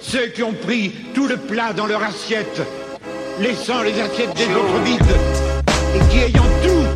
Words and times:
Ceux 0.00 0.26
qui 0.28 0.42
ont 0.42 0.52
pris 0.52 0.92
tout 1.14 1.26
le 1.26 1.36
plat 1.36 1.72
dans 1.72 1.86
leur 1.86 2.02
assiette, 2.02 2.62
laissant 3.40 3.82
les 3.82 4.00
assiettes 4.00 4.34
des 4.34 4.46
autres 4.54 4.80
vides, 4.84 5.00
et 5.94 6.00
qui 6.10 6.18
ayant 6.18 6.50
tout, 6.62 6.86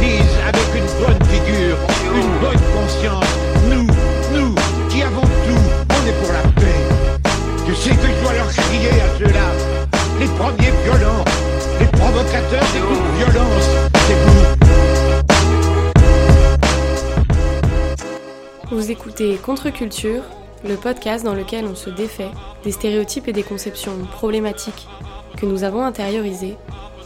disent 0.00 0.38
avec 0.46 0.68
une 0.74 0.90
bonne 1.04 1.22
figure, 1.28 1.76
une 2.14 2.38
bonne 2.40 2.62
conscience, 2.74 3.24
nous, 3.68 3.86
nous, 4.34 4.54
qui 4.88 5.02
avons 5.02 5.22
tout, 5.22 5.64
on 5.90 6.06
est 6.06 6.16
pour 6.22 6.32
la 6.32 6.42
paix. 6.60 6.82
Je 7.68 7.74
sais 7.74 7.90
que 7.90 8.06
je 8.06 8.22
dois 8.22 8.34
leur 8.34 8.48
crier 8.48 8.90
à 8.90 9.18
ceux-là, 9.18 9.48
les 10.20 10.26
premiers 10.26 10.72
violents, 10.84 11.24
les 11.80 11.86
provocateurs 11.86 12.66
des 12.74 12.80
coups 12.80 13.00
de 13.00 13.12
violence, 13.24 13.68
c'est 14.06 14.18
vous. 14.24 14.68
Vous 18.70 18.90
écoutez 18.90 19.36
Contre-Culture, 19.36 20.22
le 20.64 20.76
podcast 20.76 21.24
dans 21.24 21.34
lequel 21.34 21.64
on 21.66 21.74
se 21.74 21.90
défait 21.90 22.30
des 22.64 22.72
stéréotypes 22.72 23.28
et 23.28 23.32
des 23.32 23.42
conceptions 23.42 23.96
problématiques 24.12 24.88
que 25.36 25.46
nous 25.46 25.64
avons 25.64 25.82
intériorisées 25.82 26.56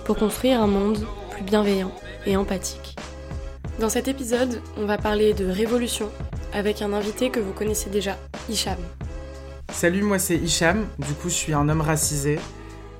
pour 0.05 0.17
construire 0.17 0.63
un 0.63 0.67
monde 0.67 0.99
plus 1.31 1.43
bienveillant 1.43 1.93
et 2.27 2.37
empathique. 2.37 2.97
Dans 3.79 3.89
cet 3.89 4.09
épisode, 4.09 4.61
on 4.79 4.87
va 4.87 4.99
parler 4.99 5.35
de 5.35 5.47
révolution 5.47 6.11
avec 6.53 6.83
un 6.83 6.93
invité 6.93 7.31
que 7.31 7.41
vous 7.41 7.53
connaissez 7.53 7.91
déjà, 7.91 8.17
Hicham. 8.49 8.79
Salut, 9.73 10.03
moi 10.03 10.19
c'est 10.19 10.37
Hicham, 10.37 10.87
du 10.99 11.15
coup 11.15 11.29
je 11.29 11.35
suis 11.35 11.55
un 11.55 11.69
homme 11.69 11.81
racisé 11.81 12.39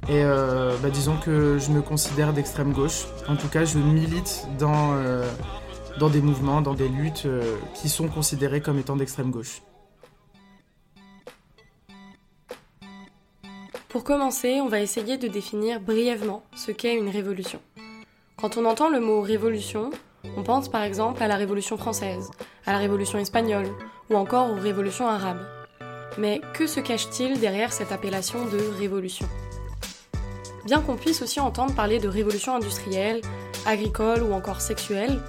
et 0.09 0.25
euh, 0.25 0.75
bah, 0.83 0.91
disons 0.91 1.17
que 1.17 1.59
je 1.59 1.71
me 1.71 1.81
considère 1.81 2.33
d'extrême 2.33 2.73
gauche. 2.73 3.05
En 3.29 3.37
tout 3.37 3.47
cas, 3.47 3.65
je 3.65 3.79
milite 3.79 4.47
dans, 4.59 4.95
euh, 4.95 5.25
des 6.11 6.21
mouvements, 6.21 6.61
dans 6.61 6.75
des 6.75 6.89
luttes 6.89 7.23
euh, 7.27 7.57
qui 7.75 7.89
sont 7.89 8.09
considérées 8.09 8.61
comme 8.61 8.79
étant 8.79 8.97
d'extrême 8.97 9.31
gauche. 9.31 9.63
Pour 13.93 14.05
commencer, 14.05 14.59
on 14.63 14.69
va 14.69 14.81
essayer 14.81 15.19
de 15.19 15.29
définir 15.29 15.79
brièvement 15.79 16.43
ce 16.57 16.71
qu'est 16.71 16.97
une 16.97 17.11
révolution. 17.11 17.61
Quand 18.39 18.57
on 18.57 18.65
entend 18.65 18.89
le 18.89 19.01
mot 19.01 19.21
révolution, 19.21 19.91
on 20.35 20.43
pense 20.43 20.71
par 20.71 20.83
exemple 20.83 21.23
à 21.23 21.29
la 21.29 21.37
Révolution 21.37 21.77
française, 21.77 22.31
à 22.65 22.73
la 22.73 22.79
Révolution 22.79 23.19
espagnole 23.19 23.69
ou 24.09 24.17
encore 24.17 24.51
aux 24.51 24.59
révolutions 24.59 25.07
arabes. 25.07 25.45
Mais 26.17 26.41
que 26.55 26.67
se 26.67 26.81
cache-t-il 26.81 27.39
derrière 27.39 27.71
cette 27.71 27.93
appellation 27.93 28.47
de 28.47 28.79
révolution? 28.79 29.29
Bien 30.65 30.81
qu'on 30.81 30.97
puisse 30.97 31.21
aussi 31.21 31.39
entendre 31.39 31.75
parler 31.75 31.99
de 31.99 32.09
révolution 32.09 32.55
industrielle, 32.55 33.21
agricole 33.67 34.23
ou 34.23 34.33
encore 34.33 34.63
sexuelle, 34.63 35.21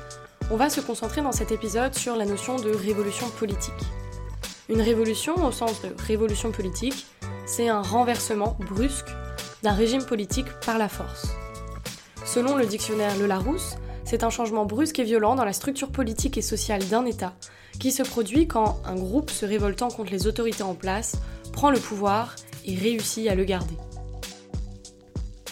on 0.51 0.55
va 0.55 0.69
se 0.69 0.79
concentrer 0.79 1.21
dans 1.21 1.33
cet 1.33 1.51
épisode 1.51 1.95
sur 1.95 2.16
la 2.16 2.25
notion 2.25 2.55
de 2.55 2.71
révolution 2.71 3.27
politique. 3.27 3.73
Une 4.69 4.81
révolution, 4.81 5.35
au 5.45 5.51
sens 5.51 5.81
de 5.81 5.89
révolution 6.07 6.53
politique, 6.53 7.05
c'est 7.45 7.69
un 7.69 7.81
renversement 7.81 8.58
brusque 8.59 9.09
d'un 9.61 9.73
régime 9.73 10.05
politique 10.05 10.47
par 10.66 10.77
la 10.77 10.89
force. 10.89 11.27
Selon 12.25 12.55
le 12.55 12.66
dictionnaire 12.66 13.17
Le 13.17 13.27
Larousse, 13.27 13.75
c'est 14.05 14.23
un 14.23 14.30
changement 14.30 14.66
brusque 14.66 15.00
et 15.00 15.03
violent 15.03 15.35
dans 15.35 15.45
la 15.45 15.53
structure 15.53 15.91
politique 15.91 16.38
et 16.38 16.41
sociale 16.41 16.83
d'un 16.85 17.05
État 17.05 17.33
qui 17.80 17.91
se 17.91 18.03
produit 18.03 18.47
quand 18.47 18.81
un 18.85 18.95
groupe 18.95 19.30
se 19.30 19.45
révoltant 19.45 19.89
contre 19.89 20.11
les 20.11 20.27
autorités 20.27 20.63
en 20.63 20.75
place 20.75 21.16
prend 21.52 21.72
le 21.72 21.80
pouvoir 21.80 22.35
et 22.66 22.75
réussit 22.75 23.27
à 23.27 23.35
le 23.35 23.44
garder. 23.44 23.75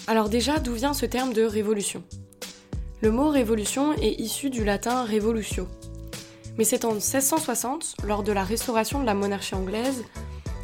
Alors 0.07 0.29
déjà, 0.29 0.59
d'où 0.59 0.73
vient 0.73 0.93
ce 0.93 1.05
terme 1.05 1.33
de 1.33 1.43
révolution? 1.43 2.03
Le 3.01 3.11
mot 3.11 3.29
révolution 3.29 3.93
est 3.93 4.19
issu 4.19 4.49
du 4.49 4.63
latin 4.63 5.03
revolutio. 5.05 5.67
Mais 6.57 6.63
c'est 6.63 6.85
en 6.85 6.91
1660, 6.91 7.95
lors 8.05 8.23
de 8.23 8.31
la 8.31 8.43
restauration 8.43 8.99
de 8.99 9.05
la 9.05 9.13
monarchie 9.13 9.55
anglaise, 9.55 10.03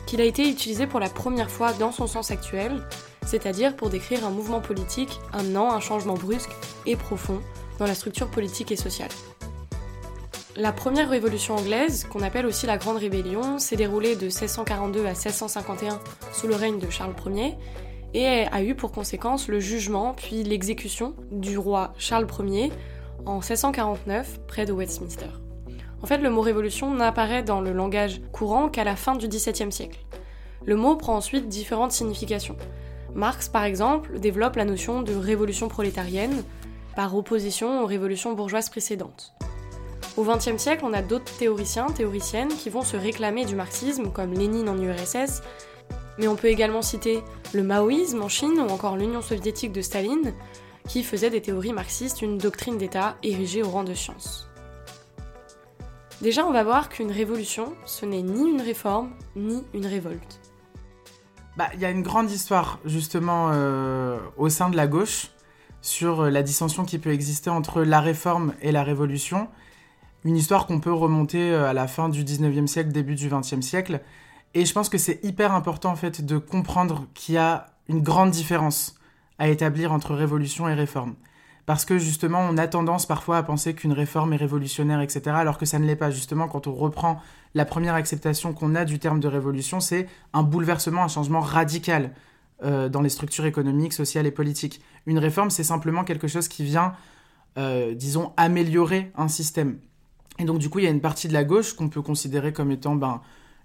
qu'il 0.08 0.22
a 0.22 0.24
été 0.24 0.50
utilisé 0.50 0.88
pour 0.88 1.00
la 1.00 1.10
première 1.10 1.52
fois 1.52 1.74
dans 1.74 1.92
son 1.92 2.08
sens 2.08 2.32
actuel, 2.32 2.82
c'est-à-dire 3.26 3.76
pour 3.76 3.90
décrire 3.90 4.26
un 4.26 4.32
mouvement 4.32 4.62
politique 4.62 5.20
amenant 5.34 5.72
un 5.72 5.82
changement 5.82 6.16
brusque 6.16 6.50
et 6.86 6.96
profond 6.96 7.42
dans 7.78 7.86
la 7.86 7.94
structure 7.94 8.32
politique 8.32 8.72
et 8.72 8.78
sociale. 8.78 9.12
La 10.56 10.72
première 10.72 11.10
révolution 11.10 11.56
anglaise, 11.56 12.06
qu'on 12.06 12.24
appelle 12.24 12.48
aussi 12.48 12.66
la 12.66 12.78
Grande 12.78 12.98
Rébellion, 12.98 13.60
s'est 13.60 13.76
déroulée 13.76 14.16
de 14.16 14.26
1642 14.26 15.02
à 15.02 15.10
1651 15.10 16.00
sous 16.32 16.48
le 16.48 16.56
règne 16.56 16.80
de 16.80 16.90
Charles 16.90 17.14
Ier 17.28 17.56
et 18.14 18.48
a 18.52 18.64
eu 18.64 18.74
pour 18.74 18.92
conséquence 18.92 19.50
le 19.50 19.60
jugement 19.60 20.16
puis 20.16 20.44
l'exécution 20.44 21.14
du 21.32 21.58
roi 21.58 21.94
Charles 22.00 22.28
Ier 22.40 22.72
en 23.26 23.36
1649 23.36 24.40
près 24.48 24.66
de 24.66 24.72
Westminster. 24.72 25.28
En 26.02 26.06
fait, 26.08 26.20
le 26.20 26.30
mot 26.30 26.42
révolution 26.42 26.94
n'apparaît 26.94 27.44
dans 27.44 27.62
le 27.62 27.74
langage 27.74 28.22
courant 28.32 28.70
qu'à 28.70 28.84
la 28.84 28.96
fin 28.96 29.16
du 29.16 29.28
XVIIe 29.28 29.72
siècle. 29.72 30.00
Le 30.66 30.76
mot 30.76 30.96
prend 30.96 31.16
ensuite 31.16 31.48
différentes 31.48 31.92
significations. 31.92 32.56
Marx, 33.16 33.50
par 33.50 33.64
exemple, 33.64 34.20
développe 34.20 34.58
la 34.58 34.66
notion 34.66 35.02
de 35.02 35.16
révolution 35.16 35.70
prolétarienne 35.70 36.44
par 36.96 37.16
opposition 37.16 37.84
aux 37.84 37.86
révolutions 37.86 38.34
bourgeoises 38.34 38.70
précédentes. 38.70 39.34
Au 40.18 40.24
XXe 40.24 40.58
siècle, 40.58 40.84
on 40.84 40.94
a 40.94 41.02
d'autres 41.02 41.36
théoriciens, 41.38 41.88
théoriciennes 41.88 42.50
qui 42.50 42.70
vont 42.70 42.82
se 42.82 42.98
réclamer 42.98 43.46
du 43.46 43.56
marxisme, 43.56 44.12
comme 44.12 44.34
Lénine 44.34 44.68
en 44.68 44.78
URSS, 44.82 45.42
mais 46.18 46.28
on 46.28 46.36
peut 46.36 46.48
également 46.48 46.82
citer 46.82 47.22
le 47.54 47.64
maoïsme 47.64 48.24
en 48.24 48.30
Chine 48.30 48.60
ou 48.60 48.72
encore 48.72 48.98
l'Union 48.98 49.22
soviétique 49.22 49.72
de 49.72 49.82
Staline, 49.82 50.34
qui 50.88 51.04
faisait 51.04 51.30
des 51.30 51.42
théories 51.42 51.74
marxistes 51.74 52.22
une 52.22 52.38
doctrine 52.38 52.78
d'État 52.78 53.16
érigée 53.22 53.62
au 53.62 53.70
rang 53.70 53.84
de 53.84 53.94
science. 53.94 54.47
Déjà, 56.22 56.48
on 56.48 56.52
va 56.52 56.64
voir 56.64 56.90
qu'une 56.90 57.12
révolution, 57.12 57.76
ce 57.86 58.04
n'est 58.04 58.24
ni 58.24 58.50
une 58.50 58.62
réforme, 58.62 59.12
ni 59.36 59.64
une 59.76 59.86
révolte. 59.86 60.40
Bah, 61.58 61.70
il 61.76 61.80
y 61.80 61.86
a 61.86 61.92
une 61.92 62.02
grande 62.02 62.32
histoire 62.32 62.80
justement 62.86 63.52
euh, 63.52 64.18
au 64.36 64.50
sein 64.50 64.70
de 64.70 64.76
la 64.76 64.88
gauche 64.88 65.30
sur 65.82 66.22
euh, 66.22 66.30
la 66.32 66.42
dissension 66.42 66.86
qui 66.86 66.98
peut 66.98 67.12
exister 67.12 67.52
entre 67.52 67.84
la 67.84 68.02
réforme 68.02 68.54
et 68.64 68.72
la 68.72 68.84
révolution. 68.84 69.48
Une 70.24 70.36
histoire 70.36 70.66
qu'on 70.66 70.80
peut 70.80 70.92
remonter 70.92 71.52
euh, 71.52 71.70
à 71.70 71.74
la 71.74 71.88
fin 71.88 72.10
du 72.10 72.24
19e 72.24 72.66
siècle, 72.66 72.92
début 72.92 73.16
du 73.16 73.30
20e 73.30 73.62
siècle. 73.62 74.02
Et 74.56 74.66
je 74.66 74.74
pense 74.74 74.90
que 74.90 74.98
c'est 74.98 75.24
hyper 75.24 75.52
important 75.52 75.92
en 75.92 75.96
fait 75.96 76.26
de 76.26 76.40
comprendre 76.40 77.06
qu'il 77.14 77.36
y 77.36 77.38
a 77.38 77.68
une 77.90 78.02
grande 78.02 78.32
différence 78.32 78.96
à 79.38 79.50
établir 79.50 79.94
entre 79.94 80.16
révolution 80.16 80.68
et 80.68 80.74
réforme 80.74 81.16
parce 81.68 81.84
que 81.84 81.98
justement 82.00 82.40
on 82.50 82.58
a 82.58 82.66
tendance 82.66 83.06
parfois 83.06 83.38
à 83.38 83.44
penser 83.44 83.76
qu'une 83.76 83.92
réforme 83.92 84.32
est 84.32 84.38
révolutionnaire, 84.38 85.02
etc., 85.02 85.22
alors 85.36 85.58
que 85.58 85.66
ça 85.66 85.78
ne 85.78 85.86
l'est 85.86 85.98
pas. 85.98 86.10
Justement, 86.10 86.48
quand 86.48 86.66
on 86.66 86.74
reprend 86.74 87.22
la 87.54 87.66
première 87.66 87.94
acceptation 87.94 88.54
qu'on 88.54 88.74
a 88.74 88.86
du 88.86 89.00
terme 89.00 89.20
de 89.20 89.28
révolution, 89.28 89.82
c'est 89.82 90.08
un 90.34 90.44
bouleversement, 90.44 91.04
un 91.04 91.10
changement 91.10 91.42
radical 91.42 92.14
euh, 92.64 92.88
dans 92.88 93.02
les 93.02 93.10
structures 93.10 93.46
économiques, 93.46 93.92
sociales 93.92 94.26
et 94.26 94.32
politiques. 94.32 94.82
Une 95.06 95.20
réforme, 95.20 95.50
c'est 95.50 95.66
simplement 95.66 96.06
quelque 96.06 96.30
chose 96.30 96.48
qui 96.48 96.64
vient, 96.64 96.94
euh, 97.58 97.94
disons, 97.94 98.32
améliorer 98.38 99.12
un 99.18 99.28
système. 99.28 99.78
Et 100.40 100.46
donc 100.46 100.60
du 100.60 100.70
coup, 100.70 100.80
il 100.80 100.86
y 100.86 100.88
a 100.88 100.92
une 100.92 101.02
partie 101.02 101.28
de 101.28 101.34
la 101.34 101.44
gauche 101.44 101.74
qu'on 101.74 101.90
peut 101.90 102.02
considérer 102.02 102.54
comme 102.54 102.72
étant 102.72 102.96
ben, 102.96 103.22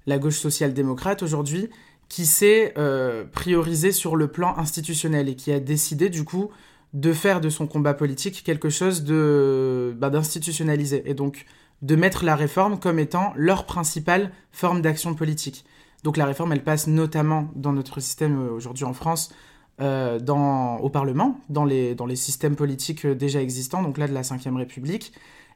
la 0.07 0.19
gauche 0.19 0.39
social-démocrate 0.39 1.23
aujourd'hui, 1.23 1.71
qui 2.09 2.27
s'est 2.27 2.75
euh, 2.79 3.25
priorisée 3.25 3.93
sur 3.93 4.17
le 4.17 4.27
plan 4.27 4.59
institutionnel 4.59 5.29
et 5.29 5.37
qui 5.37 5.53
a 5.53 5.61
décidé 5.61 6.09
du 6.09 6.25
coup 6.25 6.51
de 6.93 7.13
faire 7.13 7.41
de 7.41 7.49
son 7.49 7.67
combat 7.67 7.95
politique 7.95 8.43
quelque 8.45 8.69
chose 8.69 9.05
de 9.05 9.95
bah, 9.99 10.11
d'institutionnalisé 10.11 11.03
et 11.07 11.15
donc 11.15 11.47
de 11.81 11.97
mettre 11.97 12.25
la 12.25 12.37
réforme 12.37 12.79
comme 12.79 12.99
étant 12.99 13.33
leur 13.37 13.67
principale 13.67 14.31
forme 14.53 14.83
d'action 14.83 15.15
politique. 15.15 15.65
Donc 16.03 16.17
la 16.17 16.27
réforme, 16.27 16.53
elle 16.53 16.65
passe 16.65 16.87
notamment 16.87 17.49
dans 17.55 17.73
notre 17.73 18.01
système 18.01 18.41
euh, 18.41 18.51
aujourd'hui 18.53 18.85
en 18.85 18.93
France, 18.93 19.33
euh, 19.81 20.19
dans, 20.19 20.77
au 20.79 20.91
Parlement, 20.91 21.41
dans 21.49 21.65
les, 21.65 21.95
dans 21.95 22.07
les 22.07 22.17
systèmes 22.17 22.57
politiques 22.57 23.05
euh, 23.05 23.15
déjà 23.15 23.41
existants, 23.41 23.83
donc 23.83 23.99
là 23.99 24.09
de 24.09 24.13
la 24.13 24.23
Ve 24.23 24.57
République. 24.57 25.13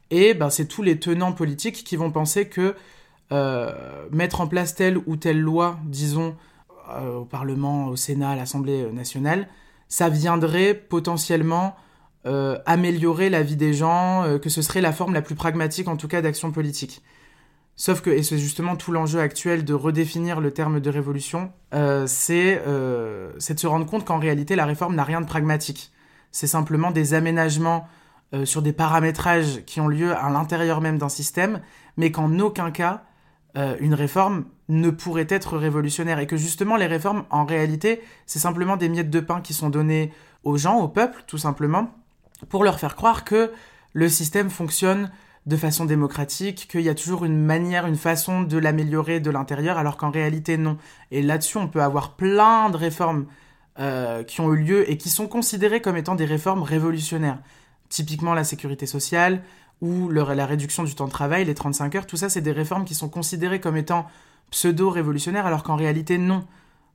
Et 0.09 0.33
ben, 0.33 0.49
c'est 0.49 0.67
tous 0.67 0.83
les 0.83 0.99
tenants 0.99 1.33
politiques 1.33 1.83
qui 1.83 1.95
vont 1.97 2.11
penser 2.11 2.47
que 2.47 2.75
mettre 4.09 4.39
en 4.39 4.47
place 4.47 4.73
telle 4.73 4.97
ou 5.05 5.17
telle 5.17 5.37
loi, 5.37 5.77
disons, 5.83 6.37
au 7.13 7.25
Parlement, 7.25 7.87
au 7.87 7.97
Sénat, 7.97 8.29
à 8.29 8.35
l'Assemblée 8.37 8.89
nationale, 8.93 9.49
ça 9.89 10.09
viendrait 10.09 10.73
potentiellement 10.73 11.75
euh, 12.25 12.57
améliorer 12.65 13.29
la 13.29 13.41
vie 13.41 13.55
des 13.55 13.73
gens, 13.73 14.23
euh, 14.23 14.37
que 14.37 14.49
ce 14.49 14.61
serait 14.61 14.81
la 14.81 14.91
forme 14.91 15.13
la 15.13 15.21
plus 15.21 15.35
pragmatique 15.35 15.87
en 15.87 15.95
tout 15.95 16.09
cas 16.09 16.21
d'action 16.21 16.51
politique. 16.51 17.01
Sauf 17.77 18.01
que, 18.01 18.09
et 18.09 18.21
c'est 18.21 18.37
justement 18.37 18.75
tout 18.75 18.91
l'enjeu 18.91 19.21
actuel 19.21 19.63
de 19.63 19.73
redéfinir 19.73 20.41
le 20.41 20.51
terme 20.51 20.81
de 20.81 20.89
révolution, 20.89 21.53
euh, 21.73 22.05
c'est 22.07 22.55
de 22.65 23.59
se 23.59 23.67
rendre 23.67 23.85
compte 23.85 24.03
qu'en 24.03 24.19
réalité 24.19 24.55
la 24.55 24.65
réforme 24.65 24.95
n'a 24.95 25.03
rien 25.03 25.21
de 25.21 25.27
pragmatique. 25.27 25.91
C'est 26.31 26.47
simplement 26.47 26.91
des 26.91 27.13
aménagements 27.13 27.87
sur 28.43 28.61
des 28.61 28.73
paramétrages 28.73 29.63
qui 29.65 29.79
ont 29.79 29.87
lieu 29.87 30.13
à 30.13 30.29
l'intérieur 30.29 30.81
même 30.81 30.97
d'un 30.97 31.07
système, 31.07 31.61
mais 31.95 32.11
qu'en 32.11 32.39
aucun 32.39 32.71
cas 32.71 33.03
une 33.55 33.93
réforme 33.93 34.43
ne 34.69 34.89
pourrait 34.89 35.27
être 35.29 35.57
révolutionnaire 35.57 36.19
et 36.19 36.27
que 36.27 36.37
justement 36.37 36.75
les 36.75 36.87
réformes 36.87 37.23
en 37.29 37.45
réalité 37.45 38.01
c'est 38.25 38.39
simplement 38.39 38.75
des 38.75 38.89
miettes 38.89 39.09
de 39.09 39.19
pain 39.19 39.41
qui 39.41 39.53
sont 39.53 39.69
données 39.69 40.11
aux 40.43 40.57
gens, 40.57 40.79
au 40.79 40.87
peuple 40.87 41.23
tout 41.27 41.37
simplement, 41.37 41.91
pour 42.49 42.63
leur 42.63 42.79
faire 42.79 42.95
croire 42.95 43.23
que 43.23 43.51
le 43.93 44.09
système 44.09 44.49
fonctionne 44.49 45.09
de 45.47 45.55
façon 45.55 45.85
démocratique, 45.85 46.67
qu'il 46.69 46.81
y 46.81 46.89
a 46.89 46.93
toujours 46.93 47.23
une 47.23 47.41
manière, 47.41 47.87
une 47.87 47.95
façon 47.95 48.41
de 48.41 48.57
l'améliorer 48.57 49.21
de 49.21 49.31
l'intérieur, 49.31 49.77
alors 49.77 49.95
qu'en 49.95 50.11
réalité 50.11 50.57
non. 50.57 50.77
Et 51.09 51.21
là-dessus, 51.21 51.57
on 51.57 51.69
peut 51.69 51.81
avoir 51.81 52.17
plein 52.17 52.69
de 52.69 52.75
réformes 52.75 53.27
euh, 53.79 54.23
qui 54.23 54.41
ont 54.41 54.53
eu 54.53 54.57
lieu 54.57 54.91
et 54.91 54.97
qui 54.97 55.09
sont 55.09 55.27
considérées 55.27 55.81
comme 55.81 55.95
étant 55.95 56.15
des 56.15 56.25
réformes 56.25 56.63
révolutionnaires. 56.63 57.39
Typiquement 57.87 58.33
la 58.33 58.43
sécurité 58.43 58.85
sociale 58.85 59.41
ou 59.81 60.09
la 60.09 60.45
réduction 60.45 60.83
du 60.83 60.95
temps 60.95 61.05
de 61.05 61.11
travail, 61.11 61.45
les 61.45 61.53
35 61.53 61.95
heures, 61.95 62.07
tout 62.07 62.17
ça, 62.17 62.27
c'est 62.27 62.41
des 62.41 62.51
réformes 62.51 62.83
qui 62.83 62.95
sont 62.95 63.09
considérées 63.09 63.61
comme 63.61 63.77
étant 63.77 64.07
pseudo-révolutionnaires, 64.51 65.45
alors 65.45 65.63
qu'en 65.63 65.75
réalité 65.75 66.17
non. 66.17 66.45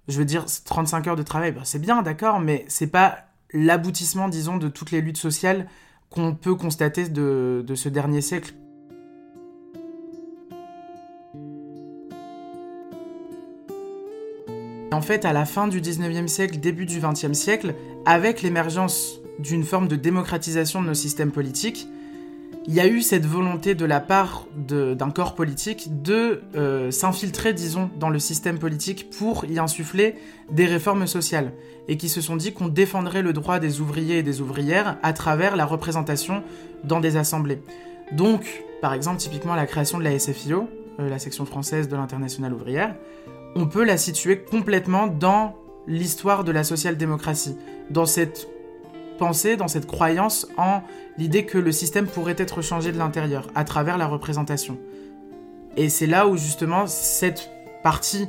Je 0.09 0.19
veux 0.19 0.25
dire, 0.25 0.47
35 0.65 1.07
heures 1.07 1.17
de 1.17 1.23
travail, 1.23 1.53
bah, 1.53 1.61
c'est 1.65 1.79
bien, 1.79 2.03
d'accord, 2.03 2.41
mais 2.41 2.65
c'est 2.69 2.89
pas 2.89 3.19
l'aboutissement, 3.53 4.29
disons, 4.29 4.57
de 4.57 4.69
toutes 4.69 4.91
les 4.91 5.01
luttes 5.01 5.19
sociales 5.19 5.69
qu'on 6.11 6.35
peut 6.35 6.55
constater 6.55 7.09
de, 7.09 7.65
ce 7.75 7.89
dernier 7.89 8.21
siècle. 8.21 8.55
En 14.93 15.01
fait, 15.01 15.25
à 15.25 15.33
la 15.33 15.47
fin 15.47 15.69
du 15.69 15.81
19e 15.81 16.27
siècle, 16.27 16.59
début 16.59 16.85
du 16.85 17.01
20e 17.01 17.33
siècle, 17.33 17.75
avec 18.05 18.43
l'émergence 18.43 19.21
d'une 19.39 19.65
forme 19.65 19.89
de 19.89 19.97
démocratisation 19.97 20.83
de 20.83 20.89
nos 20.89 20.95
systèmes 20.95 21.33
politiques, 21.33 21.89
il 22.67 22.75
y 22.75 22.81
a 22.81 22.87
eu 22.87 23.03
cette 23.03 23.27
volonté 23.27 23.75
de 23.75 23.85
la 23.85 24.01
part 24.01 24.47
d'un 24.57 25.11
corps 25.11 25.35
politique 25.35 26.03
de 26.03 26.43
euh, 26.55 26.91
s'infiltrer, 26.91 27.53
disons, 27.53 27.91
dans 27.99 28.11
le 28.11 28.19
système 28.19 28.59
politique 28.59 29.11
pour 29.11 29.45
y 29.45 29.59
insuffler 29.59 30.15
des 30.51 30.67
réformes 30.67 31.07
sociales, 31.07 31.53
et 31.89 31.97
qui 31.97 32.09
se 32.09 32.21
sont 32.21 32.37
dit 32.37 32.53
qu'on 32.53 32.69
défendrait 32.69 33.23
le 33.23 33.33
droit 33.33 33.59
des 33.59 33.81
ouvriers 33.81 34.19
et 34.19 34.23
des 34.23 34.41
ouvrières 34.41 34.97
à 35.03 35.13
travers 35.13 35.57
la 35.57 35.67
représentation 35.67 36.45
dans 36.85 37.01
des 37.01 37.17
assemblées. 37.17 37.61
Donc, 38.13 38.63
par 38.81 38.95
exemple, 38.95 39.19
typiquement 39.19 39.55
la 39.55 39.67
création 39.67 39.99
de 39.99 40.05
la 40.05 40.17
SFIO, 40.17 40.69
euh, 41.01 41.09
la 41.09 41.19
section 41.19 41.45
française 41.45 41.89
de 41.89 41.97
l'Internationale 41.97 42.55
ouvrière, 42.55 42.95
on 43.57 43.67
peut 43.67 43.85
la 43.85 43.97
situer 43.97 44.39
complètement 44.39 45.09
dans 45.09 45.57
l'histoire 45.89 46.45
de 46.45 46.53
la 46.53 46.63
social-démocratie, 46.63 47.57
dans 47.91 48.07
cette 48.07 48.49
pensée, 49.19 49.57
dans 49.57 49.69
cette 49.69 49.87
croyance 49.87 50.47
en 50.57 50.83
l'idée 51.19 51.45
que 51.45 51.59
le 51.59 51.73
système 51.73 52.07
pourrait 52.07 52.37
être 52.39 52.63
changé 52.63 52.93
de 52.93 52.99
l'intérieur 52.99 53.49
à 53.55 53.65
travers 53.65 53.99
la 53.99 54.07
représentation. 54.07 54.79
Et 55.77 55.89
c'est 55.89 56.07
là 56.07 56.29
où 56.29 56.37
justement 56.37 56.87
cette 56.87 57.51
partie, 57.83 58.29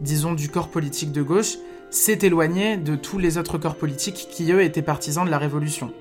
disons, 0.00 0.32
du 0.32 0.48
corps 0.48 0.68
politique 0.68 1.12
de 1.12 1.22
gauche 1.22 1.56
s'est 1.90 2.18
éloignée 2.22 2.76
de 2.76 2.96
tous 2.96 3.18
les 3.18 3.38
autres 3.38 3.58
corps 3.58 3.76
politiques 3.76 4.28
qui, 4.30 4.52
eux, 4.52 4.62
étaient 4.62 4.82
partisans 4.82 5.24
de 5.24 5.30
la 5.30 5.38
Révolution. 5.38 5.92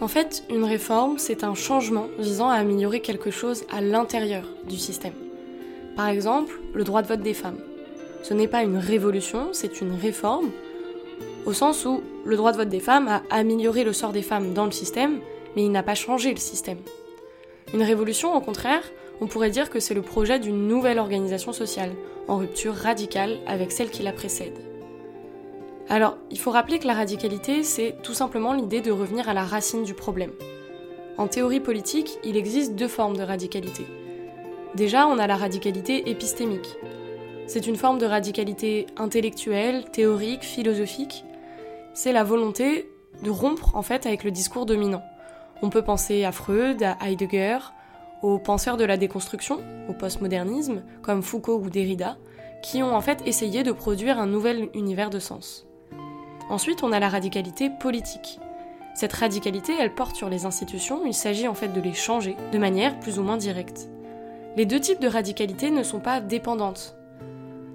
En 0.00 0.08
fait, 0.08 0.44
une 0.50 0.64
réforme, 0.64 1.18
c'est 1.18 1.42
un 1.42 1.54
changement 1.54 2.08
visant 2.18 2.50
à 2.50 2.56
améliorer 2.56 3.00
quelque 3.00 3.30
chose 3.30 3.64
à 3.70 3.80
l'intérieur 3.80 4.44
du 4.68 4.76
système. 4.76 5.14
Par 5.96 6.08
exemple, 6.08 6.60
le 6.74 6.84
droit 6.84 7.02
de 7.02 7.06
vote 7.06 7.22
des 7.22 7.32
femmes. 7.32 7.58
Ce 8.22 8.34
n'est 8.34 8.48
pas 8.48 8.62
une 8.62 8.76
révolution, 8.76 9.48
c'est 9.52 9.80
une 9.80 9.94
réforme 9.94 10.50
au 11.46 11.52
sens 11.52 11.86
où 11.86 12.02
le 12.24 12.36
droit 12.36 12.52
de 12.52 12.56
vote 12.56 12.68
des 12.68 12.80
femmes 12.80 13.08
a 13.08 13.22
amélioré 13.30 13.84
le 13.84 13.92
sort 13.92 14.12
des 14.12 14.22
femmes 14.22 14.52
dans 14.52 14.66
le 14.66 14.72
système, 14.72 15.20
mais 15.54 15.64
il 15.64 15.70
n'a 15.70 15.84
pas 15.84 15.94
changé 15.94 16.32
le 16.32 16.40
système. 16.40 16.78
Une 17.72 17.82
révolution, 17.82 18.34
au 18.34 18.40
contraire, 18.40 18.82
on 19.20 19.26
pourrait 19.26 19.50
dire 19.50 19.70
que 19.70 19.80
c'est 19.80 19.94
le 19.94 20.02
projet 20.02 20.38
d'une 20.38 20.68
nouvelle 20.68 20.98
organisation 20.98 21.52
sociale, 21.52 21.92
en 22.28 22.36
rupture 22.36 22.74
radicale 22.74 23.38
avec 23.46 23.72
celle 23.72 23.90
qui 23.90 24.02
la 24.02 24.12
précède. 24.12 24.58
Alors, 25.88 26.18
il 26.30 26.38
faut 26.38 26.50
rappeler 26.50 26.80
que 26.80 26.86
la 26.86 26.94
radicalité, 26.94 27.62
c'est 27.62 27.94
tout 28.02 28.14
simplement 28.14 28.52
l'idée 28.52 28.80
de 28.80 28.90
revenir 28.90 29.28
à 29.28 29.34
la 29.34 29.44
racine 29.44 29.84
du 29.84 29.94
problème. 29.94 30.32
En 31.16 31.28
théorie 31.28 31.60
politique, 31.60 32.18
il 32.24 32.36
existe 32.36 32.74
deux 32.74 32.88
formes 32.88 33.16
de 33.16 33.22
radicalité. 33.22 33.86
Déjà, 34.74 35.06
on 35.06 35.18
a 35.18 35.28
la 35.28 35.36
radicalité 35.36 36.10
épistémique. 36.10 36.76
C'est 37.46 37.68
une 37.68 37.76
forme 37.76 37.98
de 37.98 38.06
radicalité 38.06 38.86
intellectuelle, 38.96 39.84
théorique, 39.92 40.42
philosophique, 40.42 41.24
c'est 41.96 42.12
la 42.12 42.24
volonté 42.24 42.90
de 43.22 43.30
rompre 43.30 43.74
en 43.74 43.80
fait 43.80 44.04
avec 44.04 44.22
le 44.22 44.30
discours 44.30 44.66
dominant. 44.66 45.02
On 45.62 45.70
peut 45.70 45.80
penser 45.80 46.24
à 46.24 46.30
Freud, 46.30 46.82
à 46.82 46.98
Heidegger, 47.08 47.58
aux 48.22 48.38
penseurs 48.38 48.76
de 48.76 48.84
la 48.84 48.98
déconstruction, 48.98 49.60
au 49.88 49.94
postmodernisme, 49.94 50.82
comme 51.00 51.22
Foucault 51.22 51.58
ou 51.58 51.70
Derrida, 51.70 52.18
qui 52.62 52.82
ont 52.82 52.94
en 52.94 53.00
fait 53.00 53.22
essayé 53.24 53.62
de 53.62 53.72
produire 53.72 54.20
un 54.20 54.26
nouvel 54.26 54.68
univers 54.74 55.08
de 55.08 55.18
sens. 55.18 55.66
Ensuite, 56.50 56.82
on 56.82 56.92
a 56.92 57.00
la 57.00 57.08
radicalité 57.08 57.70
politique. 57.70 58.40
Cette 58.94 59.14
radicalité, 59.14 59.72
elle 59.80 59.94
porte 59.94 60.16
sur 60.16 60.28
les 60.28 60.44
institutions, 60.44 61.06
il 61.06 61.14
s'agit 61.14 61.48
en 61.48 61.54
fait 61.54 61.68
de 61.68 61.80
les 61.80 61.94
changer 61.94 62.36
de 62.52 62.58
manière 62.58 63.00
plus 63.00 63.18
ou 63.18 63.22
moins 63.22 63.38
directe. 63.38 63.88
Les 64.58 64.66
deux 64.66 64.80
types 64.80 65.00
de 65.00 65.08
radicalité 65.08 65.70
ne 65.70 65.82
sont 65.82 66.00
pas 66.00 66.20
dépendantes. 66.20 66.94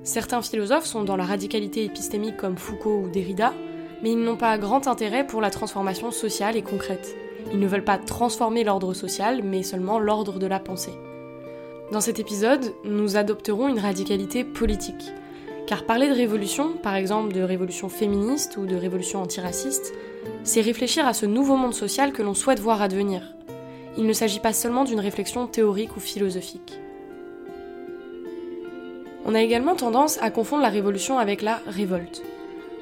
Certains 0.04 0.44
philosophes 0.44 0.86
sont 0.86 1.04
dans 1.04 1.18
la 1.18 1.26
radicalité 1.26 1.84
épistémique 1.86 2.38
comme 2.38 2.58
Foucault 2.58 3.02
ou 3.06 3.10
Derrida, 3.10 3.54
mais 4.02 4.12
ils 4.12 4.20
n'ont 4.20 4.38
pas 4.38 4.58
grand 4.58 4.88
intérêt 4.88 5.26
pour 5.26 5.42
la 5.42 5.50
transformation 5.50 6.12
sociale 6.12 6.58
et 6.58 6.62
concrète. 6.62 7.16
Ils 7.52 7.60
ne 7.60 7.68
veulent 7.68 7.84
pas 7.84 7.98
transformer 7.98 8.64
l'ordre 8.64 8.94
social, 8.94 9.42
mais 9.44 9.64
seulement 9.64 10.00
l'ordre 10.00 10.40
de 10.40 10.48
la 10.48 10.60
pensée. 10.60 10.94
Dans 11.92 12.02
cet 12.02 12.20
épisode, 12.20 12.74
nous 12.86 13.18
adopterons 13.18 13.68
une 13.68 13.80
radicalité 13.80 14.44
politique. 14.44 15.12
Car 15.68 15.86
parler 15.86 16.08
de 16.08 16.14
révolution, 16.14 16.74
par 16.74 16.96
exemple 16.96 17.34
de 17.34 17.42
révolution 17.42 17.90
féministe 17.90 18.58
ou 18.58 18.66
de 18.66 18.76
révolution 18.76 19.22
antiraciste, 19.22 19.94
c'est 20.44 20.62
réfléchir 20.62 21.06
à 21.06 21.14
ce 21.14 21.26
nouveau 21.26 21.56
monde 21.56 21.74
social 21.74 22.14
que 22.14 22.22
l'on 22.22 22.34
souhaite 22.34 22.60
voir 22.60 22.82
advenir. 22.82 23.34
Il 23.98 24.06
ne 24.06 24.14
s'agit 24.14 24.40
pas 24.40 24.54
seulement 24.54 24.86
d'une 24.86 25.00
réflexion 25.00 25.48
théorique 25.48 25.98
ou 25.98 26.00
philosophique. 26.00 26.80
On 29.26 29.36
a 29.36 29.42
également 29.42 29.76
tendance 29.76 30.18
à 30.22 30.32
confondre 30.32 30.64
la 30.64 30.70
révolution 30.70 31.20
avec 31.20 31.42
la 31.42 31.62
révolte. 31.68 32.24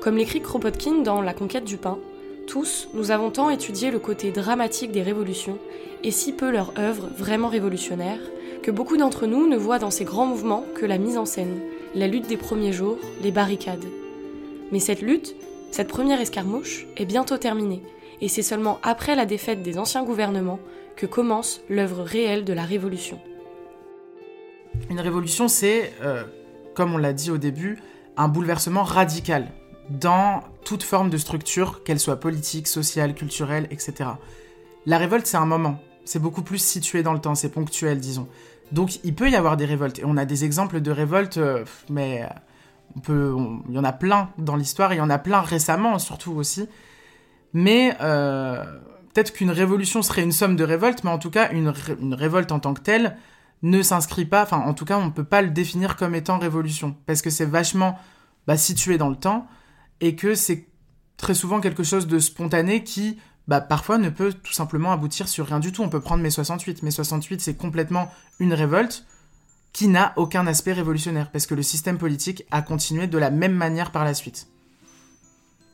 Comme 0.01 0.15
l'écrit 0.15 0.39
Kropotkin 0.39 1.01
dans 1.01 1.21
La 1.21 1.33
conquête 1.33 1.65
du 1.65 1.75
pain, 1.75 1.99
tous, 2.47 2.87
nous 2.93 3.11
avons 3.11 3.31
tant 3.31 3.49
étudié 3.49 3.91
le 3.91 3.99
côté 3.99 4.31
dramatique 4.31 4.93
des 4.93 5.01
révolutions, 5.01 5.59
et 6.03 6.11
si 6.11 6.31
peu 6.31 6.49
leur 6.49 6.71
œuvre 6.79 7.09
vraiment 7.17 7.49
révolutionnaire, 7.49 8.19
que 8.63 8.71
beaucoup 8.71 8.95
d'entre 8.95 9.27
nous 9.27 9.45
ne 9.45 9.57
voient 9.57 9.77
dans 9.77 9.91
ces 9.91 10.05
grands 10.05 10.25
mouvements 10.25 10.63
que 10.73 10.85
la 10.85 10.97
mise 10.97 11.17
en 11.17 11.25
scène, 11.25 11.59
la 11.95 12.07
lutte 12.07 12.27
des 12.27 12.37
premiers 12.37 12.71
jours, 12.71 12.97
les 13.21 13.31
barricades. 13.31 13.83
Mais 14.71 14.79
cette 14.79 15.01
lutte, 15.01 15.35
cette 15.69 15.89
première 15.89 16.21
escarmouche, 16.21 16.87
est 16.95 17.05
bientôt 17.05 17.37
terminée, 17.37 17.83
et 18.21 18.29
c'est 18.29 18.41
seulement 18.41 18.79
après 18.83 19.17
la 19.17 19.25
défaite 19.25 19.63
des 19.63 19.77
anciens 19.77 20.05
gouvernements 20.05 20.59
que 20.95 21.07
commence 21.07 21.59
l'œuvre 21.69 22.03
réelle 22.03 22.45
de 22.45 22.53
la 22.53 22.63
révolution. 22.63 23.19
Une 24.89 25.01
révolution, 25.01 25.49
c'est, 25.49 25.91
euh, 26.01 26.23
comme 26.73 26.93
on 26.93 26.97
l'a 26.97 27.11
dit 27.11 27.31
au 27.31 27.37
début, 27.37 27.79
un 28.15 28.29
bouleversement 28.29 28.83
radical 28.83 29.49
dans 29.89 30.43
toute 30.63 30.83
forme 30.83 31.09
de 31.09 31.17
structure, 31.17 31.83
qu'elle 31.83 31.99
soit 31.99 32.19
politique, 32.19 32.67
sociale, 32.67 33.15
culturelle, 33.15 33.67
etc. 33.71 34.11
La 34.85 34.97
révolte, 34.97 35.25
c'est 35.25 35.37
un 35.37 35.45
moment. 35.45 35.79
C'est 36.05 36.19
beaucoup 36.19 36.41
plus 36.41 36.59
situé 36.59 37.03
dans 37.03 37.13
le 37.13 37.19
temps, 37.19 37.35
c'est 37.35 37.49
ponctuel, 37.49 37.99
disons. 37.99 38.27
Donc 38.71 39.03
il 39.03 39.15
peut 39.15 39.29
y 39.29 39.35
avoir 39.35 39.57
des 39.57 39.65
révoltes. 39.65 39.99
Et 39.99 40.05
on 40.05 40.17
a 40.17 40.25
des 40.25 40.45
exemples 40.45 40.81
de 40.81 40.91
révoltes, 40.91 41.37
euh, 41.37 41.65
mais 41.89 42.27
euh, 43.09 43.53
il 43.67 43.75
y 43.75 43.79
en 43.79 43.83
a 43.83 43.93
plein 43.93 44.29
dans 44.37 44.55
l'histoire, 44.55 44.93
il 44.93 44.97
y 44.97 45.01
en 45.01 45.09
a 45.09 45.17
plein 45.17 45.41
récemment 45.41 45.99
surtout 45.99 46.33
aussi. 46.33 46.67
Mais 47.53 47.95
euh, 48.01 48.63
peut-être 49.13 49.33
qu'une 49.33 49.51
révolution 49.51 50.01
serait 50.01 50.21
une 50.21 50.31
somme 50.31 50.55
de 50.55 50.63
révoltes, 50.63 51.03
mais 51.03 51.09
en 51.09 51.17
tout 51.17 51.31
cas, 51.31 51.51
une, 51.51 51.73
une 51.99 52.13
révolte 52.13 52.51
en 52.51 52.59
tant 52.59 52.73
que 52.73 52.81
telle 52.81 53.17
ne 53.61 53.81
s'inscrit 53.81 54.25
pas, 54.25 54.43
enfin 54.43 54.59
en 54.59 54.73
tout 54.73 54.85
cas, 54.85 54.97
on 54.97 55.05
ne 55.05 55.11
peut 55.11 55.23
pas 55.23 55.41
le 55.41 55.49
définir 55.49 55.97
comme 55.97 56.15
étant 56.15 56.37
révolution, 56.37 56.95
parce 57.05 57.21
que 57.21 57.29
c'est 57.29 57.45
vachement 57.45 57.99
bah, 58.47 58.55
situé 58.55 58.97
dans 58.97 59.09
le 59.09 59.17
temps 59.17 59.47
et 60.01 60.15
que 60.15 60.35
c'est 60.35 60.65
très 61.17 61.33
souvent 61.33 61.59
quelque 61.59 61.83
chose 61.83 62.07
de 62.07 62.19
spontané 62.19 62.83
qui 62.83 63.17
bah, 63.47 63.61
parfois 63.61 63.97
ne 63.97 64.09
peut 64.09 64.31
tout 64.31 64.53
simplement 64.53 64.91
aboutir 64.91 65.27
sur 65.27 65.47
rien 65.47 65.59
du 65.59 65.71
tout. 65.71 65.81
On 65.81 65.89
peut 65.89 66.01
prendre 66.01 66.21
mai 66.21 66.29
68. 66.29 66.83
Mai 66.83 66.91
68, 66.91 67.41
c'est 67.41 67.55
complètement 67.55 68.11
une 68.39 68.53
révolte 68.53 69.05
qui 69.73 69.87
n'a 69.87 70.13
aucun 70.17 70.47
aspect 70.47 70.73
révolutionnaire, 70.73 71.31
parce 71.31 71.45
que 71.45 71.55
le 71.55 71.63
système 71.63 71.97
politique 71.97 72.45
a 72.51 72.61
continué 72.61 73.07
de 73.07 73.17
la 73.17 73.29
même 73.29 73.53
manière 73.53 73.91
par 73.91 74.03
la 74.03 74.13
suite. 74.13 74.47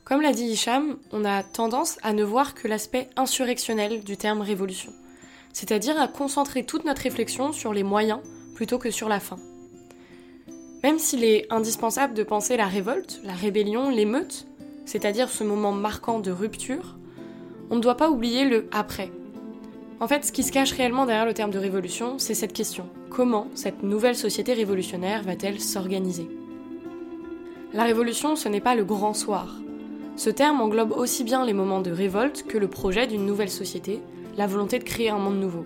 Comme 0.04 0.20
l'a 0.20 0.32
dit 0.32 0.44
Hicham, 0.44 0.96
on 1.12 1.24
a 1.24 1.42
tendance 1.42 1.98
à 2.02 2.12
ne 2.12 2.22
voir 2.22 2.54
que 2.54 2.68
l'aspect 2.68 3.10
insurrectionnel 3.16 4.04
du 4.04 4.16
terme 4.16 4.40
révolution, 4.40 4.92
c'est-à-dire 5.52 6.00
à 6.00 6.08
concentrer 6.08 6.64
toute 6.64 6.84
notre 6.84 7.02
réflexion 7.02 7.52
sur 7.52 7.72
les 7.72 7.82
moyens 7.82 8.20
plutôt 8.54 8.78
que 8.78 8.90
sur 8.90 9.08
la 9.08 9.20
fin. 9.20 9.36
Même 10.86 11.00
s'il 11.00 11.24
est 11.24 11.52
indispensable 11.52 12.14
de 12.14 12.22
penser 12.22 12.56
la 12.56 12.66
révolte, 12.66 13.20
la 13.24 13.32
rébellion, 13.32 13.90
l'émeute, 13.90 14.46
c'est-à-dire 14.84 15.28
ce 15.28 15.42
moment 15.42 15.72
marquant 15.72 16.20
de 16.20 16.30
rupture, 16.30 16.94
on 17.70 17.74
ne 17.74 17.80
doit 17.80 17.96
pas 17.96 18.08
oublier 18.08 18.44
le 18.44 18.68
après. 18.70 19.10
En 19.98 20.06
fait, 20.06 20.24
ce 20.24 20.30
qui 20.30 20.44
se 20.44 20.52
cache 20.52 20.70
réellement 20.70 21.04
derrière 21.04 21.26
le 21.26 21.34
terme 21.34 21.50
de 21.50 21.58
révolution, 21.58 22.20
c'est 22.20 22.34
cette 22.34 22.52
question. 22.52 22.88
Comment 23.10 23.48
cette 23.56 23.82
nouvelle 23.82 24.14
société 24.14 24.52
révolutionnaire 24.52 25.24
va-t-elle 25.24 25.60
s'organiser? 25.60 26.28
La 27.72 27.82
révolution, 27.82 28.36
ce 28.36 28.48
n'est 28.48 28.60
pas 28.60 28.76
le 28.76 28.84
grand 28.84 29.12
soir. 29.12 29.56
Ce 30.14 30.30
terme 30.30 30.60
englobe 30.60 30.92
aussi 30.92 31.24
bien 31.24 31.44
les 31.44 31.52
moments 31.52 31.82
de 31.82 31.90
révolte 31.90 32.44
que 32.46 32.58
le 32.58 32.68
projet 32.68 33.08
d'une 33.08 33.26
nouvelle 33.26 33.50
société, 33.50 34.00
la 34.36 34.46
volonté 34.46 34.78
de 34.78 34.84
créer 34.84 35.10
un 35.10 35.18
monde 35.18 35.40
nouveau. 35.40 35.64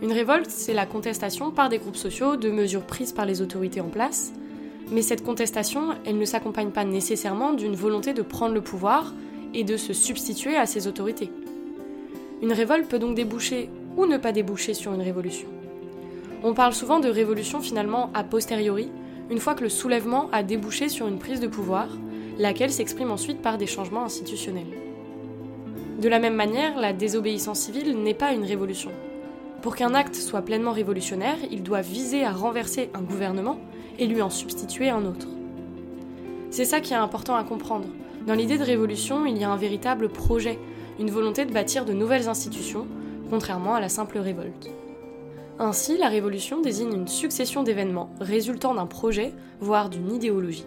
Une 0.00 0.12
révolte, 0.12 0.50
c'est 0.50 0.74
la 0.74 0.86
contestation 0.86 1.50
par 1.50 1.68
des 1.68 1.78
groupes 1.78 1.96
sociaux 1.96 2.36
de 2.36 2.50
mesures 2.50 2.86
prises 2.86 3.10
par 3.10 3.26
les 3.26 3.42
autorités 3.42 3.80
en 3.80 3.88
place, 3.88 4.32
mais 4.92 5.02
cette 5.02 5.24
contestation, 5.24 5.88
elle 6.06 6.18
ne 6.18 6.24
s'accompagne 6.24 6.70
pas 6.70 6.84
nécessairement 6.84 7.52
d'une 7.52 7.74
volonté 7.74 8.12
de 8.14 8.22
prendre 8.22 8.54
le 8.54 8.60
pouvoir 8.60 9.12
et 9.54 9.64
de 9.64 9.76
se 9.76 9.92
substituer 9.92 10.56
à 10.56 10.66
ces 10.66 10.86
autorités. 10.86 11.32
Une 12.42 12.52
révolte 12.52 12.88
peut 12.88 13.00
donc 13.00 13.16
déboucher 13.16 13.70
ou 13.96 14.06
ne 14.06 14.18
pas 14.18 14.30
déboucher 14.30 14.72
sur 14.72 14.94
une 14.94 15.02
révolution. 15.02 15.48
On 16.44 16.54
parle 16.54 16.74
souvent 16.74 17.00
de 17.00 17.08
révolution 17.08 17.60
finalement 17.60 18.10
a 18.14 18.22
posteriori, 18.22 18.90
une 19.30 19.40
fois 19.40 19.56
que 19.56 19.64
le 19.64 19.68
soulèvement 19.68 20.28
a 20.30 20.44
débouché 20.44 20.88
sur 20.88 21.08
une 21.08 21.18
prise 21.18 21.40
de 21.40 21.48
pouvoir, 21.48 21.88
laquelle 22.38 22.70
s'exprime 22.70 23.10
ensuite 23.10 23.42
par 23.42 23.58
des 23.58 23.66
changements 23.66 24.04
institutionnels. 24.04 24.78
De 26.00 26.08
la 26.08 26.20
même 26.20 26.36
manière, 26.36 26.78
la 26.78 26.92
désobéissance 26.92 27.58
civile 27.58 28.00
n'est 28.00 28.14
pas 28.14 28.32
une 28.32 28.44
révolution. 28.44 28.92
Pour 29.62 29.74
qu'un 29.74 29.94
acte 29.94 30.14
soit 30.14 30.42
pleinement 30.42 30.72
révolutionnaire, 30.72 31.36
il 31.50 31.62
doit 31.62 31.80
viser 31.80 32.24
à 32.24 32.32
renverser 32.32 32.90
un 32.94 33.02
gouvernement 33.02 33.58
et 33.98 34.06
lui 34.06 34.22
en 34.22 34.30
substituer 34.30 34.88
un 34.88 35.04
autre. 35.04 35.26
C'est 36.50 36.64
ça 36.64 36.80
qui 36.80 36.92
est 36.92 36.96
important 36.96 37.34
à 37.34 37.44
comprendre. 37.44 37.88
Dans 38.26 38.34
l'idée 38.34 38.58
de 38.58 38.64
révolution, 38.64 39.26
il 39.26 39.36
y 39.36 39.44
a 39.44 39.50
un 39.50 39.56
véritable 39.56 40.08
projet, 40.08 40.58
une 41.00 41.10
volonté 41.10 41.44
de 41.44 41.52
bâtir 41.52 41.84
de 41.84 41.92
nouvelles 41.92 42.28
institutions, 42.28 42.86
contrairement 43.30 43.74
à 43.74 43.80
la 43.80 43.88
simple 43.88 44.18
révolte. 44.18 44.70
Ainsi, 45.58 45.98
la 45.98 46.08
révolution 46.08 46.60
désigne 46.60 46.92
une 46.92 47.08
succession 47.08 47.64
d'événements 47.64 48.10
résultant 48.20 48.74
d'un 48.74 48.86
projet, 48.86 49.32
voire 49.60 49.90
d'une 49.90 50.12
idéologie. 50.12 50.66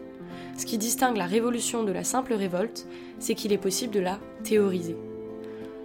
Ce 0.57 0.65
qui 0.65 0.77
distingue 0.77 1.15
la 1.15 1.25
révolution 1.25 1.83
de 1.83 1.93
la 1.93 2.03
simple 2.03 2.33
révolte, 2.33 2.87
c'est 3.19 3.35
qu'il 3.35 3.53
est 3.53 3.57
possible 3.57 3.93
de 3.93 4.01
la 4.01 4.19
théoriser. 4.43 4.97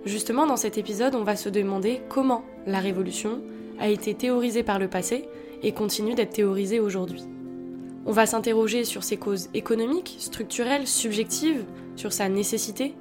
Justement, 0.04 0.46
dans 0.46 0.56
cet 0.56 0.76
épisode, 0.76 1.14
on 1.14 1.22
va 1.22 1.36
se 1.36 1.48
demander 1.48 2.02
comment 2.08 2.44
la 2.66 2.80
révolution 2.80 3.40
a 3.78 3.88
été 3.88 4.14
théorisée 4.14 4.62
par 4.62 4.78
le 4.78 4.88
passé 4.88 5.28
et 5.62 5.72
continue 5.72 6.14
d'être 6.14 6.34
théorisée 6.34 6.80
aujourd'hui. 6.80 7.22
On 8.04 8.12
va 8.12 8.26
s'interroger 8.26 8.84
sur 8.84 9.02
ses 9.02 9.16
causes 9.16 9.48
économiques, 9.54 10.16
structurelles, 10.18 10.86
subjectives, 10.86 11.64
sur 11.96 12.12
sa 12.12 12.28
nécessité. 12.28 12.94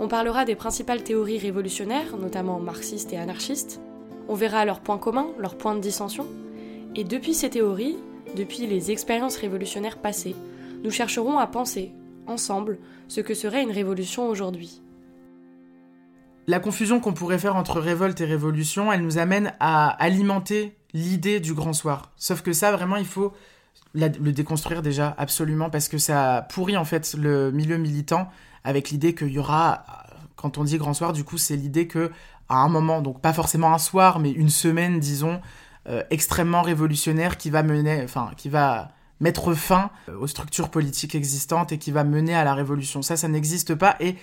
On 0.00 0.08
parlera 0.08 0.44
des 0.44 0.54
principales 0.54 1.02
théories 1.02 1.38
révolutionnaires, 1.38 2.16
notamment 2.16 2.58
marxistes 2.58 3.12
et 3.12 3.18
anarchistes. 3.18 3.80
On 4.28 4.34
verra 4.34 4.64
leurs 4.64 4.80
points 4.80 4.98
communs, 4.98 5.28
leurs 5.38 5.56
points 5.56 5.74
de 5.74 5.80
dissension. 5.80 6.26
Et 6.96 7.04
depuis 7.04 7.34
ces 7.34 7.50
théories, 7.50 7.96
depuis 8.36 8.66
les 8.66 8.90
expériences 8.90 9.36
révolutionnaires 9.36 9.98
passées, 9.98 10.34
nous 10.82 10.90
chercherons 10.90 11.38
à 11.38 11.46
penser, 11.46 11.92
ensemble, 12.26 12.78
ce 13.08 13.20
que 13.20 13.34
serait 13.34 13.62
une 13.62 13.70
révolution 13.70 14.28
aujourd'hui. 14.28 14.82
La 16.48 16.60
confusion 16.60 16.98
qu'on 16.98 17.12
pourrait 17.12 17.38
faire 17.38 17.56
entre 17.56 17.78
révolte 17.78 18.18
et 18.22 18.24
révolution, 18.24 18.90
elle 18.90 19.02
nous 19.02 19.18
amène 19.18 19.52
à 19.60 19.90
alimenter 20.02 20.74
l'idée 20.94 21.40
du 21.40 21.52
grand 21.52 21.74
soir. 21.74 22.10
Sauf 22.16 22.40
que 22.40 22.54
ça, 22.54 22.72
vraiment, 22.72 22.96
il 22.96 23.04
faut 23.04 23.34
le 23.92 24.32
déconstruire 24.32 24.80
déjà, 24.80 25.14
absolument, 25.18 25.68
parce 25.68 25.88
que 25.88 25.98
ça 25.98 26.46
pourrit 26.48 26.78
en 26.78 26.86
fait 26.86 27.14
le 27.18 27.52
milieu 27.52 27.76
militant 27.76 28.30
avec 28.64 28.88
l'idée 28.88 29.14
qu'il 29.14 29.28
y 29.28 29.38
aura, 29.38 29.84
quand 30.36 30.56
on 30.56 30.64
dit 30.64 30.78
grand 30.78 30.94
soir, 30.94 31.12
du 31.12 31.22
coup, 31.22 31.36
c'est 31.36 31.54
l'idée 31.54 31.86
que 31.86 32.10
à 32.48 32.56
un 32.56 32.68
moment, 32.70 33.02
donc 33.02 33.20
pas 33.20 33.34
forcément 33.34 33.74
un 33.74 33.78
soir, 33.78 34.18
mais 34.18 34.30
une 34.30 34.48
semaine, 34.48 35.00
disons, 35.00 35.42
euh, 35.86 36.02
extrêmement 36.08 36.62
révolutionnaire 36.62 37.36
qui 37.36 37.50
va 37.50 37.62
mener, 37.62 38.00
enfin, 38.04 38.30
qui 38.38 38.48
va 38.48 38.92
mettre 39.20 39.52
fin 39.52 39.90
aux 40.18 40.26
structures 40.26 40.70
politiques 40.70 41.14
existantes 41.14 41.72
et 41.72 41.78
qui 41.78 41.90
va 41.90 42.04
mener 42.04 42.34
à 42.34 42.44
la 42.44 42.54
révolution. 42.54 43.02
Ça, 43.02 43.18
ça 43.18 43.28
n'existe 43.28 43.74
pas. 43.74 43.96
Et 44.00 44.16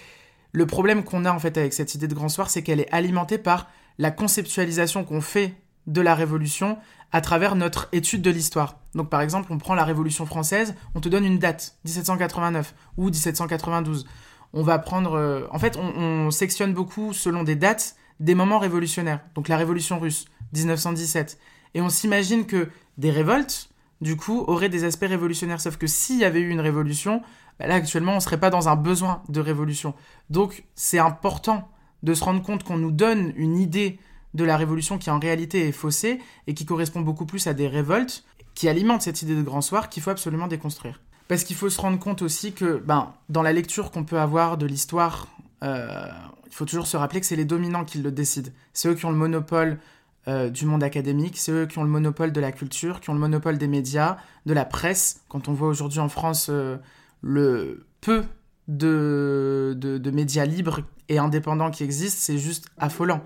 le 0.55 0.65
problème 0.65 1.03
qu'on 1.03 1.25
a 1.25 1.33
en 1.33 1.39
fait 1.39 1.57
avec 1.57 1.73
cette 1.73 1.95
idée 1.95 2.07
de 2.07 2.15
grand 2.15 2.29
soir, 2.29 2.49
c'est 2.49 2.63
qu'elle 2.63 2.79
est 2.79 2.91
alimentée 2.93 3.37
par 3.37 3.67
la 3.97 4.09
conceptualisation 4.09 5.03
qu'on 5.03 5.19
fait 5.19 5.53
de 5.85 5.99
la 5.99 6.15
Révolution 6.15 6.77
à 7.11 7.19
travers 7.19 7.55
notre 7.55 7.89
étude 7.91 8.21
de 8.21 8.31
l'histoire. 8.31 8.79
Donc 8.95 9.09
par 9.09 9.21
exemple, 9.21 9.51
on 9.51 9.57
prend 9.57 9.75
la 9.75 9.83
Révolution 9.83 10.25
française, 10.25 10.73
on 10.95 11.01
te 11.01 11.09
donne 11.09 11.25
une 11.25 11.39
date, 11.39 11.75
1789 11.83 12.73
ou 12.97 13.09
1792. 13.09 14.07
On 14.53 14.63
va 14.63 14.79
prendre... 14.79 15.15
Euh, 15.15 15.45
en 15.51 15.59
fait, 15.59 15.77
on, 15.77 16.31
sectionne 16.31 16.73
beaucoup 16.73 17.11
selon 17.11 17.43
des 17.43 17.55
dates 17.55 17.97
des 18.21 18.33
moments 18.33 18.59
révolutionnaires. 18.59 19.19
Donc 19.35 19.49
la 19.49 19.57
Révolution 19.57 19.99
russe, 19.99 20.25
1917. 20.53 21.37
Et 21.73 21.81
on 21.81 21.89
s'imagine 21.89 22.45
que 22.45 22.69
des 22.97 23.11
révoltes, 23.11 23.69
du 23.99 24.15
coup, 24.15 24.45
auraient 24.47 24.69
des 24.69 24.85
aspects 24.85 25.07
révolutionnaires. 25.07 25.59
Sauf 25.59 25.75
que 25.75 25.87
s'il 25.87 26.19
y 26.19 26.23
avait 26.23 26.39
eu 26.39 26.49
une 26.49 26.61
révolution, 26.61 27.21
bah 27.59 27.67
là 27.67 27.75
actuellement, 27.75 28.13
on 28.13 28.15
ne 28.15 28.19
serait 28.21 28.39
pas 28.39 28.49
dans 28.49 28.69
un 28.69 28.75
besoin 28.75 29.21
de 29.29 29.39
révolution. 29.39 29.93
Donc 30.29 30.65
c'est 30.75 30.99
important 30.99 31.69
de 32.03 32.13
se 32.13 32.23
rendre 32.23 32.41
compte 32.41 32.63
qu'on 32.63 32.77
nous 32.77 32.91
donne 32.91 33.33
une 33.35 33.57
idée 33.57 33.99
de 34.33 34.43
la 34.43 34.57
révolution 34.57 34.97
qui 34.97 35.09
en 35.09 35.19
réalité 35.19 35.67
est 35.67 35.71
faussée 35.71 36.19
et 36.47 36.53
qui 36.53 36.65
correspond 36.65 37.01
beaucoup 37.01 37.25
plus 37.25 37.47
à 37.47 37.53
des 37.53 37.67
révoltes 37.67 38.25
qui 38.53 38.69
alimentent 38.69 39.01
cette 39.01 39.21
idée 39.21 39.35
de 39.35 39.41
grand 39.41 39.61
soir 39.61 39.89
qu'il 39.89 40.03
faut 40.03 40.11
absolument 40.11 40.47
déconstruire. 40.47 41.01
Parce 41.27 41.43
qu'il 41.43 41.55
faut 41.55 41.69
se 41.69 41.81
rendre 41.81 41.99
compte 41.99 42.21
aussi 42.21 42.53
que 42.53 42.77
ben, 42.77 43.13
dans 43.29 43.41
la 43.41 43.53
lecture 43.53 43.91
qu'on 43.91 44.03
peut 44.03 44.19
avoir 44.19 44.57
de 44.57 44.65
l'histoire, 44.65 45.27
euh, 45.63 46.07
il 46.45 46.53
faut 46.53 46.65
toujours 46.65 46.87
se 46.87 46.97
rappeler 46.97 47.19
que 47.19 47.25
c'est 47.25 47.35
les 47.35 47.45
dominants 47.45 47.85
qui 47.85 47.97
le 47.97 48.11
décident. 48.11 48.51
C'est 48.73 48.89
eux 48.89 48.93
qui 48.93 49.05
ont 49.05 49.11
le 49.11 49.17
monopole 49.17 49.79
euh, 50.27 50.49
du 50.49 50.65
monde 50.65 50.83
académique, 50.83 51.37
c'est 51.37 51.51
eux 51.51 51.65
qui 51.65 51.77
ont 51.79 51.83
le 51.83 51.89
monopole 51.89 52.31
de 52.31 52.39
la 52.39 52.51
culture, 52.51 52.99
qui 52.99 53.09
ont 53.09 53.13
le 53.13 53.19
monopole 53.19 53.57
des 53.57 53.67
médias, 53.67 54.17
de 54.45 54.53
la 54.53 54.65
presse. 54.65 55.21
Quand 55.29 55.47
on 55.47 55.53
voit 55.53 55.67
aujourd'hui 55.67 55.99
en 55.99 56.09
France 56.09 56.47
euh, 56.49 56.77
le 57.21 57.85
peu 58.01 58.23
de, 58.67 60.11
médias 60.13 60.45
libres 60.45 60.81
et 61.09 61.17
indépendants 61.17 61.71
qui 61.71 61.83
existent, 61.83 62.19
c'est 62.21 62.37
juste 62.37 62.67
affolant. 62.77 63.21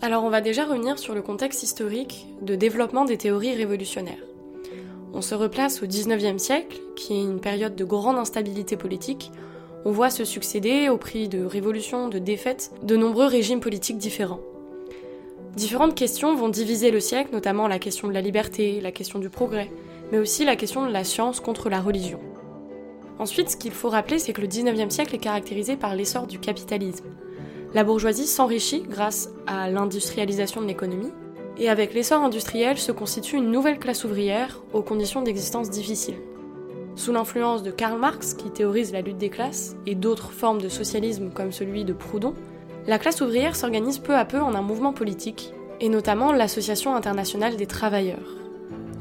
Alors 0.00 0.24
on 0.24 0.30
va 0.30 0.40
déjà 0.40 0.64
revenir 0.64 0.98
sur 0.98 1.14
le 1.14 1.22
contexte 1.22 1.62
historique 1.62 2.26
de 2.42 2.56
développement 2.56 3.04
des 3.04 3.18
théories 3.18 3.54
révolutionnaires. 3.54 4.24
On 5.14 5.20
se 5.20 5.34
replace 5.34 5.82
au 5.82 5.86
19e 5.86 6.38
siècle, 6.38 6.80
qui 6.96 7.12
est 7.12 7.22
une 7.22 7.40
période 7.40 7.76
de 7.76 7.84
grande 7.84 8.16
instabilité 8.16 8.76
politique. 8.76 9.30
On 9.84 9.90
voit 9.90 10.10
se 10.10 10.24
succéder, 10.24 10.88
au 10.88 10.96
prix 10.96 11.28
de 11.28 11.44
révolutions, 11.44 12.08
de 12.08 12.18
défaites, 12.18 12.72
de 12.82 12.96
nombreux 12.96 13.26
régimes 13.26 13.60
politiques 13.60 13.98
différents. 13.98 14.40
Différentes 15.54 15.94
questions 15.94 16.34
vont 16.34 16.48
diviser 16.48 16.90
le 16.90 17.00
siècle, 17.00 17.30
notamment 17.32 17.68
la 17.68 17.78
question 17.78 18.08
de 18.08 18.14
la 18.14 18.22
liberté, 18.22 18.80
la 18.80 18.90
question 18.90 19.18
du 19.18 19.28
progrès, 19.28 19.70
mais 20.10 20.18
aussi 20.18 20.46
la 20.46 20.56
question 20.56 20.86
de 20.86 20.92
la 20.92 21.04
science 21.04 21.40
contre 21.40 21.68
la 21.68 21.80
religion. 21.80 22.20
Ensuite, 23.18 23.50
ce 23.50 23.56
qu'il 23.56 23.72
faut 23.72 23.88
rappeler, 23.88 24.18
c'est 24.18 24.32
que 24.32 24.40
le 24.40 24.48
19e 24.48 24.90
siècle 24.90 25.14
est 25.14 25.18
caractérisé 25.18 25.76
par 25.76 25.94
l'essor 25.94 26.26
du 26.26 26.38
capitalisme. 26.38 27.04
La 27.74 27.84
bourgeoisie 27.84 28.26
s'enrichit 28.26 28.82
grâce 28.82 29.30
à 29.46 29.70
l'industrialisation 29.70 30.60
de 30.60 30.66
l'économie, 30.66 31.12
et 31.58 31.68
avec 31.68 31.94
l'essor 31.94 32.22
industriel 32.22 32.78
se 32.78 32.92
constitue 32.92 33.36
une 33.36 33.50
nouvelle 33.50 33.78
classe 33.78 34.04
ouvrière 34.04 34.62
aux 34.72 34.82
conditions 34.82 35.22
d'existence 35.22 35.70
difficiles. 35.70 36.20
Sous 36.94 37.12
l'influence 37.12 37.62
de 37.62 37.70
Karl 37.70 37.98
Marx, 37.98 38.34
qui 38.34 38.50
théorise 38.50 38.92
la 38.92 39.00
lutte 39.00 39.18
des 39.18 39.30
classes, 39.30 39.76
et 39.86 39.94
d'autres 39.94 40.32
formes 40.32 40.60
de 40.60 40.68
socialisme 40.68 41.30
comme 41.30 41.52
celui 41.52 41.84
de 41.84 41.92
Proudhon, 41.92 42.34
la 42.86 42.98
classe 42.98 43.20
ouvrière 43.20 43.56
s'organise 43.56 43.98
peu 43.98 44.14
à 44.14 44.24
peu 44.24 44.40
en 44.40 44.54
un 44.54 44.62
mouvement 44.62 44.92
politique, 44.92 45.52
et 45.80 45.88
notamment 45.88 46.32
l'Association 46.32 46.94
internationale 46.94 47.56
des 47.56 47.66
travailleurs. 47.66 48.41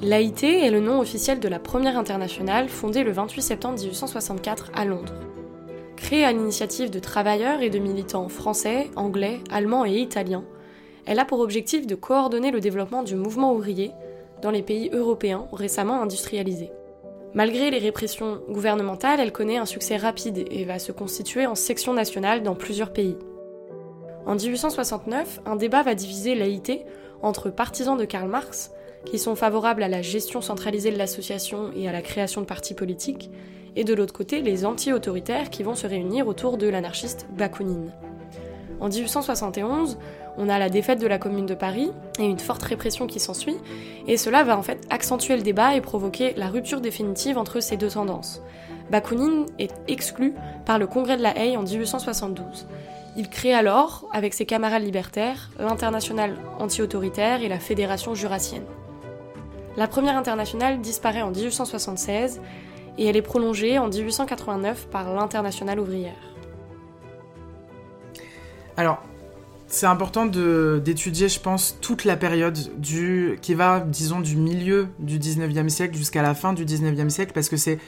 L'AIT 0.04 0.44
est 0.44 0.72
le 0.72 0.80
nom 0.80 1.00
officiel 1.00 1.40
de 1.40 1.48
la 1.48 1.60
première 1.60 1.96
internationale 1.96 2.70
fondée 2.70 3.04
le 3.04 3.12
28 3.12 3.42
septembre 3.44 3.80
1864 3.80 4.72
à 4.74 4.84
Londres. 4.84 5.14
Créée 5.96 6.26
à 6.26 6.32
l'initiative 6.32 6.90
de 6.90 6.98
travailleurs 6.98 7.62
et 7.62 7.70
de 7.70 7.78
militants 7.78 8.28
français, 8.28 8.90
anglais, 8.96 9.42
allemands 9.52 9.86
et 9.86 9.94
italiens, 10.00 10.44
elle 11.06 11.20
a 11.20 11.26
pour 11.26 11.40
objectif 11.40 11.86
de 11.86 11.94
coordonner 11.94 12.50
le 12.50 12.60
développement 12.60 13.04
du 13.04 13.16
mouvement 13.16 13.54
ouvrier 13.54 13.92
dans 14.42 14.50
les 14.50 14.64
pays 14.64 14.90
européens 14.92 15.46
récemment 15.54 16.02
industrialisés. 16.02 16.72
Malgré 17.36 17.70
les 17.70 17.78
répressions 17.78 18.42
gouvernementales, 18.50 19.20
elle 19.20 19.32
connaît 19.32 19.58
un 19.58 19.68
succès 19.68 19.98
rapide 19.98 20.48
et 20.50 20.66
va 20.66 20.80
se 20.80 20.92
constituer 20.92 21.46
en 21.46 21.54
section 21.54 21.94
nationale 21.94 22.42
dans 22.42 22.56
plusieurs 22.56 22.92
pays. 22.92 23.18
En 24.26 24.34
1869, 24.34 25.42
un 25.46 25.56
débat 25.58 25.84
va 25.84 25.94
diviser 25.94 26.34
l'AIT 26.34 26.86
entre 27.22 27.52
partisans 27.52 27.98
de 27.98 28.06
Karl 28.06 28.28
Marx, 28.28 28.72
qui 29.06 29.20
sont 29.20 29.36
favorables 29.36 29.84
à 29.84 29.88
la 29.88 30.02
gestion 30.02 30.42
centralisée 30.42 30.92
de 30.92 30.98
l'association 30.98 31.72
et 31.76 31.88
à 31.88 31.92
la 31.92 32.02
création 32.02 32.42
de 32.42 32.46
partis 32.46 32.74
politiques, 32.74 33.30
et 33.76 33.84
de 33.84 33.94
l'autre 33.94 34.14
côté 34.14 34.42
les 34.42 34.66
anti-autoritaires 34.66 35.50
qui 35.50 35.64
vont 35.64 35.76
se 35.76 35.88
réunir 35.88 36.28
autour 36.28 36.58
de 36.58 36.68
l'anarchiste 36.68 37.28
Bakounine. 37.38 37.92
En 38.80 38.90
1871, 38.90 39.98
on 40.38 40.50
a 40.50 40.58
la 40.58 40.70
défaite 40.70 41.00
de 41.00 41.08
la 41.08 41.20
Commune 41.20 41.46
de 41.46 41.54
Paris 41.54 41.92
et 42.20 42.26
une 42.26 42.40
forte 42.40 42.64
répression 42.64 43.06
qui 43.06 43.20
s'ensuit, 43.20 43.58
et 44.08 44.18
cela 44.18 44.44
va 44.44 44.58
en 44.58 44.64
fait 44.64 44.80
accentuer 44.90 45.36
le 45.36 45.44
débat 45.44 45.76
et 45.76 45.82
provoquer 45.82 46.34
la 46.36 46.48
rupture 46.48 46.82
définitive 46.82 47.38
entre 47.38 47.60
ces 47.60 47.78
deux 47.78 47.90
tendances. 47.90 48.42
Bakounine 48.90 49.46
est 49.60 49.74
exclu 49.88 50.34
par 50.66 50.80
le 50.80 50.88
Congrès 50.88 51.18
de 51.18 51.22
la 51.22 51.38
Haye 51.38 51.58
en 51.58 51.64
1872. 51.64 52.68
Il 53.18 53.30
crée 53.30 53.54
alors, 53.54 54.10
avec 54.14 54.34
ses 54.34 54.46
camarades 54.46 54.84
libertaires, 54.84 55.52
l'Internationale 55.60 56.38
anti-autoritaire 56.60 57.44
et 57.44 57.50
la 57.50 57.60
Fédération 57.60 58.16
jurassienne. 58.16 58.64
La 59.78 59.88
première 59.88 60.18
internationale 60.18 60.82
disparaît 60.82 61.22
en 61.22 61.32
1876 61.32 62.42
et 62.98 63.06
elle 63.06 63.16
est 63.16 63.22
prolongée 63.22 63.78
en 63.78 63.88
1889 63.88 64.88
par 64.90 65.14
l'Internationale 65.14 65.80
ouvrière. 65.80 66.18
Alors, 68.76 69.02
c'est 69.68 69.86
important 69.86 70.26
d'étudier, 70.26 71.30
je 71.30 71.40
pense, 71.40 71.78
toute 71.80 72.04
la 72.04 72.18
période 72.18 72.58
qui 73.42 73.54
va, 73.54 73.80
disons, 73.80 74.20
du 74.20 74.36
milieu 74.36 74.90
du 75.00 75.18
19e 75.18 75.70
siècle 75.70 75.96
jusqu'à 75.96 76.22
la 76.22 76.34
fin 76.34 76.52
du 76.52 76.66
19e 76.66 77.10
siècle, 77.10 77.32
parce 77.34 77.48
que 77.48 77.56
c'est 77.56 77.80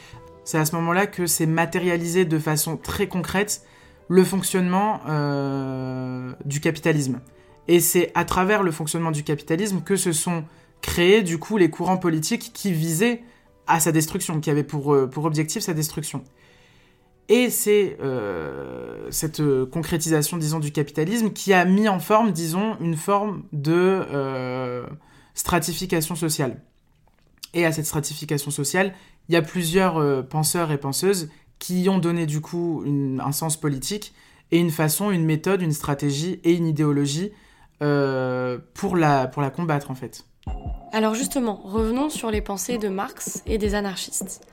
à 0.54 0.64
ce 0.64 0.76
moment-là 0.76 1.08
que 1.08 1.28
c'est 1.28 1.46
matérialisé 1.46 2.24
de 2.24 2.40
façon 2.40 2.78
très 2.78 3.08
concrète 3.08 3.64
le 4.08 4.24
fonctionnement 4.24 5.02
euh, 5.10 6.32
du 6.46 6.62
capitalisme. 6.62 7.20
Et 7.68 7.82
c'est 7.82 8.12
à 8.16 8.24
travers 8.24 8.64
le 8.64 8.72
fonctionnement 8.72 9.12
du 9.12 9.24
capitalisme 9.24 9.82
que 9.82 9.98
se 9.98 10.14
sont 10.14 10.46
créés, 10.84 11.24
du 11.24 11.40
coup, 11.40 11.58
les 11.58 11.72
courants 11.72 11.98
politiques 11.98 12.52
qui 12.54 12.72
visaient 12.72 13.24
à 13.66 13.80
sa 13.80 13.92
destruction, 13.92 14.40
qui 14.40 14.52
avaient 14.52 14.66
pour, 14.66 14.94
euh, 14.94 15.08
pour 15.08 15.26
objectif 15.26 15.64
sa 15.64 15.74
destruction. 15.74 16.24
Et 17.30 17.50
c'est 17.50 17.98
euh, 18.02 19.08
cette 19.10 19.40
euh, 19.40 19.66
concrétisation, 19.66 20.38
disons, 20.38 20.60
du 20.60 20.72
capitalisme 20.72 21.32
qui 21.32 21.54
a 21.54 21.64
mis 21.64 21.88
en 21.88 22.00
forme, 22.00 22.32
disons, 22.32 22.78
une 22.82 22.98
forme 22.98 23.44
de 23.54 24.84
stratification 25.34 26.16
sociale. 26.16 26.62
Et 27.56 27.66
à 27.66 27.72
cette 27.72 27.86
stratification 27.86 28.52
sociale, 28.52 28.94
il 29.30 29.34
y 29.34 29.38
a 29.38 29.42
plusieurs 29.42 30.28
penseurs 30.28 30.72
et 30.72 30.78
penseuses 30.78 31.30
qui 31.60 31.88
ont 31.88 31.98
donné 31.98 32.26
du 32.26 32.42
coup 32.42 32.84
un 33.20 33.32
sens 33.32 33.58
politique 33.58 34.14
et 34.52 34.60
une 34.60 34.72
façon, 34.72 35.12
une 35.12 35.24
méthode, 35.24 35.62
une 35.62 35.72
stratégie 35.72 36.42
et 36.44 36.54
une 36.54 36.68
idéologie 36.68 37.32
pour, 37.80 38.98
la, 38.98 39.28
pour 39.28 39.42
la 39.42 39.50
combattre 39.50 39.90
en 39.90 39.96
fait. 39.96 40.26
Alors 40.94 41.16
justement, 41.16 41.60
revenons 41.64 42.12
sur 42.12 42.30
les 42.30 42.42
pensées 42.42 42.78
de 42.78 42.88
Marx 42.88 43.42
et 43.48 43.58
des 43.58 43.74
anarchistes. 43.74 44.48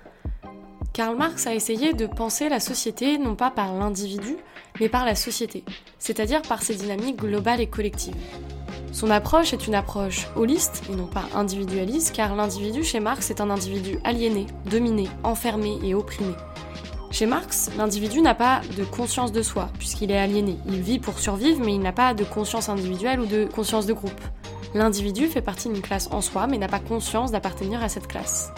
Karl 0.95 1.15
Marx 1.15 1.47
a 1.47 1.55
essayé 1.55 1.93
de 1.93 2.07
penser 2.07 2.49
la 2.49 2.61
société 2.61 3.19
non 3.19 3.35
pas 3.35 3.51
par 3.51 3.75
l'individu, 3.75 4.37
mais 4.81 4.89
par 4.89 5.05
la 5.05 5.15
société, 5.15 5.65
c'est-à-dire 5.99 6.41
par 6.41 6.63
ses 6.63 6.75
dynamiques 6.75 7.19
globales 7.19 7.61
et 7.61 7.67
collectives. 7.67 8.17
Son 8.93 9.11
approche 9.11 9.53
est 9.53 9.67
une 9.67 9.75
approche 9.75 10.29
holiste 10.35 10.83
et 10.91 10.97
non 10.97 11.07
pas 11.07 11.25
individualiste, 11.35 12.17
car 12.17 12.35
l'individu 12.35 12.83
chez 12.85 13.01
Marx 13.01 13.31
est 13.31 13.43
un 13.43 13.51
individu 13.51 13.99
aliéné, 14.03 14.47
dominé, 14.65 15.09
enfermé 15.23 15.79
et 15.85 15.95
opprimé. 15.95 16.33
Chez 17.11 17.27
Marx, 17.27 17.71
l'individu 17.77 18.23
n'a 18.23 18.35
pas 18.35 18.63
de 18.79 18.85
conscience 18.85 19.31
de 19.31 19.43
soi, 19.43 19.69
puisqu'il 19.79 20.11
est 20.11 20.19
aliéné. 20.19 20.57
Il 20.67 20.81
vit 20.81 20.99
pour 20.99 21.19
survivre, 21.19 21.61
mais 21.63 21.75
il 21.75 21.81
n'a 21.81 21.93
pas 21.93 22.15
de 22.15 22.25
conscience 22.25 22.69
individuelle 22.69 23.21
ou 23.21 23.27
de 23.27 23.45
conscience 23.45 23.85
de 23.85 23.93
groupe. 23.93 24.21
L'individu 24.75 25.27
fait 25.27 25.43
partie 25.43 25.69
d'une 25.69 25.83
classe 25.83 26.09
en 26.13 26.21
soi, 26.21 26.47
mais 26.47 26.59
n'a 26.59 26.69
pas 26.69 26.79
conscience 26.79 27.33
d'appartenir 27.33 27.83
à 27.83 27.89
cette 27.89 28.07
classe. 28.07 28.53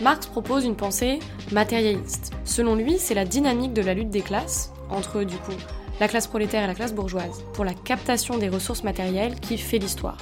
Marx 0.00 0.26
propose 0.26 0.64
une 0.64 0.76
pensée 0.76 1.20
matérialiste. 1.52 2.32
Selon 2.44 2.74
lui, 2.74 2.98
c'est 2.98 3.14
la 3.14 3.24
dynamique 3.24 3.72
de 3.72 3.82
la 3.82 3.94
lutte 3.94 4.10
des 4.10 4.22
classes, 4.22 4.72
entre 4.90 5.22
du 5.22 5.36
coup 5.36 5.52
la 5.98 6.08
classe 6.08 6.26
prolétaire 6.26 6.62
et 6.64 6.66
la 6.66 6.74
classe 6.74 6.94
bourgeoise, 6.94 7.42
pour 7.54 7.64
la 7.64 7.72
captation 7.72 8.36
des 8.36 8.50
ressources 8.50 8.84
matérielles 8.84 9.40
qui 9.40 9.56
fait 9.56 9.78
l'histoire. 9.78 10.18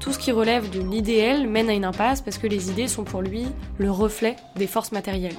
Tout 0.00 0.12
ce 0.12 0.18
qui 0.18 0.32
relève 0.32 0.68
de 0.70 0.80
l'idéal 0.80 1.48
mène 1.48 1.70
à 1.70 1.72
une 1.72 1.84
impasse 1.84 2.20
parce 2.20 2.36
que 2.36 2.46
les 2.46 2.70
idées 2.70 2.88
sont 2.88 3.04
pour 3.04 3.22
lui 3.22 3.46
le 3.78 3.90
reflet 3.90 4.36
des 4.56 4.66
forces 4.66 4.92
matérielles. 4.92 5.36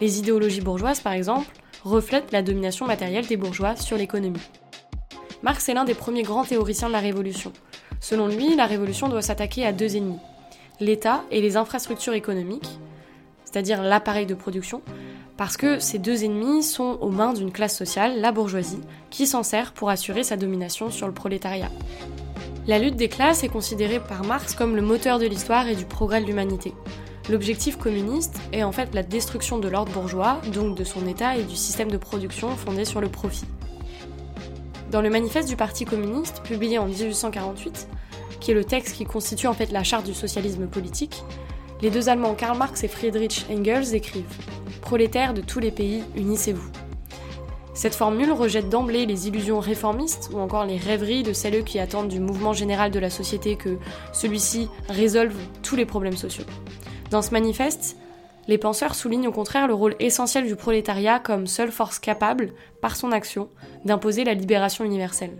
Les 0.00 0.18
idéologies 0.18 0.62
bourgeoises, 0.62 1.00
par 1.00 1.12
exemple, 1.12 1.48
reflètent 1.84 2.32
la 2.32 2.42
domination 2.42 2.86
matérielle 2.86 3.26
des 3.26 3.36
bourgeois 3.36 3.76
sur 3.76 3.96
l'économie. 3.96 4.40
Marx 5.42 5.68
est 5.68 5.74
l'un 5.74 5.84
des 5.84 5.94
premiers 5.94 6.22
grands 6.22 6.44
théoriciens 6.44 6.88
de 6.88 6.92
la 6.94 7.00
Révolution. 7.00 7.52
Selon 8.00 8.28
lui, 8.28 8.54
la 8.56 8.66
Révolution 8.66 9.08
doit 9.08 9.22
s'attaquer 9.22 9.66
à 9.66 9.72
deux 9.72 9.96
ennemis, 9.96 10.18
l'État 10.80 11.24
et 11.30 11.40
les 11.40 11.56
infrastructures 11.56 12.14
économiques, 12.14 12.78
c'est-à-dire 13.44 13.82
l'appareil 13.82 14.26
de 14.26 14.34
production, 14.34 14.82
parce 15.36 15.56
que 15.56 15.78
ces 15.78 15.98
deux 15.98 16.24
ennemis 16.24 16.62
sont 16.62 16.98
aux 17.00 17.10
mains 17.10 17.32
d'une 17.32 17.52
classe 17.52 17.76
sociale, 17.76 18.20
la 18.20 18.32
bourgeoisie, 18.32 18.80
qui 19.10 19.26
s'en 19.26 19.42
sert 19.42 19.72
pour 19.72 19.90
assurer 19.90 20.24
sa 20.24 20.36
domination 20.36 20.90
sur 20.90 21.06
le 21.06 21.14
prolétariat. 21.14 21.70
La 22.66 22.78
lutte 22.78 22.96
des 22.96 23.08
classes 23.08 23.44
est 23.44 23.48
considérée 23.48 24.00
par 24.00 24.24
Marx 24.24 24.54
comme 24.54 24.76
le 24.76 24.82
moteur 24.82 25.18
de 25.18 25.26
l'histoire 25.26 25.66
et 25.68 25.76
du 25.76 25.86
progrès 25.86 26.20
de 26.20 26.26
l'humanité. 26.26 26.74
L'objectif 27.30 27.76
communiste 27.76 28.38
est 28.52 28.62
en 28.62 28.72
fait 28.72 28.94
la 28.94 29.02
destruction 29.02 29.58
de 29.58 29.68
l'ordre 29.68 29.92
bourgeois, 29.92 30.40
donc 30.52 30.76
de 30.76 30.84
son 30.84 31.06
État 31.06 31.36
et 31.36 31.44
du 31.44 31.56
système 31.56 31.90
de 31.90 31.96
production 31.96 32.50
fondé 32.50 32.84
sur 32.84 33.00
le 33.00 33.08
profit. 33.08 33.46
Dans 34.90 35.02
le 35.02 35.10
manifeste 35.10 35.50
du 35.50 35.56
Parti 35.56 35.84
communiste, 35.84 36.42
publié 36.42 36.78
en 36.78 36.86
1848, 36.86 37.88
qui 38.40 38.52
est 38.52 38.54
le 38.54 38.64
texte 38.64 38.96
qui 38.96 39.04
constitue 39.04 39.46
en 39.46 39.52
fait 39.52 39.70
la 39.70 39.84
charte 39.84 40.06
du 40.06 40.14
socialisme 40.14 40.66
politique, 40.66 41.22
les 41.82 41.90
deux 41.90 42.08
Allemands 42.08 42.34
Karl 42.34 42.56
Marx 42.56 42.82
et 42.84 42.88
Friedrich 42.88 43.44
Engels 43.50 43.94
écrivent 43.94 44.24
Prolétaires 44.80 45.34
de 45.34 45.42
tous 45.42 45.60
les 45.60 45.70
pays, 45.70 46.02
unissez-vous. 46.16 46.70
Cette 47.74 47.94
formule 47.94 48.32
rejette 48.32 48.70
d'emblée 48.70 49.04
les 49.04 49.28
illusions 49.28 49.60
réformistes 49.60 50.30
ou 50.32 50.38
encore 50.38 50.64
les 50.64 50.78
rêveries 50.78 51.22
de 51.22 51.34
celles 51.34 51.64
qui 51.64 51.78
attendent 51.78 52.08
du 52.08 52.18
mouvement 52.18 52.54
général 52.54 52.90
de 52.90 52.98
la 52.98 53.10
société 53.10 53.56
que 53.56 53.76
celui-ci 54.14 54.68
résolve 54.88 55.36
tous 55.62 55.76
les 55.76 55.84
problèmes 55.84 56.16
sociaux. 56.16 56.46
Dans 57.10 57.20
ce 57.20 57.30
manifeste, 57.30 57.96
les 58.48 58.58
penseurs 58.58 58.94
soulignent 58.94 59.28
au 59.28 59.32
contraire 59.32 59.68
le 59.68 59.74
rôle 59.74 59.94
essentiel 60.00 60.46
du 60.46 60.56
prolétariat 60.56 61.20
comme 61.20 61.46
seule 61.46 61.70
force 61.70 61.98
capable, 61.98 62.52
par 62.80 62.96
son 62.96 63.12
action, 63.12 63.48
d'imposer 63.84 64.24
la 64.24 64.34
libération 64.34 64.84
universelle. 64.84 65.36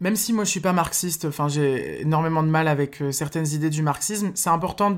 Même 0.00 0.16
si 0.16 0.32
moi 0.32 0.42
je 0.42 0.50
suis 0.50 0.60
pas 0.60 0.72
marxiste, 0.72 1.26
enfin 1.26 1.46
j'ai 1.46 2.00
énormément 2.00 2.42
de 2.42 2.48
mal 2.48 2.66
avec 2.66 3.00
euh, 3.00 3.12
certaines 3.12 3.46
idées 3.46 3.70
du 3.70 3.82
marxisme, 3.82 4.32
c'est 4.34 4.50
important 4.50 4.90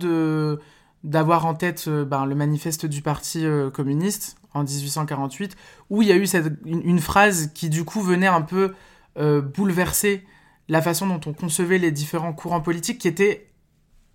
d'avoir 1.02 1.44
en 1.44 1.52
tête 1.52 1.84
euh, 1.88 2.06
ben, 2.06 2.24
le 2.24 2.34
manifeste 2.34 2.86
du 2.86 3.02
Parti 3.02 3.44
euh, 3.44 3.68
communiste 3.68 4.38
en 4.54 4.62
1848, 4.62 5.56
où 5.90 6.00
il 6.00 6.08
y 6.08 6.12
a 6.12 6.16
eu 6.16 6.26
une, 6.64 7.00
phrase 7.00 7.50
qui 7.52 7.68
du 7.68 7.84
coup 7.84 8.00
venait 8.00 8.28
un 8.28 8.40
peu 8.40 8.72
bouleverser 9.16 10.24
la 10.68 10.80
façon 10.80 11.08
dont 11.08 11.20
on 11.26 11.32
concevait 11.32 11.78
les 11.78 11.90
différents 11.90 12.32
courants 12.32 12.60
politiques 12.60 13.00
qui 13.00 13.08
étaient, 13.08 13.48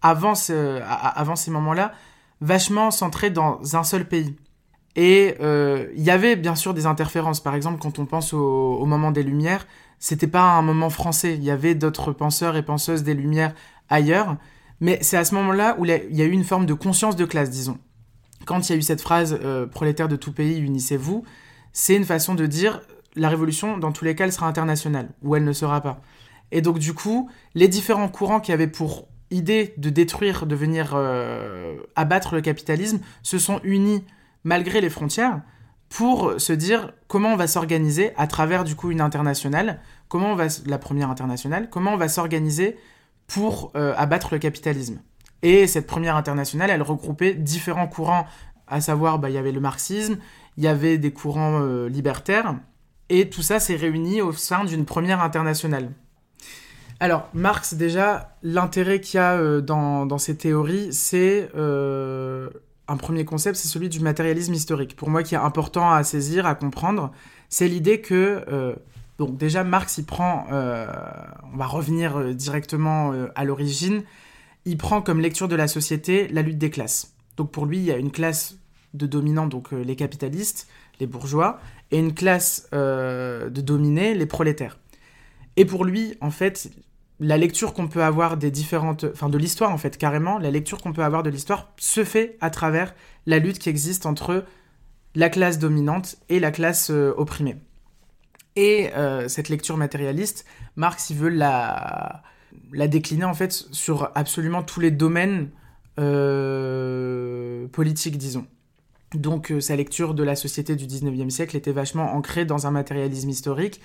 avant, 0.01 0.33
avant 0.91 1.35
ces 1.35 1.51
moments-là, 1.51 1.93
vachement 2.41 2.91
centrés 2.91 3.29
dans 3.29 3.59
un 3.75 3.83
seul 3.83 4.07
pays. 4.07 4.35
Et 4.95 5.35
il 5.39 6.03
y 6.03 6.11
avait 6.11 6.35
bien 6.35 6.55
sûr 6.55 6.73
des 6.73 6.85
interférences. 6.85 7.39
Par 7.41 7.55
exemple, 7.55 7.79
quand 7.81 7.99
on 7.99 8.05
pense 8.05 8.33
au 8.33 8.85
moment 8.85 9.11
des 9.11 9.23
Lumières, 9.23 9.65
c'était 9.99 10.27
pas 10.27 10.41
un 10.41 10.61
moment 10.61 10.89
français. 10.89 11.35
Il 11.35 11.43
y 11.43 11.51
avait 11.51 11.75
d'autres 11.75 12.11
penseurs 12.11 12.55
et 12.55 12.63
penseuses 12.63 13.03
des 13.03 13.13
Lumières 13.13 13.53
ailleurs. 13.89 14.37
Mais 14.79 14.97
c'est 15.01 15.17
à 15.17 15.25
ce 15.25 15.35
moment-là 15.35 15.75
où 15.77 15.85
il 15.85 15.91
y 15.91 16.21
a 16.21 16.25
eu 16.25 16.31
une 16.31 16.45
forme 16.45 16.65
de 16.65 16.73
conscience 16.73 17.15
de 17.15 17.25
classe, 17.25 17.49
disons. 17.49 17.77
Quand 18.45 18.67
il 18.67 18.71
y 18.71 18.75
a 18.75 18.77
eu 18.77 18.81
cette 18.81 19.01
phrase 19.01 19.37
euh, 19.43 19.67
prolétaire 19.67 20.07
de 20.07 20.15
tout 20.15 20.31
pays, 20.31 20.59
unissez-vous, 20.59 21.25
c'est 21.73 21.95
une 21.95 22.05
façon 22.05 22.33
de 22.33 22.45
dire 22.45 22.81
la 23.15 23.27
révolution, 23.27 23.77
dans 23.77 23.91
tous 23.91 24.05
les 24.05 24.15
cas, 24.15 24.23
elle 24.23 24.31
sera 24.31 24.47
internationale, 24.47 25.09
ou 25.21 25.35
elle 25.35 25.43
ne 25.43 25.51
sera 25.51 25.81
pas. 25.81 26.01
Et 26.51 26.61
donc, 26.61 26.79
du 26.79 26.93
coup, 26.93 27.29
les 27.53 27.67
différents 27.67 28.07
courants 28.07 28.39
qui 28.39 28.53
avaient 28.53 28.67
pour 28.67 29.09
idée 29.31 29.73
de 29.77 29.89
détruire, 29.89 30.45
de 30.45 30.55
venir 30.55 30.93
euh, 30.93 31.77
abattre 31.95 32.35
le 32.35 32.41
capitalisme, 32.41 32.99
se 33.23 33.37
sont 33.37 33.59
unis 33.63 34.03
malgré 34.43 34.81
les 34.81 34.89
frontières 34.89 35.41
pour 35.89 36.39
se 36.39 36.53
dire 36.53 36.93
comment 37.07 37.33
on 37.33 37.35
va 37.35 37.47
s'organiser 37.47 38.11
à 38.15 38.27
travers 38.27 38.63
du 38.63 38.75
coup 38.75 38.91
une 38.91 39.01
internationale, 39.01 39.81
comment 40.07 40.31
on 40.31 40.35
va 40.35 40.47
la 40.65 40.77
première 40.77 41.09
internationale, 41.09 41.69
comment 41.69 41.93
on 41.93 41.97
va 41.97 42.07
s'organiser 42.07 42.77
pour 43.27 43.71
euh, 43.75 43.93
abattre 43.97 44.33
le 44.33 44.39
capitalisme. 44.39 45.01
Et 45.41 45.67
cette 45.67 45.87
première 45.87 46.15
internationale, 46.15 46.69
elle 46.69 46.81
regroupait 46.81 47.33
différents 47.33 47.87
courants, 47.87 48.25
à 48.67 48.81
savoir 48.81 49.19
bah, 49.19 49.29
il 49.29 49.33
y 49.33 49.37
avait 49.37 49.51
le 49.51 49.59
marxisme, 49.59 50.17
il 50.57 50.63
y 50.63 50.67
avait 50.67 50.97
des 50.97 51.11
courants 51.11 51.61
euh, 51.61 51.87
libertaires, 51.87 52.55
et 53.09 53.29
tout 53.29 53.41
ça 53.41 53.59
s'est 53.59 53.75
réuni 53.75 54.21
au 54.21 54.31
sein 54.31 54.65
d'une 54.65 54.85
première 54.85 55.23
internationale. 55.23 55.91
Alors, 56.99 57.29
Marx, 57.33 57.75
déjà, 57.75 58.35
l'intérêt 58.43 58.99
qu'il 58.99 59.17
y 59.17 59.21
a 59.21 59.37
euh, 59.37 59.61
dans, 59.61 60.05
dans, 60.05 60.17
ces 60.17 60.35
théories, 60.35 60.91
c'est 60.91 61.49
un 62.89 62.97
premier 62.97 63.23
concept, 63.23 63.55
c'est 63.55 63.67
celui 63.67 63.87
du 63.87 63.99
matérialisme 63.99 64.53
historique. 64.53 64.95
Pour 64.95 65.09
moi, 65.09 65.21
qui 65.21 65.35
est 65.35 65.37
important 65.37 65.91
à 65.91 66.03
saisir, 66.03 66.47
à 66.47 66.55
comprendre, 66.55 67.11
c'est 67.47 67.67
l'idée 67.67 68.01
que, 68.01 68.43
euh, 68.51 68.75
donc 69.19 69.37
déjà, 69.37 69.63
Marx, 69.63 69.99
il 69.99 70.05
prend, 70.05 70.47
euh, 70.51 70.87
on 71.53 71.57
va 71.57 71.67
revenir 71.67 72.17
euh, 72.17 72.33
directement 72.33 73.13
à 73.35 73.45
l'origine, 73.45 74.03
il 74.65 74.77
prend 74.77 75.01
comme 75.01 75.21
lecture 75.21 75.47
de 75.47 75.55
la 75.55 75.67
société 75.67 76.27
la 76.29 76.41
lutte 76.41 76.57
des 76.57 76.71
classes. 76.71 77.13
Donc 77.37 77.51
pour 77.51 77.67
lui, 77.67 77.77
il 77.77 77.83
y 77.83 77.91
a 77.91 77.97
une 77.97 78.11
classe 78.11 78.57
de 78.95 79.05
dominants, 79.05 79.47
donc 79.47 79.71
les 79.71 79.95
capitalistes, 79.95 80.67
les 80.99 81.05
bourgeois, 81.05 81.59
et 81.91 81.99
une 81.99 82.13
classe 82.13 82.67
de 82.71 83.61
dominés, 83.61 84.15
les 84.15 84.25
prolétaires. 84.25 84.79
Et 85.55 85.65
pour 85.65 85.85
lui, 85.85 86.15
en 86.21 86.31
fait, 86.31 86.71
la 87.19 87.37
lecture 87.37 87.73
qu'on 87.73 87.87
peut 87.87 88.03
avoir 88.03 88.37
des 88.37 88.51
différentes, 88.51 89.05
enfin 89.11 89.29
de 89.29 89.37
l'histoire 89.37 89.71
en 89.71 89.77
fait 89.77 89.97
carrément, 89.97 90.39
la 90.39 90.51
lecture 90.51 90.81
qu'on 90.81 90.93
peut 90.93 91.03
avoir 91.03 91.23
de 91.23 91.29
l'histoire 91.29 91.71
se 91.77 92.03
fait 92.03 92.37
à 92.39 92.49
travers 92.49 92.95
la 93.25 93.39
lutte 93.39 93.59
qui 93.59 93.69
existe 93.69 94.05
entre 94.05 94.45
la 95.15 95.29
classe 95.29 95.59
dominante 95.59 96.17
et 96.29 96.39
la 96.39 96.51
classe 96.51 96.91
euh, 96.91 97.13
opprimée. 97.17 97.57
Et 98.55 98.91
euh, 98.95 99.27
cette 99.27 99.49
lecture 99.49 99.75
matérialiste, 99.75 100.45
Marx 100.75 101.09
il 101.09 101.17
veut 101.17 101.29
la, 101.29 102.23
décliner 102.73 103.25
en 103.25 103.33
fait 103.33 103.51
sur 103.51 104.11
absolument 104.15 104.63
tous 104.63 104.79
les 104.79 104.91
domaines 104.91 105.49
euh, 105.99 107.67
politiques, 107.67 108.17
disons. 108.17 108.47
Donc 109.13 109.51
sa 109.59 109.75
lecture 109.75 110.13
de 110.13 110.23
la 110.23 110.35
société 110.35 110.75
du 110.75 110.85
19e 110.85 111.29
siècle 111.31 111.57
était 111.57 111.71
vachement 111.71 112.13
ancrée 112.15 112.45
dans 112.45 112.67
un 112.67 112.71
matérialisme 112.71 113.29
historique 113.29 113.81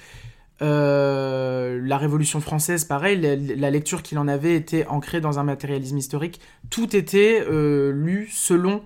Euh, 0.63 1.81
la 1.83 1.99
Révolution 1.99 2.41
française, 2.41 2.85
pareil, 2.85 3.21
la, 3.21 3.71
lecture 3.71 4.03
qu'il 4.03 4.19
en 4.19 4.29
avait 4.29 4.55
était 4.55 4.87
ancrée 4.87 5.21
dans 5.21 5.39
un 5.39 5.43
matérialisme 5.43 5.99
historique. 5.99 6.41
Tout 6.71 6.95
était 6.95 7.45
euh, 7.49 7.91
lu 7.93 8.29
selon 8.31 8.83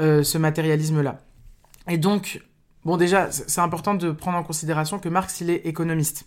euh, 0.00 0.22
ce 0.22 0.38
matérialisme-là. 0.38 1.20
Et 1.88 1.98
donc, 1.98 2.42
bon, 2.84 2.96
déjà, 2.96 3.30
c'est 3.30 3.60
important 3.60 3.94
de 3.94 4.12
prendre 4.12 4.38
en 4.38 4.44
considération 4.44 4.98
que 4.98 5.08
Marx, 5.08 5.40
il 5.40 5.50
est 5.50 5.66
économiste. 5.66 6.26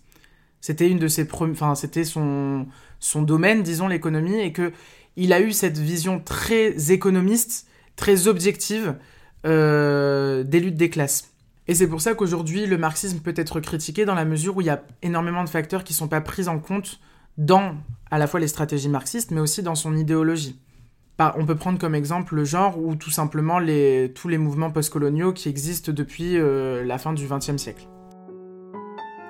C'était 0.60 0.89
une 0.89 1.00
de 1.00 1.08
ses 1.08 1.28
enfin, 1.32 1.76
c'était 1.76 2.06
son, 2.06 2.67
son 3.00 3.22
domaine, 3.22 3.63
disons, 3.63 3.88
l'économie, 3.88 4.39
et 4.39 4.52
que 4.52 4.74
il 5.15 5.32
a 5.32 5.41
eu 5.41 5.52
cette 5.52 5.78
vision 5.78 6.19
très 6.19 6.91
économiste, 6.91 7.67
très 7.96 8.28
objective 8.28 8.96
des 9.43 10.60
luttes 10.60 10.78
des 10.78 10.89
classes. 10.89 11.33
Et 11.67 11.76
c'est 11.76 11.88
pour 11.88 12.02
ça 12.02 12.13
qu'aujourd'hui, 12.13 12.65
le 12.65 12.78
marxisme 12.78 13.19
peut 13.19 13.34
être 13.36 13.60
critiqué 13.60 14.06
dans 14.06 14.15
la 14.15 14.26
mesure 14.26 14.58
où 14.58 14.62
il 14.62 14.67
y 14.67 14.69
a 14.69 14.84
énormément 15.02 15.43
de 15.43 15.49
facteurs 15.49 15.84
qui 15.84 15.93
ne 15.93 15.97
sont 15.97 16.08
pas 16.08 16.21
pris 16.21 16.47
en 16.47 16.60
compte 16.60 16.99
dans 17.38 17.76
à 18.12 18.17
la 18.17 18.28
fois 18.28 18.39
les 18.39 18.47
stratégies 18.47 18.89
marxistes, 18.89 19.32
mais 19.32 19.41
aussi 19.41 19.63
dans 19.63 19.76
son 19.76 19.95
idéologie. 19.95 20.60
On 21.38 21.45
peut 21.45 21.56
prendre 21.56 21.80
comme 21.80 21.95
exemple 21.95 22.36
le 22.36 22.43
genre 22.43 22.78
ou 22.78 22.95
tout 22.95 23.12
simplement 23.12 23.60
tous 24.13 24.28
les 24.28 24.38
mouvements 24.38 24.71
postcoloniaux 24.71 25.32
qui 25.32 25.47
existent 25.47 25.91
depuis 25.91 26.38
euh, 26.38 26.84
la 26.84 26.97
fin 26.97 27.13
du 27.13 27.28
XXe 27.28 27.58
siècle. 27.58 27.88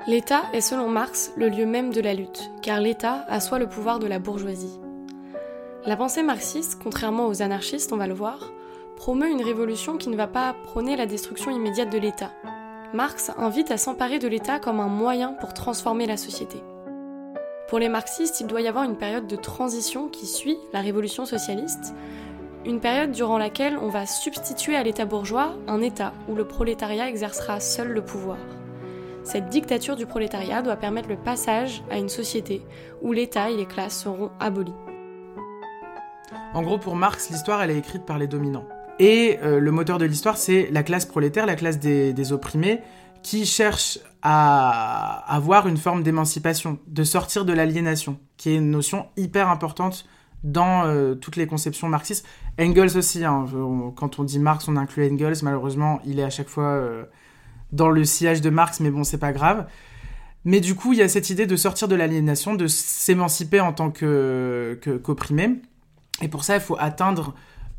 L'État 0.07 0.43
est 0.53 0.61
selon 0.61 0.89
Marx 0.89 1.31
le 1.37 1.49
lieu 1.49 1.65
même 1.65 1.93
de 1.93 2.01
la 2.01 2.13
lutte, 2.13 2.51
car 2.61 2.81
l'État 2.81 3.25
assoit 3.29 3.59
le 3.59 3.69
pouvoir 3.69 3.99
de 3.99 4.07
la 4.07 4.19
bourgeoisie. 4.19 4.79
La 5.85 5.95
pensée 5.95 6.23
marxiste, 6.23 6.79
contrairement 6.81 7.27
aux 7.27 7.41
anarchistes, 7.41 7.93
on 7.93 7.97
va 7.97 8.07
le 8.07 8.13
voir, 8.13 8.51
promeut 9.03 9.29
une 9.29 9.43
révolution 9.43 9.97
qui 9.97 10.07
ne 10.07 10.15
va 10.15 10.27
pas 10.27 10.55
prôner 10.63 10.95
la 10.95 11.05
destruction 11.05 11.51
immédiate 11.51 11.91
de 11.91 11.97
l'État. 11.97 12.31
Marx 12.93 13.33
invite 13.37 13.69
à 13.69 13.75
s'emparer 13.75 14.17
de 14.17 14.29
l'État 14.29 14.59
comme 14.59 14.79
un 14.79 14.87
moyen 14.87 15.33
pour 15.41 15.53
transformer 15.53 16.05
la 16.05 16.15
société. 16.15 16.63
Pour 17.67 17.79
les 17.79 17.89
marxistes, 17.89 18.39
il 18.39 18.47
doit 18.47 18.61
y 18.61 18.67
avoir 18.69 18.85
une 18.85 18.95
période 18.95 19.27
de 19.27 19.35
transition 19.35 20.07
qui 20.07 20.25
suit 20.25 20.57
la 20.71 20.79
révolution 20.79 21.25
socialiste, 21.25 21.93
une 22.65 22.79
période 22.79 23.11
durant 23.11 23.37
laquelle 23.37 23.77
on 23.77 23.89
va 23.89 24.05
substituer 24.05 24.77
à 24.77 24.83
l'État 24.83 25.03
bourgeois 25.03 25.51
un 25.67 25.81
État 25.81 26.13
où 26.29 26.33
le 26.33 26.47
prolétariat 26.47 27.09
exercera 27.09 27.59
seul 27.59 27.89
le 27.89 28.05
pouvoir. 28.05 28.37
Cette 29.25 29.49
dictature 29.49 29.97
du 29.97 30.05
prolétariat 30.05 30.61
doit 30.61 30.77
permettre 30.77 31.09
le 31.09 31.17
passage 31.17 31.83
à 31.91 31.97
une 31.97 32.07
société 32.07 32.61
où 33.01 33.11
l'État 33.11 33.49
et 33.49 33.57
les 33.57 33.65
classes 33.65 34.01
seront 34.01 34.31
abolis. 34.39 34.71
En 36.53 36.61
gros, 36.61 36.77
pour 36.77 36.95
Marx, 36.95 37.29
l'histoire, 37.31 37.61
elle 37.61 37.71
est 37.71 37.79
écrite 37.79 38.05
par 38.05 38.17
les 38.17 38.27
dominants. 38.27 38.63
Et 38.99 39.39
euh, 39.41 39.59
le 39.59 39.71
moteur 39.71 39.97
de 39.97 40.05
l'histoire, 40.05 40.37
c'est 40.37 40.69
la 40.71 40.83
classe 40.83 41.05
prolétaire, 41.05 41.45
la 41.45 41.55
classe 41.55 41.79
des, 41.79 42.31
opprimés, 42.31 42.81
qui 43.23 43.45
cherche 43.45 43.99
à 44.21 45.23
avoir 45.33 45.67
une 45.67 45.77
forme 45.77 46.03
d'émancipation, 46.03 46.79
de 46.87 47.03
sortir 47.03 47.45
de 47.45 47.53
l'aliénation, 47.53 48.19
qui 48.37 48.51
est 48.51 48.55
une 48.55 48.71
notion 48.71 49.07
hyper 49.17 49.49
importante 49.49 50.05
dans 50.43 50.85
euh, 50.85 51.15
toutes 51.15 51.37
les 51.37 51.47
conceptions 51.47 51.87
marxistes. 51.87 52.25
Engels 52.59 52.97
aussi, 52.97 53.23
hein, 53.23 53.45
quand 53.95 54.19
on 54.19 54.23
dit 54.23 54.39
Marx, 54.39 54.67
on 54.67 54.75
inclut 54.75 55.09
Engels, 55.09 55.37
malheureusement, 55.41 56.01
il 56.05 56.19
est 56.19 56.23
à 56.23 56.29
chaque 56.29 56.49
fois 56.49 56.65
euh, 56.65 57.03
dans 57.71 57.89
le 57.89 58.03
sillage 58.03 58.41
de 58.41 58.49
Marx, 58.49 58.79
mais 58.81 58.91
bon, 58.91 59.03
c'est 59.03 59.17
pas 59.17 59.31
grave. 59.31 59.65
Mais 60.45 60.59
du 60.59 60.75
coup, 60.75 60.91
il 60.91 60.99
y 60.99 61.01
a 61.01 61.07
cette 61.07 61.29
idée 61.29 61.45
de 61.45 61.55
sortir 61.55 61.87
de 61.87 61.95
l'aliénation, 61.95 62.53
de 62.53 62.67
s'émanciper 62.67 63.61
en 63.61 63.71
tant 63.71 63.89
qu'opprimé. 63.89 65.61
et 66.21 66.27
pour 66.27 66.43
ça, 66.43 66.55
il 66.55 66.61
faut 66.61 66.75
atteindre 66.77 67.33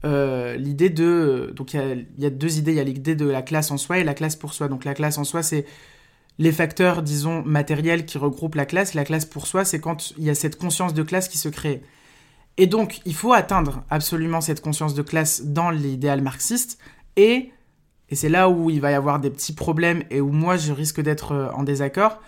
euh, 0.05 0.57
l'idée 0.57 0.91
de... 0.91 1.53
Donc 1.57 1.75
il 1.75 2.07
y, 2.19 2.27
a 2.27 2.31
deux 2.31 2.59
idées, 2.59 2.73
il 2.73 2.77
y 2.77 2.81
a 2.81 2.85
l'idée 2.85 3.17
de 3.17 3.27
la 3.27 3.43
classe 3.43 3.71
en 3.71 3.77
soi 3.77 3.99
et 3.99 4.05
la 4.05 4.15
classe 4.15 4.37
pour 4.37 4.53
soi. 4.53 4.69
Donc 4.69 4.85
la 4.85 4.95
classe 4.95 5.19
en 5.19 5.25
soi, 5.25 5.43
c'est 5.43 5.65
les 6.39 6.53
facteurs, 6.53 7.03
disons, 7.03 7.43
matériels 7.45 8.05
qui 8.05 8.19
regroupent 8.19 8.57
la 8.57 8.67
classe. 8.67 8.95
La 8.95 9.05
classe 9.05 9.25
pour 9.25 9.47
soi, 9.47 9.65
c'est 9.65 9.81
quand 9.81 10.13
il 10.19 10.25
y 10.25 10.31
a 10.31 10.35
cette 10.35 10.57
conscience 10.57 10.95
de 10.95 11.03
classe 11.03 11.29
qui 11.29 11.39
se 11.39 11.49
crée. 11.49 11.83
Et 12.57 12.67
donc, 12.67 13.01
il 13.05 13.15
faut 13.15 13.33
atteindre 13.33 13.83
absolument 13.91 14.41
cette 14.41 14.61
conscience 14.61 14.95
de 14.95 15.03
classe 15.03 15.43
dans 15.45 15.71
l'idéal 15.71 16.21
marxiste. 16.21 16.79
Et, 17.17 17.51
et 18.11 18.15
c'est 18.15 18.29
là 18.29 18.49
où 18.49 18.71
il 18.71 18.81
va 18.81 18.91
y 18.91 18.95
avoir 18.95 19.21
des 19.21 19.31
petits 19.31 19.55
problèmes 19.55 20.03
et 20.11 20.21
où 20.21 20.31
moi, 20.31 20.57
je 20.57 20.73
risque 20.73 21.01
d'être 21.01 21.33
euh, 21.33 21.51
en 21.53 21.63
désaccord. 21.63 22.21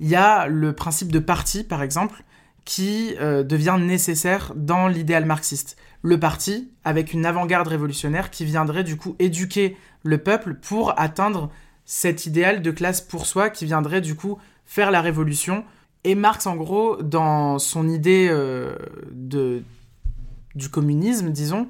Il 0.00 0.08
y 0.08 0.16
a 0.16 0.46
le 0.46 0.72
principe 0.72 1.10
de 1.10 1.18
parti, 1.18 1.64
par 1.64 1.82
exemple, 1.82 2.24
qui 2.64 3.14
euh, 3.20 3.42
devient 3.42 3.78
nécessaire 3.80 4.52
dans 4.54 4.88
l'idéal 4.88 5.24
marxiste 5.24 5.76
le 6.02 6.18
parti 6.18 6.70
avec 6.84 7.12
une 7.12 7.24
avant-garde 7.24 7.68
révolutionnaire 7.68 8.30
qui 8.30 8.44
viendrait 8.44 8.84
du 8.84 8.96
coup 8.96 9.14
éduquer 9.18 9.76
le 10.02 10.18
peuple 10.18 10.54
pour 10.54 10.98
atteindre 11.00 11.50
cet 11.84 12.26
idéal 12.26 12.62
de 12.62 12.70
classe 12.70 13.00
pour 13.00 13.26
soi 13.26 13.50
qui 13.50 13.64
viendrait 13.64 14.00
du 14.00 14.14
coup 14.14 14.38
faire 14.66 14.90
la 14.90 15.00
révolution. 15.00 15.64
Et 16.04 16.14
Marx, 16.14 16.46
en 16.46 16.56
gros, 16.56 17.00
dans 17.00 17.58
son 17.58 17.88
idée 17.88 18.28
euh, 18.30 18.74
du 19.12 20.68
communisme, 20.68 21.30
disons, 21.30 21.68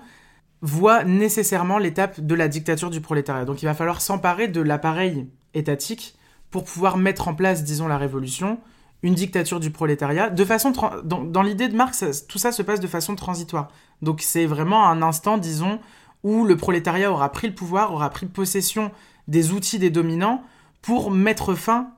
voit 0.63 1.05
nécessairement 1.05 1.79
l'étape 1.79 2.21
de 2.21 2.35
la 2.35 2.49
dictature 2.49 2.89
du 2.89 3.01
prolétariat. 3.01 3.45
Donc 3.45 3.63
il 3.63 3.67
va 3.67 3.75
falloir 3.75 4.01
s'emparer 4.01 4.49
de 4.49 4.61
l'appareil 4.61 5.27
étatique 5.55 6.15
pour 6.51 6.65
pouvoir 6.65 6.97
mettre 6.97 7.29
en 7.29 7.35
place, 7.35 7.65
disons, 7.65 7.89
la 7.89 7.99
révolution, 7.99 8.59
une 9.03 9.15
dictature 9.15 9.61
du 9.61 9.71
prolétariat. 9.71 10.31
De 10.31 10.45
façon 10.45 10.73
dans, 11.05 11.43
l'idée 11.43 11.69
de 11.69 11.77
Marx, 11.77 12.27
tout 12.29 12.39
ça 12.39 12.53
se 12.53 12.63
passe 12.63 12.81
de 12.81 12.87
façon 12.87 13.17
transitoire. 13.17 13.69
Donc 14.01 14.21
c'est 14.23 14.47
vraiment 14.47 14.89
un 14.89 15.03
instant, 15.03 15.39
disons, 15.39 15.81
où 16.23 16.45
le 16.45 16.57
prolétariat 16.57 17.11
aura 17.11 17.31
pris 17.33 17.49
le 17.49 17.55
pouvoir, 17.55 17.93
aura 17.93 18.11
pris 18.11 18.27
possession 18.27 18.93
des 19.29 19.53
outils 19.53 19.79
des 19.79 19.91
dominants 19.91 20.43
pour 20.83 21.11
mettre 21.11 21.55
fin 21.55 21.91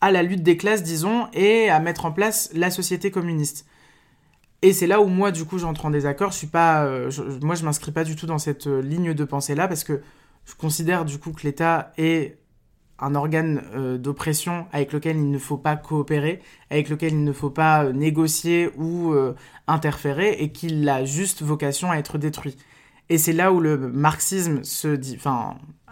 à 0.00 0.10
la 0.10 0.22
lutte 0.22 0.42
des 0.42 0.56
classes, 0.56 0.82
disons, 0.82 1.28
et 1.32 1.70
à 1.70 1.80
mettre 1.80 2.04
en 2.04 2.12
place 2.12 2.50
la 2.52 2.70
société 2.70 3.10
communiste. 3.10 3.66
Et 4.60 4.72
c'est 4.72 4.86
là 4.86 5.00
où 5.00 5.06
moi, 5.06 5.30
du 5.30 5.44
coup, 5.44 5.58
j'entre 5.58 5.86
en 5.86 5.90
désaccord. 5.90 6.32
Je 6.32 6.38
suis 6.38 6.46
pas, 6.46 6.84
euh, 6.84 7.10
moi, 7.42 7.54
je 7.54 7.64
m'inscris 7.64 7.92
pas 7.92 8.04
du 8.04 8.16
tout 8.16 8.26
dans 8.26 8.38
cette 8.38 8.66
euh, 8.66 8.80
ligne 8.80 9.12
de 9.12 9.24
pensée-là 9.24 9.68
parce 9.68 9.84
que 9.84 10.00
je 10.46 10.54
considère 10.54 11.04
du 11.04 11.18
coup 11.18 11.32
que 11.32 11.42
l'État 11.42 11.92
est 11.98 12.38
un 12.98 13.14
organe 13.14 13.62
euh, 13.74 13.98
d'oppression 13.98 14.66
avec 14.72 14.92
lequel 14.92 15.16
il 15.16 15.30
ne 15.30 15.38
faut 15.38 15.56
pas 15.56 15.76
coopérer, 15.76 16.40
avec 16.70 16.88
lequel 16.88 17.12
il 17.12 17.24
ne 17.24 17.32
faut 17.32 17.50
pas 17.50 17.84
euh, 17.84 17.92
négocier 17.92 18.70
ou 18.76 19.12
euh, 19.12 19.34
interférer, 19.66 20.32
et 20.38 20.52
qu'il 20.52 20.88
a 20.88 21.04
juste 21.04 21.42
vocation 21.42 21.90
à 21.90 21.96
être 21.96 22.18
détruit. 22.18 22.56
Et 23.08 23.18
c'est 23.18 23.32
là 23.32 23.52
où 23.52 23.60
le 23.60 23.76
marxisme 23.76 24.62
se 24.64 24.98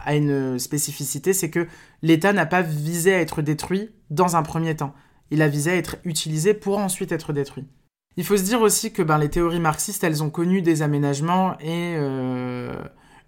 a 0.05 0.17
une 0.17 0.59
spécificité, 0.59 1.33
c'est 1.33 1.51
que 1.51 1.69
l'État 2.03 2.33
n'a 2.33 2.47
pas 2.47 2.63
visé 2.63 3.15
à 3.15 3.21
être 3.21 3.43
détruit 3.43 3.91
dans 4.11 4.35
un 4.37 4.43
premier 4.43 4.75
temps. 4.75 4.95
Il 5.31 5.43
a 5.43 5.49
visé 5.49 5.71
à 5.71 5.77
être 5.77 5.97
utilisé 6.05 6.55
pour 6.55 6.79
ensuite 6.79 7.13
être 7.13 7.33
détruit. 7.33 7.67
Il 8.17 8.25
faut 8.25 8.37
se 8.37 8.43
dire 8.43 8.61
aussi 8.61 8.93
que 8.93 9.03
ben, 9.03 9.19
les 9.19 9.31
théories 9.31 9.61
marxistes, 9.61 10.05
elles 10.05 10.23
ont 10.23 10.31
connu 10.31 10.61
des 10.61 10.83
aménagements 10.83 11.57
et 11.61 11.97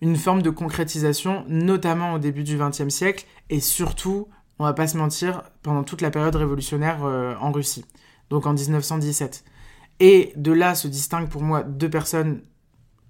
une 0.04 0.16
forme 0.16 0.42
de 0.42 0.50
concrétisation, 0.50 1.46
notamment 1.48 2.12
au 2.12 2.18
début 2.18 2.44
du 2.44 2.58
XXe 2.58 2.90
siècle, 2.90 3.24
et 3.48 3.58
surtout, 3.58 4.28
on 4.58 4.64
va 4.64 4.74
pas 4.74 4.86
se 4.86 4.98
mentir, 4.98 5.42
pendant 5.62 5.82
toute 5.82 6.02
la 6.02 6.10
période 6.10 6.36
révolutionnaire 6.36 7.04
euh, 7.04 7.34
en 7.40 7.50
Russie, 7.50 7.86
donc 8.28 8.44
en 8.44 8.52
1917. 8.52 9.44
Et 10.00 10.34
de 10.36 10.52
là 10.52 10.74
se 10.74 10.88
distinguent 10.88 11.30
pour 11.30 11.40
moi 11.40 11.62
deux 11.62 11.88
personnes 11.88 12.42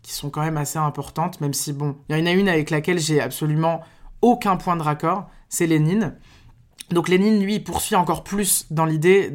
qui 0.03 0.13
sont 0.13 0.31
quand 0.31 0.43
même 0.43 0.57
assez 0.57 0.79
importantes, 0.79 1.41
même 1.41 1.53
si, 1.53 1.73
bon, 1.73 1.97
il 2.09 2.17
y 2.17 2.23
en 2.23 2.27
a 2.27 2.31
une 2.31 2.49
avec 2.49 2.71
laquelle 2.71 3.01
j'ai 3.01 3.21
absolument 3.21 3.81
aucun 4.23 4.57
point 4.57 4.77
de 4.77 4.83
raccord, 4.83 5.29
c'est 5.49 5.67
Lénine. 5.67 6.15
Donc 6.91 7.09
Lénine, 7.09 7.43
lui, 7.43 7.59
poursuit 7.59 7.97
encore 7.97 8.23
plus 8.23 8.67
dans 8.71 8.85
l'idée 8.85 9.31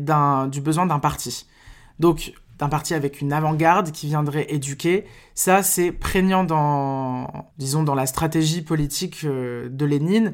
du 0.50 0.62
besoin 0.62 0.86
d'un 0.86 1.00
parti. 1.00 1.46
Donc 2.00 2.32
d'un 2.60 2.68
parti 2.70 2.94
avec 2.94 3.22
une 3.22 3.32
avant-garde 3.32 3.92
qui 3.92 4.08
viendrait 4.08 4.46
éduquer. 4.50 5.06
Ça, 5.34 5.64
c'est 5.64 5.92
prégnant 5.92 6.44
dans, 6.44 7.48
disons, 7.58 7.84
dans 7.84 7.96
la 7.96 8.06
stratégie 8.06 8.62
politique 8.62 9.22
euh, 9.24 9.70
de 9.70 9.86
Lénine. 9.86 10.34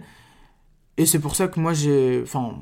Et 0.97 1.05
c'est 1.05 1.19
pour 1.19 1.35
ça 1.35 1.47
que 1.47 1.59
moi, 1.59 1.73
j'ai, 1.73 2.21
enfin, 2.23 2.55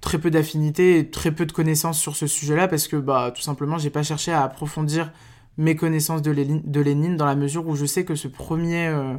très 0.00 0.18
peu 0.18 0.30
d'affinité 0.30 0.98
et 0.98 1.10
très 1.10 1.30
peu 1.30 1.46
de 1.46 1.52
connaissances 1.52 2.00
sur 2.00 2.16
ce 2.16 2.26
sujet-là, 2.26 2.66
parce 2.66 2.88
que, 2.88 2.96
bah, 2.96 3.32
tout 3.34 3.42
simplement, 3.42 3.78
j'ai 3.78 3.90
pas 3.90 4.02
cherché 4.02 4.32
à 4.32 4.42
approfondir 4.42 5.12
mes 5.56 5.76
connaissances 5.76 6.22
de 6.22 6.32
Lénine, 6.32 6.62
de 6.64 6.80
Lénine 6.80 7.16
dans 7.16 7.26
la 7.26 7.36
mesure 7.36 7.66
où 7.68 7.76
je 7.76 7.86
sais 7.86 8.04
que 8.04 8.16
ce 8.16 8.26
premier, 8.26 8.88
euh, 8.88 9.14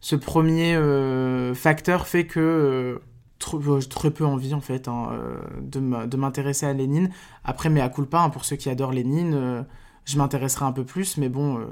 ce 0.00 0.16
premier 0.16 0.74
euh, 0.74 1.54
facteur 1.54 2.08
fait 2.08 2.26
que 2.26 3.00
j'ai 3.80 3.88
très 3.88 4.10
peu 4.10 4.24
envie 4.24 4.54
en 4.54 4.60
fait 4.60 4.88
hein, 4.88 5.10
euh, 5.12 5.36
de 5.60 6.16
m'intéresser 6.16 6.66
à 6.66 6.72
Lénine. 6.72 7.10
Après, 7.44 7.68
mais 7.68 7.80
à 7.80 7.88
culpa, 7.88 8.20
hein, 8.20 8.30
pour 8.30 8.44
ceux 8.44 8.56
qui 8.56 8.68
adorent 8.68 8.92
Lénine, 8.92 9.34
euh, 9.34 9.62
je 10.04 10.18
m'intéresserai 10.18 10.64
un 10.64 10.72
peu 10.72 10.84
plus, 10.84 11.16
mais 11.16 11.28
bon. 11.28 11.58
Euh, 11.58 11.66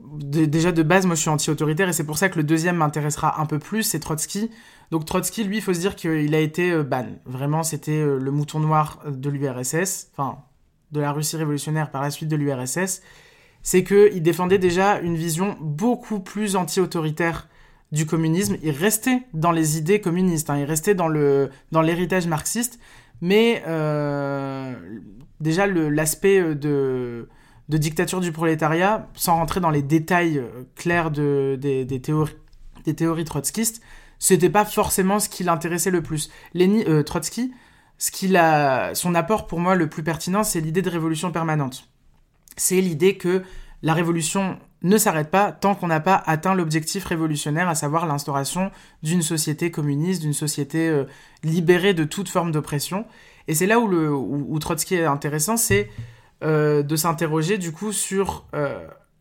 déjà 0.00 0.72
de 0.72 0.82
base, 0.82 1.06
moi 1.06 1.14
je 1.14 1.20
suis 1.20 1.30
anti-autoritaire 1.30 1.88
et 1.88 1.92
c'est 1.92 2.04
pour 2.04 2.18
ça 2.18 2.28
que 2.28 2.36
le 2.36 2.44
deuxième 2.44 2.76
m'intéressera 2.76 3.40
un 3.40 3.46
peu 3.46 3.58
plus, 3.58 3.84
c'est 3.84 4.00
Trotsky. 4.00 4.50
Donc 4.90 5.04
Trotsky, 5.04 5.44
lui, 5.44 5.58
il 5.58 5.62
faut 5.62 5.72
se 5.72 5.78
dire 5.78 5.94
qu'il 5.96 6.34
a 6.34 6.40
été 6.40 6.82
ban. 6.82 7.06
Vraiment, 7.24 7.62
c'était 7.62 8.04
le 8.04 8.30
mouton 8.30 8.58
noir 8.58 9.00
de 9.06 9.30
l'URSS, 9.30 10.08
enfin 10.12 10.38
de 10.90 11.00
la 11.00 11.12
Russie 11.12 11.36
révolutionnaire 11.36 11.90
par 11.90 12.02
la 12.02 12.10
suite 12.10 12.28
de 12.28 12.36
l'URSS. 12.36 13.02
C'est 13.62 13.84
qu'il 13.84 14.22
défendait 14.22 14.58
déjà 14.58 14.98
une 15.00 15.16
vision 15.16 15.56
beaucoup 15.60 16.20
plus 16.20 16.56
anti-autoritaire 16.56 17.48
du 17.94 18.06
communisme. 18.06 18.56
Il 18.62 18.72
restait 18.72 19.22
dans 19.32 19.52
les 19.52 19.78
idées 19.78 20.00
communistes, 20.00 20.50
hein. 20.50 20.58
il 20.58 20.64
restait 20.64 20.94
dans 20.94 21.08
le 21.08 21.50
dans 21.72 21.80
l'héritage 21.80 22.26
marxiste, 22.26 22.78
mais 23.22 23.62
euh, 23.66 24.74
déjà 25.40 25.66
l'aspect 25.66 26.54
de 26.54 27.28
de 27.70 27.78
dictature 27.78 28.20
du 28.20 28.30
prolétariat, 28.30 29.08
sans 29.14 29.36
rentrer 29.36 29.60
dans 29.60 29.70
les 29.70 29.80
détails 29.80 30.42
clairs 30.74 31.10
de, 31.10 31.56
des, 31.58 31.86
théories, 32.02 32.34
des 32.84 32.94
théories 32.94 33.24
trotskistes, 33.24 33.80
c'était 34.18 34.50
pas 34.50 34.64
forcément 34.64 35.18
ce 35.18 35.28
qui 35.28 35.44
l'intéressait 35.44 35.90
le 35.90 36.02
plus. 36.02 36.30
Léni, 36.52 36.84
euh, 36.88 37.02
Trotsky, 37.02 37.52
ce 37.98 38.10
qu'il 38.10 38.36
a, 38.36 38.94
son 38.94 39.14
apport 39.14 39.46
pour 39.46 39.60
moi 39.60 39.74
le 39.74 39.88
plus 39.88 40.02
pertinent, 40.02 40.44
c'est 40.44 40.60
l'idée 40.60 40.82
de 40.82 40.90
révolution 40.90 41.32
permanente. 41.32 41.88
C'est 42.56 42.80
l'idée 42.80 43.16
que 43.16 43.42
la 43.82 43.94
révolution 43.94 44.58
ne 44.84 44.96
s'arrête 44.96 45.30
pas 45.30 45.50
tant 45.50 45.74
qu'on 45.74 45.88
n'a 45.88 45.98
pas 45.98 46.22
atteint 46.26 46.54
l'objectif 46.54 47.04
révolutionnaire, 47.04 47.68
à 47.68 47.74
savoir 47.74 48.06
l'instauration 48.06 48.70
d'une 49.02 49.22
société 49.22 49.72
communiste, 49.72 50.22
d'une 50.22 50.32
société 50.32 50.88
euh, 50.88 51.04
libérée 51.42 51.94
de 51.94 52.04
toute 52.04 52.28
forme 52.28 52.52
d'oppression. 52.52 53.04
Et 53.48 53.54
c'est 53.54 53.66
là 53.66 53.80
où, 53.80 53.88
le, 53.88 54.14
où, 54.14 54.58
Trotsky 54.58 54.94
est 54.94 55.04
intéressant, 55.04 55.56
c'est 55.56 55.90
euh, 56.44 56.82
de 56.82 56.96
s'interroger 56.96 57.58
du 57.58 57.72
coup 57.72 57.92
sur 57.92 58.46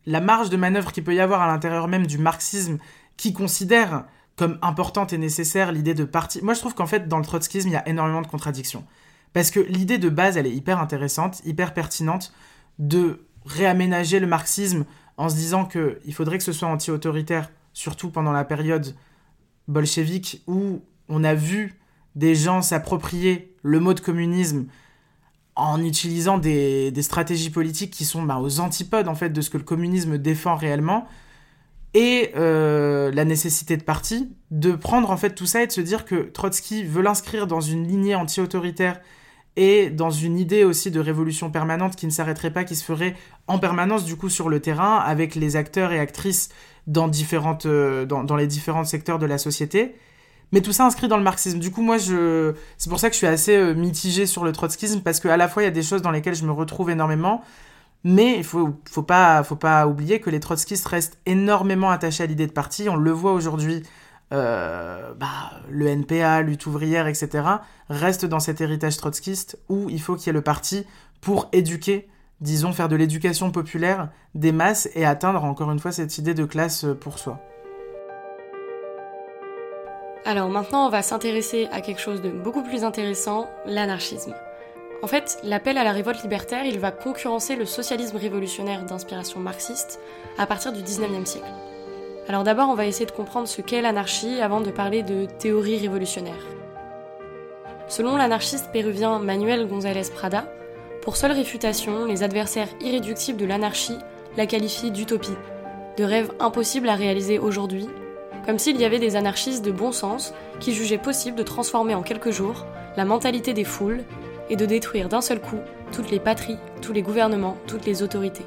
la 0.05 0.21
marge 0.21 0.49
de 0.49 0.57
manœuvre 0.57 0.91
qu'il 0.91 1.03
peut 1.03 1.15
y 1.15 1.19
avoir 1.19 1.41
à 1.41 1.47
l'intérieur 1.47 1.87
même 1.87 2.05
du 2.05 2.17
marxisme 2.17 2.77
qui 3.17 3.33
considère 3.33 4.05
comme 4.35 4.57
importante 4.61 5.13
et 5.13 5.17
nécessaire 5.17 5.71
l'idée 5.71 5.93
de 5.93 6.05
parti. 6.05 6.41
Moi, 6.41 6.53
je 6.53 6.59
trouve 6.59 6.73
qu'en 6.73 6.87
fait, 6.87 7.07
dans 7.07 7.19
le 7.19 7.25
trotskisme, 7.25 7.67
il 7.67 7.73
y 7.73 7.77
a 7.77 7.87
énormément 7.87 8.21
de 8.21 8.27
contradictions. 8.27 8.83
Parce 9.33 9.51
que 9.51 9.59
l'idée 9.59 9.97
de 9.97 10.09
base, 10.09 10.37
elle 10.37 10.47
est 10.47 10.53
hyper 10.53 10.79
intéressante, 10.79 11.41
hyper 11.45 11.73
pertinente, 11.73 12.33
de 12.79 13.25
réaménager 13.45 14.19
le 14.19 14.27
marxisme 14.27 14.85
en 15.17 15.29
se 15.29 15.35
disant 15.35 15.65
qu'il 15.65 16.13
faudrait 16.13 16.37
que 16.37 16.43
ce 16.43 16.51
soit 16.51 16.67
anti-autoritaire, 16.67 17.49
surtout 17.73 18.09
pendant 18.09 18.31
la 18.31 18.43
période 18.43 18.95
bolchevique 19.67 20.43
où 20.47 20.81
on 21.09 21.23
a 21.23 21.33
vu 21.33 21.79
des 22.15 22.35
gens 22.35 22.61
s'approprier 22.61 23.55
le 23.63 23.79
mot 23.79 23.93
de 23.93 23.99
communisme 23.99 24.65
en 25.55 25.83
utilisant 25.83 26.37
des, 26.37 26.91
stratégies 27.01 27.49
politiques 27.49 27.91
qui 27.91 28.05
sont 28.05 28.23
bah, 28.23 28.39
aux 28.39 28.59
antipodes 28.59 29.07
en 29.07 29.15
fait 29.15 29.29
de 29.29 29.41
ce 29.41 29.49
que 29.49 29.57
le 29.57 29.63
communisme 29.63 30.17
défend 30.17 30.55
réellement 30.55 31.07
et 31.93 32.31
euh, 32.35 33.11
la 33.11 33.23
nécessité 33.23 33.77
de 33.77 33.83
parti, 33.83 34.35
de 34.49 34.71
prendre 34.71 35.11
en 35.11 35.17
fait 35.17 35.35
tout 35.35 35.45
ça 35.45 35.61
et 35.61 35.67
de 35.67 35.71
se 35.71 35.81
dire 35.81 36.05
que 36.05 36.15
Trotsky 36.15 36.83
veut 36.83 37.03
l'inscrire 37.03 37.45
dans 37.45 37.61
une 37.61 37.87
lignée 37.87 38.15
anti-autoritaire 38.15 38.99
et 39.55 39.91
dans 39.91 40.09
une 40.09 40.39
idée 40.39 40.63
aussi 40.63 40.89
de 40.89 40.99
révolution 40.99 41.51
permanente 41.51 41.95
qui 41.95 42.07
ne 42.07 42.11
s'arrêterait 42.11 42.51
pas, 42.51 42.63
qui 42.63 42.75
se 42.75 42.83
ferait 42.83 43.15
en 43.47 43.59
permanence 43.59 44.05
du 44.05 44.15
coup 44.15 44.29
sur 44.29 44.49
le 44.49 44.59
terrain 44.59 44.97
avec 44.97 45.35
les 45.35 45.55
acteurs 45.55 45.91
et 45.91 45.99
actrices 45.99 46.49
dans, 46.87 47.07
différentes, 47.07 47.65
euh, 47.65 48.05
dans, 48.05 48.35
les 48.35 48.47
différents 48.47 48.83
secteurs 48.83 49.19
de 49.19 49.25
la 49.25 49.37
société. 49.37 49.95
Mais 50.51 50.61
tout 50.61 50.71
ça 50.71 50.85
inscrit 50.85 51.07
dans 51.07 51.17
le 51.17 51.23
marxisme. 51.23 51.59
Du 51.59 51.71
coup, 51.71 51.81
moi, 51.81 51.97
je... 51.97 52.53
c'est 52.77 52.89
pour 52.89 52.99
ça 52.99 53.09
que 53.09 53.13
je 53.13 53.17
suis 53.17 53.27
assez 53.27 53.55
euh, 53.55 53.73
mitigé 53.73 54.25
sur 54.25 54.43
le 54.43 54.51
trotskisme, 54.51 55.01
parce 55.01 55.19
qu'à 55.19 55.35
la 55.35 55.47
fois, 55.47 55.63
il 55.63 55.65
y 55.65 55.67
a 55.67 55.71
des 55.71 55.83
choses 55.83 56.01
dans 56.01 56.11
lesquelles 56.11 56.35
je 56.35 56.45
me 56.45 56.51
retrouve 56.51 56.91
énormément, 56.91 57.41
mais 58.03 58.37
il 58.37 58.43
faut, 58.43 58.75
faut 58.87 59.01
pas, 59.01 59.43
faut 59.43 59.55
pas 59.55 59.87
oublier 59.87 60.19
que 60.19 60.29
les 60.29 60.39
trotskistes 60.39 60.85
restent 60.87 61.17
énormément 61.25 61.89
attachés 61.89 62.23
à 62.23 62.27
l'idée 62.27 62.47
de 62.47 62.51
parti. 62.51 62.87
On 62.87 62.95
le 62.95 63.11
voit 63.11 63.33
aujourd'hui, 63.33 63.81
euh, 64.31 65.13
bah, 65.15 65.61
le 65.69 65.87
NPA, 65.87 66.41
lutte 66.41 66.65
ouvrière, 66.65 67.07
etc., 67.07 67.43
reste 67.89 68.25
dans 68.25 68.39
cet 68.39 68.61
héritage 68.61 68.97
trotskiste 68.97 69.57
où 69.69 69.89
il 69.89 70.01
faut 70.01 70.15
qu'il 70.15 70.27
y 70.27 70.29
ait 70.29 70.33
le 70.33 70.41
parti 70.41 70.85
pour 71.21 71.49
éduquer, 71.51 72.07
disons, 72.43 72.73
faire 72.73 72.89
de 72.89 72.95
l'éducation 72.97 73.51
populaire 73.51 74.09
des 74.35 74.51
masses 74.51 74.89
et 74.95 75.05
atteindre 75.05 75.43
encore 75.45 75.71
une 75.71 75.79
fois 75.79 75.93
cette 75.93 76.17
idée 76.17 76.33
de 76.33 76.43
classe 76.43 76.85
pour 76.99 77.17
soi. 77.17 77.39
Alors 80.25 80.49
maintenant, 80.49 80.85
on 80.85 80.89
va 80.89 81.01
s'intéresser 81.01 81.67
à 81.71 81.81
quelque 81.81 82.01
chose 82.01 82.21
de 82.21 82.29
beaucoup 82.29 82.63
plus 82.63 82.83
intéressant, 82.83 83.49
l'anarchisme. 83.65 84.33
En 85.01 85.07
fait, 85.07 85.39
l'appel 85.43 85.77
à 85.77 85.83
la 85.83 85.91
révolte 85.91 86.21
libertaire, 86.21 86.65
il 86.65 86.79
va 86.79 86.91
concurrencer 86.91 87.55
le 87.55 87.65
socialisme 87.65 88.17
révolutionnaire 88.17 88.85
d'inspiration 88.85 89.39
marxiste 89.39 89.99
à 90.37 90.45
partir 90.45 90.71
du 90.71 90.81
19e 90.81 91.25
siècle. 91.25 91.51
Alors 92.27 92.43
d'abord, 92.43 92.69
on 92.69 92.75
va 92.75 92.85
essayer 92.85 93.05
de 93.05 93.11
comprendre 93.11 93.47
ce 93.47 93.61
qu'est 93.61 93.81
l'anarchie 93.81 94.41
avant 94.41 94.61
de 94.61 94.71
parler 94.71 95.03
de 95.03 95.25
théorie 95.25 95.77
révolutionnaire. 95.77 96.45
Selon 97.87 98.15
l'anarchiste 98.15 98.71
péruvien 98.71 99.19
Manuel 99.19 99.67
González 99.67 100.09
Prada, 100.13 100.45
pour 101.03 101.17
seule 101.17 101.33
réfutation, 101.33 102.05
les 102.05 102.23
adversaires 102.23 102.69
irréductibles 102.79 103.37
de 103.37 103.45
l'anarchie 103.45 103.97
la 104.37 104.45
qualifient 104.47 104.89
d'utopie, 104.89 105.35
de 105.97 106.03
rêve 106.05 106.31
impossible 106.39 106.87
à 106.87 106.95
réaliser 106.95 107.39
aujourd'hui, 107.39 107.89
comme 108.45 108.57
s'il 108.57 108.79
y 108.79 108.85
avait 108.85 108.99
des 108.99 109.17
anarchistes 109.17 109.65
de 109.65 109.71
bon 109.71 109.91
sens 109.91 110.33
qui 110.61 110.73
jugeaient 110.73 110.97
possible 110.97 111.37
de 111.37 111.43
transformer 111.43 111.93
en 111.93 112.03
quelques 112.03 112.31
jours 112.31 112.65
la 112.95 113.03
mentalité 113.03 113.53
des 113.53 113.65
foules 113.65 114.05
et 114.49 114.55
de 114.55 114.65
détruire 114.65 115.09
d'un 115.09 115.19
seul 115.19 115.41
coup 115.41 115.59
toutes 115.91 116.09
les 116.09 116.21
patries, 116.21 116.57
tous 116.81 116.93
les 116.93 117.01
gouvernements, 117.01 117.57
toutes 117.67 117.85
les 117.85 118.01
autorités. 118.01 118.45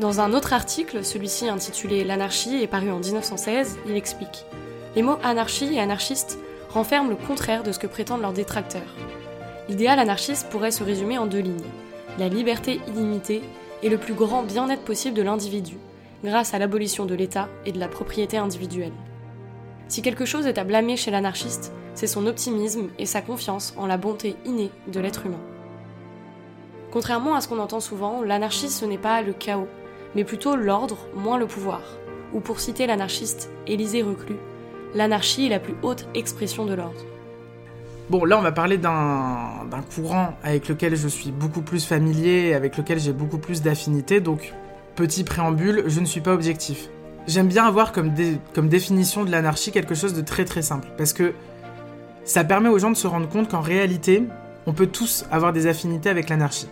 Dans 0.00 0.20
un 0.20 0.32
autre 0.32 0.54
article, 0.54 1.04
celui-ci 1.04 1.50
intitulé 1.50 2.02
L'anarchie 2.02 2.62
et 2.62 2.66
paru 2.66 2.90
en 2.90 2.98
1916, 2.98 3.78
il 3.86 3.94
explique 3.94 4.46
Les 4.96 5.02
mots 5.02 5.18
anarchie 5.22 5.74
et 5.74 5.80
anarchiste 5.80 6.38
renferment 6.70 7.10
le 7.10 7.16
contraire 7.16 7.62
de 7.62 7.72
ce 7.72 7.78
que 7.78 7.86
prétendent 7.86 8.22
leurs 8.22 8.32
détracteurs. 8.32 8.94
L'idéal 9.68 9.98
anarchiste 9.98 10.48
pourrait 10.48 10.70
se 10.70 10.82
résumer 10.82 11.18
en 11.18 11.26
deux 11.26 11.40
lignes 11.40 11.62
la 12.18 12.28
liberté 12.28 12.80
illimitée 12.88 13.42
et 13.82 13.88
le 13.88 13.98
plus 13.98 14.14
grand 14.14 14.42
bien-être 14.42 14.82
possible 14.82 15.16
de 15.16 15.22
l'individu, 15.22 15.76
grâce 16.24 16.52
à 16.52 16.58
l'abolition 16.58 17.04
de 17.04 17.14
l'État 17.14 17.48
et 17.64 17.72
de 17.72 17.78
la 17.78 17.86
propriété 17.86 18.36
individuelle. 18.38 18.92
Si 19.86 20.02
quelque 20.02 20.24
chose 20.24 20.46
est 20.46 20.58
à 20.58 20.64
blâmer 20.64 20.96
chez 20.96 21.10
l'anarchiste, 21.10 21.72
c'est 21.94 22.06
son 22.06 22.26
optimisme 22.26 22.88
et 22.98 23.06
sa 23.06 23.22
confiance 23.22 23.74
en 23.76 23.86
la 23.86 23.96
bonté 23.96 24.36
innée 24.44 24.70
de 24.88 25.00
l'être 25.00 25.26
humain. 25.26 25.40
Contrairement 26.90 27.34
à 27.34 27.40
ce 27.40 27.48
qu'on 27.48 27.58
entend 27.58 27.80
souvent, 27.80 28.22
l'anarchie 28.22 28.70
ce 28.70 28.84
n'est 28.84 28.98
pas 28.98 29.22
le 29.22 29.32
chaos, 29.32 29.68
mais 30.14 30.24
plutôt 30.24 30.56
l'ordre 30.56 30.98
moins 31.14 31.38
le 31.38 31.46
pouvoir. 31.46 31.82
Ou 32.34 32.40
pour 32.40 32.60
citer 32.60 32.86
l'anarchiste 32.86 33.50
Élisée 33.66 34.02
Reclus, 34.02 34.38
l'anarchie 34.94 35.46
est 35.46 35.50
la 35.50 35.60
plus 35.60 35.76
haute 35.82 36.06
expression 36.14 36.64
de 36.66 36.74
l'ordre. 36.74 37.04
Bon, 38.10 38.24
là 38.24 38.38
on 38.38 38.42
va 38.42 38.52
parler 38.52 38.78
d'un 38.78 39.82
courant 39.94 40.34
avec 40.42 40.68
lequel 40.68 40.96
je 40.96 41.08
suis 41.08 41.30
beaucoup 41.30 41.60
plus 41.60 41.84
familier, 41.84 42.54
avec 42.54 42.78
lequel 42.78 42.98
j'ai 42.98 43.12
beaucoup 43.12 43.36
plus 43.36 43.60
d'affinité, 43.60 44.20
donc 44.20 44.54
petit 44.94 45.24
préambule, 45.24 45.84
je 45.86 46.00
ne 46.00 46.06
suis 46.06 46.22
pas 46.22 46.32
objectif. 46.32 46.88
J'aime 47.26 47.48
bien 47.48 47.66
avoir 47.66 47.92
comme, 47.92 48.14
comme 48.54 48.70
définition 48.70 49.24
de 49.24 49.30
l'anarchie 49.30 49.72
quelque 49.72 49.94
chose 49.94 50.14
de 50.14 50.22
très 50.22 50.46
très 50.46 50.62
simple, 50.62 50.88
parce 50.96 51.12
que 51.12 51.34
ça 52.24 52.44
permet 52.44 52.70
aux 52.70 52.78
gens 52.78 52.90
de 52.90 52.96
se 52.96 53.06
rendre 53.06 53.28
compte 53.28 53.50
qu'en 53.50 53.60
réalité, 53.60 54.24
on 54.66 54.72
peut 54.72 54.86
tous 54.86 55.26
avoir 55.30 55.52
des 55.52 55.66
affinités 55.66 56.08
avec 56.08 56.30
l'anarchie. 56.30 56.68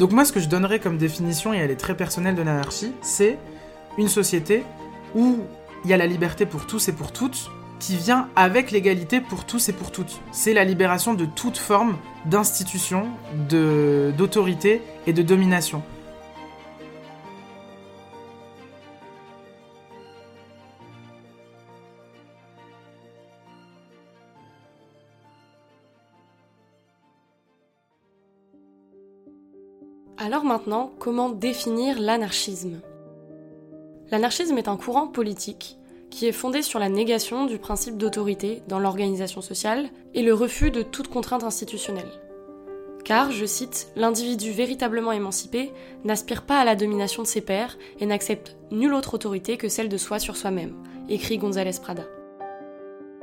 Donc 0.00 0.10
moi, 0.10 0.24
ce 0.24 0.32
que 0.32 0.40
je 0.40 0.48
donnerais 0.48 0.80
comme 0.80 0.98
définition, 0.98 1.54
et 1.54 1.58
elle 1.58 1.70
est 1.70 1.76
très 1.76 1.96
personnelle 1.96 2.34
de 2.34 2.42
l'anarchie, 2.42 2.92
c'est 3.00 3.38
une 3.96 4.08
société 4.08 4.64
où 5.14 5.38
il 5.84 5.90
y 5.90 5.92
a 5.92 5.96
la 5.96 6.06
liberté 6.06 6.46
pour 6.46 6.66
tous 6.66 6.88
et 6.88 6.92
pour 6.92 7.12
toutes, 7.12 7.48
qui 7.78 7.96
vient 7.96 8.28
avec 8.36 8.70
l'égalité 8.70 9.20
pour 9.20 9.44
tous 9.44 9.68
et 9.68 9.72
pour 9.72 9.92
toutes. 9.92 10.20
C'est 10.32 10.52
la 10.52 10.64
libération 10.64 11.14
de 11.14 11.24
toute 11.24 11.56
forme 11.56 11.96
d'institution, 12.26 13.08
d'autorité 13.48 14.82
et 15.06 15.12
de 15.12 15.22
domination. 15.22 15.82
Alors 30.20 30.44
maintenant, 30.44 30.90
comment 30.98 31.30
définir 31.30 31.98
l'anarchisme? 32.00 32.80
L'anarchisme 34.10 34.58
est 34.58 34.68
un 34.68 34.76
courant 34.76 35.06
politique 35.06 35.77
qui 36.10 36.26
est 36.26 36.32
fondé 36.32 36.62
sur 36.62 36.78
la 36.78 36.88
négation 36.88 37.46
du 37.46 37.58
principe 37.58 37.96
d'autorité 37.96 38.62
dans 38.68 38.78
l'organisation 38.78 39.40
sociale 39.40 39.88
et 40.14 40.22
le 40.22 40.34
refus 40.34 40.70
de 40.70 40.82
toute 40.82 41.08
contrainte 41.08 41.44
institutionnelle. 41.44 42.10
Car, 43.04 43.30
je 43.30 43.46
cite, 43.46 43.88
l'individu 43.96 44.52
véritablement 44.52 45.12
émancipé 45.12 45.72
n'aspire 46.04 46.42
pas 46.42 46.60
à 46.60 46.64
la 46.64 46.76
domination 46.76 47.22
de 47.22 47.26
ses 47.26 47.40
pairs 47.40 47.78
et 48.00 48.06
n'accepte 48.06 48.56
nulle 48.70 48.94
autre 48.94 49.14
autorité 49.14 49.56
que 49.56 49.68
celle 49.68 49.88
de 49.88 49.96
soi 49.96 50.18
sur 50.18 50.36
soi-même, 50.36 50.74
écrit 51.08 51.38
González 51.38 51.78
Prada. 51.80 52.04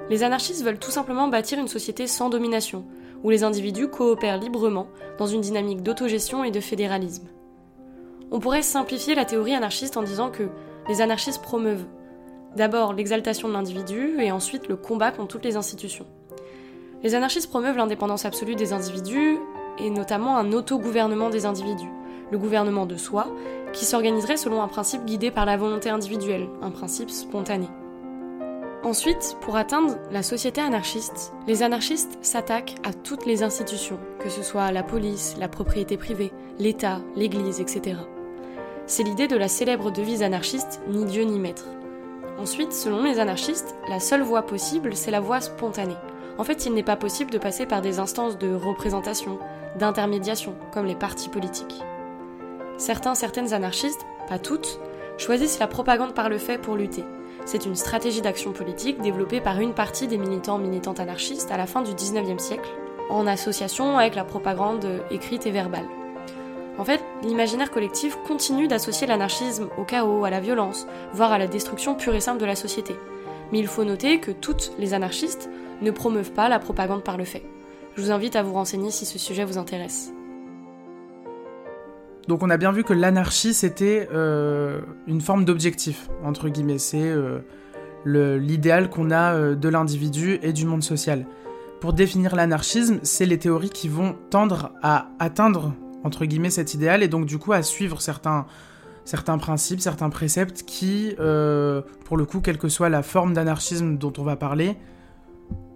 Les 0.10 0.24
anarchistes 0.24 0.64
veulent 0.64 0.80
tout 0.80 0.92
simplement 0.92 1.28
bâtir 1.28 1.60
une 1.60 1.68
société 1.68 2.08
sans 2.08 2.30
domination, 2.30 2.86
où 3.24 3.30
les 3.30 3.44
individus 3.44 3.88
coopèrent 3.88 4.40
librement 4.40 4.88
dans 5.18 5.28
une 5.28 5.42
dynamique 5.42 5.82
d'autogestion 5.82 6.44
et 6.44 6.52
de 6.52 6.60
fédéralisme. 6.60 7.28
On 8.32 8.40
pourrait 8.40 8.62
simplifier 8.62 9.16
la 9.16 9.26
théorie 9.26 9.54
anarchiste 9.54 9.98
en 9.98 10.04
disant 10.04 10.30
que 10.30 10.50
les 10.88 11.02
anarchistes 11.02 11.42
promeuvent 11.42 11.86
d'abord 12.56 12.94
l'exaltation 12.94 13.48
de 13.48 13.54
l'individu 13.54 14.20
et 14.20 14.32
ensuite 14.32 14.68
le 14.68 14.76
combat 14.76 15.12
contre 15.12 15.28
toutes 15.28 15.46
les 15.46 15.56
institutions. 15.56 16.06
Les 17.04 17.16
anarchistes 17.16 17.50
promeuvent 17.50 17.78
l'indépendance 17.78 18.26
absolue 18.26 18.56
des 18.56 18.74
individus 18.74 19.38
et 19.78 19.90
notamment 19.90 20.38
un 20.38 20.54
autogouvernement 20.54 21.30
des 21.30 21.46
individus, 21.46 21.92
le 22.32 22.38
gouvernement 22.38 22.86
de 22.86 22.98
soi, 22.98 23.28
qui 23.74 23.86
s'organiserait 23.86 24.38
selon 24.38 24.62
un 24.62 24.68
principe 24.68 25.06
guidé 25.06 25.32
par 25.32 25.46
la 25.46 25.58
volonté 25.58 25.90
individuelle, 25.90 26.48
un 26.62 26.72
principe 26.72 27.10
spontané. 27.10 27.68
Ensuite, 28.84 29.36
pour 29.42 29.56
atteindre 29.56 29.98
la 30.12 30.22
société 30.22 30.62
anarchiste, 30.62 31.34
les 31.48 31.64
anarchistes 31.64 32.20
s'attaquent 32.22 32.76
à 32.84 32.94
toutes 32.94 33.26
les 33.26 33.42
institutions, 33.42 34.00
que 34.20 34.30
ce 34.30 34.44
soit 34.44 34.72
la 34.72 34.84
police, 34.84 35.36
la 35.40 35.48
propriété 35.48 35.98
privée, 35.98 36.32
l'État, 36.60 37.02
l'Église, 37.16 37.60
etc. 37.60 37.98
C'est 38.86 39.02
l'idée 39.02 39.28
de 39.28 39.38
la 39.38 39.48
célèbre 39.48 39.92
devise 39.92 40.22
anarchiste 40.22 40.82
Ni 40.88 41.06
Dieu 41.06 41.24
ni 41.24 41.40
maître. 41.40 41.66
Ensuite, 42.38 42.74
selon 42.74 43.04
les 43.04 43.20
anarchistes, 43.20 43.76
la 43.90 44.00
seule 44.00 44.22
voie 44.22 44.42
possible, 44.42 44.96
c'est 44.96 45.12
la 45.12 45.22
voie 45.22 45.40
spontanée. 45.40 45.96
En 46.38 46.44
fait, 46.44 46.66
il 46.66 46.74
n'est 46.74 46.84
pas 46.84 46.98
possible 46.98 47.32
de 47.32 47.38
passer 47.38 47.66
par 47.66 47.82
des 47.82 48.00
instances 48.00 48.38
de 48.38 48.54
représentation, 48.54 49.40
d'intermédiation, 49.80 50.54
comme 50.74 50.86
les 50.86 50.96
partis 50.96 51.30
politiques. 51.30 51.82
Certains, 52.78 53.16
certaines 53.16 53.54
anarchistes, 53.54 54.06
pas 54.28 54.38
toutes, 54.38 54.80
choisissent 55.18 55.60
la 55.60 55.68
propagande 55.68 56.14
par 56.14 56.28
le 56.28 56.38
fait 56.38 56.58
pour 56.58 56.76
lutter. 56.76 57.06
C'est 57.46 57.66
une 57.66 57.76
stratégie 57.76 58.22
d'action 58.22 58.52
politique 58.52 59.02
développée 59.02 59.40
par 59.40 59.60
une 59.62 59.74
partie 59.74 60.08
des 60.08 60.18
militants 60.18 60.58
militantes 60.58 61.00
anarchistes 61.00 61.52
à 61.52 61.58
la 61.58 61.68
fin 61.68 61.84
du 61.84 61.92
19e 61.92 62.40
siècle, 62.40 62.70
en 63.10 63.28
association 63.28 63.98
avec 63.98 64.16
la 64.16 64.26
propagande 64.26 64.86
écrite 65.10 65.46
et 65.46 65.52
verbale. 65.52 65.88
En 66.78 66.84
fait, 66.84 67.02
l'imaginaire 67.24 67.72
collectif 67.72 68.18
continue 68.28 68.68
d'associer 68.68 69.08
l'anarchisme 69.08 69.70
au 69.78 69.84
chaos, 69.84 70.26
à 70.26 70.30
la 70.30 70.42
violence, 70.42 70.88
voire 71.14 71.32
à 71.32 71.38
la 71.38 71.48
destruction 71.48 71.96
pure 71.96 72.16
et 72.16 72.20
simple 72.20 72.40
de 72.40 72.46
la 72.46 72.56
société. 72.56 72.96
Mais 73.52 73.60
il 73.60 73.68
faut 73.68 73.86
noter 73.86 74.20
que 74.20 74.32
toutes 74.32 74.74
les 74.78 74.94
anarchistes 74.94 75.50
ne 75.82 75.92
promeuvent 75.92 76.32
pas 76.32 76.50
la 76.50 76.60
propagande 76.60 77.04
par 77.04 77.18
le 77.18 77.24
fait. 77.24 77.44
Je 77.96 78.02
vous 78.02 78.12
invite 78.12 78.36
à 78.36 78.44
vous 78.44 78.54
renseigner 78.54 78.92
si 78.92 79.06
ce 79.06 79.18
sujet 79.18 79.46
vous 79.46 79.58
intéresse. 79.58 80.12
Donc 82.28 82.44
on 82.44 82.50
a 82.50 82.58
bien 82.58 82.72
vu 82.72 82.84
que 82.84 82.94
l'anarchie 82.94 83.54
c'était 83.54 84.10
euh, 84.12 84.82
une 85.08 85.22
forme 85.22 85.46
d'objectif, 85.46 86.10
entre 86.24 86.50
guillemets, 86.50 86.80
c'est 86.80 86.98
euh, 87.00 87.40
l'idéal 88.06 88.90
qu'on 88.90 89.12
a 89.12 89.36
euh, 89.36 89.56
de 89.56 89.70
l'individu 89.70 90.40
et 90.42 90.52
du 90.52 90.66
monde 90.66 90.84
social. 90.84 91.26
Pour 91.80 91.94
définir 91.94 92.36
l'anarchisme, 92.36 93.00
c'est 93.04 93.28
les 93.28 93.38
théories 93.38 93.70
qui 93.70 93.90
vont 93.90 94.16
tendre 94.32 94.72
à 94.82 95.10
atteindre 95.20 95.74
entre 96.06 96.26
guillemets 96.26 96.52
cet 96.52 96.74
idéal 96.74 97.04
et 97.04 97.08
donc 97.08 97.26
du 97.26 97.38
coup 97.38 97.52
à 97.52 97.64
suivre 97.64 98.00
certains, 98.00 98.46
certains 99.04 99.38
principes, 99.38 99.82
certains 99.82 100.10
préceptes 100.10 100.64
qui, 100.64 101.16
euh, 101.20 101.82
pour 102.06 102.16
le 102.16 102.26
coup, 102.26 102.40
quelle 102.40 102.58
que 102.58 102.70
soit 102.70 102.90
la 102.90 103.04
forme 103.04 103.34
d'anarchisme 103.34 103.98
dont 103.98 104.14
on 104.18 104.24
va 104.24 104.36
parler, 104.36 104.78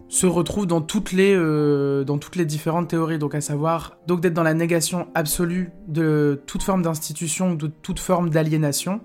se 0.08 0.26
retrouvent 0.26 0.66
dans 0.66 0.82
toutes 0.82 1.12
les, 1.12 1.36
euh, 1.36 2.04
dans 2.04 2.18
toutes 2.18 2.36
les 2.36 2.46
différentes 2.46 2.90
théories. 2.90 3.20
Donc 3.20 3.36
à 3.36 3.42
savoir, 3.42 3.98
donc 4.08 4.22
d'être 4.22 4.34
dans 4.34 4.44
la 4.44 4.54
négation 4.56 5.08
absolue 5.14 5.72
de 5.88 6.42
toute 6.46 6.64
forme 6.64 6.82
d'institution, 6.84 7.54
de 7.54 7.68
toute 7.68 8.00
forme 8.00 8.30
d'aliénation, 8.30 9.02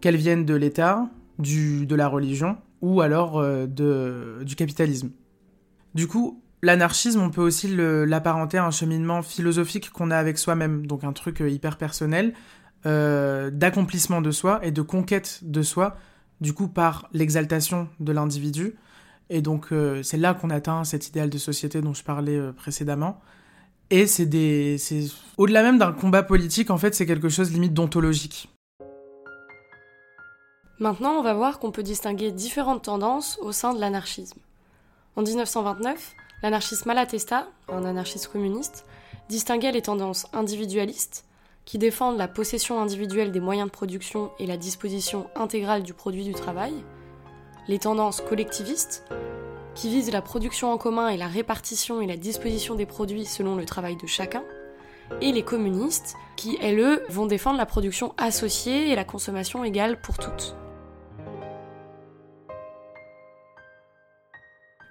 qu'elle 0.00 0.16
vienne 0.16 0.44
de 0.44 0.54
l'État, 0.54 1.08
de 1.38 1.94
la 1.94 2.08
religion 2.08 2.56
ou 2.82 3.00
alors 3.00 3.38
euh, 3.38 3.66
de, 3.66 4.44
du 4.44 4.54
capitalisme. 4.56 5.10
Du 5.94 6.06
coup, 6.06 6.43
L'anarchisme, 6.64 7.20
on 7.20 7.28
peut 7.28 7.42
aussi 7.42 7.68
l'apparenter 7.68 8.56
à 8.56 8.64
un 8.64 8.70
cheminement 8.70 9.20
philosophique 9.20 9.90
qu'on 9.90 10.10
a 10.10 10.16
avec 10.16 10.38
soi-même, 10.38 10.86
donc 10.86 11.04
un 11.04 11.12
truc 11.12 11.42
euh, 11.42 11.50
hyper 11.50 11.76
personnel, 11.76 12.32
euh, 12.86 13.50
d'accomplissement 13.50 14.22
de 14.22 14.30
soi 14.30 14.60
et 14.64 14.70
de 14.70 14.80
conquête 14.80 15.40
de 15.42 15.60
soi, 15.60 15.98
du 16.40 16.54
coup 16.54 16.68
par 16.68 17.06
l'exaltation 17.12 17.88
de 18.00 18.12
l'individu. 18.12 18.76
Et 19.28 19.42
donc 19.42 19.72
euh, 19.72 20.02
c'est 20.02 20.16
là 20.16 20.32
qu'on 20.32 20.48
atteint 20.48 20.84
cet 20.84 21.06
idéal 21.06 21.28
de 21.28 21.36
société 21.36 21.82
dont 21.82 21.92
je 21.92 22.02
parlais 22.02 22.40
précédemment. 22.56 23.20
Et 23.90 24.06
c'est 24.06 24.24
des, 24.24 24.78
au-delà 25.36 25.62
même 25.62 25.76
d'un 25.76 25.92
combat 25.92 26.22
politique, 26.22 26.70
en 26.70 26.78
fait, 26.78 26.94
c'est 26.94 27.04
quelque 27.04 27.28
chose 27.28 27.52
limite 27.52 27.74
d'ontologique. 27.74 28.48
Maintenant, 30.78 31.12
on 31.18 31.22
va 31.22 31.34
voir 31.34 31.58
qu'on 31.58 31.72
peut 31.72 31.82
distinguer 31.82 32.32
différentes 32.32 32.84
tendances 32.84 33.38
au 33.42 33.52
sein 33.52 33.74
de 33.74 33.80
l'anarchisme. 33.80 34.38
En 35.14 35.22
1929, 35.22 36.14
L'anarchisme 36.44 36.88
Malatesta, 36.88 37.48
un 37.72 37.86
anarchiste 37.86 38.28
communiste, 38.28 38.84
distinguait 39.30 39.72
les 39.72 39.80
tendances 39.80 40.26
individualistes, 40.34 41.24
qui 41.64 41.78
défendent 41.78 42.18
la 42.18 42.28
possession 42.28 42.82
individuelle 42.82 43.32
des 43.32 43.40
moyens 43.40 43.68
de 43.68 43.72
production 43.72 44.30
et 44.38 44.44
la 44.44 44.58
disposition 44.58 45.26
intégrale 45.36 45.84
du 45.84 45.94
produit 45.94 46.22
du 46.22 46.34
travail, 46.34 46.74
les 47.66 47.78
tendances 47.78 48.20
collectivistes, 48.20 49.10
qui 49.74 49.88
visent 49.88 50.12
la 50.12 50.20
production 50.20 50.70
en 50.70 50.76
commun 50.76 51.08
et 51.08 51.16
la 51.16 51.28
répartition 51.28 52.02
et 52.02 52.06
la 52.06 52.18
disposition 52.18 52.74
des 52.74 52.84
produits 52.84 53.24
selon 53.24 53.56
le 53.56 53.64
travail 53.64 53.96
de 53.96 54.06
chacun, 54.06 54.44
et 55.22 55.32
les 55.32 55.44
communistes, 55.44 56.14
qui, 56.36 56.58
elles, 56.60 57.00
vont 57.08 57.24
défendre 57.24 57.56
la 57.56 57.64
production 57.64 58.12
associée 58.18 58.90
et 58.90 58.96
la 58.96 59.04
consommation 59.04 59.64
égale 59.64 59.98
pour 59.98 60.18
toutes. 60.18 60.56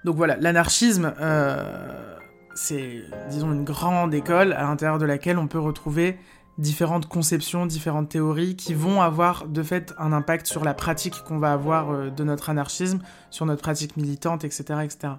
Donc 0.06 0.16
voilà, 0.16 0.36
l'anarchisme, 0.38 1.14
euh, 1.20 2.18
c'est, 2.56 3.04
disons, 3.30 3.52
une 3.54 3.64
grande 3.64 4.14
école 4.14 4.54
à 4.54 4.64
l'intérieur 4.64 4.98
de 4.98 5.06
laquelle 5.06 5.38
on 5.38 5.48
peut 5.48 5.60
retrouver 5.60 6.18
différentes 6.58 7.08
conceptions, 7.08 7.66
différentes 7.66 8.10
théories 8.10 8.56
qui 8.56 8.74
vont 8.74 9.02
avoir 9.02 9.48
de 9.48 9.64
fait 9.64 9.94
un 9.98 10.14
impact 10.14 10.46
sur 10.46 10.64
la 10.64 10.74
pratique 10.74 11.24
qu'on 11.24 11.40
va 11.40 11.54
avoir 11.54 11.92
euh, 11.92 12.10
de 12.10 12.24
notre 12.24 12.50
anarchisme, 12.50 13.00
sur 13.32 13.46
notre 13.46 13.62
pratique 13.62 13.98
militante, 13.98 14.44
etc. 14.44 14.82
etc. 14.84 15.14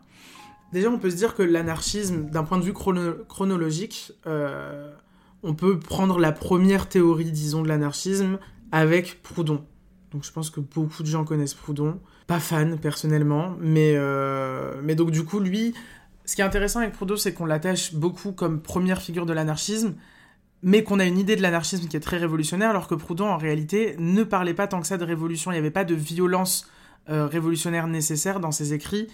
Déjà, 0.72 0.90
on 0.90 0.98
peut 0.98 1.10
se 1.10 1.16
dire 1.16 1.34
que 1.34 1.42
l'anarchisme, 1.42 2.26
d'un 2.26 2.44
point 2.44 2.58
de 2.58 2.64
vue 2.64 2.72
chronologique, 2.72 4.12
euh, 4.26 4.92
on 5.42 5.54
peut 5.54 5.78
prendre 5.78 6.18
la 6.18 6.32
première 6.32 6.88
théorie, 6.88 7.30
disons, 7.30 7.62
de 7.62 7.68
l'anarchisme 7.68 8.38
avec 8.72 9.22
Proudhon. 9.22 9.64
Donc 10.10 10.24
je 10.24 10.32
pense 10.32 10.50
que 10.50 10.60
beaucoup 10.60 11.02
de 11.02 11.08
gens 11.08 11.24
connaissent 11.24 11.54
Proudhon 11.54 12.00
pas 12.26 12.40
fan 12.40 12.78
personnellement, 12.78 13.54
mais, 13.60 13.94
euh, 13.96 14.80
mais 14.82 14.94
donc 14.94 15.10
du 15.10 15.24
coup, 15.24 15.40
lui, 15.40 15.74
ce 16.24 16.34
qui 16.36 16.40
est 16.40 16.44
intéressant 16.44 16.80
avec 16.80 16.92
Proudhon, 16.92 17.16
c'est 17.16 17.34
qu'on 17.34 17.46
l'attache 17.46 17.94
beaucoup 17.94 18.32
comme 18.32 18.60
première 18.60 19.02
figure 19.02 19.26
de 19.26 19.32
l'anarchisme, 19.32 19.94
mais 20.62 20.82
qu'on 20.82 20.98
a 20.98 21.04
une 21.04 21.18
idée 21.18 21.36
de 21.36 21.42
l'anarchisme 21.42 21.86
qui 21.86 21.96
est 21.96 22.00
très 22.00 22.16
révolutionnaire, 22.16 22.70
alors 22.70 22.88
que 22.88 22.94
Proudhon, 22.94 23.26
en 23.26 23.36
réalité, 23.36 23.96
ne 23.98 24.24
parlait 24.24 24.54
pas 24.54 24.66
tant 24.66 24.80
que 24.80 24.86
ça 24.86 24.96
de 24.96 25.04
révolution, 25.04 25.50
il 25.50 25.54
n'y 25.54 25.58
avait 25.58 25.70
pas 25.70 25.84
de 25.84 25.94
violence 25.94 26.70
euh, 27.10 27.26
révolutionnaire 27.26 27.86
nécessaire 27.86 28.40
dans 28.40 28.52
ses 28.52 28.72
écrits 28.72 29.08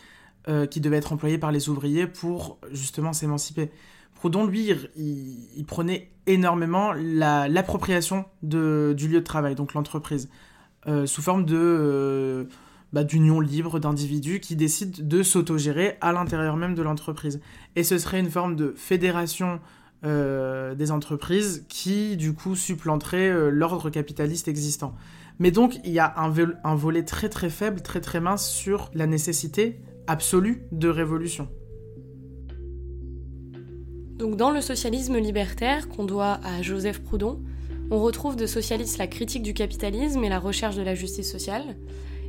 euh, 0.48 0.66
qui 0.66 0.80
devaient 0.80 0.98
être 0.98 1.12
employés 1.12 1.38
par 1.38 1.50
les 1.50 1.68
ouvriers 1.68 2.06
pour 2.06 2.58
justement 2.70 3.12
s'émanciper. 3.12 3.70
Proudhon, 4.14 4.46
lui, 4.46 4.72
il, 4.96 5.64
prenait 5.66 6.10
énormément 6.26 6.92
l'appropriation 6.92 8.26
du 8.42 9.08
lieu 9.08 9.20
de 9.20 9.24
travail, 9.24 9.54
donc 9.54 9.72
l'entreprise, 9.72 10.28
sous 11.06 11.22
forme 11.22 11.46
de 11.46 12.46
bah, 12.92 13.04
d'union 13.04 13.40
libre 13.40 13.78
d'individus 13.78 14.40
qui 14.40 14.56
décident 14.56 14.98
de 15.00 15.22
s'autogérer 15.22 15.96
à 16.00 16.12
l'intérieur 16.12 16.56
même 16.56 16.74
de 16.74 16.82
l'entreprise. 16.82 17.40
Et 17.76 17.84
ce 17.84 17.98
serait 17.98 18.20
une 18.20 18.30
forme 18.30 18.56
de 18.56 18.74
fédération 18.76 19.60
euh, 20.04 20.74
des 20.74 20.90
entreprises 20.90 21.66
qui, 21.68 22.16
du 22.16 22.32
coup, 22.32 22.56
supplanterait 22.56 23.28
euh, 23.30 23.50
l'ordre 23.50 23.90
capitaliste 23.90 24.48
existant. 24.48 24.94
Mais 25.38 25.50
donc, 25.50 25.78
il 25.84 25.92
y 25.92 25.98
a 25.98 26.14
un, 26.16 26.32
un 26.64 26.74
volet 26.74 27.04
très 27.04 27.28
très 27.28 27.50
faible, 27.50 27.80
très 27.82 28.00
très 28.00 28.20
mince 28.20 28.48
sur 28.48 28.90
la 28.94 29.06
nécessité 29.06 29.80
absolue 30.06 30.64
de 30.72 30.88
révolution. 30.88 31.48
Donc 34.20 34.36
dans 34.36 34.50
le 34.50 34.60
socialisme 34.60 35.16
libertaire 35.16 35.88
qu'on 35.88 36.04
doit 36.04 36.40
à 36.44 36.60
Joseph 36.60 36.98
Proudhon, 37.02 37.40
on 37.90 38.00
retrouve 38.00 38.36
de 38.36 38.44
socialistes 38.44 38.98
la 38.98 39.06
critique 39.06 39.42
du 39.42 39.54
capitalisme 39.54 40.22
et 40.22 40.28
la 40.28 40.38
recherche 40.38 40.76
de 40.76 40.82
la 40.82 40.94
justice 40.94 41.32
sociale, 41.32 41.76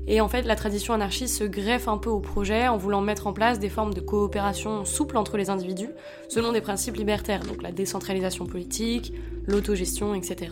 et 0.08 0.20
en 0.20 0.28
fait, 0.28 0.42
la 0.44 0.56
tradition 0.56 0.94
anarchiste 0.94 1.38
se 1.38 1.44
greffe 1.44 1.88
un 1.88 1.98
peu 1.98 2.10
au 2.10 2.20
projet 2.20 2.68
en 2.68 2.78
voulant 2.78 3.02
mettre 3.02 3.28
en 3.28 3.34
place 3.34 3.60
des 3.60 3.70
formes 3.70 3.94
de 3.94 4.02
coopération 4.02 4.84
souple 4.84 5.18
entre 5.18 5.38
les 5.38 5.50
individus, 5.50 5.92
selon 6.28 6.52
des 6.52 6.62
principes 6.62 6.98
libertaires, 6.98 7.42
donc 7.42 7.62
la 7.62 7.72
décentralisation 7.72 8.46
politique, 8.46 9.14
l'autogestion, 9.46 10.16
etc. 10.16 10.52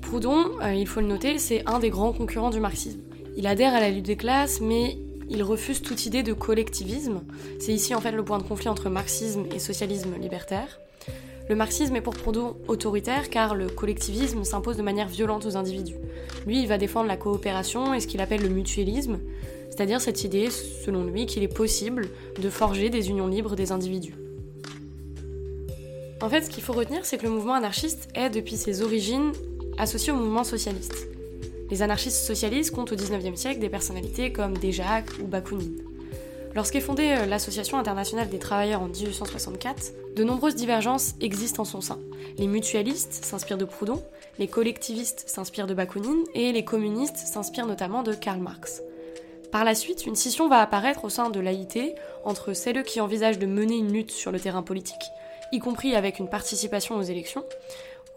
Proudhon, 0.00 0.60
euh, 0.62 0.74
il 0.74 0.86
faut 0.86 1.00
le 1.00 1.06
noter, 1.06 1.38
c'est 1.38 1.62
un 1.66 1.78
des 1.78 1.90
grands 1.90 2.12
concurrents 2.12 2.50
du 2.50 2.60
marxisme. 2.60 3.00
Il 3.36 3.46
adhère 3.46 3.72
à 3.72 3.80
la 3.80 3.90
lutte 3.90 4.04
des 4.04 4.16
classes, 4.16 4.60
mais 4.60 4.98
il 5.30 5.42
refuse 5.42 5.80
toute 5.80 6.04
idée 6.04 6.22
de 6.22 6.32
collectivisme. 6.32 7.22
C'est 7.60 7.72
ici 7.72 7.94
en 7.94 8.00
fait 8.00 8.12
le 8.12 8.24
point 8.24 8.38
de 8.38 8.42
conflit 8.42 8.68
entre 8.68 8.90
marxisme 8.90 9.46
et 9.54 9.58
socialisme 9.58 10.14
libertaire. 10.20 10.81
Le 11.52 11.58
marxisme 11.58 11.94
est 11.96 12.00
pour 12.00 12.14
Proudhon 12.14 12.56
autoritaire 12.66 13.28
car 13.28 13.54
le 13.54 13.66
collectivisme 13.68 14.42
s'impose 14.42 14.78
de 14.78 14.82
manière 14.82 15.06
violente 15.06 15.44
aux 15.44 15.58
individus. 15.58 15.98
Lui, 16.46 16.62
il 16.62 16.66
va 16.66 16.78
défendre 16.78 17.08
la 17.08 17.18
coopération 17.18 17.92
et 17.92 18.00
ce 18.00 18.06
qu'il 18.06 18.22
appelle 18.22 18.40
le 18.40 18.48
mutualisme, 18.48 19.18
c'est-à-dire 19.68 20.00
cette 20.00 20.24
idée, 20.24 20.48
selon 20.48 21.04
lui, 21.04 21.26
qu'il 21.26 21.42
est 21.42 21.54
possible 21.54 22.08
de 22.40 22.48
forger 22.48 22.88
des 22.88 23.10
unions 23.10 23.26
libres 23.26 23.54
des 23.54 23.70
individus. 23.70 24.14
En 26.22 26.30
fait, 26.30 26.40
ce 26.40 26.48
qu'il 26.48 26.62
faut 26.62 26.72
retenir, 26.72 27.04
c'est 27.04 27.18
que 27.18 27.24
le 27.24 27.32
mouvement 27.32 27.52
anarchiste 27.52 28.08
est, 28.14 28.30
depuis 28.30 28.56
ses 28.56 28.80
origines, 28.80 29.32
associé 29.76 30.10
au 30.10 30.16
mouvement 30.16 30.44
socialiste. 30.44 31.06
Les 31.70 31.82
anarchistes 31.82 32.24
socialistes 32.24 32.70
comptent 32.70 32.92
au 32.92 32.96
XIXe 32.96 33.38
siècle 33.38 33.60
des 33.60 33.68
personnalités 33.68 34.32
comme 34.32 34.56
Déjacque 34.56 35.10
ou 35.22 35.26
Bakounine. 35.26 35.91
Lorsqu'est 36.54 36.80
fondée 36.80 37.14
euh, 37.16 37.26
l'Association 37.26 37.78
internationale 37.78 38.28
des 38.28 38.38
travailleurs 38.38 38.82
en 38.82 38.88
1864, 38.88 40.14
de 40.14 40.24
nombreuses 40.24 40.54
divergences 40.54 41.14
existent 41.20 41.62
en 41.62 41.64
son 41.64 41.80
sein. 41.80 41.98
Les 42.36 42.46
mutualistes 42.46 43.24
s'inspirent 43.24 43.56
de 43.56 43.64
Proudhon, 43.64 44.02
les 44.38 44.48
collectivistes 44.48 45.24
s'inspirent 45.26 45.66
de 45.66 45.74
Bakounine 45.74 46.24
et 46.34 46.52
les 46.52 46.64
communistes 46.64 47.16
s'inspirent 47.16 47.66
notamment 47.66 48.02
de 48.02 48.12
Karl 48.12 48.40
Marx. 48.40 48.82
Par 49.50 49.64
la 49.64 49.74
suite, 49.74 50.06
une 50.06 50.14
scission 50.14 50.48
va 50.48 50.60
apparaître 50.60 51.04
au 51.04 51.10
sein 51.10 51.30
de 51.30 51.40
l'AIT 51.40 51.94
entre 52.24 52.52
celles 52.52 52.84
qui 52.84 53.00
envisagent 53.00 53.38
de 53.38 53.46
mener 53.46 53.76
une 53.76 53.92
lutte 53.92 54.10
sur 54.10 54.30
le 54.30 54.40
terrain 54.40 54.62
politique, 54.62 55.04
y 55.52 55.58
compris 55.58 55.94
avec 55.94 56.18
une 56.18 56.28
participation 56.28 56.96
aux 56.96 57.02
élections, 57.02 57.44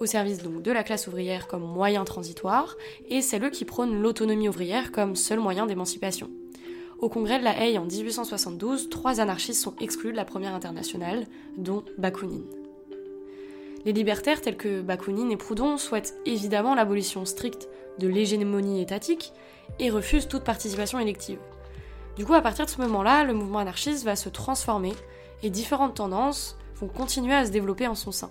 au 0.01 0.05
service 0.05 0.39
de 0.43 0.71
la 0.71 0.83
classe 0.83 1.07
ouvrière 1.07 1.47
comme 1.47 1.63
moyen 1.63 2.03
transitoire, 2.03 2.75
et 3.09 3.21
celles 3.21 3.51
qui 3.51 3.63
prônent 3.63 4.01
l'autonomie 4.01 4.49
ouvrière 4.49 4.91
comme 4.91 5.15
seul 5.15 5.39
moyen 5.39 5.65
d'émancipation. 5.65 6.29
Au 6.99 7.09
congrès 7.09 7.39
de 7.39 7.43
la 7.43 7.59
Haye 7.61 7.77
en 7.77 7.85
1872, 7.85 8.89
trois 8.89 9.19
anarchistes 9.19 9.61
sont 9.61 9.75
exclus 9.79 10.11
de 10.11 10.17
la 10.17 10.25
première 10.25 10.55
internationale, 10.55 11.25
dont 11.57 11.83
Bakounine. 11.97 12.45
Les 13.85 13.93
libertaires 13.93 14.41
tels 14.41 14.57
que 14.57 14.81
Bakounine 14.81 15.31
et 15.31 15.37
Proudhon 15.37 15.77
souhaitent 15.77 16.15
évidemment 16.25 16.73
l'abolition 16.73 17.25
stricte 17.25 17.67
de 17.99 18.07
l'hégémonie 18.07 18.81
étatique 18.81 19.33
et 19.79 19.89
refusent 19.89 20.27
toute 20.27 20.43
participation 20.43 20.97
élective. 20.99 21.37
Du 22.15 22.25
coup, 22.25 22.33
à 22.33 22.41
partir 22.41 22.65
de 22.65 22.69
ce 22.69 22.81
moment-là, 22.81 23.25
le 23.25 23.33
mouvement 23.33 23.59
anarchiste 23.59 24.05
va 24.05 24.15
se 24.15 24.29
transformer 24.29 24.93
et 25.43 25.49
différentes 25.49 25.95
tendances 25.95 26.57
vont 26.77 26.87
continuer 26.87 27.33
à 27.33 27.45
se 27.45 27.51
développer 27.51 27.87
en 27.87 27.95
son 27.95 28.11
sein. 28.11 28.29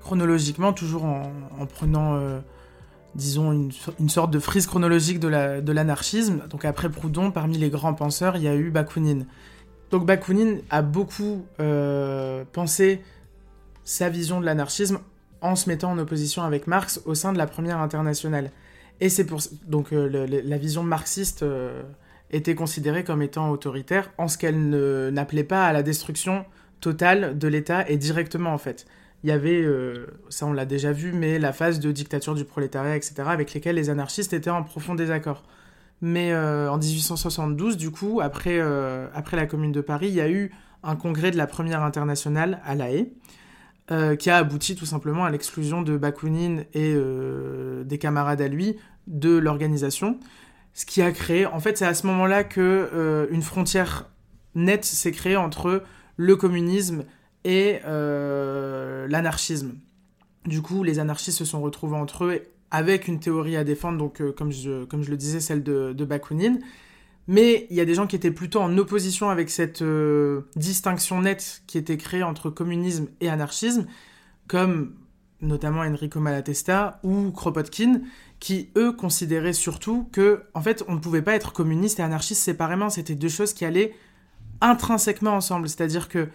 Chronologiquement, 0.00 0.72
toujours 0.72 1.04
en, 1.04 1.66
prenant, 1.66 2.16
euh, 2.16 2.40
disons, 3.14 3.52
une, 3.52 4.08
sorte 4.08 4.30
de 4.30 4.38
frise 4.38 4.66
chronologique 4.66 5.20
de 5.20 5.72
l'anarchisme, 5.72 6.42
donc 6.48 6.64
après 6.64 6.90
Proudhon, 6.90 7.30
parmi 7.30 7.58
les 7.58 7.70
grands 7.70 7.94
penseurs, 7.94 8.36
il 8.36 8.42
y 8.42 8.48
a 8.48 8.54
eu 8.54 8.70
Bakounine. 8.70 9.26
Donc 9.90 10.06
Bakounine 10.06 10.60
a 10.70 10.82
beaucoup 10.82 11.46
euh, 11.60 12.44
pensé 12.52 13.02
sa 13.84 14.08
vision 14.08 14.40
de 14.40 14.46
l'anarchisme 14.46 14.98
en 15.40 15.56
se 15.56 15.68
mettant 15.68 15.92
en 15.92 15.98
opposition 15.98 16.42
avec 16.42 16.66
Marx 16.66 17.00
au 17.04 17.14
sein 17.14 17.32
de 17.32 17.38
la 17.38 17.46
première 17.46 17.78
internationale. 17.78 18.50
Et 19.00 19.08
c'est 19.08 19.24
pour 19.24 19.40
donc 19.66 19.92
euh, 19.92 20.26
la 20.26 20.58
vision 20.58 20.82
marxiste 20.82 21.42
euh, 21.42 21.82
était 22.30 22.54
considérée 22.54 23.04
comme 23.04 23.22
étant 23.22 23.50
autoritaire 23.50 24.10
en 24.18 24.26
ce 24.26 24.38
qu'elle 24.38 24.70
n'appelait 25.12 25.44
pas 25.44 25.66
à 25.66 25.72
la 25.72 25.82
destruction 25.82 26.44
totale 26.80 27.38
de 27.38 27.48
l'État 27.48 27.88
et 27.88 27.96
directement 27.96 28.52
en 28.52 28.58
fait. 28.58 28.86
Il 29.24 29.28
y 29.28 29.32
avait, 29.32 29.62
euh, 29.62 30.06
ça 30.28 30.46
on 30.46 30.52
l'a 30.52 30.66
déjà 30.66 30.92
vu, 30.92 31.12
mais 31.12 31.40
la 31.40 31.52
phase 31.52 31.80
de 31.80 31.90
dictature 31.90 32.36
du 32.36 32.44
prolétariat, 32.44 32.94
etc., 32.94 33.14
avec 33.26 33.52
lesquelles 33.52 33.74
les 33.74 33.90
anarchistes 33.90 34.32
étaient 34.32 34.50
en 34.50 34.62
profond 34.62 34.94
désaccord. 34.94 35.42
Mais 36.00 36.36
en 36.36 36.76
1872, 36.76 37.76
du 37.78 37.90
coup, 37.90 38.20
après, 38.20 38.60
après 39.14 39.36
la 39.38 39.46
Commune 39.46 39.72
de 39.72 39.80
Paris, 39.80 40.08
il 40.08 40.14
y 40.14 40.20
a 40.20 40.28
eu 40.28 40.52
un 40.84 40.96
congrès 40.96 41.30
de 41.30 41.36
la 41.36 41.46
Première 41.46 41.82
Internationale 41.82 42.60
à 42.64 42.74
La 42.74 42.90
Haye, 42.90 43.10
euh, 43.90 44.16
qui 44.16 44.30
a 44.30 44.36
abouti 44.36 44.76
tout 44.76 44.86
simplement 44.86 45.26
à 45.26 45.30
l'exclusion 45.30 45.82
de 45.82 45.98
Bakounine 45.98 46.64
et 46.72 46.94
euh, 46.96 47.84
des 47.84 47.98
camarades 47.98 48.40
à 48.40 48.48
lui 48.48 48.76
de 49.06 49.36
l'organisation. 49.36 50.18
Ce 50.72 50.86
qui 50.86 51.02
a 51.02 51.12
créé, 51.12 51.46
en 51.46 51.60
fait, 51.60 51.76
c'est 51.76 51.86
à 51.86 51.94
ce 51.94 52.06
moment-là 52.06 52.44
que 52.44 52.60
euh, 52.60 53.26
une 53.30 53.42
frontière 53.42 54.08
nette 54.54 54.86
s'est 54.86 55.12
créée 55.12 55.36
entre 55.36 55.82
le 56.16 56.36
communisme 56.36 57.04
et 57.44 57.80
l'anarchisme. 59.08 59.74
Du 60.46 60.60
coup, 60.62 60.82
les 60.82 60.98
anarchistes 60.98 61.38
se 61.38 61.44
sont 61.44 61.62
retrouvés 61.62 61.96
entre 61.96 62.24
eux 62.24 62.42
avec 62.70 63.08
une 63.08 63.20
théorie 63.20 63.56
à 63.56 63.64
défendre, 63.64 63.98
donc 63.98 64.20
comme, 64.34 64.50
je, 64.50 64.84
comme 64.84 65.02
je 65.02 65.10
le 65.10 65.16
disais, 65.16 65.40
celle 65.40 65.62
de, 65.62 65.92
de 65.92 66.04
Bakounine, 66.04 66.60
mais 67.26 67.66
il 67.70 67.76
y 67.76 67.80
a 67.80 67.84
des 67.84 67.94
gens 67.94 68.06
qui 68.06 68.16
étaient 68.16 68.30
plutôt 68.30 68.60
en 68.60 68.76
opposition 68.76 69.30
avec 69.30 69.48
cette 69.48 69.82
euh, 69.82 70.42
distinction 70.56 71.22
nette 71.22 71.62
qui 71.66 71.78
était 71.78 71.96
créée 71.96 72.22
entre 72.22 72.50
communisme 72.50 73.06
et 73.20 73.30
anarchisme, 73.30 73.86
comme 74.46 74.94
notamment 75.40 75.80
Enrico 75.80 76.20
Malatesta 76.20 77.00
ou 77.02 77.30
Kropotkin, 77.30 78.02
qui 78.40 78.70
eux 78.76 78.92
considéraient 78.92 79.54
surtout 79.54 80.08
que, 80.12 80.42
en 80.52 80.60
fait, 80.60 80.84
on 80.86 80.94
ne 80.94 81.00
pouvait 81.00 81.22
pas 81.22 81.34
être 81.34 81.52
communiste 81.52 81.98
et 81.98 82.02
anarchiste 82.02 82.42
séparément. 82.42 82.90
C'était 82.90 83.14
deux 83.14 83.28
choses 83.28 83.54
qui 83.54 83.64
allaient 83.64 83.94
intrinsèquement 84.60 85.32
ensemble. 85.32 85.68
C'est-à-dire 85.68 86.08
que 86.08 86.28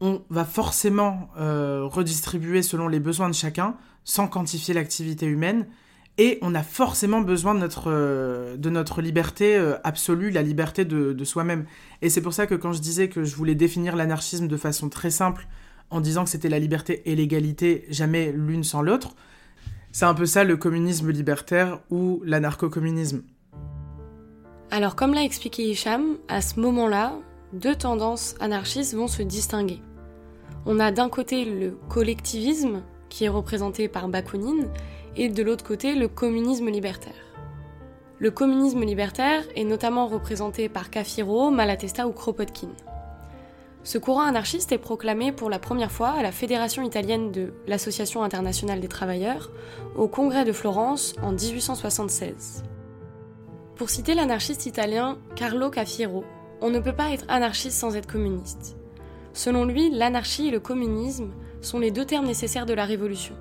on 0.00 0.22
va 0.30 0.44
forcément 0.44 1.30
euh, 1.38 1.84
redistribuer 1.84 2.62
selon 2.62 2.88
les 2.88 3.00
besoins 3.00 3.28
de 3.28 3.34
chacun, 3.34 3.76
sans 4.04 4.28
quantifier 4.28 4.74
l'activité 4.74 5.26
humaine, 5.26 5.66
et 6.16 6.38
on 6.42 6.54
a 6.54 6.62
forcément 6.62 7.20
besoin 7.20 7.54
de 7.54 7.60
notre, 7.60 7.90
euh, 7.90 8.56
de 8.56 8.70
notre 8.70 9.02
liberté 9.02 9.56
euh, 9.56 9.76
absolue, 9.82 10.30
la 10.30 10.42
liberté 10.42 10.84
de, 10.84 11.24
soi-même. 11.24 11.66
Et 12.02 12.10
c'est 12.10 12.20
pour 12.20 12.32
ça 12.32 12.46
que 12.46 12.54
quand 12.54 12.72
je 12.72 12.80
disais 12.80 13.08
que 13.08 13.24
je 13.24 13.34
voulais 13.34 13.54
définir 13.54 13.96
l'anarchisme 13.96 14.46
de 14.46 14.56
façon 14.56 14.88
très 14.88 15.10
simple, 15.10 15.48
en 15.90 16.00
disant 16.00 16.24
que 16.24 16.30
c'était 16.30 16.48
la 16.48 16.58
liberté 16.58 17.02
et 17.06 17.16
l'égalité, 17.16 17.84
jamais 17.88 18.32
l'une 18.32 18.64
sans 18.64 18.82
l'autre, 18.82 19.14
c'est 19.92 20.06
un 20.06 20.14
peu 20.14 20.26
ça 20.26 20.44
le 20.44 20.56
communisme 20.56 21.10
libertaire 21.10 21.80
ou 21.90 22.20
l'anarcho-communisme. 22.24 23.22
Alors 24.70 24.96
comme 24.96 25.14
l'a 25.14 25.22
expliqué 25.22 25.62
Hicham, 25.62 26.18
à 26.28 26.40
ce 26.40 26.58
moment-là, 26.58 27.14
deux 27.54 27.76
tendances 27.76 28.34
anarchistes 28.40 28.94
vont 28.94 29.08
se 29.08 29.22
distinguer. 29.22 29.80
On 30.66 30.80
a 30.80 30.90
d'un 30.90 31.08
côté 31.08 31.44
le 31.44 31.78
collectivisme, 31.88 32.82
qui 33.08 33.24
est 33.24 33.28
représenté 33.28 33.88
par 33.88 34.08
Bakounine, 34.08 34.68
et 35.16 35.28
de 35.28 35.42
l'autre 35.42 35.64
côté 35.64 35.94
le 35.94 36.08
communisme 36.08 36.68
libertaire. 36.68 37.12
Le 38.18 38.30
communisme 38.30 38.82
libertaire 38.82 39.44
est 39.54 39.64
notamment 39.64 40.08
représenté 40.08 40.68
par 40.68 40.90
Cafiro, 40.90 41.50
Malatesta 41.50 42.08
ou 42.08 42.12
Kropotkin. 42.12 42.70
Ce 43.84 43.98
courant 43.98 44.22
anarchiste 44.22 44.72
est 44.72 44.78
proclamé 44.78 45.30
pour 45.30 45.50
la 45.50 45.58
première 45.58 45.92
fois 45.92 46.10
à 46.10 46.22
la 46.22 46.32
Fédération 46.32 46.82
italienne 46.82 47.30
de 47.30 47.52
l'Association 47.66 48.22
internationale 48.22 48.80
des 48.80 48.88
travailleurs 48.88 49.50
au 49.94 50.08
Congrès 50.08 50.44
de 50.44 50.52
Florence 50.52 51.14
en 51.22 51.32
1876. 51.32 52.64
Pour 53.76 53.90
citer 53.90 54.14
l'anarchiste 54.14 54.66
italien 54.66 55.18
Carlo 55.36 55.68
Cafiero, 55.68 56.24
on 56.60 56.70
ne 56.70 56.80
peut 56.80 56.94
pas 56.94 57.10
être 57.10 57.24
anarchiste 57.28 57.78
sans 57.78 57.96
être 57.96 58.10
communiste. 58.10 58.76
Selon 59.32 59.64
lui, 59.64 59.90
l'anarchie 59.90 60.48
et 60.48 60.50
le 60.50 60.60
communisme 60.60 61.32
sont 61.60 61.78
les 61.78 61.90
deux 61.90 62.04
termes 62.04 62.26
nécessaires 62.26 62.66
de 62.66 62.74
la 62.74 62.84
révolution. 62.84 63.34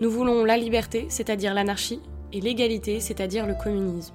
Nous 0.00 0.10
voulons 0.10 0.44
la 0.44 0.56
liberté, 0.56 1.06
c'est-à-dire 1.08 1.54
l'anarchie, 1.54 2.00
et 2.32 2.40
l'égalité, 2.40 3.00
c'est-à-dire 3.00 3.46
le 3.46 3.54
communisme. 3.54 4.14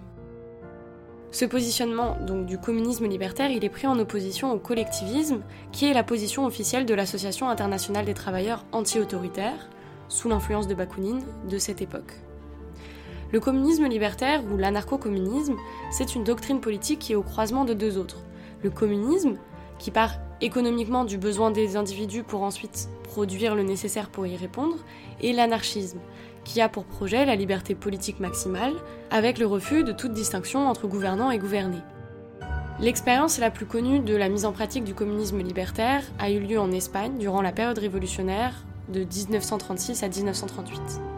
Ce 1.32 1.46
positionnement 1.46 2.16
donc 2.28 2.46
du 2.46 2.60
communisme 2.60 3.08
libertaire, 3.08 3.50
il 3.50 3.66
est 3.66 3.70
pris 3.70 3.88
en 3.88 3.98
opposition 3.98 4.52
au 4.52 4.60
collectivisme, 4.60 5.42
qui 5.72 5.86
est 5.86 5.94
la 5.94 6.04
position 6.04 6.46
officielle 6.46 6.86
de 6.86 6.94
l'Association 6.94 7.50
internationale 7.50 8.06
des 8.06 8.14
travailleurs 8.14 8.66
anti-autoritaires, 8.72 9.70
sous 10.10 10.30
l'influence 10.30 10.68
de 10.68 10.76
Bakounine, 10.76 11.24
de 11.50 11.58
cette 11.58 11.82
époque. 11.82 12.14
Le 13.34 13.40
communisme 13.40 13.88
libertaire 13.88 14.44
ou 14.46 14.58
l'anarcho-communisme, 14.58 15.56
c'est 15.90 16.14
une 16.14 16.24
doctrine 16.24 16.62
politique 16.62 17.00
qui 17.00 17.14
est 17.14 17.16
au 17.16 17.24
croisement 17.24 17.66
de 17.66 17.74
deux 17.74 17.98
autres. 17.98 18.20
Le 18.62 18.70
communisme, 18.70 19.38
qui 19.80 19.90
part 19.90 20.12
économiquement 20.40 21.04
du 21.04 21.18
besoin 21.18 21.50
des 21.50 21.76
individus 21.76 22.22
pour 22.22 22.44
ensuite 22.44 22.90
produire 23.02 23.56
le 23.56 23.64
nécessaire 23.64 24.12
pour 24.12 24.28
y 24.28 24.36
répondre, 24.36 24.76
et 25.20 25.34
l'anarchisme, 25.34 25.98
qui 26.44 26.62
a 26.62 26.70
pour 26.70 26.86
projet 26.86 27.26
la 27.26 27.36
liberté 27.36 27.74
politique 27.74 28.20
maximale, 28.20 28.74
avec 29.10 29.40
le 29.40 29.48
refus 29.48 29.84
de 29.84 29.94
toute 29.94 30.14
distinction 30.14 30.68
entre 30.68 30.86
gouvernants 30.86 31.32
et 31.32 31.40
gouvernés. 31.40 31.82
L'expérience 32.80 33.40
la 33.40 33.50
plus 33.50 33.66
connue 33.66 34.00
de 34.00 34.16
la 34.16 34.30
mise 34.30 34.46
en 34.46 34.52
pratique 34.52 34.84
du 34.84 34.94
communisme 34.94 35.40
libertaire 35.40 36.04
a 36.20 36.30
eu 36.30 36.40
lieu 36.40 36.60
en 36.60 36.72
Espagne 36.72 37.18
durant 37.18 37.42
la 37.42 37.52
période 37.52 37.80
révolutionnaire 37.80 38.64
de 38.90 39.00
1936 39.00 40.04
à 40.04 40.08
1938. 40.08 41.13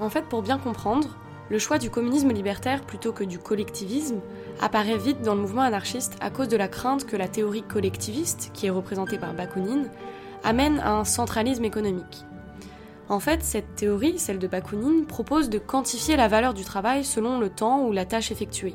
En 0.00 0.10
fait, 0.10 0.26
pour 0.26 0.42
bien 0.42 0.58
comprendre, 0.58 1.16
le 1.48 1.58
choix 1.58 1.78
du 1.78 1.90
communisme 1.90 2.32
libertaire 2.32 2.82
plutôt 2.82 3.12
que 3.12 3.24
du 3.24 3.38
collectivisme 3.38 4.20
apparaît 4.60 4.98
vite 4.98 5.22
dans 5.22 5.34
le 5.34 5.40
mouvement 5.40 5.62
anarchiste 5.62 6.16
à 6.20 6.30
cause 6.30 6.48
de 6.48 6.56
la 6.56 6.68
crainte 6.68 7.06
que 7.06 7.16
la 7.16 7.28
théorie 7.28 7.62
collectiviste, 7.62 8.50
qui 8.52 8.66
est 8.66 8.70
représentée 8.70 9.16
par 9.16 9.32
Bakounine, 9.32 9.88
amène 10.42 10.80
à 10.80 10.92
un 10.92 11.04
centralisme 11.04 11.64
économique. 11.64 12.24
En 13.08 13.20
fait, 13.20 13.44
cette 13.44 13.76
théorie, 13.76 14.18
celle 14.18 14.40
de 14.40 14.48
Bakounine, 14.48 15.06
propose 15.06 15.48
de 15.48 15.58
quantifier 15.58 16.16
la 16.16 16.26
valeur 16.26 16.54
du 16.54 16.64
travail 16.64 17.04
selon 17.04 17.38
le 17.38 17.48
temps 17.48 17.84
ou 17.84 17.92
la 17.92 18.04
tâche 18.04 18.32
effectuée. 18.32 18.74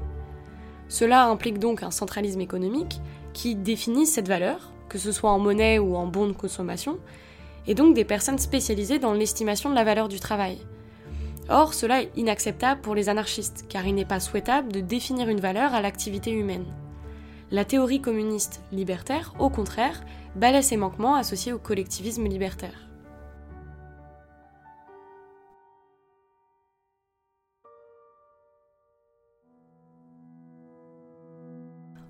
Cela 0.88 1.26
implique 1.26 1.59
donc 1.59 1.84
un 1.84 1.91
centralisme 1.91 2.41
économique 2.41 3.01
qui 3.34 3.55
définit 3.55 4.05
cette 4.05 4.28
valeur, 4.28 4.72
que 4.88 4.97
ce 4.97 5.11
soit 5.11 5.32
en 5.32 5.39
monnaie 5.39 5.80
ou 5.80 5.95
en 5.95 6.07
bons 6.07 6.28
de 6.28 6.34
consommation, 6.34 6.97
et 7.67 7.76
donc 7.76 7.93
des 7.93 8.05
personnes 8.05 8.39
spécialisées 8.39 8.99
dans 8.99 9.13
l'estimation 9.13 9.69
de 9.69 9.76
la 9.76 9.84
valeur 9.84 10.07
du 10.07 10.19
travail. 10.19 10.59
Or, 11.50 11.74
cela 11.74 12.02
est 12.02 12.12
inacceptable 12.16 12.82
pour 12.82 12.96
les 12.96 13.10
anarchistes, 13.10 13.66
car 13.68 13.86
il 13.86 13.96
n'est 13.96 14.06
pas 14.06 14.20
souhaitable 14.20 14.72
de 14.72 14.80
définir 14.80 15.28
une 15.28 15.42
valeur 15.42 15.74
à 15.74 15.82
l'activité 15.82 16.32
humaine. 16.32 16.66
La 17.52 17.66
théorie 17.66 18.00
communiste 18.00 18.62
libertaire, 18.72 19.34
au 19.39 19.50
contraire, 19.50 20.02
balaie 20.36 20.62
ces 20.62 20.78
manquements 20.78 21.16
associés 21.16 21.52
au 21.52 21.60
collectivisme 21.60 22.26
libertaire. 22.26 22.88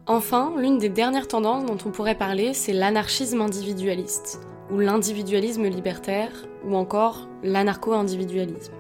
Enfin, 0.08 0.54
l'une 0.58 0.78
des 0.78 0.90
dernières 0.90 1.28
tendances 1.28 1.66
dont 1.66 1.78
on 1.86 1.92
pourrait 1.92 2.18
parler, 2.18 2.54
c'est 2.54 2.74
l'anarchisme 2.74 3.42
individualiste, 3.42 4.42
ou 4.70 4.80
l'individualisme 4.80 5.68
libertaire, 5.68 6.32
ou 6.66 6.76
encore 6.76 7.30
l'anarcho-individualisme. 7.44 8.74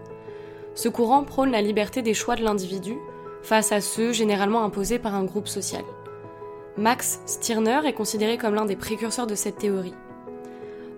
Ce 0.74 0.89
courant 0.89 1.24
prône 1.24 1.51
la 1.51 1.61
liberté 1.61 2.01
des 2.01 2.13
choix 2.13 2.36
de 2.36 2.43
l'individu 2.43 2.97
face 3.43 3.72
à 3.72 3.82
ceux 3.82 4.13
généralement 4.13 4.63
imposés 4.63 4.99
par 4.99 5.15
un 5.15 5.24
groupe 5.24 5.47
social. 5.47 5.84
Max 6.78 7.22
Stirner 7.26 7.82
est 7.86 7.93
considéré 7.93 8.38
comme 8.38 8.55
l'un 8.55 8.65
des 8.65 8.76
précurseurs 8.76 9.28
de 9.28 9.36
cette 9.36 9.57
théorie. 9.57 9.93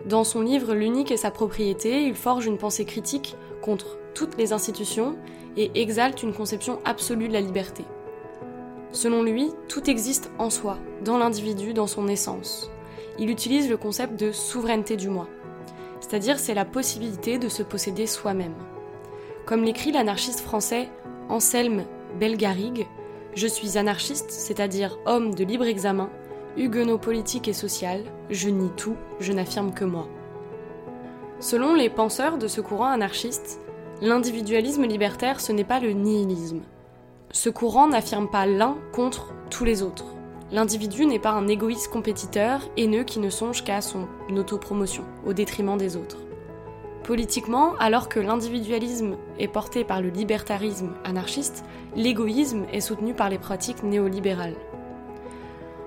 Dans 0.05 0.24
son 0.24 0.41
livre 0.41 0.74
L'unique 0.74 1.11
et 1.11 1.17
sa 1.17 1.32
propriété, 1.32 2.03
il 2.03 2.13
forge 2.13 2.45
une 2.45 2.57
pensée 2.57 2.86
critique 2.86 3.36
contre 3.61 3.97
toutes 4.13 4.38
les 4.38 4.53
institutions 4.53 5.15
et 5.57 5.71
exalte 5.82 6.21
une 6.21 6.34
conception 6.34 6.80
absolue 6.86 7.28
de 7.28 7.34
la 7.34 7.41
liberté. 7.41 7.86
Selon 8.91 9.24
lui, 9.24 9.51
tout 9.69 9.89
existe 9.89 10.30
en 10.38 10.49
soi, 10.49 10.78
dans 11.03 11.17
l'individu, 11.17 11.74
dans 11.74 11.88
son 11.88 12.07
essence. 12.07 12.69
Il 13.17 13.30
utilise 13.30 13.69
le 13.69 13.78
concept 13.78 14.19
de 14.19 14.32
souveraineté 14.32 14.97
du 14.97 15.09
moi, 15.09 15.28
c'est-à-dire 15.99 16.38
c'est 16.38 16.53
la 16.53 16.65
possibilité 16.65 17.39
de 17.39 17.49
se 17.49 17.63
posséder 17.63 18.05
soi-même. 18.05 18.55
Comme 19.46 19.64
l'écrit 19.64 19.91
l'anarchiste 19.91 20.39
français 20.39 20.89
Anselme 21.28 21.84
Belgarrigue, 22.18 22.88
je 23.36 23.48
suis 23.48 23.78
anarchiste, 23.78 24.32
c'est-à-dire 24.32 24.98
homme 25.06 25.36
de 25.36 25.44
libre 25.44 25.66
examen, 25.66 26.10
huguenot 26.56 26.98
politique 26.98 27.50
et 27.50 27.54
social, 27.54 28.04
je 28.30 28.48
nie 28.48 28.70
tout, 28.78 28.96
je 29.20 29.34
n'affirme 29.34 29.74
que 29.74 29.84
moi. 29.84 30.08
Selon 31.41 31.74
les 31.74 31.89
penseurs 31.89 32.38
de 32.38 32.48
ce 32.48 32.62
courant 32.62 32.88
anarchiste, 32.88 33.60
l'individualisme 34.02 34.86
libertaire 34.86 35.41
ce 35.41 35.52
n'est 35.52 35.66
pas 35.66 35.82
le 35.82 35.91
nihilisme. 35.91 36.62
Ce 37.32 37.50
courant 37.50 37.88
n'affirme 37.88 38.30
pas 38.30 38.46
l'un 38.46 38.78
contre 38.94 39.34
tous 39.50 39.66
les 39.66 39.82
autres. 39.82 40.06
L'individu 40.54 41.06
n'est 41.06 41.20
pas 41.20 41.32
un 41.32 41.50
égoïste 41.50 41.89
compétiteur, 41.89 42.62
haineux 42.78 43.04
qui 43.04 43.20
ne 43.20 43.30
songe 43.30 43.66
qu'à 43.66 43.82
son 43.82 44.08
autopromotion, 44.34 45.04
au 45.26 45.34
détriment 45.34 45.78
des 45.78 45.98
autres. 45.98 46.18
Politiquement, 47.04 47.74
alors 47.80 48.08
que 48.08 48.22
l'individualisme 48.22 49.18
est 49.38 49.49
porté 49.49 49.84
par 49.84 50.01
le 50.01 50.08
libertarisme 50.08 50.93
anarchiste, 51.04 51.66
l'égoïsme 51.97 52.66
est 52.72 52.80
soutenu 52.80 53.14
par 53.14 53.30
les 53.30 53.38
pratiques 53.38 53.84
néolibérales. 53.84 54.56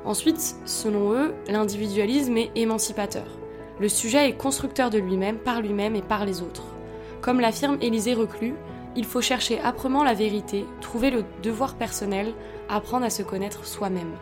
Ensuite, 0.04 0.56
selon 0.66 1.14
eux, 1.14 1.34
l'individualisme 1.48 2.36
est 2.36 2.50
émancipateur. 2.54 3.26
Le 3.80 3.88
sujet 3.88 4.28
est 4.28 4.36
constructeur 4.36 4.90
de 4.90 4.98
lui-même, 4.98 5.38
par 5.38 5.62
lui-même 5.62 5.96
et 5.96 6.02
par 6.02 6.26
les 6.26 6.42
autres. 6.42 6.64
Comme 7.22 7.40
l'affirme 7.40 7.78
Élisée 7.80 8.14
Reclus, 8.14 8.54
il 8.94 9.04
faut 9.04 9.22
chercher 9.22 9.58
âprement 9.60 10.04
la 10.04 10.14
vérité, 10.14 10.66
trouver 10.82 11.10
le 11.10 11.24
devoir 11.42 11.76
personnel, 11.76 12.34
apprendre 12.68 13.06
à 13.06 13.10
se 13.10 13.22
connaître 13.22 13.66
soi-même. 13.66 14.12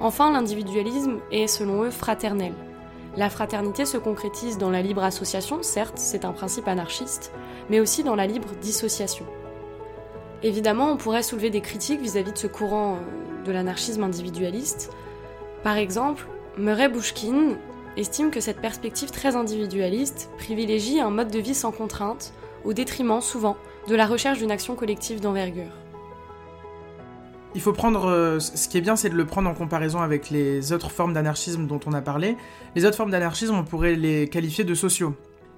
Enfin, 0.00 0.32
l'individualisme 0.32 1.18
est, 1.30 1.46
selon 1.46 1.84
eux, 1.84 1.90
fraternel. 1.90 2.52
La 3.18 3.30
fraternité 3.30 3.84
se 3.84 3.96
concrétise 3.96 4.58
dans 4.58 4.70
la 4.70 4.80
libre 4.80 5.02
association, 5.02 5.64
certes, 5.64 5.98
c'est 5.98 6.24
un 6.24 6.30
principe 6.30 6.68
anarchiste, 6.68 7.32
mais 7.68 7.80
aussi 7.80 8.04
dans 8.04 8.14
la 8.14 8.28
libre 8.28 8.50
dissociation. 8.62 9.26
Évidemment, 10.44 10.92
on 10.92 10.96
pourrait 10.96 11.24
soulever 11.24 11.50
des 11.50 11.60
critiques 11.60 12.00
vis-à-vis 12.00 12.32
de 12.32 12.38
ce 12.38 12.46
courant 12.46 12.94
euh, 12.94 13.44
de 13.44 13.50
l'anarchisme 13.50 14.04
individualiste. 14.04 14.92
Par 15.64 15.78
exemple, 15.78 16.28
Murray 16.58 16.88
Bushkin 16.88 17.56
estime 17.96 18.30
que 18.30 18.38
cette 18.38 18.60
perspective 18.60 19.10
très 19.10 19.34
individualiste 19.34 20.30
privilégie 20.38 21.00
un 21.00 21.10
mode 21.10 21.32
de 21.32 21.40
vie 21.40 21.56
sans 21.56 21.72
contrainte, 21.72 22.32
au 22.64 22.72
détriment 22.72 23.20
souvent 23.20 23.56
de 23.88 23.96
la 23.96 24.06
recherche 24.06 24.38
d'une 24.38 24.52
action 24.52 24.76
collective 24.76 25.20
d'envergure 25.20 25.72
il 27.58 27.60
faut 27.60 27.72
prendre. 27.72 28.04
Euh, 28.06 28.38
ce 28.38 28.68
qui 28.68 28.78
est 28.78 28.80
bien, 28.80 28.94
c'est 28.94 29.10
de 29.10 29.16
le 29.16 29.26
prendre 29.26 29.50
en 29.50 29.54
comparaison 29.54 30.00
avec 30.00 30.30
les 30.30 30.72
autres 30.72 30.92
formes 30.92 31.12
d'anarchisme 31.12 31.66
dont 31.66 31.80
on 31.86 31.92
a 31.92 32.00
parlé. 32.00 32.36
Les 32.76 32.84
autres 32.84 32.96
formes 32.96 33.10
d'anarchisme, 33.10 33.56
on 33.56 33.64
pourrait 33.64 33.96
les 33.96 34.28
qualifier 34.28 34.62
de 34.62 34.74
sociaux. 34.74 35.16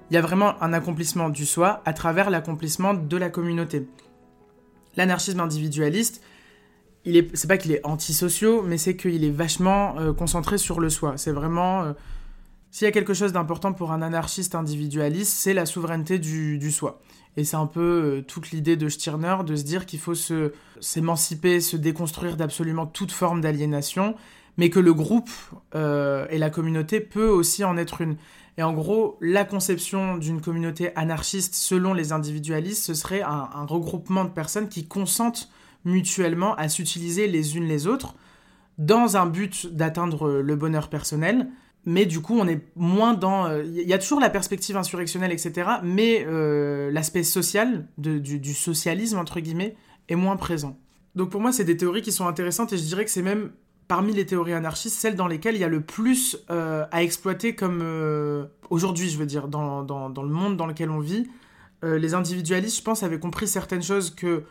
Il 0.09 0.15
y 0.15 0.17
a 0.17 0.21
vraiment 0.21 0.59
un 0.63 0.73
accomplissement 0.73 1.29
du 1.29 1.45
soi 1.45 1.83
à 1.85 1.93
travers 1.93 2.31
l'accomplissement 2.31 2.95
de 2.95 3.17
la 3.17 3.29
communauté. 3.29 3.87
L'anarchisme 4.97 5.41
individualiste, 5.41 6.23
c'est 7.05 7.47
pas 7.47 7.57
qu'il 7.57 7.71
est 7.71 7.85
antisociaux, 7.85 8.63
mais 8.63 8.79
c'est 8.79 8.95
qu'il 8.95 9.23
est 9.23 9.29
vachement 9.29 9.99
euh, 9.99 10.11
concentré 10.11 10.57
sur 10.57 10.79
le 10.79 10.89
soi. 10.89 11.13
C'est 11.17 11.31
vraiment. 11.31 11.83
Euh, 11.83 11.93
s'il 12.71 12.85
y 12.85 12.87
a 12.87 12.91
quelque 12.91 13.13
chose 13.13 13.31
d'important 13.31 13.73
pour 13.73 13.91
un 13.91 14.01
anarchiste 14.01 14.55
individualiste, 14.55 15.33
c'est 15.33 15.53
la 15.53 15.67
souveraineté 15.67 16.17
du 16.17 16.71
soi. 16.71 16.99
Et 17.37 17.43
c'est 17.43 17.55
un 17.55 17.65
peu 17.65 17.79
euh, 17.81 18.21
toute 18.21 18.51
l'idée 18.51 18.75
de 18.75 18.89
Stirner 18.89 19.37
de 19.45 19.55
se 19.55 19.63
dire 19.63 19.85
qu'il 19.85 19.99
faut 19.99 20.15
se, 20.15 20.51
s'émanciper, 20.79 21.61
se 21.61 21.77
déconstruire 21.77 22.35
d'absolument 22.37 22.85
toute 22.85 23.11
forme 23.11 23.41
d'aliénation, 23.41 24.15
mais 24.57 24.69
que 24.69 24.79
le 24.79 24.93
groupe 24.93 25.29
euh, 25.75 26.27
et 26.29 26.37
la 26.37 26.49
communauté 26.49 26.99
peut 26.99 27.29
aussi 27.29 27.63
en 27.63 27.77
être 27.77 28.01
une. 28.01 28.17
Et 28.57 28.63
en 28.63 28.73
gros, 28.73 29.17
la 29.21 29.45
conception 29.45 30.17
d'une 30.17 30.41
communauté 30.41 30.95
anarchiste 30.97 31.55
selon 31.55 31.93
les 31.93 32.11
individualistes, 32.11 32.83
ce 32.83 32.93
serait 32.93 33.21
un, 33.21 33.49
un 33.53 33.65
regroupement 33.65 34.25
de 34.25 34.29
personnes 34.29 34.67
qui 34.67 34.85
consentent 34.85 35.49
mutuellement 35.85 36.53
à 36.55 36.67
s'utiliser 36.67 37.27
les 37.27 37.55
unes 37.55 37.67
les 37.67 37.87
autres 37.87 38.15
dans 38.77 39.15
un 39.15 39.25
but 39.25 39.67
d'atteindre 39.73 40.41
le 40.41 40.55
bonheur 40.55 40.89
personnel, 40.89 41.47
mais 41.85 42.05
du 42.05 42.21
coup 42.21 42.37
on 42.37 42.47
est 42.47 42.61
moins 42.75 43.13
dans 43.13 43.47
il 43.47 43.79
euh, 43.79 43.83
y 43.83 43.93
a 43.93 43.97
toujours 43.97 44.19
la 44.19 44.29
perspective 44.29 44.77
insurrectionnelle 44.77 45.31
etc 45.31 45.69
mais 45.83 46.25
euh, 46.27 46.91
l'aspect 46.91 47.23
social 47.23 47.87
du, 47.97 48.53
socialisme 48.53 49.17
entre 49.17 49.39
guillemets 49.39 49.75
est 50.09 50.15
moins 50.15 50.37
présent. 50.37 50.77
Donc 51.15 51.29
pour 51.29 51.41
moi 51.41 51.51
c'est 51.51 51.63
des 51.63 51.77
théories 51.77 52.01
qui 52.01 52.11
sont 52.11 52.27
intéressantes 52.27 52.73
et 52.73 52.77
je 52.77 52.83
dirais 52.83 53.05
que 53.05 53.11
c'est 53.11 53.21
même 53.21 53.51
parmi 53.87 54.13
les 54.13 54.25
théories 54.25 54.53
anarchistes 54.53 54.97
celles 54.97 55.15
dans 55.15 55.27
lesquelles 55.27 55.55
il 55.55 55.61
y 55.61 55.65
a 55.65 55.69
le 55.69 55.81
plus 55.81 56.37
euh, 56.49 56.85
à 56.91 57.03
exploiter 57.03 57.55
comme 57.55 57.81
aujourd'hui 58.69 59.09
je 59.09 59.17
veux 59.17 59.25
dire 59.25 59.47
dans, 59.47 59.83
dans, 59.83 60.09
dans, 60.09 60.23
le 60.23 60.29
monde 60.29 60.57
dans 60.57 60.67
lequel 60.67 60.89
on 60.89 60.99
vit. 60.99 61.27
Les 61.83 62.13
individualistes 62.13 62.77
je 62.77 62.83
pense 62.83 63.01
avaient 63.01 63.19
compris 63.19 63.47
certaines 63.47 63.81
choses 63.81 64.13
que 64.13 64.43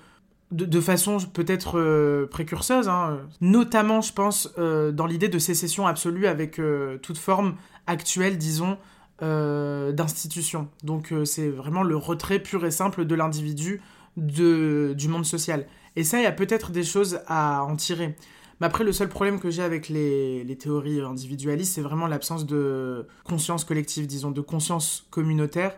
de, 0.51 0.80
façon 0.80 1.18
peut-être 1.32 1.78
euh, 1.78 2.26
précurseuse, 2.26 2.88
hein, 2.88 3.20
notamment 3.40 4.01
je 4.01 4.12
pense 4.12 4.53
euh, 4.59 4.90
dans 4.90 5.07
l'idée 5.07 5.28
de 5.28 5.38
sécession 5.38 5.86
absolue 5.86 6.26
avec 6.26 6.59
euh, 6.59 6.98
toute 6.98 7.18
forme 7.18 7.55
actuelle, 7.86 8.38
disons, 8.38 8.76
d'institution. 9.20 10.68
Donc 10.82 11.12
c'est 11.26 11.51
vraiment 11.51 11.82
le 11.82 11.94
retrait 11.94 12.38
pur 12.38 12.64
et 12.64 12.70
simple 12.70 13.05
de 13.05 13.14
l'individu 13.14 13.82
du 14.16 15.09
monde 15.09 15.26
social. 15.26 15.66
Et 15.94 16.05
ça, 16.05 16.18
il 16.18 16.22
y 16.22 16.26
a 16.26 16.32
peut-être 16.32 16.70
des 16.70 16.84
choses 16.84 17.20
à 17.26 17.62
en 17.62 17.76
tirer. 17.76 18.16
Mais 18.61 18.66
après, 18.66 18.82
le 18.82 18.92
seul 18.92 19.11
problème 19.11 19.38
que 19.38 19.51
j'ai 19.51 19.62
avec 19.62 19.90
les, 19.90 20.42
les, 20.42 20.57
théories 20.57 21.03
individualistes, 21.03 21.74
c'est 21.74 21.82
vraiment 21.82 22.07
l'absence 22.07 22.46
de 22.46 23.09
conscience 23.24 23.64
collective, 23.66 24.07
disons, 24.07 24.30
de 24.30 24.40
conscience 24.40 25.07
communautaire, 25.11 25.76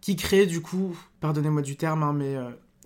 qui 0.00 0.16
crée 0.16 0.46
du 0.46 0.60
coup, 0.60 0.96
pardonnez-moi 1.20 1.62
du 1.62 1.76
terme, 1.76 2.02
hein, 2.02 2.12
mais 2.12 2.36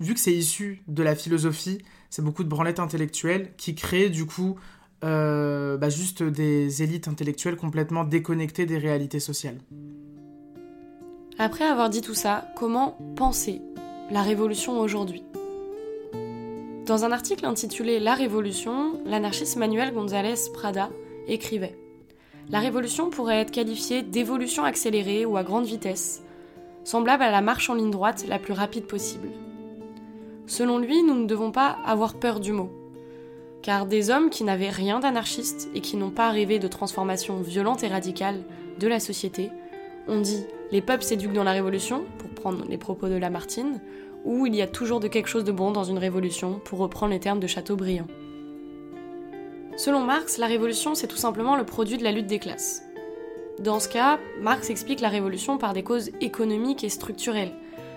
vu 0.00 0.14
que 0.14 0.20
c'est 0.20 0.34
issu 0.34 0.82
de 0.88 1.02
la 1.02 1.14
philosophie, 1.14 1.78
c'est 2.10 2.22
beaucoup 2.22 2.44
de 2.44 2.48
branlettes 2.48 2.80
intellectuelles 2.80 3.52
qui 3.56 3.74
créent 3.74 4.10
du 4.10 4.26
coup 4.26 4.56
euh, 5.04 5.76
bah, 5.76 5.90
juste 5.90 6.22
des 6.22 6.82
élites 6.82 7.08
intellectuelles 7.08 7.56
complètement 7.56 8.04
déconnectées 8.04 8.66
des 8.66 8.78
réalités 8.78 9.20
sociales. 9.20 9.58
Après 11.38 11.64
avoir 11.64 11.90
dit 11.90 12.00
tout 12.00 12.14
ça, 12.14 12.48
comment 12.56 12.96
penser 13.14 13.60
la 14.10 14.22
révolution 14.22 14.80
aujourd'hui? 14.80 15.22
Dans 16.86 17.04
un 17.04 17.12
article 17.12 17.44
intitulé 17.44 17.98
La 17.98 18.14
Révolution, 18.14 19.00
l'anarchiste 19.04 19.56
Manuel 19.56 19.92
González 19.92 20.36
Prada 20.54 20.88
écrivait 21.26 21.76
La 22.48 22.60
révolution 22.60 23.10
pourrait 23.10 23.40
être 23.40 23.50
qualifiée 23.50 24.02
d'évolution 24.02 24.64
accélérée 24.64 25.26
ou 25.26 25.36
à 25.36 25.42
grande 25.42 25.66
vitesse, 25.66 26.22
semblable 26.84 27.24
à 27.24 27.30
la 27.32 27.40
marche 27.40 27.68
en 27.68 27.74
ligne 27.74 27.90
droite 27.90 28.24
la 28.28 28.38
plus 28.38 28.52
rapide 28.52 28.86
possible. 28.86 29.28
Selon 30.46 30.78
lui, 30.78 31.02
nous 31.02 31.14
ne 31.14 31.26
devons 31.26 31.50
pas 31.50 31.76
avoir 31.84 32.14
peur 32.14 32.40
du 32.40 32.52
mot. 32.52 32.70
Car 33.62 33.86
des 33.86 34.10
hommes 34.10 34.30
qui 34.30 34.44
n'avaient 34.44 34.70
rien 34.70 35.00
d'anarchiste 35.00 35.68
et 35.74 35.80
qui 35.80 35.96
n'ont 35.96 36.10
pas 36.10 36.30
rêvé 36.30 36.58
de 36.58 36.68
transformation 36.68 37.40
violente 37.40 37.82
et 37.82 37.88
radicale 37.88 38.44
de 38.78 38.86
la 38.86 39.00
société 39.00 39.50
ont 40.06 40.20
dit 40.20 40.44
les 40.70 40.80
peuples 40.80 41.02
s'éduquent 41.02 41.32
dans 41.32 41.44
la 41.44 41.52
révolution, 41.52 42.04
pour 42.18 42.30
prendre 42.30 42.64
les 42.68 42.78
propos 42.78 43.08
de 43.08 43.16
Lamartine, 43.16 43.80
ou 44.24 44.46
il 44.46 44.54
y 44.54 44.62
a 44.62 44.66
toujours 44.66 45.00
de 45.00 45.08
quelque 45.08 45.28
chose 45.28 45.44
de 45.44 45.52
bon 45.52 45.70
dans 45.70 45.84
une 45.84 45.98
révolution, 45.98 46.60
pour 46.64 46.78
reprendre 46.78 47.12
les 47.12 47.20
termes 47.20 47.40
de 47.40 47.46
Chateaubriand. 47.46 48.06
Selon 49.76 50.00
Marx, 50.00 50.38
la 50.38 50.46
révolution, 50.46 50.94
c'est 50.94 51.06
tout 51.06 51.16
simplement 51.16 51.56
le 51.56 51.64
produit 51.64 51.98
de 51.98 52.04
la 52.04 52.12
lutte 52.12 52.26
des 52.26 52.38
classes. 52.38 52.82
Dans 53.58 53.78
ce 53.78 53.88
cas, 53.88 54.18
Marx 54.40 54.70
explique 54.70 55.00
la 55.00 55.08
révolution 55.08 55.58
par 55.58 55.72
des 55.72 55.82
causes 55.82 56.10
économiques 56.20 56.84
et 56.84 56.88
structurelles, 56.88 57.54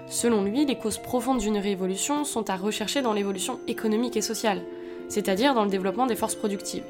Selon 0.09 0.43
lui, 0.43 0.65
les 0.65 0.75
causes 0.75 0.97
profondes 0.97 1.37
d'une 1.37 1.59
révolution 1.59 2.23
sont 2.23 2.49
à 2.49 2.55
rechercher 2.55 3.03
dans 3.03 3.13
l'évolution 3.13 3.59
économique 3.67 4.17
et 4.17 4.21
sociale, 4.21 4.63
c'est-à-dire 5.07 5.53
dans 5.53 5.63
le 5.63 5.69
développement 5.69 6.07
des 6.07 6.15
forces 6.15 6.33
productives. 6.33 6.83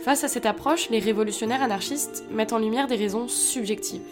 Face 0.00 0.24
à 0.24 0.28
cette 0.28 0.46
approche, 0.46 0.88
les 0.88 1.00
révolutionnaires 1.00 1.62
anarchistes 1.62 2.24
mettent 2.30 2.54
en 2.54 2.58
lumière 2.58 2.86
des 2.86 2.96
raisons 2.96 3.28
subjectives. 3.28 4.02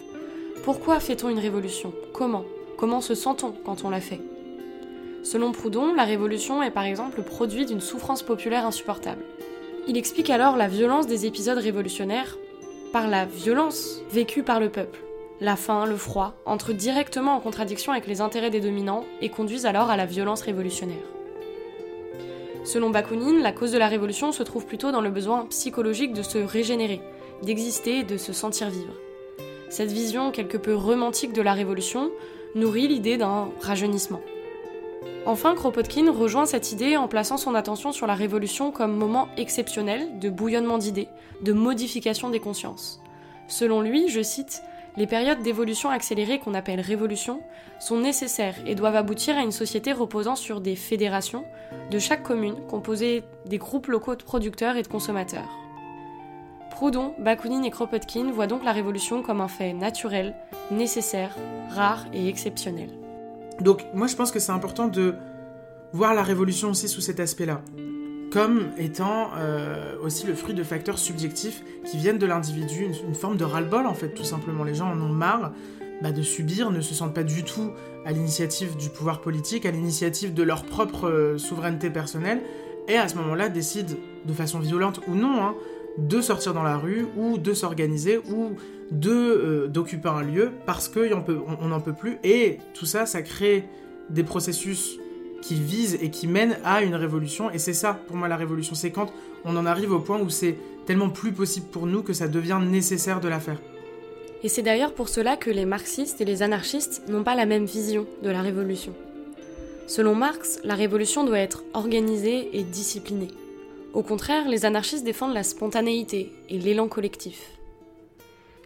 Pourquoi 0.63 0.99
fait-on 0.99 1.29
une 1.29 1.39
révolution? 1.39 1.91
Comment? 2.13 2.45
Comment 2.77 3.01
se 3.01 3.15
sent-on 3.15 3.51
quand 3.51 3.83
on 3.83 3.89
la 3.89 3.99
fait? 3.99 4.21
Selon 5.23 5.51
Proudhon, 5.51 5.93
la 5.95 6.03
révolution 6.03 6.61
est 6.61 6.71
par 6.71 6.83
exemple 6.83 7.17
le 7.17 7.23
produit 7.23 7.65
d'une 7.65 7.81
souffrance 7.81 8.21
populaire 8.21 8.65
insupportable. 8.65 9.23
Il 9.87 9.97
explique 9.97 10.29
alors 10.29 10.55
la 10.55 10.67
violence 10.67 11.07
des 11.07 11.25
épisodes 11.25 11.57
révolutionnaires 11.57 12.37
par 12.91 13.07
la 13.07 13.25
violence 13.25 14.01
vécue 14.11 14.43
par 14.43 14.59
le 14.59 14.69
peuple 14.69 14.99
la 15.43 15.57
faim, 15.57 15.85
le 15.85 15.97
froid 15.97 16.35
entrent 16.45 16.71
directement 16.71 17.35
en 17.35 17.41
contradiction 17.41 17.91
avec 17.91 18.07
les 18.07 18.21
intérêts 18.21 18.49
des 18.49 18.61
dominants 18.61 19.03
et 19.19 19.27
conduisent 19.27 19.65
alors 19.65 19.89
à 19.89 19.97
la 19.97 20.05
violence 20.05 20.41
révolutionnaire. 20.41 21.03
Selon 22.63 22.91
Bakounine, 22.91 23.41
la 23.41 23.51
cause 23.51 23.73
de 23.73 23.77
la 23.77 23.89
révolution 23.89 24.31
se 24.31 24.41
trouve 24.41 24.65
plutôt 24.65 24.93
dans 24.93 25.01
le 25.01 25.09
besoin 25.09 25.45
psychologique 25.47 26.13
de 26.13 26.23
se 26.23 26.37
régénérer, 26.37 27.01
d'exister 27.41 27.99
et 27.99 28.03
de 28.03 28.15
se 28.15 28.31
sentir 28.31 28.69
vivre. 28.69 28.93
Cette 29.67 29.91
vision 29.91 30.31
quelque 30.31 30.55
peu 30.55 30.73
romantique 30.73 31.33
de 31.33 31.41
la 31.41 31.51
révolution 31.51 32.09
nourrit 32.55 32.87
l'idée 32.87 33.17
d'un 33.17 33.49
rajeunissement. 33.59 34.21
Enfin, 35.25 35.55
Kropotkin 35.55 36.09
rejoint 36.09 36.45
cette 36.45 36.71
idée 36.71 36.95
en 36.95 37.09
plaçant 37.09 37.37
son 37.37 37.53
attention 37.53 37.91
sur 37.91 38.07
la 38.07 38.15
révolution 38.15 38.71
comme 38.71 38.95
moment 38.95 39.27
exceptionnel 39.35 40.19
de 40.19 40.29
bouillonnement 40.29 40.77
d'idées, 40.77 41.09
de 41.41 41.51
modification 41.51 42.29
des 42.29 42.39
consciences. 42.39 43.01
Selon 43.49 43.81
lui, 43.81 44.07
je 44.07 44.21
cite, 44.21 44.63
les 44.95 45.07
périodes 45.07 45.41
d'évolution 45.41 45.89
accélérée 45.89 46.39
qu'on 46.39 46.53
appelle 46.53 46.79
révolution 46.79 47.41
sont 47.79 47.99
nécessaires 47.99 48.55
et 48.65 48.75
doivent 48.75 48.95
aboutir 48.95 49.37
à 49.37 49.41
une 49.41 49.51
société 49.51 49.91
reposant 49.91 50.35
sur 50.35 50.61
des 50.61 50.75
fédérations 50.75 51.45
de 51.89 51.99
chaque 51.99 52.23
commune 52.23 52.55
composées 52.67 53.23
des 53.45 53.57
groupes 53.57 53.87
locaux 53.87 54.15
de 54.15 54.23
producteurs 54.23 54.75
et 54.75 54.83
de 54.83 54.87
consommateurs. 54.87 55.57
Proudhon, 56.69 57.13
Bakounine 57.19 57.65
et 57.65 57.71
Kropotkin 57.71 58.31
voient 58.31 58.47
donc 58.47 58.63
la 58.63 58.71
révolution 58.71 59.21
comme 59.21 59.41
un 59.41 59.47
fait 59.47 59.73
naturel, 59.73 60.35
nécessaire, 60.71 61.35
rare 61.69 62.05
et 62.13 62.27
exceptionnel. 62.27 62.89
Donc 63.61 63.85
moi 63.93 64.07
je 64.07 64.15
pense 64.15 64.31
que 64.31 64.39
c'est 64.39 64.51
important 64.51 64.87
de 64.87 65.15
voir 65.91 66.13
la 66.13 66.23
révolution 66.23 66.69
aussi 66.69 66.87
sous 66.87 67.01
cet 67.01 67.19
aspect-là 67.19 67.61
comme 68.33 68.71
étant 68.79 69.29
euh, 69.37 69.95
aussi 70.01 70.25
le 70.25 70.33
fruit 70.33 70.55
de 70.55 70.63
facteurs 70.63 70.97
subjectifs 70.97 71.63
qui 71.85 71.97
viennent 71.97 72.17
de 72.17 72.25
l'individu, 72.25 72.87
une, 73.07 73.13
forme 73.13 73.37
de 73.37 73.43
ras-le-bol 73.43 73.85
en 73.85 73.93
fait, 73.93 74.09
tout 74.09 74.23
simplement. 74.23 74.63
Les 74.63 74.73
gens 74.73 74.91
en 74.91 74.99
ont 74.99 75.13
marre 75.13 75.53
bah, 76.01 76.11
de 76.11 76.23
subir, 76.23 76.71
ne 76.71 76.81
se 76.81 76.95
sentent 76.95 77.13
pas 77.13 77.23
du 77.23 77.43
tout 77.43 77.69
à 78.07 78.11
l'initiative 78.11 78.75
du 78.75 78.89
pouvoir 78.89 79.21
politique, 79.21 79.67
à 79.67 79.71
l'initiative 79.71 80.33
de 80.33 80.41
leur 80.41 80.65
propre 80.65 81.07
euh, 81.07 81.37
souveraineté 81.37 81.91
personnelle, 81.91 82.41
et 82.87 82.97
à 82.97 83.07
ce 83.07 83.15
moment-là 83.17 83.49
décident, 83.49 83.93
de 84.25 84.33
façon 84.33 84.57
violente 84.57 84.99
ou 85.07 85.13
non, 85.13 85.43
hein, 85.43 85.55
de 85.99 86.19
sortir 86.19 86.55
dans 86.55 86.63
la 86.63 86.77
rue, 86.77 87.05
ou 87.15 87.37
de 87.37 87.53
s'organiser, 87.53 88.17
ou 88.17 88.53
euh, 89.05 89.67
d'occuper 89.67 90.09
un 90.09 90.23
lieu, 90.23 90.51
parce 90.65 90.89
qu'on 90.89 91.67
n'en 91.67 91.81
peut 91.81 91.93
plus, 91.93 92.17
et 92.23 92.57
tout 92.73 92.87
ça, 92.87 93.05
ça 93.05 93.21
crée 93.21 93.69
des 94.09 94.23
processus 94.23 94.97
qui 95.43 95.55
vise 95.55 95.97
et 96.01 96.09
qui 96.09 96.27
mène 96.27 96.57
à 96.63 96.83
une 96.83 96.95
révolution. 96.95 97.51
Et 97.51 97.59
c'est 97.59 97.73
ça, 97.73 97.99
pour 98.07 98.15
moi, 98.15 98.29
la 98.29 98.37
révolution. 98.37 98.75
C'est 98.75 98.91
quand 98.91 99.11
on 99.43 99.57
en 99.57 99.65
arrive 99.65 99.91
au 99.91 99.99
point 99.99 100.19
où 100.19 100.29
c'est 100.29 100.55
tellement 100.85 101.09
plus 101.09 101.33
possible 101.33 101.67
pour 101.67 101.85
nous 101.85 102.01
que 102.01 102.13
ça 102.13 102.29
devient 102.29 102.59
nécessaire 102.65 103.19
de 103.19 103.27
la 103.27 103.41
faire. 103.41 103.59
Et 104.41 104.49
c'est 104.49 104.61
d'ailleurs 104.61 104.93
pour 104.93 105.09
cela 105.09 105.35
que 105.35 105.49
les 105.49 105.65
marxistes 105.65 106.21
et 106.21 106.25
les 106.25 106.43
anarchistes 106.43 107.03
n'ont 107.09 107.23
pas 107.23 107.35
la 107.35 107.45
même 107.45 107.65
vision 107.65 108.07
de 108.23 108.29
la 108.29 108.41
révolution. 108.41 108.93
Selon 109.85 110.15
Marx, 110.15 110.59
la 110.63 110.75
révolution 110.75 111.25
doit 111.25 111.39
être 111.39 111.63
organisée 111.73 112.57
et 112.57 112.63
disciplinée. 112.63 113.31
Au 113.93 114.01
contraire, 114.01 114.47
les 114.47 114.65
anarchistes 114.65 115.03
défendent 115.03 115.33
la 115.33 115.43
spontanéité 115.43 116.31
et 116.49 116.57
l'élan 116.57 116.87
collectif. 116.87 117.51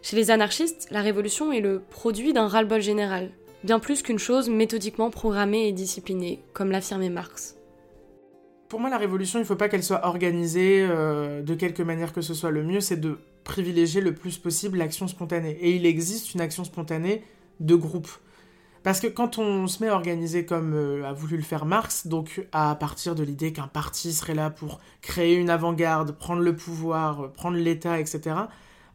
Chez 0.00 0.14
les 0.14 0.30
anarchistes, 0.30 0.86
la 0.92 1.02
révolution 1.02 1.52
est 1.52 1.60
le 1.60 1.80
produit 1.90 2.32
d'un 2.32 2.46
ras-le-bol 2.46 2.80
général, 2.80 3.30
bien 3.64 3.78
plus 3.78 4.02
qu'une 4.02 4.18
chose 4.18 4.48
méthodiquement 4.48 5.10
programmée 5.10 5.68
et 5.68 5.72
disciplinée, 5.72 6.42
comme 6.52 6.70
l'affirmait 6.70 7.10
Marx. 7.10 7.56
Pour 8.68 8.80
moi, 8.80 8.90
la 8.90 8.98
révolution, 8.98 9.38
il 9.38 9.42
ne 9.42 9.46
faut 9.46 9.56
pas 9.56 9.68
qu'elle 9.68 9.82
soit 9.82 10.04
organisée 10.04 10.86
euh, 10.88 11.42
de 11.42 11.54
quelque 11.54 11.82
manière 11.82 12.12
que 12.12 12.20
ce 12.20 12.34
soit. 12.34 12.50
Le 12.50 12.62
mieux, 12.62 12.80
c'est 12.80 13.00
de 13.00 13.18
privilégier 13.44 14.02
le 14.02 14.14
plus 14.14 14.36
possible 14.36 14.76
l'action 14.76 15.08
spontanée. 15.08 15.56
Et 15.60 15.74
il 15.74 15.86
existe 15.86 16.34
une 16.34 16.42
action 16.42 16.64
spontanée 16.64 17.24
de 17.60 17.74
groupe. 17.74 18.08
Parce 18.82 19.00
que 19.00 19.06
quand 19.06 19.38
on 19.38 19.66
se 19.66 19.82
met 19.82 19.88
à 19.88 19.94
organiser 19.94 20.44
comme 20.44 20.74
euh, 20.74 21.04
a 21.04 21.12
voulu 21.12 21.36
le 21.36 21.42
faire 21.42 21.64
Marx, 21.64 22.06
donc 22.06 22.46
à 22.52 22.74
partir 22.74 23.14
de 23.14 23.22
l'idée 23.22 23.52
qu'un 23.52 23.66
parti 23.66 24.12
serait 24.12 24.34
là 24.34 24.50
pour 24.50 24.80
créer 25.02 25.36
une 25.36 25.50
avant-garde, 25.50 26.12
prendre 26.12 26.42
le 26.42 26.54
pouvoir, 26.54 27.32
prendre 27.32 27.56
l'État, 27.56 27.98
etc., 27.98 28.36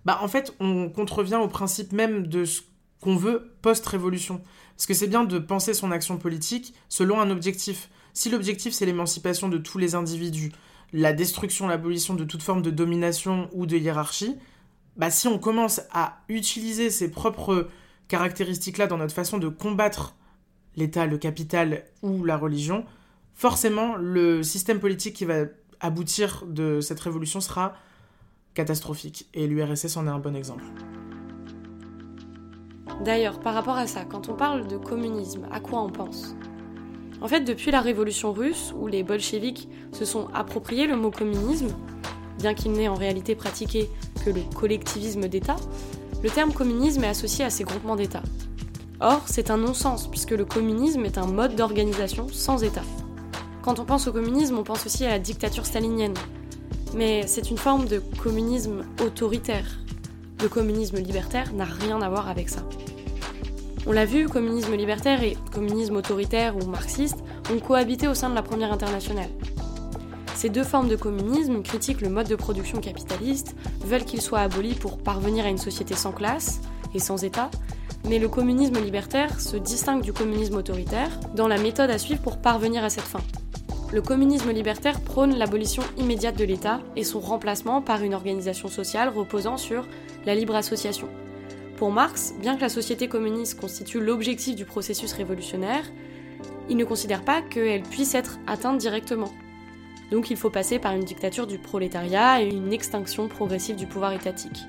bah 0.05 0.19
en 0.21 0.27
fait 0.27 0.53
on 0.59 0.89
contrevient 0.89 1.35
au 1.35 1.47
principe 1.47 1.91
même 1.93 2.27
de 2.27 2.43
ce 2.45 2.61
qu'on 3.03 3.17
veut 3.17 3.51
post-révolution. 3.61 4.41
Parce 4.77 4.85
que 4.85 4.93
c'est 4.93 5.07
bien 5.07 5.25
de 5.25 5.37
penser 5.37 5.73
son 5.73 5.91
action 5.91 6.17
politique 6.17 6.73
selon 6.87 7.19
un 7.19 7.29
objectif. 7.29 7.89
Si 8.13 8.29
l'objectif 8.29 8.73
c'est 8.73 8.85
l'émancipation 8.85 9.49
de 9.49 9.57
tous 9.57 9.77
les 9.77 9.93
individus, 9.93 10.53
la 10.93 11.11
destruction, 11.11 11.67
l'abolition 11.67 12.13
de 12.13 12.23
toute 12.23 12.41
forme 12.41 12.61
de 12.61 12.71
domination 12.71 13.49
ou 13.51 13.65
de 13.65 13.77
hiérarchie, 13.77 14.37
bah 14.95 15.11
si 15.11 15.27
on 15.27 15.37
commence 15.37 15.81
à 15.91 16.21
utiliser 16.29 16.89
ces 16.89 17.11
propres 17.11 17.67
caractéristiques-là 18.07 18.87
dans 18.87 18.97
notre 18.97 19.13
façon 19.13 19.37
de 19.37 19.49
combattre 19.49 20.15
l'État, 20.75 21.05
le 21.05 21.17
capital 21.17 21.83
ou 22.01 22.23
la 22.23 22.37
religion, 22.37 22.85
forcément 23.33 23.95
le 23.95 24.43
système 24.43 24.79
politique 24.79 25.15
qui 25.15 25.25
va 25.25 25.45
aboutir 25.79 26.45
de 26.47 26.79
cette 26.79 26.99
révolution 26.99 27.41
sera 27.41 27.75
catastrophique. 28.53 29.27
Et 29.33 29.47
l'URSS 29.47 29.97
en 29.97 30.07
est 30.07 30.11
un 30.11 30.19
bon 30.19 30.35
exemple. 30.35 30.63
D'ailleurs, 33.01 33.39
par 33.39 33.53
rapport 33.53 33.75
à 33.75 33.87
ça, 33.87 34.05
quand 34.05 34.29
on 34.29 34.33
parle 34.33 34.67
de 34.67 34.77
communisme, 34.77 35.47
à 35.51 35.59
quoi 35.59 35.81
on 35.81 35.89
pense? 35.89 36.35
En 37.21 37.27
fait, 37.27 37.41
depuis 37.41 37.71
la 37.71 37.81
révolution 37.81 38.33
russe, 38.33 38.73
où 38.77 38.87
les 38.87 39.03
bolcheviks 39.03 39.67
se 39.91 40.05
sont 40.05 40.27
appropriés 40.33 40.87
le 40.87 40.95
mot 40.95 41.11
communisme, 41.11 41.69
bien 42.39 42.53
qu'il 42.53 42.73
n'ait 42.73 42.87
en 42.87 42.95
réalité 42.95 43.35
pratiqué 43.35 43.89
que 44.25 44.29
le 44.29 44.41
collectivisme 44.55 45.27
d'État, 45.27 45.55
le 46.21 46.29
terme 46.29 46.53
communisme 46.53 47.03
est 47.03 47.09
associé 47.09 47.45
à 47.45 47.49
ces 47.49 47.63
groupements 47.63 47.95
d'États. 47.95 48.23
Or, 48.99 49.23
c'est 49.25 49.51
un 49.51 49.57
non-sens, 49.57 50.07
puisque 50.07 50.31
le 50.31 50.45
communisme 50.45 51.03
est 51.05 51.17
un 51.17 51.25
mode 51.25 51.55
d'organisation 51.55 52.27
sans 52.29 52.63
État. 52.63 52.83
Quand 53.61 53.79
on 53.79 53.85
pense 53.85 54.07
au 54.07 54.13
communisme, 54.13 54.57
on 54.57 54.63
pense 54.63 54.85
aussi 54.85 55.05
à 55.05 55.09
la 55.09 55.19
dictature 55.19 55.65
stalinienne. 55.65 56.13
Mais 56.95 57.25
c'est 57.27 57.49
une 57.49 57.57
forme 57.57 57.85
de 57.85 58.01
communisme 58.21 58.85
autoritaire. 59.01 59.65
Le 60.43 60.49
communisme 60.49 60.97
libertaire 60.97 61.53
n'a 61.53 61.63
rien 61.63 62.01
à 62.01 62.09
voir 62.09 62.27
avec 62.27 62.49
ça. 62.49 62.59
On 63.87 63.93
l'a 63.93 64.03
vu, 64.03 64.27
communisme 64.27 64.75
libertaire 64.75 65.23
et 65.23 65.37
communisme 65.53 65.95
autoritaire 65.95 66.57
ou 66.57 66.65
marxiste 66.65 67.19
ont 67.49 67.59
cohabité 67.59 68.09
au 68.09 68.13
sein 68.13 68.29
de 68.29 68.35
la 68.35 68.41
Première 68.41 68.73
Internationale. 68.73 69.29
Ces 70.35 70.49
deux 70.49 70.65
formes 70.65 70.89
de 70.89 70.97
communisme 70.97 71.63
critiquent 71.63 72.01
le 72.01 72.09
mode 72.09 72.27
de 72.27 72.35
production 72.35 72.81
capitaliste, 72.81 73.55
veulent 73.85 74.03
qu'il 74.03 74.21
soit 74.21 74.41
aboli 74.41 74.73
pour 74.73 74.97
parvenir 74.97 75.45
à 75.45 75.49
une 75.49 75.57
société 75.57 75.95
sans 75.95 76.11
classe 76.11 76.59
et 76.93 76.99
sans 76.99 77.23
État, 77.23 77.49
mais 78.09 78.19
le 78.19 78.27
communisme 78.27 78.83
libertaire 78.83 79.39
se 79.39 79.55
distingue 79.55 80.01
du 80.01 80.11
communisme 80.11 80.57
autoritaire 80.57 81.21
dans 81.35 81.47
la 81.47 81.57
méthode 81.57 81.89
à 81.89 81.97
suivre 81.97 82.21
pour 82.21 82.39
parvenir 82.39 82.83
à 82.83 82.89
cette 82.89 83.05
fin. 83.05 83.21
Le 83.93 84.01
communisme 84.01 84.51
libertaire 84.51 84.99
prône 85.01 85.35
l'abolition 85.35 85.83
immédiate 85.97 86.37
de 86.37 86.43
l'État 86.43 86.81
et 86.95 87.03
son 87.03 87.19
remplacement 87.19 87.81
par 87.81 88.01
une 88.01 88.15
organisation 88.15 88.67
sociale 88.67 89.09
reposant 89.09 89.57
sur 89.57 89.87
la 90.25 90.33
libre 90.33 90.55
association, 90.55 91.07
pour 91.77 91.91
Marx, 91.91 92.33
bien 92.39 92.55
que 92.55 92.61
la 92.61 92.69
société 92.69 93.07
communiste 93.07 93.59
constitue 93.59 93.99
l'objectif 93.99 94.55
du 94.55 94.63
processus 94.63 95.11
révolutionnaire, 95.13 95.83
il 96.69 96.77
ne 96.77 96.85
considère 96.85 97.25
pas 97.25 97.41
qu'elle 97.41 97.83
puisse 97.83 98.15
être 98.15 98.39
atteinte 98.47 98.77
directement. 98.77 99.33
Donc 100.09 100.29
il 100.29 100.37
faut 100.37 100.49
passer 100.49 100.79
par 100.79 100.93
une 100.93 101.03
dictature 101.03 101.45
du 101.45 101.57
prolétariat 101.57 102.41
et 102.41 102.47
une 102.47 102.71
extinction 102.71 103.27
progressive 103.27 103.75
du 103.75 103.85
pouvoir 103.85 104.13
étatique. 104.13 104.63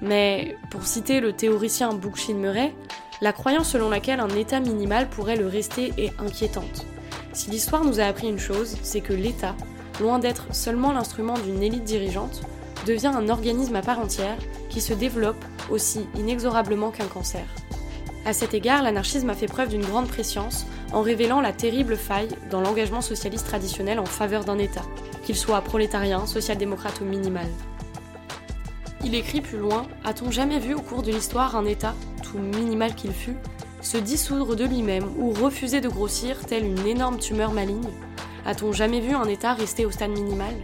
Mais, 0.00 0.56
pour 0.70 0.84
citer 0.84 1.20
le 1.20 1.32
théoricien 1.32 1.92
Bookchin 1.92 2.34
Murray, 2.34 2.72
la 3.20 3.32
croyance 3.32 3.68
selon 3.68 3.90
laquelle 3.90 4.18
un 4.18 4.28
État 4.30 4.58
minimal 4.58 5.08
pourrait 5.10 5.36
le 5.36 5.46
rester 5.46 5.92
est 5.96 6.12
inquiétante. 6.18 6.86
Si 7.32 7.50
l'histoire 7.50 7.84
nous 7.84 7.98
a 7.98 8.04
appris 8.04 8.28
une 8.28 8.38
chose, 8.38 8.76
c'est 8.82 9.00
que 9.00 9.12
l'État, 9.12 9.54
loin 10.00 10.18
d'être 10.18 10.54
seulement 10.54 10.92
l'instrument 10.92 11.38
d'une 11.38 11.62
élite 11.62 11.84
dirigeante, 11.84 12.42
devient 12.86 13.12
un 13.14 13.28
organisme 13.28 13.76
à 13.76 13.82
part 13.82 14.00
entière 14.00 14.36
qui 14.68 14.80
se 14.80 14.92
développe 14.92 15.42
aussi 15.70 16.06
inexorablement 16.16 16.90
qu'un 16.90 17.06
cancer. 17.06 17.44
À 18.24 18.32
cet 18.32 18.54
égard, 18.54 18.82
l'anarchisme 18.82 19.30
a 19.30 19.34
fait 19.34 19.46
preuve 19.46 19.68
d'une 19.68 19.84
grande 19.84 20.08
préscience 20.08 20.66
en 20.92 21.02
révélant 21.02 21.40
la 21.40 21.52
terrible 21.52 21.96
faille 21.96 22.28
dans 22.50 22.60
l'engagement 22.60 23.00
socialiste 23.00 23.46
traditionnel 23.46 23.98
en 23.98 24.06
faveur 24.06 24.44
d'un 24.44 24.58
État, 24.58 24.84
qu'il 25.24 25.36
soit 25.36 25.60
prolétarien, 25.62 26.26
social-démocrate 26.26 27.00
ou 27.00 27.04
minimal. 27.04 27.46
Il 29.04 29.14
écrit 29.14 29.40
plus 29.40 29.58
loin 29.58 29.86
A-t-on 30.04 30.30
jamais 30.30 30.60
vu 30.60 30.74
au 30.74 30.80
cours 30.80 31.02
de 31.02 31.10
l'histoire 31.10 31.56
un 31.56 31.64
État, 31.64 31.94
tout 32.22 32.38
minimal 32.38 32.94
qu'il 32.94 33.12
fût, 33.12 33.36
se 33.82 33.98
dissoudre 33.98 34.56
de 34.56 34.64
lui-même 34.64 35.04
ou 35.18 35.32
refuser 35.32 35.80
de 35.80 35.88
grossir 35.88 36.38
telle 36.46 36.64
une 36.64 36.86
énorme 36.86 37.18
tumeur 37.18 37.52
maligne? 37.52 37.90
A-t-on 38.46 38.72
jamais 38.72 39.00
vu 39.00 39.14
un 39.14 39.26
État 39.26 39.52
rester 39.52 39.84
au 39.84 39.90
stade 39.90 40.12
minimal? 40.12 40.54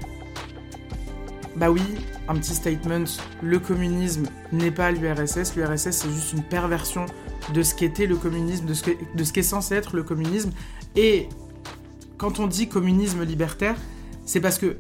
Bah 1.56 1.70
oui, 1.70 1.82
un 2.28 2.34
petit 2.36 2.54
statement, 2.54 3.04
le 3.42 3.58
communisme 3.58 4.26
n'est 4.52 4.70
pas 4.70 4.92
l'URSS, 4.92 5.56
l'URSS 5.56 5.90
c'est 5.90 6.10
juste 6.10 6.32
une 6.32 6.44
perversion 6.44 7.06
de 7.52 7.62
ce 7.62 7.74
qu'était 7.74 8.06
le 8.06 8.16
communisme, 8.16 8.66
de 8.66 8.74
ce, 8.74 9.32
qu'est 9.32 9.42
censé 9.42 9.74
être 9.74 9.96
le 9.96 10.04
communisme. 10.04 10.50
Et 10.94 11.28
quand 12.16 12.38
on 12.38 12.46
dit 12.46 12.68
communisme 12.68 13.24
libertaire, 13.24 13.76
c'est 14.24 14.40
parce 14.40 14.58
que 14.58 14.76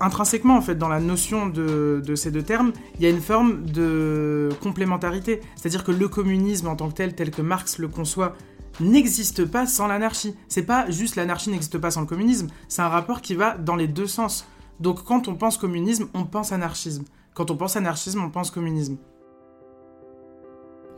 intrinsèquement, 0.00 0.56
en 0.56 0.60
fait, 0.60 0.76
dans 0.76 0.88
la 0.88 1.00
notion 1.00 1.46
de, 1.48 2.14
ces 2.14 2.30
deux 2.30 2.42
termes, 2.42 2.72
il 2.96 3.02
y 3.02 3.06
a 3.06 3.10
une 3.10 3.20
forme 3.20 3.64
de 3.66 4.48
complémentarité. 4.62 5.40
C'est-à-dire 5.56 5.84
que 5.84 5.92
le 5.92 6.08
communisme 6.08 6.68
en 6.68 6.76
tant 6.76 6.88
que 6.88 6.94
tel, 6.94 7.14
tel 7.14 7.30
que 7.30 7.42
Marx 7.42 7.78
le 7.78 7.88
conçoit, 7.88 8.34
n'existe 8.80 9.44
pas 9.44 9.66
sans 9.66 9.86
l'anarchie. 9.86 10.34
C'est 10.48 10.62
pas 10.62 10.90
juste 10.90 11.16
l'anarchie 11.16 11.50
n'existe 11.50 11.78
pas 11.78 11.90
sans 11.90 12.02
le 12.02 12.06
communisme, 12.06 12.48
c'est 12.68 12.82
un 12.82 12.88
rapport 12.88 13.20
qui 13.20 13.34
va 13.34 13.56
dans 13.56 13.76
les 13.76 13.88
deux 13.88 14.06
sens. 14.06 14.46
Donc 14.80 15.04
quand 15.04 15.28
on 15.28 15.34
pense 15.34 15.56
communisme, 15.56 16.08
on 16.14 16.24
pense 16.24 16.52
anarchisme. 16.52 17.04
Quand 17.34 17.50
on 17.50 17.56
pense 17.56 17.76
anarchisme, 17.76 18.22
on 18.22 18.30
pense 18.30 18.50
communisme. 18.50 18.96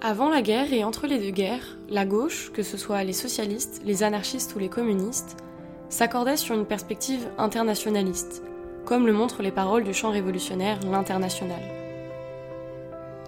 Avant 0.01 0.29
la 0.29 0.43
guerre 0.43 0.73
et 0.73 0.85
entre 0.85 1.09
les 1.09 1.19
deux 1.19 1.31
guerres, 1.31 1.77
la 1.89 2.07
gauche, 2.07 2.53
que 2.53 2.63
ce 2.63 2.77
soit 2.77 3.03
les 3.03 3.13
socialistes, 3.13 3.83
les 3.85 4.05
anarchistes 4.05 4.55
ou 4.55 4.61
les 4.61 4.69
communistes, 4.69 5.37
s'accordait 5.89 6.37
sur 6.37 6.55
une 6.55 6.67
perspective 6.67 7.29
internationaliste, 7.37 8.43
comme 8.89 9.07
le 9.07 9.13
montrent 9.13 9.43
les 9.43 9.51
paroles 9.51 9.85
du 9.85 9.93
chant 9.93 10.11
révolutionnaire 10.11 10.79
L'International. 10.91 11.61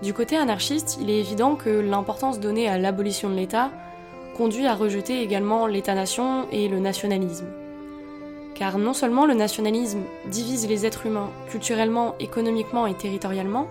Du 0.02 0.14
côté 0.14 0.38
anarchiste, 0.38 0.96
il 1.02 1.10
est 1.10 1.20
évident 1.20 1.54
que 1.54 1.68
l'importance 1.68 2.40
donnée 2.40 2.66
à 2.66 2.78
l'abolition 2.78 3.28
de 3.28 3.34
l'État 3.34 3.70
conduit 4.38 4.66
à 4.66 4.74
rejeter 4.74 5.20
également 5.20 5.66
l'État-nation 5.66 6.46
et 6.50 6.66
le 6.66 6.78
nationalisme. 6.78 7.48
Car 8.54 8.78
non 8.78 8.94
seulement 8.94 9.26
le 9.26 9.34
nationalisme 9.34 10.00
divise 10.30 10.66
les 10.66 10.86
êtres 10.86 11.04
humains 11.04 11.28
culturellement, 11.50 12.14
économiquement 12.20 12.86
et 12.86 12.94
territorialement, 12.94 13.66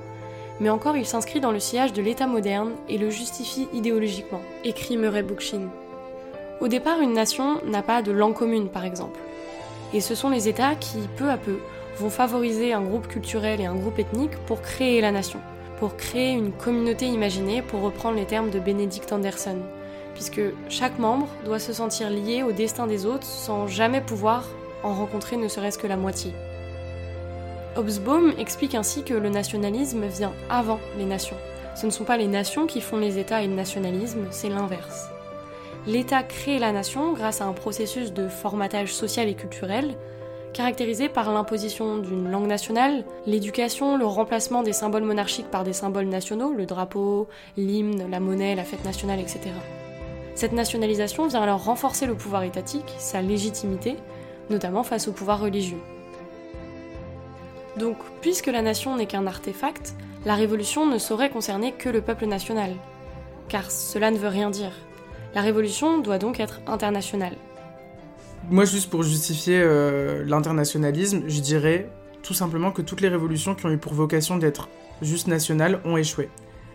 mais 0.60 0.70
encore 0.70 0.96
il 0.96 1.08
s'inscrit 1.08 1.40
dans 1.40 1.52
le 1.52 1.60
sillage 1.60 1.94
de 1.94 2.04
l'État 2.04 2.28
moderne 2.28 2.74
et 2.88 3.00
le 3.00 3.10
justifie 3.10 3.68
idéologiquement, 3.74 4.42
écrit 4.64 4.96
Murray 4.96 5.24
Bookchin. 5.24 5.70
Au 6.62 6.68
départ, 6.68 7.02
une 7.02 7.14
nation 7.14 7.62
n'a 7.66 7.82
pas 7.82 8.04
de 8.04 8.12
langue 8.12 8.36
commune, 8.36 8.70
par 8.70 8.86
exemple. 8.86 9.20
Et 9.92 10.02
ce 10.02 10.14
sont 10.14 10.30
les 10.30 10.48
États 10.48 10.76
qui, 10.76 11.00
peu 11.18 11.32
à 11.32 11.38
peu, 11.38 11.58
vont 11.98 12.10
favoriser 12.10 12.74
un 12.74 12.82
groupe 12.82 13.08
culturel 13.08 13.62
et 13.62 13.66
un 13.66 13.76
groupe 13.76 14.00
ethnique 14.00 14.38
pour 14.46 14.62
créer 14.62 15.02
la 15.02 15.12
nation, 15.12 15.40
pour 15.80 15.96
créer 15.98 16.32
une 16.32 16.52
communauté 16.52 17.08
imaginée, 17.08 17.62
pour 17.62 17.82
reprendre 17.82 18.18
les 18.18 18.26
termes 18.26 18.50
de 18.50 18.60
Benedict 18.60 19.12
Anderson, 19.12 19.58
puisque 20.14 20.42
chaque 20.70 21.00
membre 21.00 21.28
doit 21.46 21.60
se 21.60 21.74
sentir 21.74 22.10
lié 22.10 22.44
au 22.44 22.52
destin 22.52 22.88
des 22.88 23.06
autres 23.06 23.26
sans 23.26 23.68
jamais 23.68 24.02
pouvoir 24.02 24.46
en 24.84 24.94
rencontrer 24.94 25.38
ne 25.38 25.48
serait-ce 25.48 25.78
que 25.78 25.88
la 25.88 25.98
moitié. 25.98 26.34
Hobsbawm 27.76 28.34
explique 28.38 28.76
ainsi 28.76 29.04
que 29.04 29.14
le 29.14 29.30
nationalisme 29.30 30.06
vient 30.06 30.34
avant 30.50 30.80
les 30.98 31.06
nations. 31.06 31.38
Ce 31.76 31.86
ne 31.86 31.92
sont 31.92 32.04
pas 32.04 32.18
les 32.18 32.28
nations 32.28 32.66
qui 32.66 32.82
font 32.82 32.98
les 32.98 33.20
États 33.20 33.42
et 33.42 33.48
le 33.48 33.54
nationalisme, 33.54 34.28
c'est 34.32 34.50
l'inverse. 34.50 35.08
L'État 35.88 36.24
crée 36.24 36.60
la 36.60 36.72
nation 36.72 37.14
grâce 37.14 37.42
à 37.42 37.46
un 37.46 37.54
processus 37.54 38.12
de 38.12 38.28
formatage 38.28 38.94
social 38.94 39.30
et 39.30 39.34
culturel, 39.34 39.96
caractérisé 40.54 41.10
par 41.10 41.32
l'imposition 41.32 41.98
d'une 41.98 42.30
langue 42.30 42.48
nationale, 42.48 43.06
l'éducation, 43.26 43.98
le 43.98 44.06
remplacement 44.06 44.64
des 44.64 44.74
symboles 44.74 45.04
monarchiques 45.04 45.50
par 45.50 45.64
des 45.64 45.74
symboles 45.74 46.08
nationaux, 46.08 46.52
le 46.52 46.66
drapeau, 46.66 47.28
l'hymne, 47.58 48.10
la 48.10 48.20
monnaie, 48.20 48.56
la 48.56 48.64
fête 48.64 48.84
nationale, 48.86 49.20
etc. 49.20 49.52
Cette 50.36 50.54
nationalisation 50.54 51.28
vient 51.28 51.42
alors 51.42 51.64
renforcer 51.64 52.06
le 52.06 52.16
pouvoir 52.16 52.44
étatique, 52.44 52.96
sa 52.98 53.22
légitimité, 53.22 53.98
notamment 54.50 54.84
face 54.84 55.08
au 55.08 55.12
pouvoir 55.12 55.42
religieux. 55.42 55.82
Donc, 57.78 57.98
puisque 58.22 58.48
la 58.48 58.62
nation 58.62 58.96
n'est 58.96 59.06
qu'un 59.06 59.28
artefact, 59.28 59.96
la 60.26 60.36
révolution 60.36 60.86
ne 60.86 60.98
saurait 60.98 61.30
concerner 61.30 61.72
que 61.72 61.90
le 61.90 62.02
peuple 62.02 62.26
national. 62.26 62.72
Car 63.48 63.72
cela 63.72 64.12
ne 64.12 64.18
veut 64.18 64.28
rien 64.28 64.50
dire. 64.50 64.74
La 65.34 65.42
révolution 65.42 66.00
doit 66.00 66.18
donc 66.18 66.40
être 66.40 66.62
internationale. 66.68 67.36
Moi, 68.52 68.66
juste 68.66 68.90
pour 68.90 69.04
justifier 69.04 69.60
euh, 69.62 70.26
l'internationalisme, 70.26 71.22
je 71.28 71.40
dirais 71.40 71.92
tout 72.24 72.34
simplement 72.34 72.72
que 72.72 72.82
toutes 72.82 73.00
les 73.00 73.08
révolutions 73.08 73.54
qui 73.54 73.68
ont 73.68 73.70
eu 73.70 73.78
pour 73.78 73.94
vocation 73.94 74.38
d'être 74.38 74.70
juste 75.04 75.28
nationales 75.28 75.80
ont 75.86 75.98
échoué. 75.98 76.30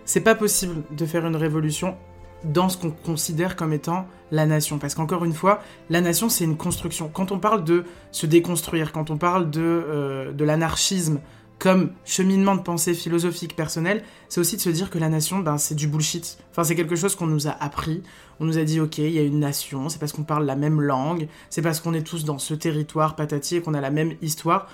C'est 0.05 0.21
pas 0.21 0.37
possible 0.37 0.83
de 0.93 1.05
faire 1.05 1.27
une 1.27 1.35
révolution 1.35 1.97
dans 2.45 2.69
ce 2.69 2.79
qu'on 2.79 2.93
considère 2.93 3.57
comme 3.57 3.73
étant 3.73 4.07
la 4.31 4.47
nation. 4.47 4.79
Parce 4.79 4.95
qu'encore 4.95 5.25
une 5.25 5.33
fois, 5.33 5.63
la 5.91 6.01
nation, 6.01 6.29
c'est 6.29 6.45
une 6.45 6.57
construction. 6.57 7.11
Quand 7.13 7.33
on 7.33 7.41
parle 7.41 7.65
de 7.65 7.85
se 8.13 8.27
déconstruire, 8.27 8.93
quand 8.93 9.11
on 9.11 9.17
parle 9.17 9.51
de, 9.51 9.61
euh, 9.61 10.33
de 10.33 10.45
l'anarchisme 10.45 11.21
comme 11.65 11.93
cheminement 12.05 12.57
de 12.57 12.61
pensée 12.61 12.93
philosophique 12.93 13.57
personnel, 13.57 14.03
c'est 14.29 14.39
aussi 14.39 14.57
de 14.57 14.61
se 14.61 14.69
dire 14.69 14.91
que 14.91 14.99
la 14.99 15.09
nation, 15.09 15.39
ben, 15.39 15.57
c'est 15.57 15.75
du 15.75 15.89
bullshit. 15.89 16.37
Enfin, 16.51 16.63
c'est 16.63 16.75
quelque 16.75 16.95
chose 16.95 17.17
qu'on 17.17 17.27
nous 17.27 17.49
a 17.49 17.53
appris. 17.53 18.03
On 18.39 18.45
nous 18.45 18.59
a 18.59 18.65
dit, 18.65 18.81
ok, 18.81 18.99
il 18.99 19.13
y 19.13 19.19
a 19.19 19.23
une 19.23 19.41
nation, 19.41 19.89
c'est 19.89 19.99
parce 19.99 20.13
qu'on 20.13 20.25
parle 20.25 20.45
la 20.45 20.57
même 20.57 20.83
langue, 20.83 21.27
c'est 21.49 21.63
parce 21.63 21.81
qu'on 21.81 21.95
est 21.95 22.03
tous 22.03 22.27
dans 22.27 22.37
ce 22.37 22.53
territoire 22.53 23.17
patati 23.17 23.57
et 23.57 23.63
qu'on 23.63 23.73
a 23.73 23.81
la 23.81 23.89
même 23.89 24.13
histoire. 24.21 24.69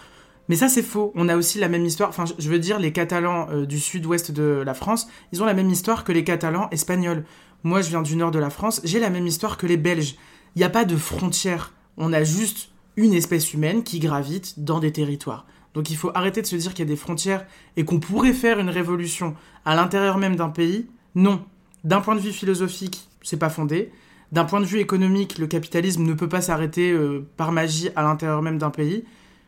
Mais 0.48 0.56
ça, 0.56 0.68
c'est 0.68 0.82
faux. 0.82 1.12
On 1.14 1.28
a 1.28 1.36
aussi 1.36 1.60
la 1.60 1.68
même 1.68 1.86
histoire. 1.86 2.08
Enfin, 2.08 2.24
je 2.36 2.50
veux 2.50 2.58
dire, 2.58 2.80
les 2.80 2.90
Catalans 2.90 3.46
euh, 3.52 3.66
du 3.66 3.78
sud-ouest 3.78 4.32
de 4.32 4.60
la 4.66 4.74
France, 4.74 5.06
ils 5.30 5.40
ont 5.44 5.46
la 5.46 5.54
même 5.54 5.70
histoire 5.70 6.02
que 6.02 6.10
les 6.10 6.24
Catalans 6.24 6.66
espagnols. 6.72 7.22
Moi, 7.62 7.82
je 7.82 7.90
viens 7.90 8.02
du 8.02 8.16
nord 8.16 8.32
de 8.32 8.40
la 8.40 8.50
France, 8.50 8.80
j'ai 8.82 8.98
la 8.98 9.10
même 9.10 9.28
histoire 9.28 9.58
que 9.58 9.68
les 9.68 9.76
Belges. 9.76 10.16
Il 10.56 10.58
n'y 10.58 10.64
a 10.64 10.70
pas 10.70 10.84
de 10.84 10.96
frontières. 10.96 11.72
On 11.96 12.12
a 12.12 12.24
juste 12.24 12.70
une 12.96 13.14
espèce 13.14 13.54
humaine 13.54 13.84
qui 13.84 14.00
gravite 14.00 14.64
dans 14.64 14.80
des 14.80 14.90
territoires. 14.90 15.46
Donc 15.74 15.90
il 15.90 15.96
faut 15.96 16.10
arrêter 16.14 16.42
de 16.42 16.46
se 16.46 16.56
dire 16.56 16.74
qu'il 16.74 16.84
y 16.84 16.88
a 16.88 16.92
des 16.92 16.96
frontières 16.96 17.46
et 17.76 17.84
qu'on 17.84 18.00
pourrait 18.00 18.32
faire 18.32 18.58
une 18.58 18.70
révolution 18.70 19.34
à 19.64 19.76
l'intérieur 19.76 20.18
même 20.18 20.36
d'un 20.36 20.48
pays. 20.48 20.86
Non. 21.14 21.44
D'un 21.84 22.00
point 22.00 22.14
de 22.14 22.20
vue 22.20 22.32
philosophique, 22.32 23.08
c'est 23.22 23.38
pas 23.38 23.50
fondé. 23.50 23.92
D'un 24.32 24.44
point 24.44 24.60
de 24.60 24.66
vue 24.66 24.78
économique, 24.78 25.38
le 25.38 25.46
capitalisme 25.46 26.04
ne 26.04 26.14
peut 26.14 26.28
pas 26.28 26.40
s'arrêter 26.40 26.92
euh, 26.92 27.26
par 27.36 27.52
magie 27.52 27.90
à 27.96 28.02
l'intérieur 28.02 28.42
même 28.42 28.58
d'un 28.58 28.70
pays. 28.70 29.04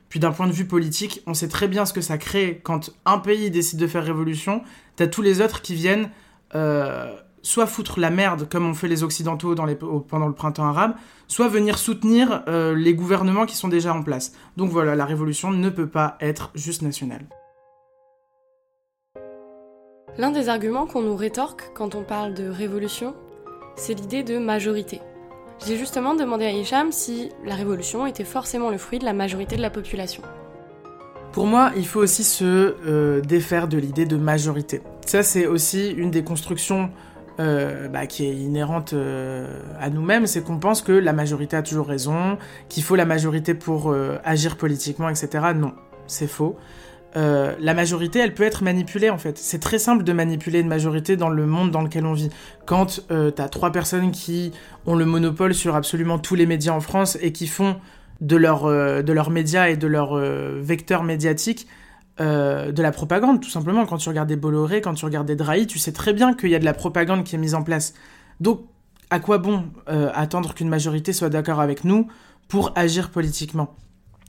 Puis 0.09 0.21
d'un 0.21 0.33
point 0.33 0.47
de 0.47 0.53
vue 0.53 0.67
politique, 0.67 1.23
on 1.27 1.35
sait 1.35 1.49
très 1.49 1.69
bien 1.69 1.87
ce 1.87 1.93
que 1.93 2.01
ça 2.01 2.19
crée 2.19 2.61
quand 2.63 2.91
un 3.07 3.19
pays 3.19 3.51
décide 3.51 3.79
de 3.79 3.87
faire 3.87 4.05
révolution. 4.05 4.63
T'as 4.97 5.07
tous 5.07 5.23
les 5.23 5.41
autres 5.41 5.63
qui 5.63 5.75
viennent 5.75 6.11
euh, 6.55 7.17
soit 7.43 7.67
foutre 7.67 8.01
la 8.01 8.11
merde 8.11 8.49
comme 8.49 8.67
ont 8.67 8.75
fait 8.75 8.89
les 8.89 9.03
Occidentaux 9.03 9.55
pendant 10.09 10.27
le 10.27 10.33
printemps 10.33 10.65
arabe, 10.65 10.95
soit 11.29 11.49
venir 11.49 11.79
soutenir 11.79 12.43
euh, 12.49 12.75
les 12.75 12.95
gouvernements 12.95 13.47
qui 13.47 13.57
sont 13.57 13.69
déjà 13.69 13.93
en 13.93 14.03
place. 14.03 14.33
Donc 14.57 14.71
voilà, 14.71 14.95
la 14.95 15.05
révolution 15.05 15.51
ne 15.51 15.69
peut 15.69 15.89
pas 15.89 16.17
être 16.21 16.51
juste 16.55 16.83
nationale. 16.83 17.27
L'un 20.19 20.31
des 20.31 20.49
arguments 20.49 20.87
qu'on 20.87 21.03
nous 21.03 21.17
rétorque 21.17 21.71
quand 21.75 21.95
on 21.95 22.03
parle 22.03 22.35
de 22.35 22.49
révolution, 22.49 23.15
c'est 23.77 23.95
l'idée 23.95 24.23
de 24.23 24.39
majorité. 24.39 25.01
J'ai 25.67 25.79
justement 25.79 26.15
demandé 26.15 26.45
à 26.45 26.51
Hicham 26.51 26.93
si 26.93 27.31
la 27.47 27.55
révolution 27.55 28.07
était 28.07 28.25
forcément 28.25 28.71
le 28.71 28.79
fruit 28.79 28.99
de 28.99 29.05
la 29.05 29.13
majorité 29.13 29.57
de 29.57 29.63
la 29.63 29.71
population. 29.71 30.23
Pour 31.33 31.47
moi, 31.47 31.73
il 31.77 31.87
faut 31.87 32.01
aussi 32.01 32.25
se 32.25 32.75
euh, 32.87 33.23
défaire 33.23 33.69
de 33.69 33.79
l'idée 33.79 34.05
de 34.05 34.17
majorité. 34.17 34.83
Ça, 35.07 35.23
c'est 35.23 35.47
aussi 35.47 35.91
une 35.91 36.11
des 36.11 36.23
constructions 36.23 36.91
euh, 37.41 37.89
bah, 37.89 38.07
qui 38.07 38.27
est 38.27 38.35
inhérente 38.35 38.93
euh, 38.93 39.47
à 39.81 39.89
nous-mêmes, 39.89 40.27
c'est 40.27 40.43
qu'on 40.43 40.59
pense 40.59 40.83
que 40.83 40.93
la 40.93 41.13
majorité 41.13 41.57
a 41.57 41.63
toujours 41.63 41.87
raison, 41.87 42.37
qu'il 42.69 42.83
faut 42.83 42.95
la 42.95 43.07
majorité 43.07 43.55
pour 43.55 43.91
euh, 43.91 44.19
agir 44.23 44.57
politiquement, 44.57 45.09
etc. 45.09 45.53
Non, 45.55 45.73
c'est 46.07 46.27
faux. 46.27 46.57
la 47.15 47.75
majorité, 47.75 48.19
elle 48.19 48.35
peut 48.35 48.43
être 48.43 48.63
manipulée 48.63 49.09
en 49.09 49.19
fait. 49.19 49.39
C'est 49.39 49.61
très 49.61 49.79
simple 49.79 50.05
de 50.05 50.13
manipuler 50.13 50.61
une 50.61 50.69
majorité 50.69 51.17
dans 51.17 51.31
le 51.31 51.47
monde 51.47 51.71
dans 51.71 51.83
lequel 51.83 52.05
on 52.07 52.13
vit. 52.13 52.31
Quand 52.67 53.01
t'as 53.09 53.49
trois 53.49 53.73
personnes 53.73 54.11
qui 54.11 54.53
ont 54.87 54.95
le 54.95 55.05
monopole 55.05 55.55
sur 55.55 55.75
absolument 55.75 56.19
tous 56.19 56.35
les 56.35 56.47
médias 56.47 56.73
en 56.73 56.81
France 56.81 57.19
et 57.21 57.33
qui 57.33 57.47
font 57.47 57.77
de, 58.21 58.37
leur, 58.37 58.67
de 58.67 59.13
leurs 59.13 59.31
médias 59.31 59.69
et 59.69 59.77
de 59.77 59.87
leurs 59.87 60.17
vecteurs 60.17 61.03
médiatiques 61.03 61.67
euh, 62.21 62.73
de 62.73 62.83
la 62.83 62.93
propagande, 62.93 63.41
tout 63.41 63.51
simplement. 63.51 63.87
Quand 63.87 63.97
tu 63.97 64.09
regardes 64.09 64.29
des 64.29 64.37
Bolloré, 64.37 64.81
quand 64.81 64.95
tu 64.95 65.05
regardes 65.05 65.27
des 65.27 65.37
Drahi, 65.37 65.67
tu 65.67 65.79
sais 65.79 65.93
très 65.93 66.13
bien 66.13 66.35
qu'il 66.35 66.51
y 66.51 66.55
a 66.55 66.59
de 66.59 66.65
la 66.65 66.75
propagande 66.75 67.25
qui 67.25 67.35
est 67.37 67.39
mise 67.39 67.55
en 67.55 67.63
place. 67.63 67.95
Donc, 68.41 68.65
à 69.11 69.19
quoi 69.19 69.39
bon 69.39 69.65
euh, 69.89 70.11
attendre 70.15 70.55
qu'une 70.55 70.69
majorité 70.69 71.13
soit 71.13 71.31
d'accord 71.31 71.61
avec 71.61 71.85
nous 71.85 72.09
pour 72.49 72.73
agir 72.77 73.11
politiquement? 73.11 73.75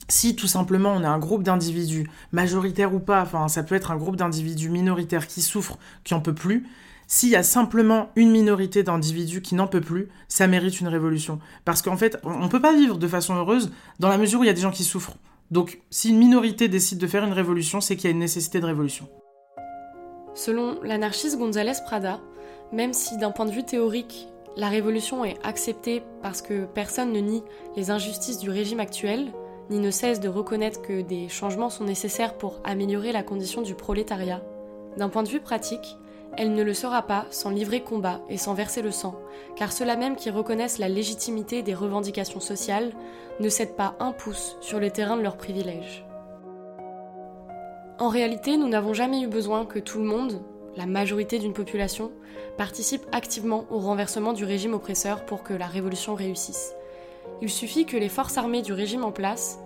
Si 0.08 0.36
tout 0.36 0.46
simplement 0.46 0.92
on 0.94 1.02
a 1.04 1.08
un 1.08 1.18
groupe 1.18 1.42
d'individus, 1.42 2.08
majoritaires 2.32 2.94
ou 2.94 3.00
pas, 3.00 3.22
enfin 3.22 3.48
ça 3.48 3.62
peut 3.62 3.74
être 3.74 3.90
un 3.90 3.96
groupe 3.96 4.16
d'individus 4.16 4.68
minoritaires 4.68 5.26
qui 5.26 5.40
souffrent, 5.40 5.78
qui 6.04 6.12
en 6.12 6.20
peut 6.20 6.34
plus, 6.34 6.66
s'il 7.06 7.30
y 7.30 7.36
a 7.36 7.42
simplement 7.42 8.10
une 8.16 8.30
minorité 8.30 8.82
d'individus 8.82 9.42
qui 9.42 9.54
n'en 9.54 9.66
peut 9.66 9.80
plus, 9.80 10.08
ça 10.28 10.46
mérite 10.46 10.80
une 10.80 10.88
révolution. 10.88 11.38
Parce 11.64 11.82
qu'en 11.82 11.96
fait, 11.96 12.18
on 12.22 12.44
ne 12.44 12.48
peut 12.48 12.60
pas 12.60 12.74
vivre 12.74 12.98
de 12.98 13.08
façon 13.08 13.34
heureuse 13.34 13.72
dans 13.98 14.08
la 14.08 14.18
mesure 14.18 14.40
où 14.40 14.44
il 14.44 14.46
y 14.46 14.50
a 14.50 14.54
des 14.54 14.60
gens 14.60 14.70
qui 14.70 14.84
souffrent. 14.84 15.16
Donc 15.50 15.80
si 15.90 16.10
une 16.10 16.18
minorité 16.18 16.68
décide 16.68 16.98
de 16.98 17.06
faire 17.06 17.24
une 17.24 17.32
révolution, 17.32 17.80
c'est 17.80 17.96
qu'il 17.96 18.04
y 18.04 18.08
a 18.08 18.10
une 18.12 18.18
nécessité 18.18 18.60
de 18.60 18.66
révolution. 18.66 19.08
Selon 20.34 20.80
l'anarchiste 20.82 21.38
González 21.38 21.78
Prada, 21.84 22.20
même 22.72 22.92
si 22.92 23.16
d'un 23.18 23.30
point 23.30 23.46
de 23.46 23.52
vue 23.52 23.64
théorique, 23.64 24.28
la 24.56 24.68
révolution 24.68 25.24
est 25.24 25.38
acceptée 25.44 26.02
parce 26.22 26.42
que 26.42 26.64
personne 26.64 27.12
ne 27.12 27.20
nie 27.20 27.42
les 27.76 27.90
injustices 27.90 28.38
du 28.38 28.50
régime 28.50 28.80
actuel, 28.80 29.32
ni 29.70 29.78
ne 29.78 29.90
cesse 29.90 30.20
de 30.20 30.28
reconnaître 30.28 30.82
que 30.82 31.02
des 31.02 31.28
changements 31.28 31.70
sont 31.70 31.84
nécessaires 31.84 32.36
pour 32.36 32.60
améliorer 32.64 33.12
la 33.12 33.22
condition 33.22 33.62
du 33.62 33.74
prolétariat, 33.74 34.42
d'un 34.96 35.08
point 35.08 35.22
de 35.22 35.28
vue 35.28 35.40
pratique, 35.40 35.96
elle 36.36 36.54
ne 36.54 36.62
le 36.62 36.74
sera 36.74 37.02
pas 37.02 37.26
sans 37.30 37.50
livrer 37.50 37.82
combat 37.82 38.20
et 38.28 38.36
sans 38.36 38.54
verser 38.54 38.82
le 38.82 38.90
sang, 38.90 39.14
car 39.56 39.72
ceux-là 39.72 39.96
même 39.96 40.16
qui 40.16 40.30
reconnaissent 40.30 40.78
la 40.78 40.88
légitimité 40.88 41.62
des 41.62 41.74
revendications 41.74 42.40
sociales 42.40 42.92
ne 43.40 43.48
cèdent 43.48 43.76
pas 43.76 43.96
un 44.00 44.12
pouce 44.12 44.56
sur 44.60 44.80
le 44.80 44.90
terrain 44.90 45.16
de 45.16 45.22
leurs 45.22 45.36
privilèges. 45.36 46.04
En 47.98 48.08
réalité, 48.08 48.56
nous 48.56 48.68
n'avons 48.68 48.92
jamais 48.92 49.20
eu 49.20 49.28
besoin 49.28 49.66
que 49.66 49.78
tout 49.78 49.98
le 49.98 50.04
monde, 50.04 50.42
la 50.76 50.86
majorité 50.86 51.38
d'une 51.38 51.52
population, 51.52 52.10
participe 52.56 53.06
activement 53.12 53.64
au 53.70 53.78
renversement 53.78 54.32
du 54.32 54.44
régime 54.44 54.74
oppresseur 54.74 55.24
pour 55.24 55.42
que 55.42 55.54
la 55.54 55.66
révolution 55.66 56.14
réussisse. 56.14 56.74
Il 57.40 57.50
suffit 57.50 57.86
que 57.86 57.96
les 57.96 58.08
forces 58.08 58.36
armées 58.36 58.62
du 58.62 58.72
régime 58.72 59.04
en 59.04 59.12
place 59.12 59.58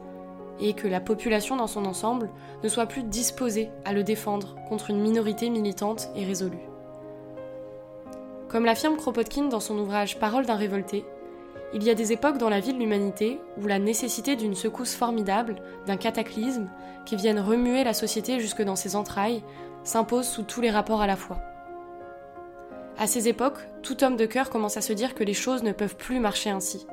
et 0.61 0.75
que 0.75 0.89
la 0.89 1.01
population 1.01 1.57
dans 1.57 1.67
son 1.67 1.85
ensemble 1.85 2.31
ne 2.63 2.69
soit 2.69 2.87
plus 2.87 3.03
disposée 3.03 3.71
à 3.85 3.93
le 3.93 4.03
défendre 4.03 4.57
contre 4.69 4.91
une 4.91 5.01
minorité 5.01 5.51
militante 5.51 6.09
et 6.15 6.25
résolue. 6.25 6.69
Comme 8.49 8.65
l'affirme 8.65 8.97
Kropotkin 8.97 9.45
dans 9.45 9.61
son 9.61 9.79
ouvrage 9.79 10.19
Parole 10.19 10.47
d'un 10.47 10.57
révolté, 10.57 11.05
il 11.75 11.85
y 11.85 11.91
a 11.91 11.95
des 11.95 12.13
époques 12.13 12.39
dans 12.39 12.49
la 12.49 12.61
vie 12.61 12.73
de 12.73 12.79
l'humanité 12.79 13.39
où 13.61 13.67
la 13.67 13.79
nécessité 13.79 14.37
d'une 14.37 14.55
secousse 14.55 14.95
formidable, 14.95 15.57
d'un 15.87 15.99
cataclysme, 15.99 16.69
qui 17.05 17.17
vienne 17.17 17.41
remuer 17.41 17.85
la 17.85 17.93
société 17.93 18.41
jusque 18.41 18.63
dans 18.63 18.77
ses 18.77 18.97
entrailles, 18.97 19.43
s'impose 19.85 20.27
sous 20.27 20.43
tous 20.43 20.63
les 20.63 20.71
rapports 20.71 21.03
à 21.03 21.07
la 21.07 21.17
fois. 21.17 21.39
À 22.97 23.07
ces 23.07 23.29
époques, 23.29 23.69
tout 23.83 24.03
homme 24.03 24.17
de 24.17 24.27
cœur 24.27 24.51
commence 24.51 24.77
à 24.77 24.81
se 24.81 24.93
dire 24.93 25.15
que 25.15 25.25
les 25.25 25.35
choses 25.35 25.63
ne 25.63 25.73
peuvent 25.73 25.97
plus 25.97 26.19
marcher 26.19 26.51
ainsi, 26.51 26.87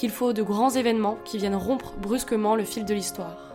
qu'il 0.00 0.10
faut 0.10 0.32
de 0.32 0.42
grands 0.42 0.70
événements 0.70 1.18
qui 1.26 1.36
viennent 1.36 1.54
rompre 1.54 1.92
brusquement 2.00 2.56
le 2.56 2.64
fil 2.64 2.86
de 2.86 2.94
l'histoire. 2.94 3.54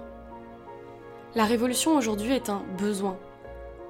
La 1.33 1.43
révolution 1.43 1.97
aujourd'hui 1.97 2.33
est 2.33 2.51
un 2.51 2.61
besoin. 2.77 3.17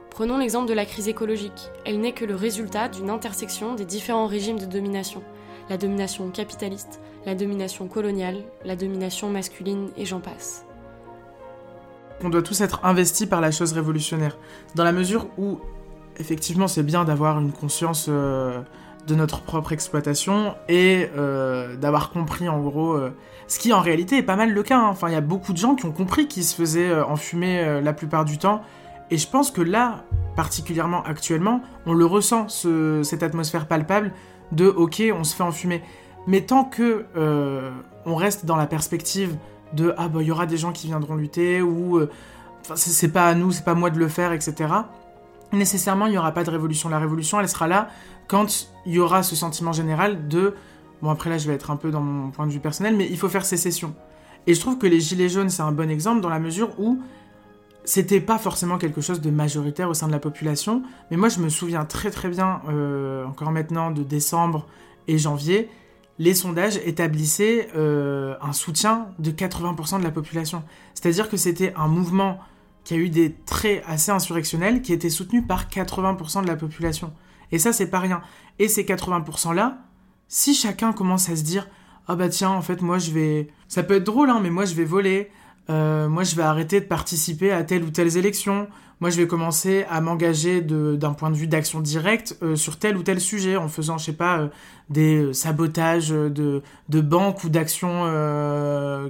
Prenons 0.10 0.38
l'exemple 0.38 0.70
de 0.70 0.74
la 0.74 0.86
crise 0.86 1.10
écologique. 1.10 1.70
Elle 1.84 2.00
n'est 2.00 2.14
que 2.14 2.24
le 2.24 2.34
résultat 2.34 2.88
d'une 2.88 3.10
intersection 3.10 3.76
des 3.76 3.84
différents 3.84 4.28
régimes 4.28 4.58
de 4.58 4.66
domination 4.66 5.22
la 5.70 5.78
domination 5.78 6.30
capitaliste, 6.30 7.02
la 7.26 7.36
domination 7.36 7.88
coloniale, 7.90 8.38
la 8.64 8.78
domination 8.78 9.30
masculine 9.30 9.90
et 9.98 10.06
j'en 10.06 10.22
passe. 10.22 10.66
On 12.24 12.30
doit 12.30 12.44
tous 12.44 12.62
être 12.62 12.86
investis 12.86 13.28
par 13.28 13.42
la 13.42 13.52
chose 13.52 13.74
révolutionnaire, 13.74 14.38
dans 14.76 14.86
la 14.86 14.94
mesure 14.94 15.28
où, 15.38 15.60
effectivement, 16.18 16.70
c'est 16.70 16.84
bien 16.84 17.04
d'avoir 17.04 17.38
une 17.40 17.52
conscience 17.52 18.06
euh, 18.08 18.62
de 19.08 19.16
notre 19.16 19.42
propre 19.42 19.72
exploitation 19.72 20.56
et 20.68 21.10
euh, 21.16 21.76
d'avoir 21.76 22.12
compris, 22.12 22.50
en 22.50 22.60
gros, 22.60 22.94
euh, 22.94 23.12
ce 23.48 23.60
qui 23.60 23.74
en 23.74 23.82
réalité 23.82 24.18
est 24.18 24.24
pas 24.24 24.36
mal 24.36 24.52
le 24.52 24.64
cas. 24.64 24.80
Hein. 24.80 24.88
Enfin, 24.90 25.10
il 25.10 25.14
y 25.14 25.18
a 25.18 25.22
beaucoup 25.22 25.54
de 25.54 25.58
gens 25.58 25.76
qui 25.76 25.86
ont 25.86 25.92
compris 25.92 26.28
qu'ils 26.28 26.44
se 26.44 26.56
faisaient 26.56 27.02
enfumer 27.02 27.82
la 27.82 27.94
plupart 27.94 28.26
du 28.26 28.38
temps, 28.38 28.62
et 29.12 29.18
je 29.18 29.28
pense 29.28 29.52
que 29.52 29.62
là, 29.62 30.04
particulièrement 30.36 31.04
actuellement, 31.04 31.62
on 31.86 31.94
le 31.94 32.06
ressent, 32.06 32.48
cette 32.50 33.24
atmosphère 33.24 33.68
palpable 33.68 34.12
de 34.52 34.68
ok, 34.68 35.04
on 35.14 35.24
se 35.24 35.36
fait 35.36 35.44
enfumer. 35.44 35.82
Mais 36.28 36.42
tant 36.42 36.64
que 36.64 37.06
euh, 37.16 37.72
on 38.06 38.16
reste 38.16 38.46
dans 38.46 38.56
la 38.56 38.66
perspective 38.66 39.38
de 39.74 39.94
ah 39.98 40.08
bah 40.08 40.20
il 40.22 40.28
y 40.28 40.32
aura 40.32 40.46
des 40.46 40.58
gens 40.58 40.72
qui 40.72 40.88
viendront 40.88 41.16
lutter 41.16 41.62
ou 41.62 41.98
euh, 41.98 42.10
c'est 42.76 43.12
pas 43.12 43.28
à 43.28 43.36
nous, 43.36 43.52
c'est 43.52 43.66
pas 43.66 43.76
moi 43.76 43.90
de 43.90 44.00
le 44.00 44.08
faire, 44.08 44.32
etc. 44.32 44.74
Nécessairement 45.54 46.08
il 46.08 46.12
n'y 46.12 46.18
aura 46.18 46.32
pas 46.32 46.44
de 46.44 46.50
révolution. 46.50 46.90
La 46.90 47.00
révolution 47.00 47.40
elle 47.40 47.50
sera 47.50 47.68
là 47.68 47.90
quand 48.28 48.68
il 48.86 48.94
y 48.94 49.00
aura 49.00 49.24
ce 49.24 49.36
sentiment 49.36 49.72
général 49.72 50.28
de 50.28 50.56
bon 51.02 51.10
après 51.10 51.30
là 51.30 51.38
je 51.38 51.48
vais 51.48 51.54
être 51.54 51.72
un 51.72 51.76
peu 51.76 51.92
dans 51.92 52.02
mon 52.02 52.32
point 52.32 52.48
de 52.48 52.52
vue 52.52 52.60
personnel, 52.60 52.96
mais 52.96 53.08
il 53.10 53.18
faut 53.18 53.30
faire 53.30 53.46
sécession. 53.46 53.94
Et 54.48 54.54
je 54.54 54.60
trouve 54.60 54.78
que 54.78 54.88
les 54.88 55.00
gilets 55.00 55.30
jaunes 55.30 55.50
c'est 55.50 55.64
un 55.64 55.72
bon 55.72 55.90
exemple 55.90 56.22
dans 56.22 56.30
la 56.30 56.40
mesure 56.40 56.80
où 56.80 57.00
c'était 57.84 58.20
pas 58.20 58.40
forcément 58.40 58.78
quelque 58.78 59.02
chose 59.02 59.22
de 59.22 59.30
majoritaire 59.30 59.90
au 59.90 59.94
sein 59.94 60.08
de 60.08 60.12
la 60.12 60.20
population, 60.20 60.82
mais 61.12 61.18
moi 61.18 61.30
je 61.30 61.40
me 61.40 61.50
souviens 61.50 61.86
très 61.86 62.10
très 62.10 62.30
bien, 62.30 62.62
euh, 62.68 63.26
encore 63.26 63.52
maintenant, 63.52 63.92
de 63.92 64.04
décembre 64.04 64.68
et 65.08 65.18
janvier, 65.18 65.70
les 66.18 66.34
sondages 66.34 66.78
établissaient 66.78 67.70
euh, 67.76 68.36
un 68.42 68.54
soutien 68.54 69.08
de 69.20 69.32
80% 69.32 70.00
de 70.00 70.04
la 70.04 70.12
population. 70.12 70.64
C'est-à-dire 70.94 71.30
que 71.30 71.38
c'était 71.38 71.74
un 71.76 71.88
mouvement 71.88 72.40
qui 72.84 72.94
a 72.94 72.98
eu 72.98 73.10
des 73.10 73.34
traits 73.34 73.84
assez 73.88 74.12
insurrectionnels, 74.12 74.82
qui 74.82 74.94
était 74.94 75.10
soutenu 75.10 75.42
par 75.42 75.68
80% 75.68 76.44
de 76.44 76.48
la 76.48 76.56
population. 76.56 77.12
Et 77.52 77.60
ça, 77.60 77.74
c'est 77.74 77.90
pas 77.90 78.00
rien. 78.00 78.22
Et 78.60 78.68
ces 78.68 78.84
80%-là, 78.84 79.78
si 80.28 80.54
chacun 80.56 80.94
commence 80.94 81.30
à 81.30 81.36
se 81.36 81.44
dire 81.44 81.68
ah 82.08 82.16
bah 82.16 82.30
tiens, 82.30 82.52
en 82.52 82.62
fait, 82.62 82.82
moi 82.82 83.00
je 83.00 83.12
vais. 83.12 83.48
Ça 83.68 83.84
peut 83.84 83.96
être 83.96 84.04
drôle, 84.04 84.30
hein, 84.30 84.40
mais 84.42 84.52
moi 84.52 84.66
je 84.66 84.76
vais 84.76 84.86
voler, 84.86 85.32
euh, 85.70 86.08
moi 86.08 86.24
je 86.24 86.36
vais 86.36 86.44
arrêter 86.44 86.80
de 86.80 86.86
participer 86.86 87.52
à 87.52 87.64
telle 87.64 87.84
ou 87.84 87.90
telle 87.90 88.16
élection, 88.16 88.68
moi 89.00 89.10
je 89.10 89.18
vais 89.18 89.26
commencer 89.26 89.86
à 89.90 90.02
m'engager 90.02 90.62
d'un 90.62 91.14
point 91.14 91.32
de 91.32 91.36
vue 91.36 91.48
d'action 91.48 91.80
directe 91.80 92.38
euh, 92.44 92.56
sur 92.56 92.78
tel 92.78 92.96
ou 92.96 93.02
tel 93.02 93.20
sujet 93.20 93.58
en 93.58 93.68
faisant, 93.68 93.98
je 93.98 94.06
sais 94.06 94.14
pas, 94.14 94.38
euh, 94.38 94.48
des 94.90 95.34
sabotages 95.34 96.10
de, 96.10 96.62
de 96.90 97.02
banques 97.02 97.44
ou 97.44 97.50
d'actions 97.50 98.04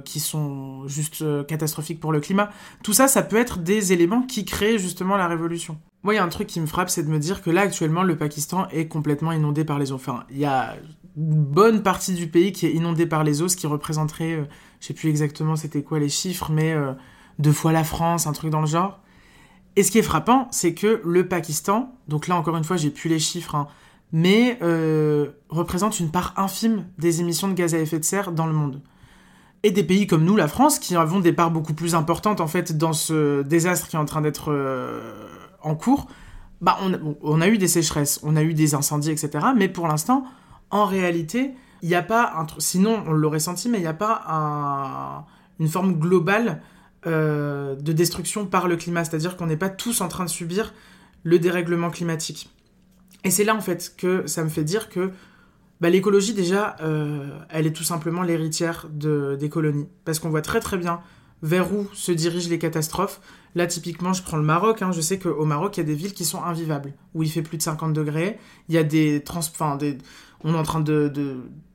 qui 0.06 0.20
sont 0.20 0.88
juste 0.88 1.22
catastrophiques 1.46 2.00
pour 2.00 2.12
le 2.12 2.20
climat. 2.20 2.50
Tout 2.82 2.94
ça, 2.94 3.08
ça 3.08 3.22
peut 3.22 3.36
être 3.36 3.58
des 3.58 3.92
éléments 3.92 4.22
qui 4.22 4.46
créent 4.46 4.78
justement 4.78 5.18
la 5.18 5.28
révolution. 5.28 5.78
Moi, 6.06 6.14
il 6.14 6.18
y 6.18 6.20
a 6.20 6.24
un 6.24 6.28
truc 6.28 6.46
qui 6.46 6.60
me 6.60 6.66
frappe, 6.66 6.88
c'est 6.88 7.02
de 7.02 7.08
me 7.08 7.18
dire 7.18 7.42
que 7.42 7.50
là, 7.50 7.62
actuellement, 7.62 8.04
le 8.04 8.16
Pakistan 8.16 8.68
est 8.70 8.86
complètement 8.86 9.32
inondé 9.32 9.64
par 9.64 9.80
les 9.80 9.90
eaux. 9.90 9.96
Enfin, 9.96 10.22
il 10.30 10.38
y 10.38 10.44
a 10.44 10.76
une 11.16 11.42
bonne 11.42 11.82
partie 11.82 12.14
du 12.14 12.28
pays 12.28 12.52
qui 12.52 12.64
est 12.64 12.70
inondée 12.70 13.06
par 13.06 13.24
les 13.24 13.42
eaux, 13.42 13.48
ce 13.48 13.56
qui 13.56 13.66
représenterait 13.66 14.48
je 14.78 14.86
sais 14.86 14.94
plus 14.94 15.08
exactement 15.08 15.56
c'était 15.56 15.82
quoi 15.82 15.98
les 15.98 16.08
chiffres, 16.08 16.52
mais 16.52 16.72
euh, 16.72 16.92
deux 17.40 17.50
fois 17.50 17.72
la 17.72 17.82
France, 17.82 18.28
un 18.28 18.32
truc 18.32 18.50
dans 18.50 18.60
le 18.60 18.68
genre. 18.68 19.00
Et 19.74 19.82
ce 19.82 19.90
qui 19.90 19.98
est 19.98 20.02
frappant, 20.02 20.46
c'est 20.52 20.74
que 20.74 21.02
le 21.04 21.26
Pakistan, 21.26 21.92
donc 22.06 22.28
là 22.28 22.36
encore 22.36 22.56
une 22.56 22.62
fois, 22.62 22.76
j'ai 22.76 22.90
plus 22.90 23.08
les 23.08 23.18
chiffres, 23.18 23.56
hein, 23.56 23.66
mais 24.12 24.60
euh, 24.62 25.32
représente 25.48 25.98
une 25.98 26.12
part 26.12 26.34
infime 26.36 26.86
des 26.98 27.20
émissions 27.20 27.48
de 27.48 27.54
gaz 27.54 27.74
à 27.74 27.80
effet 27.80 27.98
de 27.98 28.04
serre 28.04 28.30
dans 28.30 28.46
le 28.46 28.52
monde. 28.52 28.80
Et 29.64 29.72
des 29.72 29.82
pays 29.82 30.06
comme 30.06 30.22
nous, 30.22 30.36
la 30.36 30.46
France, 30.46 30.78
qui 30.78 30.94
avons 30.94 31.18
des 31.18 31.32
parts 31.32 31.50
beaucoup 31.50 31.74
plus 31.74 31.96
importantes 31.96 32.40
en 32.40 32.46
fait 32.46 32.78
dans 32.78 32.92
ce 32.92 33.42
désastre 33.42 33.88
qui 33.88 33.96
est 33.96 33.98
en 33.98 34.04
train 34.04 34.20
d'être 34.20 34.52
euh, 34.52 35.26
en 35.66 35.74
cours, 35.74 36.06
bah 36.60 36.78
on, 37.22 37.40
a 37.40 37.48
eu 37.48 37.58
des 37.58 37.68
sécheresses, 37.68 38.20
on 38.22 38.36
a 38.36 38.42
eu 38.42 38.54
des 38.54 38.74
incendies, 38.74 39.10
etc. 39.10 39.46
Mais 39.56 39.68
pour 39.68 39.88
l'instant, 39.88 40.24
en 40.70 40.86
réalité, 40.86 41.52
il 41.82 41.88
n'y 41.88 41.94
a 41.94 42.02
pas 42.02 42.32
un 42.36 42.46
sinon 42.58 43.02
on 43.06 43.12
l'aurait 43.12 43.40
senti, 43.40 43.68
mais 43.68 43.78
il 43.78 43.82
n'y 43.82 43.86
a 43.86 43.94
pas 43.94 45.26
une 45.58 45.68
forme 45.68 45.98
globale 45.98 46.62
euh, 47.06 47.74
de 47.74 47.92
destruction 47.92 48.46
par 48.46 48.68
le 48.68 48.76
climat, 48.76 49.04
c'est-à-dire 49.04 49.36
qu'on 49.36 49.46
n'est 49.46 49.56
pas 49.56 49.68
tous 49.68 50.00
en 50.00 50.08
train 50.08 50.24
de 50.24 50.30
subir 50.30 50.72
le 51.24 51.38
dérèglement 51.38 51.90
climatique. 51.90 52.50
Et 53.24 53.30
c'est 53.30 53.44
là 53.44 53.54
en 53.54 53.60
fait 53.60 53.94
que 53.96 54.26
ça 54.26 54.44
me 54.44 54.48
fait 54.48 54.64
dire 54.64 54.88
que 54.88 55.10
bah, 55.80 55.90
l'écologie 55.90 56.32
déjà, 56.32 56.76
euh, 56.80 57.38
elle 57.50 57.66
est 57.66 57.72
tout 57.72 57.84
simplement 57.84 58.22
l'héritière 58.22 58.86
de, 58.90 59.36
des 59.38 59.48
colonies, 59.48 59.88
parce 60.04 60.20
qu'on 60.20 60.30
voit 60.30 60.42
très 60.42 60.60
très 60.60 60.78
bien 60.78 61.00
vers 61.46 61.72
où 61.72 61.86
se 61.92 62.12
dirigent 62.12 62.50
les 62.50 62.58
catastrophes. 62.58 63.20
Là, 63.54 63.66
typiquement, 63.66 64.12
je 64.12 64.22
prends 64.22 64.36
le 64.36 64.42
Maroc. 64.42 64.82
Hein. 64.82 64.90
je 64.92 65.00
sais 65.00 65.18
qu'au 65.18 65.44
Maroc, 65.44 65.76
il 65.76 65.80
y 65.80 65.82
a 65.82 65.86
des 65.86 65.94
villes 65.94 66.12
qui 66.12 66.24
sont 66.24 66.42
invivables, 66.42 66.92
où 67.14 67.22
il 67.22 67.30
fait 67.30 67.42
plus 67.42 67.56
de 67.56 67.62
50 67.62 67.92
degrés. 67.92 68.38
Il 68.68 68.74
y 68.74 68.78
a 68.78 68.82
des, 68.82 69.22
trans... 69.22 69.38
enfin, 69.38 69.78
on 70.44 70.54
est 70.54 70.58
en 70.58 70.62
train 70.64 70.80
de, 70.80 71.10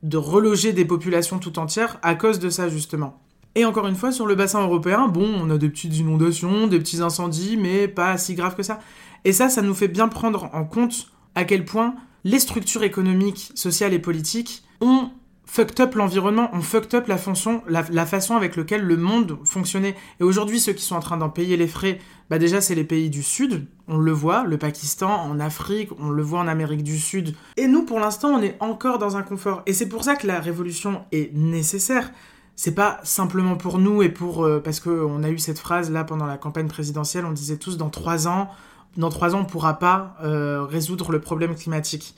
de, 0.03 0.17
reloger 0.17 0.73
des 0.73 0.85
populations 0.85 1.39
tout 1.39 1.57
entières 1.57 1.97
à 2.03 2.15
cause 2.15 2.39
de 2.39 2.49
ça, 2.49 2.69
justement. 2.69 3.19
Et 3.55 3.65
encore 3.65 3.87
une 3.87 3.95
fois, 3.95 4.11
sur 4.11 4.27
le 4.27 4.35
bassin 4.35 4.61
européen, 4.61 5.07
bon, 5.07 5.27
on 5.41 5.49
a 5.49 5.57
des 5.57 5.69
petites 5.69 5.97
inondations, 5.97 6.67
des 6.67 6.79
petits 6.79 7.01
incendies, 7.01 7.57
mais 7.57 7.87
pas 7.87 8.17
si 8.17 8.35
grave 8.35 8.55
que 8.55 8.63
ça. 8.63 8.79
Et 9.23 9.33
ça, 9.33 9.49
ça 9.49 9.61
nous 9.61 9.73
fait 9.73 9.87
bien 9.87 10.07
prendre 10.07 10.49
en 10.53 10.65
compte 10.65 11.07
à 11.35 11.45
quel 11.45 11.65
point 11.65 11.95
les 12.23 12.39
structures 12.39 12.83
économiques, 12.83 13.51
sociales 13.55 13.93
et 13.93 13.99
politiques 13.99 14.63
ont 14.81 15.09
fucked 15.51 15.81
up 15.81 15.95
l'environnement, 15.95 16.49
ont 16.53 16.61
fucked 16.61 16.95
up 16.95 17.07
la, 17.09 17.17
fonction, 17.17 17.61
la, 17.67 18.05
façon 18.05 18.37
avec 18.37 18.55
laquelle 18.55 18.83
le 18.83 18.95
monde 18.95 19.37
fonctionnait. 19.43 19.97
Et 20.21 20.23
aujourd'hui, 20.23 20.61
ceux 20.61 20.71
qui 20.71 20.81
sont 20.81 20.95
en 20.95 21.01
train 21.01 21.17
d'en 21.17 21.27
payer 21.27 21.57
les 21.57 21.67
frais, 21.67 21.99
bah 22.29 22.39
déjà, 22.39 22.61
c'est 22.61 22.73
les 22.73 22.85
pays 22.85 23.09
du 23.09 23.21
Sud, 23.21 23.67
on 23.89 23.97
le 23.97 24.13
voit, 24.13 24.45
le 24.45 24.57
Pakistan, 24.57 25.11
en 25.11 25.41
Afrique, 25.41 25.89
on 25.99 26.09
le 26.09 26.23
voit 26.23 26.39
en 26.39 26.47
Amérique 26.47 26.83
du 26.83 26.97
Sud. 26.97 27.35
Et 27.57 27.67
nous, 27.67 27.83
pour 27.83 27.99
l'instant, 27.99 28.29
on 28.29 28.41
est 28.41 28.55
encore 28.61 28.97
dans 28.97 29.17
un 29.17 29.23
confort. 29.23 29.61
Et 29.65 29.73
c'est 29.73 29.89
pour 29.89 30.05
ça 30.05 30.15
que 30.15 30.25
la 30.25 30.39
révolution 30.39 31.03
est 31.11 31.35
nécessaire. 31.35 32.11
C'est 32.55 32.73
pas 32.73 33.01
simplement 33.03 33.57
pour 33.57 33.77
nous 33.77 34.01
et 34.03 34.09
pour... 34.09 34.45
Euh, 34.45 34.61
parce 34.63 34.79
qu'on 34.79 35.21
a 35.21 35.29
eu 35.29 35.37
cette 35.37 35.59
phrase 35.59 35.91
là 35.91 36.05
pendant 36.05 36.27
la 36.27 36.37
campagne 36.37 36.69
présidentielle, 36.69 37.25
on 37.25 37.33
disait 37.33 37.57
tous 37.57 37.75
dans 37.75 37.89
trois 37.89 38.25
ans, 38.25 38.47
dans 38.95 39.09
trois 39.09 39.35
ans, 39.35 39.41
on 39.41 39.45
pourra 39.45 39.79
pas 39.79 40.15
euh, 40.23 40.63
résoudre 40.63 41.11
le 41.11 41.19
problème 41.19 41.55
climatique. 41.55 42.15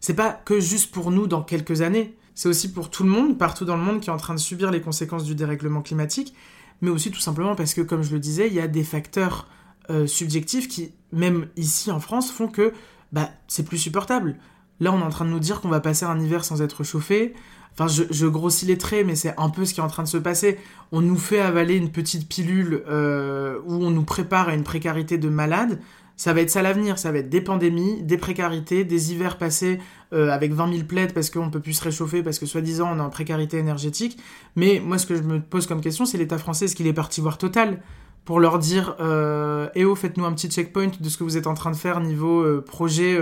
C'est 0.00 0.14
pas 0.14 0.30
que 0.32 0.60
juste 0.60 0.92
pour 0.92 1.10
nous 1.10 1.26
dans 1.26 1.42
quelques 1.42 1.82
années 1.82 2.16
c'est 2.34 2.48
aussi 2.48 2.72
pour 2.72 2.90
tout 2.90 3.02
le 3.04 3.10
monde, 3.10 3.38
partout 3.38 3.64
dans 3.64 3.76
le 3.76 3.82
monde, 3.82 4.00
qui 4.00 4.10
est 4.10 4.12
en 4.12 4.18
train 4.18 4.34
de 4.34 4.40
subir 4.40 4.70
les 4.70 4.80
conséquences 4.80 5.24
du 5.24 5.34
dérèglement 5.34 5.82
climatique, 5.82 6.34
mais 6.80 6.90
aussi 6.90 7.10
tout 7.10 7.20
simplement 7.20 7.54
parce 7.54 7.74
que, 7.74 7.80
comme 7.80 8.02
je 8.02 8.12
le 8.12 8.18
disais, 8.18 8.46
il 8.46 8.54
y 8.54 8.60
a 8.60 8.68
des 8.68 8.84
facteurs 8.84 9.48
euh, 9.90 10.06
subjectifs 10.06 10.68
qui, 10.68 10.92
même 11.12 11.48
ici 11.56 11.90
en 11.90 12.00
France, 12.00 12.30
font 12.30 12.48
que 12.48 12.72
bah, 13.12 13.30
c'est 13.48 13.64
plus 13.64 13.78
supportable. 13.78 14.36
Là, 14.78 14.92
on 14.92 15.00
est 15.00 15.04
en 15.04 15.10
train 15.10 15.24
de 15.24 15.30
nous 15.30 15.40
dire 15.40 15.60
qu'on 15.60 15.68
va 15.68 15.80
passer 15.80 16.06
un 16.06 16.18
hiver 16.18 16.44
sans 16.44 16.62
être 16.62 16.84
chauffé. 16.84 17.34
Enfin, 17.72 17.86
je, 17.86 18.26
grossis 18.26 18.66
les 18.66 18.78
traits, 18.78 19.06
mais 19.06 19.14
c'est 19.14 19.34
un 19.38 19.48
peu 19.48 19.64
ce 19.64 19.74
qui 19.74 19.80
est 19.80 19.82
en 19.82 19.88
train 19.88 20.02
de 20.02 20.08
se 20.08 20.16
passer. 20.16 20.58
On 20.92 21.00
nous 21.00 21.16
fait 21.16 21.40
avaler 21.40 21.76
une 21.76 21.90
petite 21.90 22.28
pilule 22.28 22.82
euh, 22.88 23.58
où 23.64 23.74
on 23.74 23.90
nous 23.90 24.02
prépare 24.02 24.48
à 24.48 24.54
une 24.54 24.64
précarité 24.64 25.18
de 25.18 25.28
malade. 25.28 25.80
Ça 26.20 26.34
va 26.34 26.42
être 26.42 26.50
ça 26.50 26.60
l'avenir, 26.60 26.98
ça 26.98 27.12
va 27.12 27.16
être 27.20 27.30
des 27.30 27.40
pandémies, 27.40 28.02
des 28.02 28.18
précarités, 28.18 28.84
des 28.84 29.10
hivers 29.10 29.38
passés 29.38 29.78
euh, 30.12 30.28
avec 30.28 30.52
20 30.52 30.70
000 30.70 30.84
plaides 30.84 31.14
parce 31.14 31.30
qu'on 31.30 31.48
peut 31.48 31.60
plus 31.60 31.72
se 31.72 31.82
réchauffer, 31.82 32.22
parce 32.22 32.38
que 32.38 32.44
soi-disant 32.44 32.92
on 32.92 32.98
est 32.98 33.00
en 33.00 33.08
précarité 33.08 33.56
énergétique. 33.56 34.18
Mais 34.54 34.82
moi, 34.84 34.98
ce 34.98 35.06
que 35.06 35.16
je 35.16 35.22
me 35.22 35.40
pose 35.40 35.66
comme 35.66 35.80
question, 35.80 36.04
c'est 36.04 36.18
l'État 36.18 36.36
français, 36.36 36.66
est-ce 36.66 36.76
qu'il 36.76 36.86
est 36.86 36.92
parti 36.92 37.22
voir 37.22 37.38
total 37.38 37.80
pour 38.26 38.38
leur 38.38 38.58
dire 38.58 38.96
euh, 39.00 39.70
Eh 39.74 39.86
oh, 39.86 39.94
faites-nous 39.94 40.26
un 40.26 40.34
petit 40.34 40.50
checkpoint 40.50 40.90
de 41.00 41.08
ce 41.08 41.16
que 41.16 41.24
vous 41.24 41.38
êtes 41.38 41.46
en 41.46 41.54
train 41.54 41.70
de 41.70 41.76
faire 41.76 42.02
niveau 42.02 42.42
euh, 42.42 42.60
projet 42.60 43.18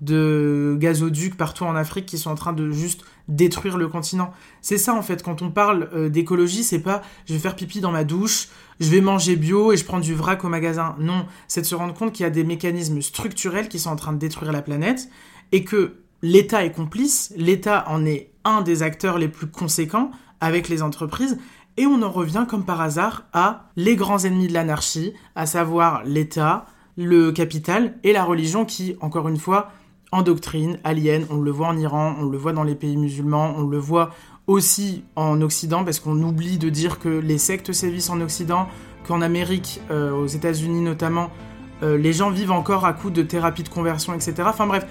de 0.00 0.76
gazoduc 0.78 1.36
partout 1.36 1.64
en 1.64 1.74
Afrique 1.74 2.06
qui 2.06 2.18
sont 2.18 2.30
en 2.30 2.36
train 2.36 2.52
de 2.52 2.70
juste 2.70 3.02
détruire 3.28 3.76
le 3.76 3.88
continent. 3.88 4.32
C'est 4.62 4.78
ça 4.78 4.94
en 4.94 5.02
fait, 5.02 5.22
quand 5.22 5.42
on 5.42 5.50
parle 5.50 5.88
euh, 5.94 6.08
d'écologie, 6.08 6.64
c'est 6.64 6.80
pas 6.80 7.02
je 7.26 7.34
vais 7.34 7.38
faire 7.38 7.54
pipi 7.56 7.80
dans 7.80 7.92
ma 7.92 8.04
douche, 8.04 8.48
je 8.80 8.90
vais 8.90 9.00
manger 9.00 9.36
bio 9.36 9.72
et 9.72 9.76
je 9.76 9.84
prends 9.84 10.00
du 10.00 10.14
vrac 10.14 10.44
au 10.44 10.48
magasin. 10.48 10.96
Non, 10.98 11.26
c'est 11.46 11.60
de 11.60 11.66
se 11.66 11.74
rendre 11.74 11.94
compte 11.94 12.12
qu'il 12.12 12.24
y 12.24 12.26
a 12.26 12.30
des 12.30 12.44
mécanismes 12.44 13.02
structurels 13.02 13.68
qui 13.68 13.78
sont 13.78 13.90
en 13.90 13.96
train 13.96 14.12
de 14.12 14.18
détruire 14.18 14.52
la 14.52 14.62
planète 14.62 15.08
et 15.52 15.64
que 15.64 15.96
l'État 16.22 16.64
est 16.64 16.72
complice, 16.72 17.32
l'État 17.36 17.84
en 17.88 18.04
est 18.04 18.30
un 18.44 18.62
des 18.62 18.82
acteurs 18.82 19.18
les 19.18 19.28
plus 19.28 19.46
conséquents 19.46 20.10
avec 20.40 20.68
les 20.68 20.82
entreprises 20.82 21.38
et 21.76 21.86
on 21.86 22.02
en 22.02 22.10
revient 22.10 22.44
comme 22.48 22.64
par 22.64 22.80
hasard 22.80 23.26
à 23.32 23.70
les 23.76 23.94
grands 23.94 24.24
ennemis 24.24 24.48
de 24.48 24.52
l'anarchie, 24.52 25.14
à 25.36 25.46
savoir 25.46 26.02
l'État, 26.04 26.66
le 26.96 27.30
capital 27.30 27.94
et 28.02 28.12
la 28.12 28.24
religion 28.24 28.64
qui, 28.64 28.96
encore 29.00 29.28
une 29.28 29.36
fois, 29.36 29.70
en 30.12 30.22
doctrine, 30.22 30.78
aliène, 30.84 31.26
on 31.30 31.40
le 31.40 31.50
voit 31.50 31.68
en 31.68 31.76
Iran, 31.76 32.16
on 32.18 32.24
le 32.24 32.38
voit 32.38 32.52
dans 32.52 32.62
les 32.64 32.74
pays 32.74 32.96
musulmans, 32.96 33.54
on 33.56 33.62
le 33.62 33.78
voit 33.78 34.10
aussi 34.46 35.04
en 35.16 35.40
Occident, 35.42 35.84
parce 35.84 36.00
qu'on 36.00 36.22
oublie 36.22 36.58
de 36.58 36.70
dire 36.70 36.98
que 36.98 37.08
les 37.08 37.38
sectes 37.38 37.72
sévissent 37.72 38.10
en 38.10 38.20
Occident, 38.20 38.66
qu'en 39.06 39.20
Amérique, 39.20 39.80
euh, 39.90 40.12
aux 40.12 40.26
États-Unis 40.26 40.80
notamment, 40.80 41.30
euh, 41.82 41.98
les 41.98 42.12
gens 42.12 42.30
vivent 42.30 42.52
encore 42.52 42.86
à 42.86 42.92
coup 42.92 43.10
de 43.10 43.22
thérapie 43.22 43.62
de 43.62 43.68
conversion, 43.68 44.14
etc. 44.14 44.34
Enfin 44.46 44.66
bref, 44.66 44.86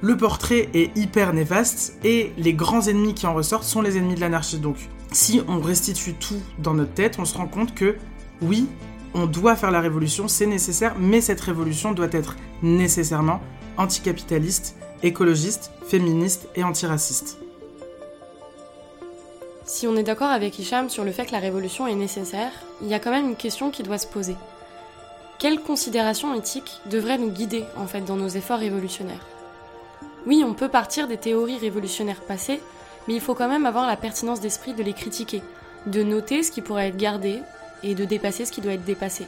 le 0.00 0.16
portrait 0.16 0.70
est 0.72 0.96
hyper 0.96 1.32
néfaste 1.34 1.98
et 2.04 2.32
les 2.38 2.54
grands 2.54 2.86
ennemis 2.86 3.14
qui 3.14 3.26
en 3.26 3.34
ressortent 3.34 3.64
sont 3.64 3.82
les 3.82 3.98
ennemis 3.98 4.14
de 4.14 4.20
l'anarchie. 4.20 4.58
Donc, 4.58 4.76
si 5.12 5.42
on 5.48 5.60
restitue 5.60 6.14
tout 6.14 6.40
dans 6.58 6.74
notre 6.74 6.94
tête, 6.94 7.18
on 7.18 7.24
se 7.24 7.36
rend 7.36 7.48
compte 7.48 7.74
que 7.74 7.96
oui, 8.40 8.66
on 9.12 9.26
doit 9.26 9.56
faire 9.56 9.72
la 9.72 9.80
révolution, 9.80 10.28
c'est 10.28 10.46
nécessaire, 10.46 10.94
mais 10.98 11.20
cette 11.20 11.40
révolution 11.40 11.92
doit 11.92 12.08
être 12.12 12.36
nécessairement 12.62 13.40
anticapitaliste, 13.80 14.76
écologiste, 15.02 15.72
féministe 15.86 16.48
et 16.54 16.62
antiraciste. 16.62 17.38
Si 19.64 19.86
on 19.86 19.96
est 19.96 20.02
d'accord 20.02 20.28
avec 20.28 20.58
Hicham 20.58 20.90
sur 20.90 21.02
le 21.02 21.12
fait 21.12 21.26
que 21.26 21.32
la 21.32 21.38
révolution 21.38 21.86
est 21.86 21.94
nécessaire, 21.94 22.52
il 22.82 22.88
y 22.88 22.94
a 22.94 22.98
quand 22.98 23.10
même 23.10 23.30
une 23.30 23.36
question 23.36 23.70
qui 23.70 23.82
doit 23.82 23.98
se 23.98 24.06
poser. 24.06 24.36
Quelles 25.38 25.60
considérations 25.60 26.34
éthiques 26.34 26.80
devraient 26.90 27.16
nous 27.16 27.30
guider 27.30 27.64
en 27.78 27.86
fait 27.86 28.02
dans 28.02 28.16
nos 28.16 28.28
efforts 28.28 28.58
révolutionnaires? 28.58 29.26
Oui, 30.26 30.44
on 30.46 30.52
peut 30.52 30.68
partir 30.68 31.08
des 31.08 31.16
théories 31.16 31.56
révolutionnaires 31.56 32.20
passées, 32.20 32.60
mais 33.08 33.14
il 33.14 33.20
faut 33.22 33.34
quand 33.34 33.48
même 33.48 33.64
avoir 33.64 33.86
la 33.86 33.96
pertinence 33.96 34.40
d'esprit 34.40 34.74
de 34.74 34.82
les 34.82 34.92
critiquer, 34.92 35.42
de 35.86 36.02
noter 36.02 36.42
ce 36.42 36.52
qui 36.52 36.60
pourrait 36.60 36.88
être 36.88 36.98
gardé 36.98 37.38
et 37.82 37.94
de 37.94 38.04
dépasser 38.04 38.44
ce 38.44 38.52
qui 38.52 38.60
doit 38.60 38.74
être 38.74 38.84
dépassé. 38.84 39.26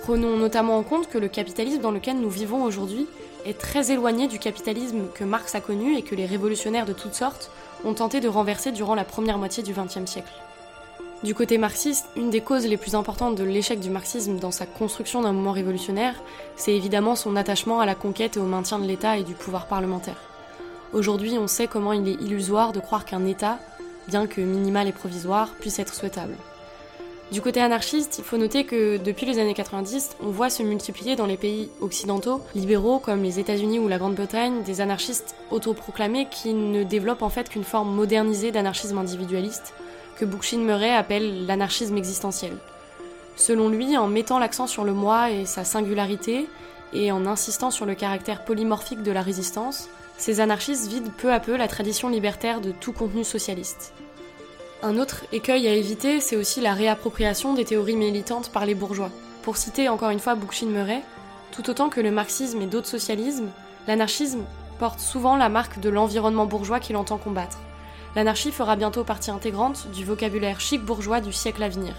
Prenons 0.00 0.36
notamment 0.36 0.78
en 0.78 0.82
compte 0.82 1.08
que 1.08 1.18
le 1.18 1.28
capitalisme 1.28 1.80
dans 1.80 1.92
lequel 1.92 2.18
nous 2.18 2.30
vivons 2.30 2.64
aujourd'hui 2.64 3.06
est 3.44 3.58
très 3.58 3.90
éloigné 3.90 4.28
du 4.28 4.38
capitalisme 4.38 5.06
que 5.14 5.24
Marx 5.24 5.54
a 5.54 5.60
connu 5.60 5.96
et 5.96 6.02
que 6.02 6.14
les 6.14 6.26
révolutionnaires 6.26 6.86
de 6.86 6.92
toutes 6.92 7.14
sortes 7.14 7.50
ont 7.84 7.94
tenté 7.94 8.20
de 8.20 8.28
renverser 8.28 8.72
durant 8.72 8.94
la 8.94 9.04
première 9.04 9.38
moitié 9.38 9.62
du 9.62 9.72
XXe 9.72 10.10
siècle. 10.10 10.32
Du 11.24 11.34
côté 11.34 11.58
marxiste, 11.58 12.06
une 12.14 12.30
des 12.30 12.40
causes 12.40 12.66
les 12.66 12.76
plus 12.76 12.94
importantes 12.94 13.34
de 13.34 13.42
l'échec 13.42 13.80
du 13.80 13.90
marxisme 13.90 14.38
dans 14.38 14.52
sa 14.52 14.66
construction 14.66 15.20
d'un 15.20 15.32
mouvement 15.32 15.52
révolutionnaire, 15.52 16.14
c'est 16.56 16.74
évidemment 16.74 17.16
son 17.16 17.34
attachement 17.34 17.80
à 17.80 17.86
la 17.86 17.96
conquête 17.96 18.36
et 18.36 18.40
au 18.40 18.44
maintien 18.44 18.78
de 18.78 18.86
l'État 18.86 19.18
et 19.18 19.24
du 19.24 19.34
pouvoir 19.34 19.66
parlementaire. 19.66 20.20
Aujourd'hui, 20.92 21.36
on 21.36 21.48
sait 21.48 21.66
comment 21.66 21.92
il 21.92 22.08
est 22.08 22.22
illusoire 22.22 22.72
de 22.72 22.80
croire 22.80 23.04
qu'un 23.04 23.26
État, 23.26 23.58
bien 24.06 24.28
que 24.28 24.40
minimal 24.40 24.86
et 24.86 24.92
provisoire, 24.92 25.54
puisse 25.58 25.80
être 25.80 25.92
souhaitable. 25.92 26.36
Du 27.30 27.42
côté 27.42 27.60
anarchiste, 27.60 28.16
il 28.18 28.24
faut 28.24 28.38
noter 28.38 28.64
que 28.64 28.96
depuis 28.96 29.26
les 29.26 29.38
années 29.38 29.52
90, 29.52 30.16
on 30.22 30.30
voit 30.30 30.48
se 30.48 30.62
multiplier 30.62 31.14
dans 31.14 31.26
les 31.26 31.36
pays 31.36 31.68
occidentaux, 31.82 32.40
libéraux 32.54 32.98
comme 32.98 33.22
les 33.22 33.38
États-Unis 33.38 33.78
ou 33.78 33.86
la 33.86 33.98
Grande-Bretagne, 33.98 34.62
des 34.62 34.80
anarchistes 34.80 35.34
autoproclamés 35.50 36.26
qui 36.30 36.54
ne 36.54 36.84
développent 36.84 37.20
en 37.20 37.28
fait 37.28 37.50
qu'une 37.50 37.64
forme 37.64 37.94
modernisée 37.94 38.50
d'anarchisme 38.50 38.96
individualiste, 38.96 39.74
que 40.16 40.24
Bookchin 40.24 40.60
Murray 40.60 40.94
appelle 40.94 41.44
l'anarchisme 41.44 41.98
existentiel. 41.98 42.56
Selon 43.36 43.68
lui, 43.68 43.98
en 43.98 44.08
mettant 44.08 44.38
l'accent 44.38 44.66
sur 44.66 44.84
le 44.84 44.94
moi 44.94 45.30
et 45.30 45.44
sa 45.44 45.64
singularité, 45.64 46.48
et 46.94 47.12
en 47.12 47.26
insistant 47.26 47.70
sur 47.70 47.84
le 47.84 47.94
caractère 47.94 48.42
polymorphique 48.42 49.02
de 49.02 49.12
la 49.12 49.20
résistance, 49.20 49.90
ces 50.16 50.40
anarchistes 50.40 50.88
vident 50.88 51.12
peu 51.18 51.30
à 51.30 51.40
peu 51.40 51.58
la 51.58 51.68
tradition 51.68 52.08
libertaire 52.08 52.62
de 52.62 52.72
tout 52.72 52.92
contenu 52.92 53.22
socialiste. 53.22 53.92
Un 54.80 54.96
autre 54.96 55.24
écueil 55.32 55.66
à 55.66 55.74
éviter, 55.74 56.20
c'est 56.20 56.36
aussi 56.36 56.60
la 56.60 56.72
réappropriation 56.72 57.52
des 57.52 57.64
théories 57.64 57.96
militantes 57.96 58.52
par 58.52 58.64
les 58.64 58.76
bourgeois. 58.76 59.10
Pour 59.42 59.56
citer 59.56 59.88
encore 59.88 60.10
une 60.10 60.20
fois 60.20 60.36
Bookchin 60.36 60.68
Murray, 60.68 61.02
tout 61.50 61.68
autant 61.68 61.88
que 61.88 62.00
le 62.00 62.12
marxisme 62.12 62.62
et 62.62 62.66
d'autres 62.66 62.86
socialismes, 62.86 63.48
l'anarchisme 63.88 64.44
porte 64.78 65.00
souvent 65.00 65.36
la 65.36 65.48
marque 65.48 65.80
de 65.80 65.88
l'environnement 65.88 66.46
bourgeois 66.46 66.78
qu'il 66.78 66.96
entend 66.96 67.18
combattre. 67.18 67.58
L'anarchie 68.14 68.52
fera 68.52 68.76
bientôt 68.76 69.02
partie 69.02 69.32
intégrante 69.32 69.88
du 69.92 70.04
vocabulaire 70.04 70.60
chic 70.60 70.84
bourgeois 70.84 71.20
du 71.20 71.32
siècle 71.32 71.64
à 71.64 71.68
venir. 71.68 71.94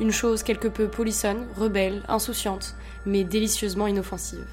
Une 0.00 0.10
chose 0.10 0.42
quelque 0.42 0.68
peu 0.68 0.88
polissonne, 0.88 1.46
rebelle, 1.56 2.02
insouciante, 2.08 2.74
mais 3.06 3.22
délicieusement 3.22 3.86
inoffensive. 3.86 4.44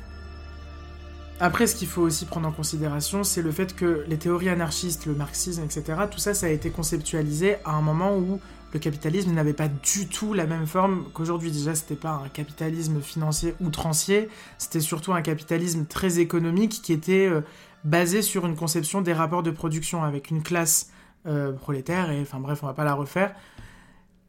Après, 1.41 1.67
ce 1.67 1.75
qu'il 1.75 1.89
faut 1.89 2.01
aussi 2.01 2.25
prendre 2.25 2.47
en 2.47 2.51
considération, 2.53 3.25
c'est 3.25 3.41
le 3.41 3.51
fait 3.51 3.75
que 3.75 4.05
les 4.07 4.17
théories 4.17 4.47
anarchistes, 4.47 5.05
le 5.05 5.13
marxisme, 5.13 5.63
etc., 5.63 5.83
tout 6.09 6.17
ça, 6.17 6.33
ça 6.33 6.45
a 6.45 6.49
été 6.49 6.69
conceptualisé 6.69 7.57
à 7.65 7.71
un 7.71 7.81
moment 7.81 8.15
où 8.15 8.39
le 8.71 8.79
capitalisme 8.79 9.31
n'avait 9.33 9.53
pas 9.53 9.67
du 9.67 10.07
tout 10.07 10.33
la 10.33 10.45
même 10.45 10.65
forme 10.65 11.05
qu'aujourd'hui. 11.13 11.51
Déjà, 11.51 11.75
c'était 11.75 11.95
pas 11.95 12.21
un 12.25 12.29
capitalisme 12.29 13.01
financier 13.01 13.53
outrancier, 13.59 14.29
c'était 14.57 14.79
surtout 14.79 15.11
un 15.13 15.21
capitalisme 15.21 15.85
très 15.85 16.19
économique 16.19 16.81
qui 16.81 16.93
était 16.93 17.27
euh, 17.27 17.41
basé 17.83 18.21
sur 18.21 18.45
une 18.45 18.55
conception 18.55 19.01
des 19.01 19.13
rapports 19.13 19.43
de 19.43 19.51
production 19.51 20.05
avec 20.05 20.31
une 20.31 20.41
classe 20.41 20.89
euh, 21.27 21.51
prolétaire, 21.51 22.11
et 22.11 22.21
enfin 22.21 22.39
bref, 22.39 22.59
on 22.63 22.67
va 22.67 22.73
pas 22.73 22.85
la 22.85 22.93
refaire, 22.93 23.35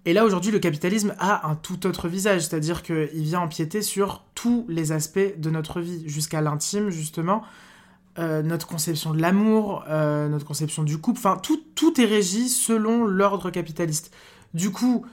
et 0.07 0.13
là, 0.13 0.25
aujourd'hui, 0.25 0.53
le 0.53 0.61
capitalisme 0.61 1.17
a 1.19 1.51
un 1.51 1.57
tout 1.57 1.85
autre 1.85 2.07
visage, 2.07 2.43
c'est-à-dire 2.43 2.85
qu'il 2.85 3.09
vient 3.13 3.41
empiéter 3.41 3.83
sur 3.83 4.23
tous 4.37 4.65
les 4.69 4.93
aspects 4.93 5.37
de 5.37 5.51
notre 5.51 5.81
vie, 5.81 6.09
jusqu'à 6.09 6.41
l'intime, 6.41 6.91
justement, 6.91 7.43
euh, 8.21 8.41
notre 8.41 8.69
conception 8.69 9.13
de 9.13 9.21
l'amour, 9.21 9.85
euh, 9.89 10.29
notre 10.29 10.47
conception 10.47 10.85
du 10.85 10.99
couple, 10.99 11.19
enfin, 11.19 11.41
tout, 11.43 12.01
est 12.01 12.05
régi 12.05 12.49
selon 12.49 13.05
l'ordre 13.05 13.51
capitaliste. 13.51 14.15
Du 14.55 14.71
coup, 14.71 15.05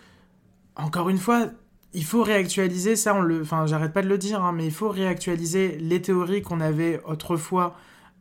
encore 0.76 1.10
une 1.10 1.18
fois, 1.18 1.48
il 1.96 2.06
faut 2.06 2.22
réactualiser 2.22 2.96
ça, 2.96 3.16
on 3.16 3.22
le, 3.22 3.41
enfin, 3.41 3.66
j'arrête 3.66 3.94
pas 3.94 4.04
de 4.04 4.10
le 4.10 4.20
dire, 4.20 4.44
hein, 4.44 4.52
mais 4.52 4.68
il 4.68 4.72
faut 4.72 4.89
réactualiser 4.89 5.76
les 5.80 6.04
théories 6.04 6.44
qu'on 6.44 6.62
avait 6.62 7.02
autrefois 7.04 7.76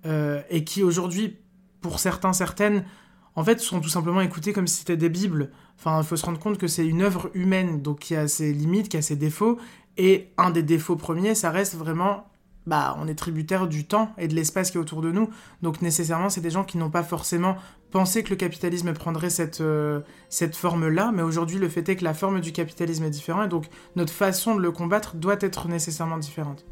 euh, 0.06 0.40
et 0.48 0.64
qui 0.64 0.82
aujourd'hui, 0.82 1.36
pour 1.82 1.98
certains, 1.98 2.32
certaines, 2.32 2.86
en 3.34 3.44
fait, 3.44 3.60
sont 3.60 3.80
tout 3.80 3.88
simplement 3.88 4.20
écoutées 4.20 4.52
comme 4.52 4.66
si 4.66 4.80
c'était 4.80 4.96
des 4.96 5.08
bibles. 5.08 5.50
Enfin, 5.78 6.00
il 6.00 6.06
faut 6.06 6.16
se 6.16 6.26
rendre 6.26 6.38
compte 6.38 6.58
que 6.58 6.66
c'est 6.66 6.86
une 6.86 7.02
œuvre 7.02 7.30
humaine, 7.34 7.80
donc 7.80 8.00
qui 8.00 8.14
a 8.14 8.28
ses 8.28 8.52
limites, 8.52 8.88
qui 8.88 8.96
a 8.96 9.02
ses 9.02 9.16
défauts. 9.16 9.58
Et 9.96 10.28
un 10.38 10.50
des 10.50 10.62
défauts 10.62 10.96
premiers, 10.96 11.34
ça 11.34 11.50
reste 11.50 11.74
vraiment, 11.74 12.26
bah, 12.66 12.96
on 13.00 13.08
est 13.08 13.14
tributaire 13.14 13.68
du 13.68 13.86
temps 13.86 14.12
et 14.18 14.28
de 14.28 14.34
l'espace 14.34 14.70
qui 14.70 14.76
est 14.76 14.80
autour 14.80 15.02
de 15.02 15.10
nous. 15.10 15.30
Donc 15.62 15.82
nécessairement, 15.82 16.28
c'est 16.28 16.40
des 16.40 16.50
gens 16.50 16.64
qui 16.64 16.78
n'ont 16.78 16.90
pas 16.90 17.02
forcément 17.02 17.56
pensé 17.90 18.22
que 18.22 18.30
le 18.30 18.36
capitalisme 18.36 18.92
prendrait 18.92 19.30
cette, 19.30 19.60
euh, 19.60 20.00
cette 20.28 20.56
forme-là. 20.56 21.10
Mais 21.14 21.22
aujourd'hui, 21.22 21.58
le 21.58 21.68
fait 21.68 21.88
est 21.88 21.96
que 21.96 22.04
la 22.04 22.14
forme 22.14 22.40
du 22.40 22.52
capitalisme 22.52 23.04
est 23.04 23.10
différente. 23.10 23.46
Et 23.46 23.48
donc 23.48 23.66
notre 23.96 24.12
façon 24.12 24.54
de 24.54 24.60
le 24.60 24.72
combattre 24.72 25.16
doit 25.16 25.36
être 25.40 25.68
nécessairement 25.68 26.18
différente. 26.18 26.64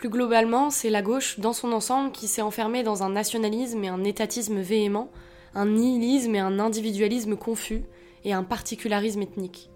Plus 0.00 0.08
globalement, 0.08 0.70
c'est 0.70 0.88
la 0.88 1.02
gauche 1.02 1.38
dans 1.40 1.52
son 1.52 1.72
ensemble 1.72 2.10
qui 2.10 2.26
s'est 2.26 2.40
enfermée 2.40 2.82
dans 2.82 3.02
un 3.02 3.10
nationalisme 3.10 3.84
et 3.84 3.88
un 3.88 4.02
étatisme 4.02 4.58
véhément, 4.58 5.10
un 5.54 5.66
nihilisme 5.66 6.34
et 6.34 6.38
un 6.38 6.58
individualisme 6.58 7.36
confus, 7.36 7.84
et 8.24 8.32
un 8.32 8.42
particularisme 8.42 9.20
ethnique. 9.20 9.68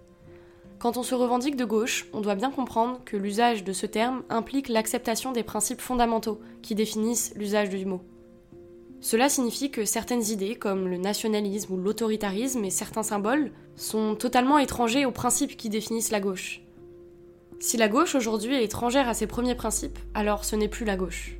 Quand 0.78 0.96
on 0.96 1.02
se 1.02 1.14
revendique 1.14 1.56
de 1.56 1.66
gauche, 1.66 2.06
on 2.14 2.22
doit 2.22 2.36
bien 2.36 2.50
comprendre 2.50 3.02
que 3.04 3.18
l'usage 3.18 3.64
de 3.64 3.74
ce 3.74 3.84
terme 3.84 4.22
implique 4.30 4.70
l'acceptation 4.70 5.30
des 5.32 5.42
principes 5.42 5.82
fondamentaux 5.82 6.40
qui 6.62 6.74
définissent 6.74 7.34
l'usage 7.36 7.68
du 7.68 7.84
mot. 7.84 8.00
Cela 9.02 9.28
signifie 9.28 9.70
que 9.70 9.84
certaines 9.84 10.24
idées, 10.30 10.54
comme 10.54 10.88
le 10.88 10.96
nationalisme 10.96 11.74
ou 11.74 11.76
l'autoritarisme 11.76 12.64
et 12.64 12.70
certains 12.70 13.02
symboles, 13.02 13.52
sont 13.76 14.14
totalement 14.14 14.56
étrangers 14.56 15.04
aux 15.04 15.12
principes 15.12 15.58
qui 15.58 15.68
définissent 15.68 16.12
la 16.12 16.20
gauche. 16.20 16.63
Si 17.66 17.78
la 17.78 17.88
gauche 17.88 18.14
aujourd'hui 18.14 18.56
est 18.56 18.64
étrangère 18.64 19.08
à 19.08 19.14
ses 19.14 19.26
premiers 19.26 19.54
principes, 19.54 19.98
alors 20.12 20.44
ce 20.44 20.54
n'est 20.54 20.68
plus 20.68 20.84
la 20.84 20.96
gauche. 20.96 21.38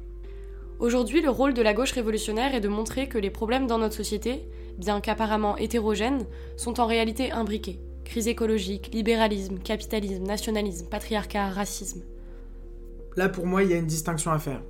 Aujourd'hui, 0.78 1.20
le 1.20 1.28
rôle 1.28 1.52
de 1.52 1.60
la 1.60 1.74
gauche 1.74 1.92
révolutionnaire 1.92 2.54
est 2.54 2.62
de 2.62 2.68
montrer 2.68 3.10
que 3.10 3.18
les 3.18 3.28
problèmes 3.28 3.66
dans 3.66 3.76
notre 3.76 3.94
société, 3.94 4.48
bien 4.78 5.02
qu'apparemment 5.02 5.58
hétérogènes, 5.58 6.24
sont 6.56 6.80
en 6.80 6.86
réalité 6.86 7.30
imbriqués. 7.30 7.78
Crise 8.06 8.26
écologique, 8.26 8.88
libéralisme, 8.94 9.58
capitalisme, 9.58 10.22
nationalisme, 10.22 10.86
patriarcat, 10.86 11.50
racisme. 11.50 12.00
Là, 13.16 13.28
pour 13.28 13.46
moi, 13.46 13.62
il 13.62 13.68
y 13.68 13.74
a 13.74 13.76
une 13.76 13.86
distinction 13.86 14.32
à 14.32 14.38
faire. 14.38 14.62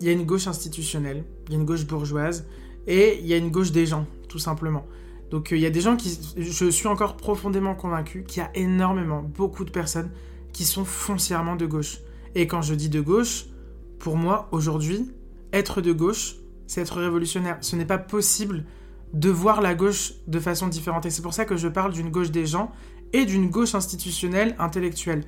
Il 0.00 0.06
y 0.06 0.10
a 0.10 0.12
une 0.12 0.24
gauche 0.24 0.46
institutionnelle, 0.46 1.24
il 1.48 1.54
y 1.54 1.56
a 1.56 1.58
une 1.58 1.66
gauche 1.66 1.84
bourgeoise, 1.84 2.46
et 2.86 3.18
il 3.18 3.26
y 3.26 3.34
a 3.34 3.36
une 3.36 3.50
gauche 3.50 3.72
des 3.72 3.86
gens, 3.86 4.06
tout 4.28 4.38
simplement. 4.38 4.86
Donc 5.32 5.50
il 5.50 5.58
y 5.58 5.66
a 5.66 5.70
des 5.70 5.80
gens 5.80 5.96
qui... 5.96 6.16
Je 6.36 6.70
suis 6.70 6.86
encore 6.86 7.16
profondément 7.16 7.74
convaincu 7.74 8.22
qu'il 8.22 8.44
y 8.44 8.46
a 8.46 8.50
énormément, 8.54 9.22
beaucoup 9.22 9.64
de 9.64 9.72
personnes 9.72 10.12
qui 10.54 10.64
sont 10.64 10.86
foncièrement 10.86 11.56
de 11.56 11.66
gauche. 11.66 11.98
Et 12.34 12.46
quand 12.46 12.62
je 12.62 12.74
dis 12.74 12.88
de 12.88 13.02
gauche, 13.02 13.46
pour 13.98 14.16
moi, 14.16 14.48
aujourd'hui, 14.52 15.10
être 15.52 15.82
de 15.82 15.92
gauche, 15.92 16.36
c'est 16.66 16.80
être 16.80 16.98
révolutionnaire. 16.98 17.58
Ce 17.60 17.76
n'est 17.76 17.84
pas 17.84 17.98
possible 17.98 18.64
de 19.12 19.28
voir 19.28 19.60
la 19.60 19.74
gauche 19.74 20.14
de 20.26 20.40
façon 20.40 20.68
différente. 20.68 21.04
Et 21.04 21.10
c'est 21.10 21.22
pour 21.22 21.34
ça 21.34 21.44
que 21.44 21.56
je 21.56 21.68
parle 21.68 21.92
d'une 21.92 22.10
gauche 22.10 22.30
des 22.30 22.46
gens 22.46 22.72
et 23.12 23.26
d'une 23.26 23.50
gauche 23.50 23.74
institutionnelle, 23.74 24.56
intellectuelle. 24.58 25.24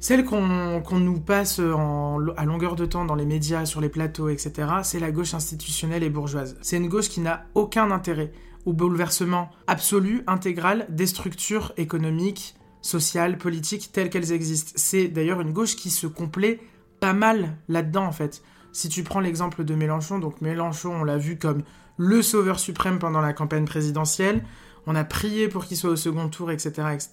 Celle 0.00 0.24
qu'on 0.24 1.00
nous 1.00 1.20
passe 1.20 1.58
à 1.58 2.44
longueur 2.44 2.76
de 2.76 2.84
temps 2.84 3.04
dans 3.04 3.16
les 3.16 3.26
médias, 3.26 3.64
sur 3.64 3.80
les 3.80 3.88
plateaux, 3.88 4.28
etc., 4.28 4.52
c'est 4.82 5.00
la 5.00 5.10
gauche 5.10 5.34
institutionnelle 5.34 6.04
et 6.04 6.10
bourgeoise. 6.10 6.56
C'est 6.62 6.76
une 6.76 6.88
gauche 6.88 7.08
qui 7.08 7.20
n'a 7.20 7.46
aucun 7.54 7.90
intérêt 7.90 8.32
au 8.64 8.72
bouleversement 8.72 9.50
absolu, 9.66 10.22
intégral 10.26 10.86
des 10.90 11.06
structures 11.06 11.72
économiques, 11.76 12.54
sociales, 12.82 13.38
politiques 13.38 13.90
telles 13.92 14.10
qu'elles 14.10 14.32
existent. 14.32 14.72
C'est 14.76 15.08
d'ailleurs 15.08 15.40
une 15.40 15.52
gauche 15.52 15.76
qui 15.76 15.90
se 15.90 16.06
complaît 16.06 16.60
pas 17.00 17.12
mal 17.12 17.56
là-dedans 17.68 18.04
en 18.04 18.12
fait. 18.12 18.42
Si 18.72 18.88
tu 18.88 19.02
prends 19.02 19.20
l'exemple 19.20 19.64
de 19.64 19.74
Mélenchon, 19.74 20.18
donc 20.18 20.40
Mélenchon, 20.40 20.92
on 21.00 21.04
l'a 21.04 21.18
vu 21.18 21.38
comme 21.38 21.62
le 21.96 22.22
sauveur 22.22 22.60
suprême 22.60 22.98
pendant 22.98 23.20
la 23.20 23.32
campagne 23.32 23.64
présidentielle, 23.64 24.44
on 24.86 24.94
a 24.94 25.04
prié 25.04 25.48
pour 25.48 25.66
qu'il 25.66 25.76
soit 25.76 25.90
au 25.90 25.96
second 25.96 26.28
tour, 26.28 26.50
etc., 26.50 26.70
etc. 26.92 27.10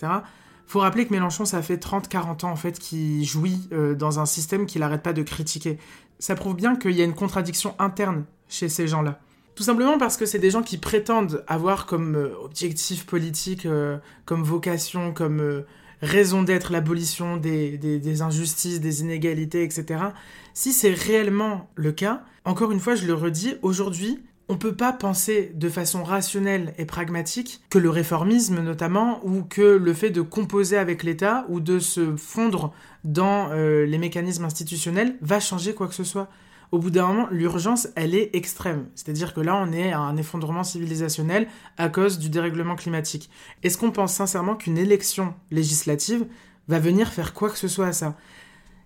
Faut 0.67 0.79
rappeler 0.79 1.05
que 1.05 1.13
Mélenchon, 1.13 1.45
ça 1.45 1.61
fait 1.61 1.77
30-40 1.77 2.45
ans 2.45 2.51
en 2.51 2.55
fait 2.55 2.79
qu'il 2.79 3.23
jouit 3.25 3.67
euh, 3.71 3.95
dans 3.95 4.19
un 4.19 4.25
système 4.25 4.65
qu'il 4.65 4.81
n'arrête 4.81 5.03
pas 5.03 5.13
de 5.13 5.23
critiquer. 5.23 5.77
Ça 6.19 6.35
prouve 6.35 6.55
bien 6.55 6.75
qu'il 6.75 6.91
y 6.91 7.01
a 7.01 7.05
une 7.05 7.13
contradiction 7.13 7.75
interne 7.79 8.25
chez 8.47 8.69
ces 8.69 8.87
gens-là. 8.87 9.19
Tout 9.55 9.63
simplement 9.63 9.97
parce 9.97 10.17
que 10.17 10.25
c'est 10.25 10.39
des 10.39 10.51
gens 10.51 10.61
qui 10.61 10.77
prétendent 10.77 11.43
avoir 11.47 11.85
comme 11.85 12.15
euh, 12.15 12.33
objectif 12.43 13.05
politique, 13.05 13.65
euh, 13.65 13.97
comme 14.25 14.43
vocation, 14.43 15.13
comme 15.13 15.39
euh, 15.39 15.61
raison 16.01 16.43
d'être 16.43 16.73
l'abolition 16.73 17.37
des, 17.37 17.77
des, 17.77 18.21
injustices, 18.21 18.81
des 18.81 18.99
inégalités, 18.99 19.63
etc. 19.63 20.03
Si 20.53 20.73
c'est 20.73 20.91
réellement 20.91 21.69
le 21.75 21.93
cas, 21.93 22.23
encore 22.43 22.73
une 22.73 22.81
fois, 22.81 22.95
je 22.95 23.05
le 23.05 23.13
redis, 23.13 23.55
aujourd'hui, 23.61 24.19
on 24.49 24.53
ne 24.53 24.59
peut 24.59 24.75
pas 24.75 24.91
penser 24.91 25.53
de 25.55 25.69
façon 25.69 26.03
rationnelle 26.03 26.73
et 26.77 26.85
pragmatique 26.85 27.61
que 27.69 27.79
le 27.79 27.89
réformisme 27.89 28.61
notamment, 28.61 29.25
ou 29.25 29.41
que 29.43 29.61
le 29.61 29.93
fait 29.93 30.11
de 30.11 30.21
composer 30.21 30.77
avec 30.77 31.01
l'État, 31.01 31.45
ou 31.47 31.61
de 31.61 31.79
se 31.79 32.15
fondre 32.15 32.73
dans 33.03 33.51
les 33.53 33.97
mécanismes 33.97 34.45
institutionnels, 34.45 35.15
va 35.21 35.39
changer 35.39 35.73
quoi 35.73 35.87
que 35.87 35.95
ce 35.95 36.03
soit 36.03 36.29
au 36.71 36.79
bout 36.79 36.89
d'un 36.89 37.07
moment, 37.07 37.27
l'urgence, 37.31 37.87
elle 37.95 38.15
est 38.15 38.29
extrême. 38.33 38.87
C'est-à-dire 38.95 39.33
que 39.33 39.41
là, 39.41 39.55
on 39.55 39.71
est 39.71 39.91
à 39.91 39.99
un 39.99 40.17
effondrement 40.17 40.63
civilisationnel 40.63 41.47
à 41.77 41.89
cause 41.89 42.19
du 42.19 42.29
dérèglement 42.29 42.75
climatique. 42.75 43.29
Est-ce 43.63 43.77
qu'on 43.77 43.91
pense 43.91 44.13
sincèrement 44.13 44.55
qu'une 44.55 44.77
élection 44.77 45.33
législative 45.51 46.25
va 46.67 46.79
venir 46.79 47.09
faire 47.09 47.33
quoi 47.33 47.49
que 47.49 47.57
ce 47.57 47.67
soit 47.67 47.87
à 47.87 47.93
ça? 47.93 48.15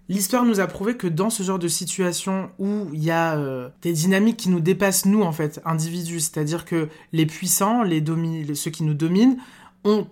L'histoire 0.10 0.44
nous 0.44 0.60
a 0.60 0.66
prouvé 0.66 0.98
que 0.98 1.06
dans 1.06 1.30
ce 1.30 1.44
genre 1.44 1.60
de 1.60 1.68
situation 1.68 2.50
où 2.58 2.88
il 2.92 3.04
y 3.04 3.12
a 3.12 3.38
euh, 3.38 3.70
des 3.84 3.94
dynamiques 3.94 4.38
qui 4.38 4.50
nous 4.50 4.60
dépassent 4.60 5.06
nous 5.06 5.22
en 5.22 5.32
fait, 5.32 5.62
individus, 5.66 6.20
c'est-à-dire 6.20 6.66
que 6.66 6.90
les 7.14 7.28
puissants, 7.28 7.84
ceux 7.86 8.72
qui 8.72 8.84
nous 8.84 8.96
dominent, 8.96 9.38
ont 9.84 10.08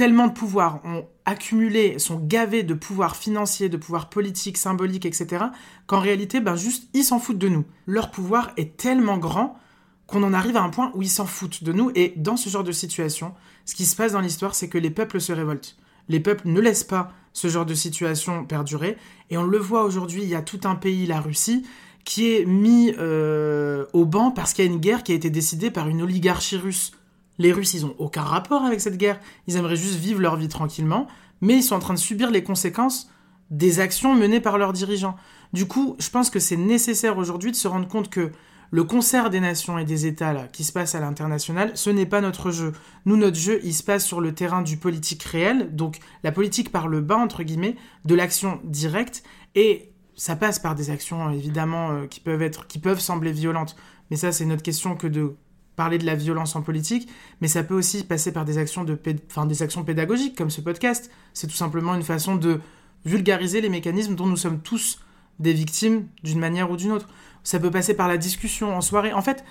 tellement 0.00 0.28
de 0.28 0.32
pouvoir, 0.32 0.80
ont 0.86 1.04
accumulé, 1.26 1.98
sont 1.98 2.18
gavés 2.18 2.62
de 2.62 2.72
pouvoir 2.72 3.16
financier, 3.16 3.68
de 3.68 3.76
pouvoir 3.76 4.08
politique, 4.08 4.56
symbolique, 4.56 5.04
etc., 5.04 5.44
qu'en 5.86 6.00
réalité, 6.00 6.40
ben 6.40 6.56
juste, 6.56 6.88
ils 6.94 7.04
s'en 7.04 7.18
foutent 7.18 7.36
de 7.36 7.50
nous. 7.50 7.66
Leur 7.84 8.10
pouvoir 8.10 8.50
est 8.56 8.78
tellement 8.78 9.18
grand 9.18 9.58
qu'on 10.06 10.22
en 10.22 10.32
arrive 10.32 10.56
à 10.56 10.62
un 10.62 10.70
point 10.70 10.90
où 10.94 11.02
ils 11.02 11.10
s'en 11.10 11.26
foutent 11.26 11.64
de 11.64 11.74
nous. 11.74 11.90
Et 11.94 12.14
dans 12.16 12.38
ce 12.38 12.48
genre 12.48 12.64
de 12.64 12.72
situation, 12.72 13.34
ce 13.66 13.74
qui 13.74 13.84
se 13.84 13.94
passe 13.94 14.12
dans 14.12 14.22
l'histoire, 14.22 14.54
c'est 14.54 14.70
que 14.70 14.78
les 14.78 14.88
peuples 14.88 15.20
se 15.20 15.34
révoltent. 15.34 15.76
Les 16.08 16.20
peuples 16.20 16.48
ne 16.48 16.60
laissent 16.62 16.82
pas 16.82 17.12
ce 17.34 17.48
genre 17.48 17.66
de 17.66 17.74
situation 17.74 18.46
perdurer. 18.46 18.96
Et 19.28 19.36
on 19.36 19.44
le 19.44 19.58
voit 19.58 19.84
aujourd'hui, 19.84 20.22
il 20.22 20.30
y 20.30 20.34
a 20.34 20.40
tout 20.40 20.60
un 20.64 20.76
pays, 20.76 21.04
la 21.04 21.20
Russie, 21.20 21.66
qui 22.06 22.34
est 22.34 22.46
mis 22.46 22.94
euh, 22.96 23.84
au 23.92 24.06
banc 24.06 24.30
parce 24.30 24.54
qu'il 24.54 24.64
y 24.64 24.68
a 24.68 24.70
une 24.70 24.80
guerre 24.80 25.02
qui 25.02 25.12
a 25.12 25.14
été 25.14 25.28
décidée 25.28 25.70
par 25.70 25.90
une 25.90 26.00
oligarchie 26.00 26.56
russe. 26.56 26.92
Les 27.40 27.52
Russes, 27.52 27.72
ils 27.72 27.86
ont 27.86 27.94
aucun 27.96 28.22
rapport 28.22 28.64
avec 28.64 28.82
cette 28.82 28.98
guerre. 28.98 29.18
Ils 29.46 29.56
aimeraient 29.56 29.74
juste 29.74 29.94
vivre 29.94 30.20
leur 30.20 30.36
vie 30.36 30.48
tranquillement, 30.48 31.08
mais 31.40 31.56
ils 31.56 31.62
sont 31.62 31.74
en 31.74 31.78
train 31.78 31.94
de 31.94 31.98
subir 31.98 32.30
les 32.30 32.44
conséquences 32.44 33.10
des 33.50 33.80
actions 33.80 34.14
menées 34.14 34.40
par 34.40 34.58
leurs 34.58 34.74
dirigeants. 34.74 35.16
Du 35.54 35.66
coup, 35.66 35.96
je 35.98 36.10
pense 36.10 36.28
que 36.28 36.38
c'est 36.38 36.58
nécessaire 36.58 37.16
aujourd'hui 37.16 37.50
de 37.50 37.56
se 37.56 37.66
rendre 37.66 37.88
compte 37.88 38.10
que 38.10 38.30
le 38.70 38.84
concert 38.84 39.30
des 39.30 39.40
nations 39.40 39.78
et 39.78 39.86
des 39.86 40.04
États 40.04 40.48
qui 40.52 40.64
se 40.64 40.70
passe 40.70 40.94
à 40.94 41.00
l'international, 41.00 41.72
ce 41.74 41.88
n'est 41.88 42.04
pas 42.04 42.20
notre 42.20 42.50
jeu. 42.50 42.72
Nous, 43.06 43.16
notre 43.16 43.38
jeu, 43.38 43.58
il 43.64 43.72
se 43.72 43.82
passe 43.82 44.04
sur 44.04 44.20
le 44.20 44.34
terrain 44.34 44.60
du 44.60 44.76
politique 44.76 45.22
réel, 45.22 45.74
donc 45.74 45.98
la 46.22 46.32
politique 46.32 46.70
par 46.70 46.88
le 46.88 47.00
bas, 47.00 47.16
entre 47.16 47.42
guillemets, 47.42 47.76
de 48.04 48.14
l'action 48.14 48.60
directe, 48.64 49.22
et 49.54 49.94
ça 50.14 50.36
passe 50.36 50.58
par 50.58 50.74
des 50.74 50.90
actions, 50.90 51.30
évidemment, 51.30 51.92
euh, 51.92 52.06
qui, 52.06 52.20
peuvent 52.20 52.42
être, 52.42 52.66
qui 52.66 52.78
peuvent 52.78 53.00
sembler 53.00 53.32
violentes. 53.32 53.76
Mais 54.10 54.18
ça, 54.18 54.30
c'est 54.30 54.44
notre 54.44 54.62
question 54.62 54.94
que 54.94 55.06
de 55.06 55.36
parler 55.76 55.98
de 55.98 56.06
la 56.06 56.14
violence 56.14 56.56
en 56.56 56.62
politique, 56.62 57.08
mais 57.40 57.48
ça 57.48 57.62
peut 57.62 57.74
aussi 57.74 58.04
passer 58.04 58.32
par 58.32 58.44
des 58.44 58.58
actions, 58.58 58.84
de 58.84 58.98
enfin, 59.30 59.46
des 59.46 59.62
actions 59.62 59.84
pédagogiques 59.84 60.36
comme 60.36 60.50
ce 60.50 60.60
podcast. 60.60 61.10
C'est 61.32 61.46
tout 61.46 61.54
simplement 61.54 61.94
une 61.94 62.02
façon 62.02 62.36
de 62.36 62.60
vulgariser 63.04 63.60
les 63.60 63.68
mécanismes 63.68 64.14
dont 64.14 64.26
nous 64.26 64.36
sommes 64.36 64.60
tous 64.60 65.00
des 65.38 65.52
victimes 65.52 66.06
d'une 66.22 66.38
manière 66.38 66.70
ou 66.70 66.76
d'une 66.76 66.92
autre. 66.92 67.08
Ça 67.44 67.58
peut 67.58 67.70
passer 67.70 67.94
par 67.94 68.08
la 68.08 68.18
discussion 68.18 68.76
en 68.76 68.82
soirée. 68.82 69.12
En 69.12 69.22
fait, 69.22 69.44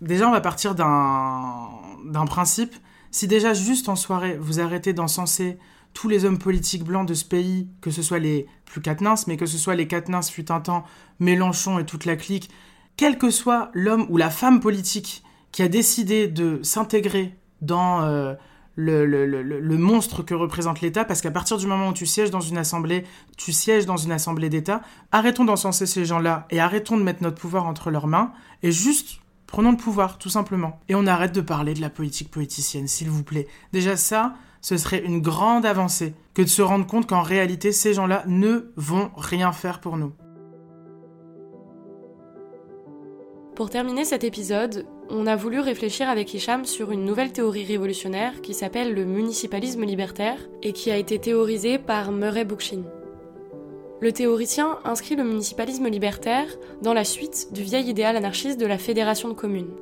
déjà, 0.00 0.28
on 0.28 0.32
va 0.32 0.40
partir 0.40 0.74
d'un 0.74 2.26
principe. 2.26 2.74
Si 3.10 3.26
déjà, 3.26 3.52
juste 3.52 3.88
en 3.88 3.96
soirée, 3.96 4.36
vous 4.38 4.60
arrêtez 4.60 4.92
d'encenser 4.92 5.58
tous 5.92 6.08
les 6.08 6.24
hommes 6.24 6.38
politiques 6.38 6.84
blancs 6.84 7.06
de 7.06 7.14
ce 7.14 7.24
pays, 7.24 7.68
que 7.80 7.90
ce 7.90 8.02
soit 8.02 8.18
les 8.18 8.46
plus 8.64 8.80
Quatennens, 8.80 9.26
mais 9.26 9.36
que 9.36 9.46
ce 9.46 9.58
soit 9.58 9.74
les 9.74 9.88
Quatennens 9.88 10.28
fut 10.28 10.52
un 10.52 10.60
temps, 10.60 10.84
Mélenchon 11.20 11.78
et 11.78 11.86
toute 11.86 12.04
la 12.04 12.16
clique, 12.16 12.50
quel 12.96 13.18
que 13.18 13.30
soit 13.30 13.70
l'homme 13.74 14.06
ou 14.08 14.16
la 14.16 14.30
femme 14.30 14.60
politique 14.60 15.23
qui 15.54 15.62
a 15.62 15.68
décidé 15.68 16.26
de 16.26 16.58
s'intégrer 16.64 17.38
dans 17.62 18.02
euh, 18.02 18.34
le, 18.74 19.06
le, 19.06 19.24
le, 19.24 19.78
monstre 19.78 20.24
que 20.24 20.34
représente 20.34 20.80
l'État, 20.80 21.04
parce 21.04 21.20
qu'à 21.20 21.30
partir 21.30 21.58
du 21.58 21.68
moment 21.68 21.90
où 21.90 21.92
tu 21.92 22.06
sièges 22.06 22.32
dans 22.32 22.40
une 22.40 22.58
assemblée, 22.58 23.04
tu 23.36 23.52
sièges 23.52 23.86
dans 23.86 23.96
une 23.96 24.10
assemblée 24.10 24.48
d'État, 24.48 24.80
arrêtons 25.12 25.44
d'encenser 25.44 25.86
ces 25.86 26.04
gens-là 26.04 26.48
et 26.50 26.58
arrêtons 26.58 26.96
de 26.96 27.04
mettre 27.04 27.22
notre 27.22 27.36
pouvoir 27.36 27.66
entre 27.66 27.92
leurs 27.92 28.08
mains, 28.08 28.32
et 28.64 28.72
juste 28.72 29.20
prenons 29.46 29.70
le 29.70 29.76
pouvoir, 29.76 30.18
tout 30.18 30.28
simplement. 30.28 30.80
Et 30.88 30.96
on 30.96 31.06
arrête 31.06 31.32
de 31.32 31.40
parler 31.40 31.74
de 31.74 31.80
la 31.80 31.88
politique 31.88 32.32
politicienne, 32.32 32.88
s'il 32.88 33.08
vous 33.08 33.22
plaît. 33.22 33.46
Déjà 33.72 33.96
ça, 33.96 34.34
ce 34.60 34.76
serait 34.76 35.04
une 35.04 35.20
grande 35.20 35.66
avancée 35.66 36.14
que 36.34 36.42
de 36.42 36.48
se 36.48 36.62
rendre 36.62 36.88
compte 36.88 37.06
qu'en 37.06 37.22
réalité, 37.22 37.70
ces 37.70 37.94
gens-là 37.94 38.24
ne 38.26 38.72
vont 38.74 39.12
rien 39.16 39.52
faire 39.52 39.80
pour 39.80 39.98
nous. 39.98 40.14
Pour 43.54 43.70
terminer 43.70 44.04
cet 44.04 44.24
épisode, 44.24 44.84
on 45.10 45.26
a 45.26 45.36
voulu 45.36 45.60
réfléchir 45.60 46.08
avec 46.08 46.32
Hicham 46.32 46.64
sur 46.64 46.90
une 46.90 47.04
nouvelle 47.04 47.32
théorie 47.32 47.64
révolutionnaire 47.64 48.40
qui 48.40 48.54
s'appelle 48.54 48.94
le 48.94 49.04
municipalisme 49.04 49.84
libertaire 49.84 50.38
et 50.62 50.72
qui 50.72 50.90
a 50.90 50.96
été 50.96 51.18
théorisée 51.18 51.78
par 51.78 52.10
Murray 52.10 52.44
Bookchin. 52.44 52.82
Le 54.00 54.12
théoricien 54.12 54.78
inscrit 54.84 55.16
le 55.16 55.24
municipalisme 55.24 55.88
libertaire 55.88 56.48
dans 56.82 56.94
la 56.94 57.04
suite 57.04 57.48
du 57.52 57.62
vieil 57.62 57.88
idéal 57.88 58.16
anarchiste 58.16 58.60
de 58.60 58.66
la 58.66 58.78
fédération 58.78 59.28
de 59.28 59.34
communes. 59.34 59.72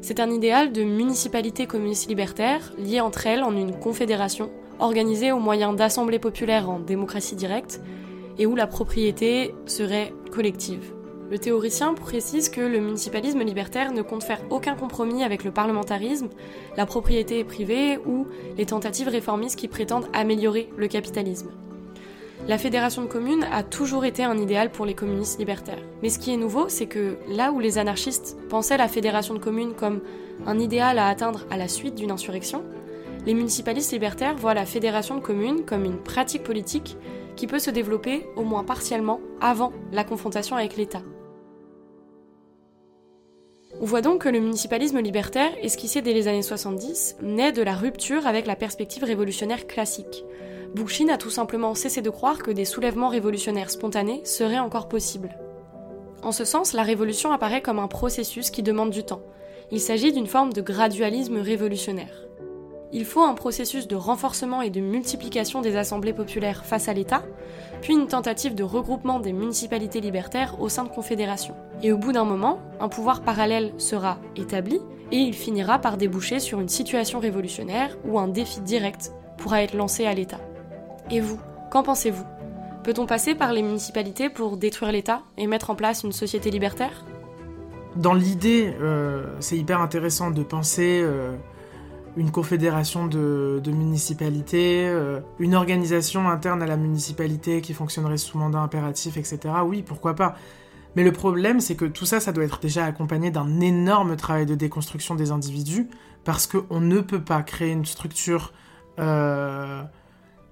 C'est 0.00 0.20
un 0.20 0.30
idéal 0.30 0.72
de 0.72 0.82
municipalité 0.82 1.66
communiste 1.66 2.08
libertaire 2.08 2.72
liée 2.78 3.00
entre 3.00 3.26
elles 3.26 3.42
en 3.42 3.56
une 3.56 3.78
confédération 3.78 4.50
organisée 4.78 5.32
au 5.32 5.38
moyen 5.38 5.72
d'assemblées 5.72 6.20
populaires 6.20 6.70
en 6.70 6.78
démocratie 6.78 7.36
directe 7.36 7.80
et 8.38 8.46
où 8.46 8.54
la 8.54 8.66
propriété 8.66 9.54
serait 9.66 10.12
collective. 10.30 10.97
Le 11.30 11.38
théoricien 11.38 11.92
précise 11.92 12.48
que 12.48 12.62
le 12.62 12.80
municipalisme 12.80 13.42
libertaire 13.42 13.92
ne 13.92 14.00
compte 14.00 14.24
faire 14.24 14.40
aucun 14.48 14.74
compromis 14.74 15.22
avec 15.22 15.44
le 15.44 15.50
parlementarisme, 15.50 16.28
la 16.76 16.86
propriété 16.86 17.44
privée 17.44 17.98
ou 18.06 18.26
les 18.56 18.64
tentatives 18.64 19.08
réformistes 19.08 19.58
qui 19.58 19.68
prétendent 19.68 20.08
améliorer 20.14 20.70
le 20.78 20.88
capitalisme. 20.88 21.50
La 22.46 22.56
fédération 22.56 23.02
de 23.02 23.08
communes 23.08 23.46
a 23.52 23.62
toujours 23.62 24.06
été 24.06 24.24
un 24.24 24.38
idéal 24.38 24.70
pour 24.70 24.86
les 24.86 24.94
communistes 24.94 25.38
libertaires. 25.38 25.82
Mais 26.02 26.08
ce 26.08 26.18
qui 26.18 26.32
est 26.32 26.38
nouveau, 26.38 26.70
c'est 26.70 26.86
que 26.86 27.18
là 27.28 27.52
où 27.52 27.60
les 27.60 27.76
anarchistes 27.76 28.38
pensaient 28.48 28.78
la 28.78 28.88
fédération 28.88 29.34
de 29.34 29.38
communes 29.38 29.74
comme 29.74 30.00
un 30.46 30.58
idéal 30.58 30.98
à 30.98 31.08
atteindre 31.08 31.44
à 31.50 31.58
la 31.58 31.68
suite 31.68 31.94
d'une 31.94 32.10
insurrection, 32.10 32.62
les 33.26 33.34
municipalistes 33.34 33.92
libertaires 33.92 34.36
voient 34.36 34.54
la 34.54 34.64
fédération 34.64 35.16
de 35.16 35.20
communes 35.20 35.66
comme 35.66 35.84
une 35.84 35.98
pratique 35.98 36.44
politique 36.44 36.96
qui 37.36 37.46
peut 37.46 37.58
se 37.58 37.70
développer, 37.70 38.26
au 38.36 38.44
moins 38.44 38.64
partiellement, 38.64 39.20
avant 39.42 39.72
la 39.92 40.04
confrontation 40.04 40.56
avec 40.56 40.76
l'État. 40.76 41.02
On 43.80 43.84
voit 43.84 44.02
donc 44.02 44.22
que 44.22 44.28
le 44.28 44.40
municipalisme 44.40 44.98
libertaire, 44.98 45.52
esquissé 45.62 46.02
dès 46.02 46.12
les 46.12 46.26
années 46.26 46.42
70, 46.42 47.18
naît 47.22 47.52
de 47.52 47.62
la 47.62 47.74
rupture 47.74 48.26
avec 48.26 48.46
la 48.46 48.56
perspective 48.56 49.04
révolutionnaire 49.04 49.68
classique. 49.68 50.24
Bookchin 50.74 51.08
a 51.08 51.16
tout 51.16 51.30
simplement 51.30 51.76
cessé 51.76 52.02
de 52.02 52.10
croire 52.10 52.42
que 52.42 52.50
des 52.50 52.64
soulèvements 52.64 53.08
révolutionnaires 53.08 53.70
spontanés 53.70 54.20
seraient 54.24 54.58
encore 54.58 54.88
possibles. 54.88 55.38
En 56.22 56.32
ce 56.32 56.44
sens, 56.44 56.72
la 56.72 56.82
révolution 56.82 57.30
apparaît 57.30 57.62
comme 57.62 57.78
un 57.78 57.86
processus 57.86 58.50
qui 58.50 58.64
demande 58.64 58.90
du 58.90 59.04
temps. 59.04 59.22
Il 59.70 59.80
s'agit 59.80 60.12
d'une 60.12 60.26
forme 60.26 60.52
de 60.52 60.60
gradualisme 60.60 61.38
révolutionnaire. 61.38 62.27
Il 62.90 63.04
faut 63.04 63.22
un 63.22 63.34
processus 63.34 63.86
de 63.86 63.96
renforcement 63.96 64.62
et 64.62 64.70
de 64.70 64.80
multiplication 64.80 65.60
des 65.60 65.76
assemblées 65.76 66.14
populaires 66.14 66.64
face 66.64 66.88
à 66.88 66.94
l'État, 66.94 67.22
puis 67.82 67.92
une 67.92 68.06
tentative 68.06 68.54
de 68.54 68.62
regroupement 68.62 69.20
des 69.20 69.34
municipalités 69.34 70.00
libertaires 70.00 70.58
au 70.60 70.70
sein 70.70 70.84
de 70.84 70.88
confédérations. 70.88 71.54
Et 71.82 71.92
au 71.92 71.98
bout 71.98 72.12
d'un 72.12 72.24
moment, 72.24 72.60
un 72.80 72.88
pouvoir 72.88 73.20
parallèle 73.20 73.74
sera 73.76 74.18
établi 74.36 74.80
et 75.12 75.18
il 75.18 75.34
finira 75.34 75.78
par 75.78 75.98
déboucher 75.98 76.40
sur 76.40 76.60
une 76.60 76.68
situation 76.68 77.18
révolutionnaire 77.18 77.96
ou 78.06 78.18
un 78.18 78.28
défi 78.28 78.60
direct 78.60 79.12
pourra 79.36 79.62
être 79.62 79.74
lancé 79.74 80.06
à 80.06 80.14
l'État. 80.14 80.40
Et 81.10 81.20
vous, 81.20 81.38
qu'en 81.70 81.82
pensez-vous? 81.82 82.24
Peut-on 82.84 83.04
passer 83.04 83.34
par 83.34 83.52
les 83.52 83.62
municipalités 83.62 84.30
pour 84.30 84.56
détruire 84.56 84.92
l'État 84.92 85.20
et 85.36 85.46
mettre 85.46 85.68
en 85.68 85.74
place 85.74 86.04
une 86.04 86.12
société 86.12 86.50
libertaire? 86.50 87.04
Dans 87.96 88.14
l'idée, 88.14 88.74
euh, 88.80 89.26
c'est 89.40 89.58
hyper 89.58 89.80
intéressant 89.80 90.30
de 90.30 90.42
penser 90.42 91.00
euh, 91.02 91.36
une 92.18 92.32
confédération 92.32 93.06
de, 93.06 93.62
municipalités, 93.66 94.88
euh, 94.88 95.20
une 95.38 95.54
organisation 95.54 96.28
interne 96.28 96.60
à 96.62 96.66
la 96.66 96.76
municipalité 96.76 97.60
qui 97.60 97.74
fonctionnerait 97.74 98.18
sous 98.18 98.36
mandat 98.38 98.58
impératif, 98.58 99.16
etc. 99.16 99.38
Oui, 99.64 99.82
pourquoi 99.82 100.14
pas. 100.14 100.34
Mais 100.96 101.04
le 101.04 101.12
problème, 101.12 101.60
c'est 101.60 101.76
que 101.76 101.84
tout 101.84 102.06
ça, 102.06 102.18
ça 102.18 102.32
doit 102.32 102.42
être 102.42 102.58
déjà 102.58 102.84
accompagné 102.84 103.30
d'un 103.30 103.60
énorme 103.60 104.16
travail 104.16 104.46
de 104.46 104.56
déconstruction 104.56 105.14
des 105.14 105.30
individus, 105.30 105.88
parce 106.24 106.48
qu'on 106.48 106.80
ne 106.80 106.98
peut 107.00 107.22
pas 107.22 107.42
créer 107.42 107.70
une 107.70 107.86
structure 107.86 108.52
euh, 108.98 109.84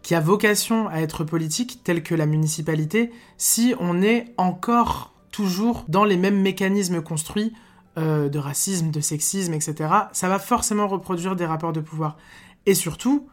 qui 0.02 0.14
a 0.14 0.20
vocation 0.20 0.88
à 0.88 1.00
être 1.00 1.24
politique, 1.24 1.80
telle 1.82 2.04
que 2.04 2.14
la 2.14 2.26
municipalité, 2.26 3.10
si 3.38 3.74
on 3.80 4.02
est 4.02 4.26
encore 4.36 5.14
toujours 5.32 5.84
dans 5.88 6.04
les 6.04 6.16
mêmes 6.16 6.40
mécanismes 6.40 7.02
construits 7.02 7.52
euh, 7.98 8.28
de 8.28 8.38
racisme, 8.38 8.90
de 8.90 9.00
sexisme, 9.00 9.54
etc., 9.54 9.90
ça 10.12 10.28
va 10.28 10.38
forcément 10.38 10.86
reproduire 10.86 11.34
des 11.34 11.46
rapports 11.46 11.72
de 11.72 11.80
pouvoir. 11.80 12.18
Et 12.66 12.74
surtout, 12.74 13.28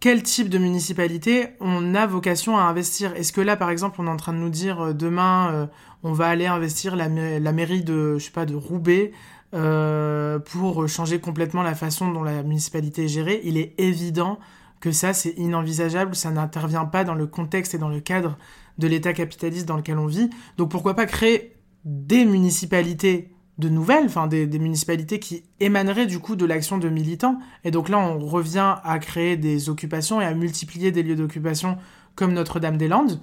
quel 0.00 0.22
type 0.24 0.48
de 0.48 0.58
municipalité 0.58 1.50
on 1.60 1.94
a 1.94 2.06
vocation 2.06 2.58
à 2.58 2.62
investir? 2.62 3.14
Est-ce 3.14 3.32
que 3.32 3.40
là, 3.40 3.56
par 3.56 3.70
exemple, 3.70 4.00
on 4.00 4.06
est 4.06 4.10
en 4.10 4.16
train 4.16 4.32
de 4.32 4.38
nous 4.38 4.50
dire 4.50 4.80
euh, 4.80 4.92
demain, 4.92 5.52
euh, 5.52 5.66
on 6.02 6.12
va 6.12 6.26
aller 6.26 6.46
investir 6.46 6.96
la, 6.96 7.08
mairie 7.08 7.84
de, 7.84 8.18
je 8.18 8.24
sais 8.24 8.32
pas, 8.32 8.44
de 8.44 8.54
Roubaix 8.54 9.12
pour 9.52 10.86
changer 10.86 11.18
complètement 11.18 11.62
la 11.62 11.74
façon 11.74 12.10
dont 12.10 12.22
la 12.22 12.42
municipalité 12.42 13.04
est 13.04 13.08
gérée? 13.08 13.40
Il 13.44 13.56
est 13.56 13.74
évident 13.78 14.38
que 14.80 14.92
ça, 14.92 15.14
c'est 15.14 15.30
inenvisageable, 15.38 16.14
ça 16.14 16.30
n'intervient 16.30 16.84
pas 16.84 17.04
dans 17.04 17.14
le 17.14 17.26
contexte 17.26 17.74
et 17.74 17.78
dans 17.78 17.88
le 17.88 18.00
cadre 18.00 18.36
de 18.78 18.86
l'État 18.86 19.12
capitaliste 19.12 19.66
dans 19.66 19.76
lequel 19.76 19.98
on 19.98 20.06
vit. 20.06 20.28
Donc 20.58 20.70
pourquoi 20.70 20.94
pas 20.94 21.06
créer 21.06 21.56
des 21.84 22.24
municipalités 22.24 23.35
de 23.58 23.68
nouvelles, 23.68 24.04
enfin 24.04 24.26
des, 24.26 24.46
municipalités 24.58 25.18
qui 25.18 25.44
émaneraient 25.60 26.06
du 26.06 26.18
coup 26.18 26.36
de 26.36 26.44
l'action 26.44 26.78
de 26.78 26.88
militants. 26.88 27.38
Et 27.64 27.70
donc 27.70 27.88
là, 27.88 27.98
on 27.98 28.18
revient 28.18 28.76
à 28.84 28.98
créer 28.98 29.36
des 29.36 29.70
occupations 29.70 30.20
et 30.20 30.24
à 30.24 30.34
multiplier 30.34 30.92
des 30.92 31.02
lieux 31.02 31.16
d'occupation 31.16 31.78
comme 32.14 32.32
Notre-Dame-des-Landes. 32.32 33.20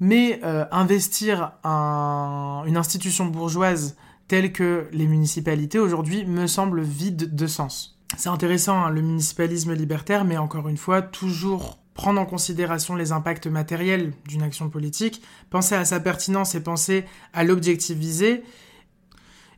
Mais 0.00 0.40
euh, 0.44 0.64
investir 0.72 1.52
une 1.64 2.76
institution 2.76 3.26
bourgeoise 3.26 3.96
telle 4.28 4.52
que 4.52 4.88
les 4.92 5.06
municipalités 5.06 5.78
aujourd'hui 5.78 6.24
me 6.24 6.46
semble 6.46 6.80
vide 6.82 7.34
de 7.34 7.46
sens. 7.46 7.98
C'est 8.16 8.28
intéressant 8.28 8.84
hein, 8.84 8.90
le 8.90 9.02
municipalisme 9.02 9.72
libertaire, 9.74 10.24
mais 10.24 10.36
encore 10.36 10.68
une 10.68 10.76
fois, 10.76 11.02
toujours 11.02 11.78
prendre 11.94 12.20
en 12.20 12.26
considération 12.26 12.96
les 12.96 13.12
impacts 13.12 13.46
matériels 13.46 14.12
d'une 14.26 14.42
action 14.42 14.70
politique, 14.70 15.22
penser 15.50 15.74
à 15.74 15.84
sa 15.84 16.00
pertinence 16.00 16.54
et 16.54 16.62
penser 16.62 17.04
à 17.32 17.44
l'objectif 17.44 17.96
visé, 17.96 18.42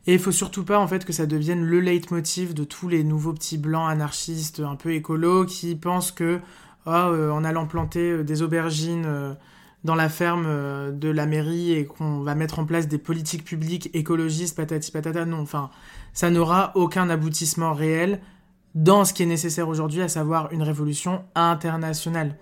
et 0.06 0.14
il 0.14 0.18
faut 0.18 0.32
surtout 0.32 0.64
pas 0.64 0.78
en 0.78 0.88
fait 0.88 1.04
que 1.04 1.12
ça 1.12 1.26
devienne 1.26 1.64
le 1.64 1.80
leitmotiv 1.80 2.54
de 2.54 2.64
tous 2.64 2.88
les 2.88 3.04
nouveaux 3.04 3.32
petits 3.32 3.58
blancs 3.58 3.88
anarchistes 3.88 4.60
un 4.60 4.76
peu 4.76 4.92
écolos 4.94 5.46
qui 5.46 5.76
pensent 5.76 6.10
que 6.10 6.40
oh, 6.86 6.90
euh, 6.90 7.30
en 7.30 7.44
allant 7.44 7.66
planter 7.66 8.10
euh, 8.10 8.24
des 8.24 8.42
aubergines 8.42 9.04
euh, 9.06 9.32
dans 9.84 9.94
la 9.94 10.08
ferme 10.08 10.46
de 10.92 11.08
la 11.08 11.26
mairie 11.26 11.72
et 11.72 11.86
qu'on 11.86 12.20
va 12.20 12.34
mettre 12.34 12.60
en 12.60 12.64
place 12.64 12.86
des 12.86 12.98
politiques 12.98 13.44
publiques 13.44 13.90
écologistes 13.94 14.56
patati 14.56 14.92
patata 14.92 15.24
non 15.24 15.40
enfin 15.40 15.70
ça 16.12 16.30
n'aura 16.30 16.72
aucun 16.76 17.10
aboutissement 17.10 17.72
réel 17.72 18.20
dans 18.74 19.04
ce 19.04 19.12
qui 19.12 19.22
est 19.22 19.26
nécessaire 19.26 19.68
aujourd'hui 19.68 20.02
à 20.02 20.08
savoir 20.08 20.52
une 20.52 20.62
révolution 20.62 21.24
internationale. 21.34 22.36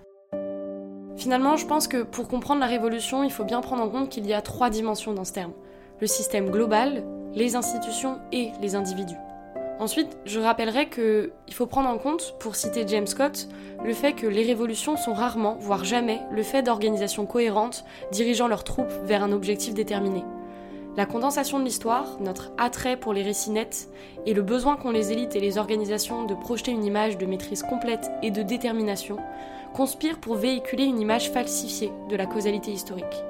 Finalement, 1.17 1.57
je 1.57 1.67
pense 1.67 1.89
que 1.89 2.03
pour 2.03 2.29
comprendre 2.29 2.61
la 2.61 2.67
révolution, 2.67 3.25
il 3.25 3.31
faut 3.31 3.45
bien 3.45 3.61
prendre 3.61 3.83
en 3.83 3.89
compte 3.89 4.09
qu'il 4.09 4.27
y 4.27 4.33
a 4.33 4.41
trois 4.41 4.71
dimensions 4.71 5.13
dans 5.13 5.25
ce 5.25 5.33
terme. 5.33 5.53
Le 6.01 6.07
système 6.07 6.51
global, 6.51 7.05
les 7.35 7.57
institutions 7.57 8.19
et 8.33 8.51
les 8.61 8.75
individus. 8.75 9.17
Ensuite, 9.81 10.19
je 10.27 10.41
rappellerai 10.41 10.91
qu'il 10.91 11.55
faut 11.55 11.67
prendre 11.67 11.89
en 11.89 11.97
compte, 11.97 12.35
pour 12.39 12.55
citer 12.55 12.85
James 12.87 13.07
Scott, 13.07 13.49
le 13.83 13.95
fait 13.95 14.13
que 14.13 14.27
les 14.27 14.43
révolutions 14.43 14.99
sont 14.99 15.15
rarement, 15.15 15.57
voire 15.59 15.85
jamais, 15.85 16.21
le 16.31 16.43
fait 16.43 16.63
d'organisations 16.63 17.25
cohérentes 17.25 17.87
dirigeant 18.13 18.47
leurs 18.47 18.65
troupes 18.65 18.93
vers 19.05 19.23
un 19.23 19.33
objectif 19.33 19.73
déterminé. 19.73 20.23
La 20.99 21.07
condensation 21.07 21.59
de 21.59 21.65
l'histoire, 21.65 22.19
notre 22.21 22.53
attrait 22.59 22.99
pour 22.99 23.15
les 23.15 23.23
récits 23.23 23.53
nets 23.53 23.89
et 24.27 24.35
le 24.35 24.43
besoin 24.43 24.77
qu'ont 24.77 24.91
les 24.91 25.13
élites 25.13 25.35
et 25.35 25.41
les 25.41 25.57
organisations 25.57 26.25
de 26.25 26.35
projeter 26.35 26.73
une 26.73 26.85
image 26.85 27.17
de 27.17 27.25
maîtrise 27.25 27.63
complète 27.63 28.11
et 28.23 28.31
de 28.31 28.43
détermination 28.43 29.17
conspirent 29.73 30.19
pour 30.19 30.35
véhiculer 30.35 30.85
une 30.85 31.01
image 31.01 31.31
falsifiée 31.31 31.93
de 32.11 32.17
la 32.17 32.27
causalité 32.27 32.73
historique. 32.73 33.25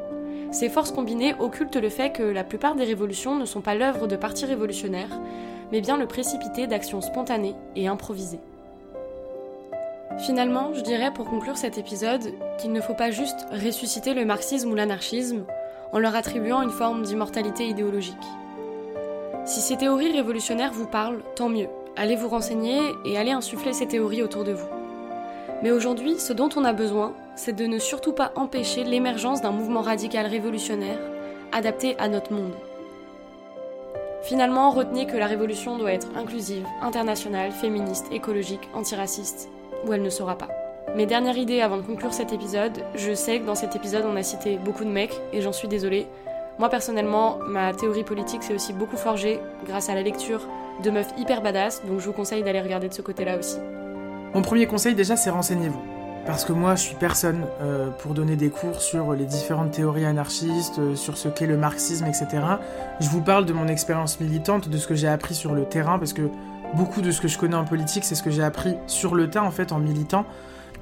Ces 0.51 0.68
forces 0.68 0.90
combinées 0.90 1.35
occultent 1.39 1.77
le 1.77 1.89
fait 1.89 2.10
que 2.10 2.22
la 2.22 2.43
plupart 2.43 2.74
des 2.74 2.85
révolutions 2.85 3.36
ne 3.36 3.44
sont 3.44 3.60
pas 3.60 3.77
l'œuvre 3.77 4.09
de 4.09 4.16
partis 4.16 4.47
révolutionnaires, 4.47 5.20
mais 5.70 5.81
bien 5.81 5.97
le 5.97 6.06
précipité 6.06 6.66
d'actions 6.66 7.01
spontanées 7.01 7.55
et 7.77 7.86
improvisées. 7.86 8.40
Finalement, 10.18 10.74
je 10.74 10.81
dirais 10.81 11.12
pour 11.12 11.31
conclure 11.31 11.56
cet 11.56 11.78
épisode 11.78 12.35
qu'il 12.59 12.72
ne 12.72 12.81
faut 12.81 12.94
pas 12.94 13.12
juste 13.12 13.47
ressusciter 13.52 14.12
le 14.12 14.24
marxisme 14.24 14.70
ou 14.70 14.74
l'anarchisme 14.74 15.44
en 15.93 15.98
leur 15.98 16.16
attribuant 16.16 16.62
une 16.62 16.70
forme 16.70 17.02
d'immortalité 17.02 17.68
idéologique. 17.68 18.16
Si 19.44 19.60
ces 19.60 19.77
théories 19.77 20.12
révolutionnaires 20.12 20.72
vous 20.72 20.86
parlent, 20.86 21.22
tant 21.36 21.48
mieux. 21.48 21.68
Allez 21.97 22.16
vous 22.16 22.28
renseigner 22.28 22.81
et 23.05 23.16
allez 23.16 23.32
insuffler 23.32 23.72
ces 23.72 23.86
théories 23.86 24.22
autour 24.22 24.44
de 24.44 24.52
vous. 24.52 24.68
Mais 25.62 25.70
aujourd'hui, 25.70 26.18
ce 26.18 26.32
dont 26.32 26.48
on 26.56 26.64
a 26.64 26.72
besoin, 26.72 27.14
c'est 27.40 27.56
de 27.56 27.66
ne 27.66 27.78
surtout 27.78 28.12
pas 28.12 28.32
empêcher 28.36 28.84
l'émergence 28.84 29.40
d'un 29.40 29.50
mouvement 29.50 29.80
radical 29.80 30.26
révolutionnaire 30.26 30.98
adapté 31.52 31.96
à 31.98 32.06
notre 32.06 32.34
monde. 32.34 32.52
Finalement, 34.22 34.70
retenez 34.70 35.06
que 35.06 35.16
la 35.16 35.26
révolution 35.26 35.78
doit 35.78 35.94
être 35.94 36.08
inclusive, 36.14 36.66
internationale, 36.82 37.50
féministe, 37.52 38.06
écologique, 38.12 38.68
antiraciste, 38.74 39.48
ou 39.86 39.94
elle 39.94 40.02
ne 40.02 40.10
sera 40.10 40.36
pas. 40.36 40.48
Mes 40.94 41.06
dernières 41.06 41.38
idées 41.38 41.62
avant 41.62 41.78
de 41.78 41.82
conclure 41.82 42.12
cet 42.12 42.34
épisode, 42.34 42.84
je 42.94 43.14
sais 43.14 43.40
que 43.40 43.46
dans 43.46 43.54
cet 43.54 43.74
épisode 43.74 44.04
on 44.06 44.16
a 44.16 44.22
cité 44.22 44.58
beaucoup 44.58 44.84
de 44.84 44.90
mecs, 44.90 45.18
et 45.32 45.40
j'en 45.40 45.52
suis 45.52 45.68
désolée. 45.68 46.06
Moi 46.58 46.68
personnellement, 46.68 47.38
ma 47.46 47.72
théorie 47.72 48.04
politique 48.04 48.42
s'est 48.42 48.54
aussi 48.54 48.74
beaucoup 48.74 48.98
forgée 48.98 49.40
grâce 49.64 49.88
à 49.88 49.94
la 49.94 50.02
lecture 50.02 50.46
de 50.82 50.90
meufs 50.90 51.14
hyper 51.16 51.40
badass, 51.40 51.86
donc 51.86 52.00
je 52.00 52.06
vous 52.06 52.12
conseille 52.12 52.42
d'aller 52.42 52.60
regarder 52.60 52.90
de 52.90 52.94
ce 52.94 53.02
côté-là 53.02 53.38
aussi. 53.38 53.56
Mon 54.34 54.42
premier 54.42 54.66
conseil 54.66 54.94
déjà 54.94 55.16
c'est 55.16 55.30
renseignez-vous. 55.30 55.99
Parce 56.26 56.44
que 56.44 56.52
moi, 56.52 56.74
je 56.74 56.82
suis 56.82 56.94
personne 56.94 57.47
euh, 57.60 57.90
pour 57.90 58.14
donner 58.14 58.36
des 58.36 58.51
cours 58.51 58.80
sur 58.80 59.14
les 59.14 59.24
différentes 59.24 59.72
théories 59.72 60.05
anarchistes, 60.05 60.78
euh, 60.78 60.94
sur 60.94 61.16
ce 61.16 61.28
qu'est 61.28 61.47
le 61.47 61.56
marxisme, 61.56 62.06
etc. 62.06 62.28
Je 63.01 63.09
vous 63.09 63.22
parle 63.22 63.47
de 63.47 63.52
mon 63.52 63.68
expérience 63.68 64.20
militante, 64.20 64.68
de 64.68 64.76
ce 64.76 64.86
que 64.86 64.94
j'ai 64.94 65.09
appris 65.09 65.34
sur 65.34 65.55
le 65.55 65.64
terrain, 65.64 65.98
parce 65.98 66.12
que 66.12 66.28
beaucoup 66.74 67.01
de 67.01 67.10
ce 67.10 67.20
que 67.20 67.28
je 67.28 67.38
connais 67.38 67.56
en 67.56 67.64
politique, 67.64 68.05
c'est 68.05 68.14
ce 68.14 68.22
que 68.22 68.30
j'ai 68.30 68.42
appris 68.42 68.76
sur 68.86 69.14
le 69.14 69.30
tas, 69.30 69.42
en 69.42 69.51
fait, 69.51 69.72
en 69.72 69.78
militant. 69.78 70.26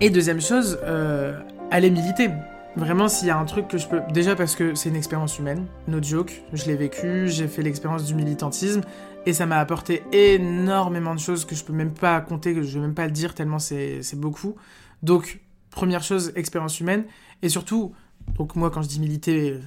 Et 0.01 0.11
deuxième 0.11 0.41
chose, 0.41 0.79
euh, 0.85 1.39
allez 1.71 1.91
militer. 1.91 2.31
Vraiment, 2.77 3.09
s'il 3.09 3.29
y 3.29 3.31
a 3.31 3.39
un 3.39 3.45
truc 3.45 3.67
que 3.69 3.79
je 3.79 3.89
peux... 3.89 4.01
Déjà 4.13 4.37
parce 4.37 4.55
que 4.55 4.75
c'est 4.75 4.89
une 4.89 4.97
expérience 4.97 5.39
humaine, 5.39 5.67
no 5.89 6.01
joke, 6.03 6.43
je 6.53 6.67
l'ai 6.67 6.77
vécu, 6.77 7.29
j'ai 7.29 7.49
fait 7.49 7.63
l'expérience 7.63 8.05
du 8.05 8.15
militantisme, 8.15 8.83
et 9.27 9.33
ça 9.33 9.47
m'a 9.47 9.59
apporté 9.59 10.05
énormément 10.13 11.15
de 11.15 11.21
choses 11.21 11.45
que 11.45 11.55
je 11.55 11.65
peux 11.65 11.73
même 11.73 11.93
pas 11.93 12.21
compter, 12.21 12.55
que 12.55 12.63
je 12.63 12.75
vais 12.75 12.81
même 12.81 12.95
pas 12.95 13.07
le 13.07 13.11
dire 13.13 13.35
tellement 13.35 13.59
c'est 13.59 14.01
beaucoup. 14.15 14.55
Donc, 15.03 15.41
première 15.71 16.03
chose, 16.03 16.33
expérience 16.35 16.81
humaine. 16.81 17.05
Et 17.43 17.49
surtout, 17.49 17.95
donc 18.37 18.57
moi, 18.57 18.71
quand 18.71 18.83
je 18.83 18.89
dis 18.89 19.01
militer, 19.01 19.59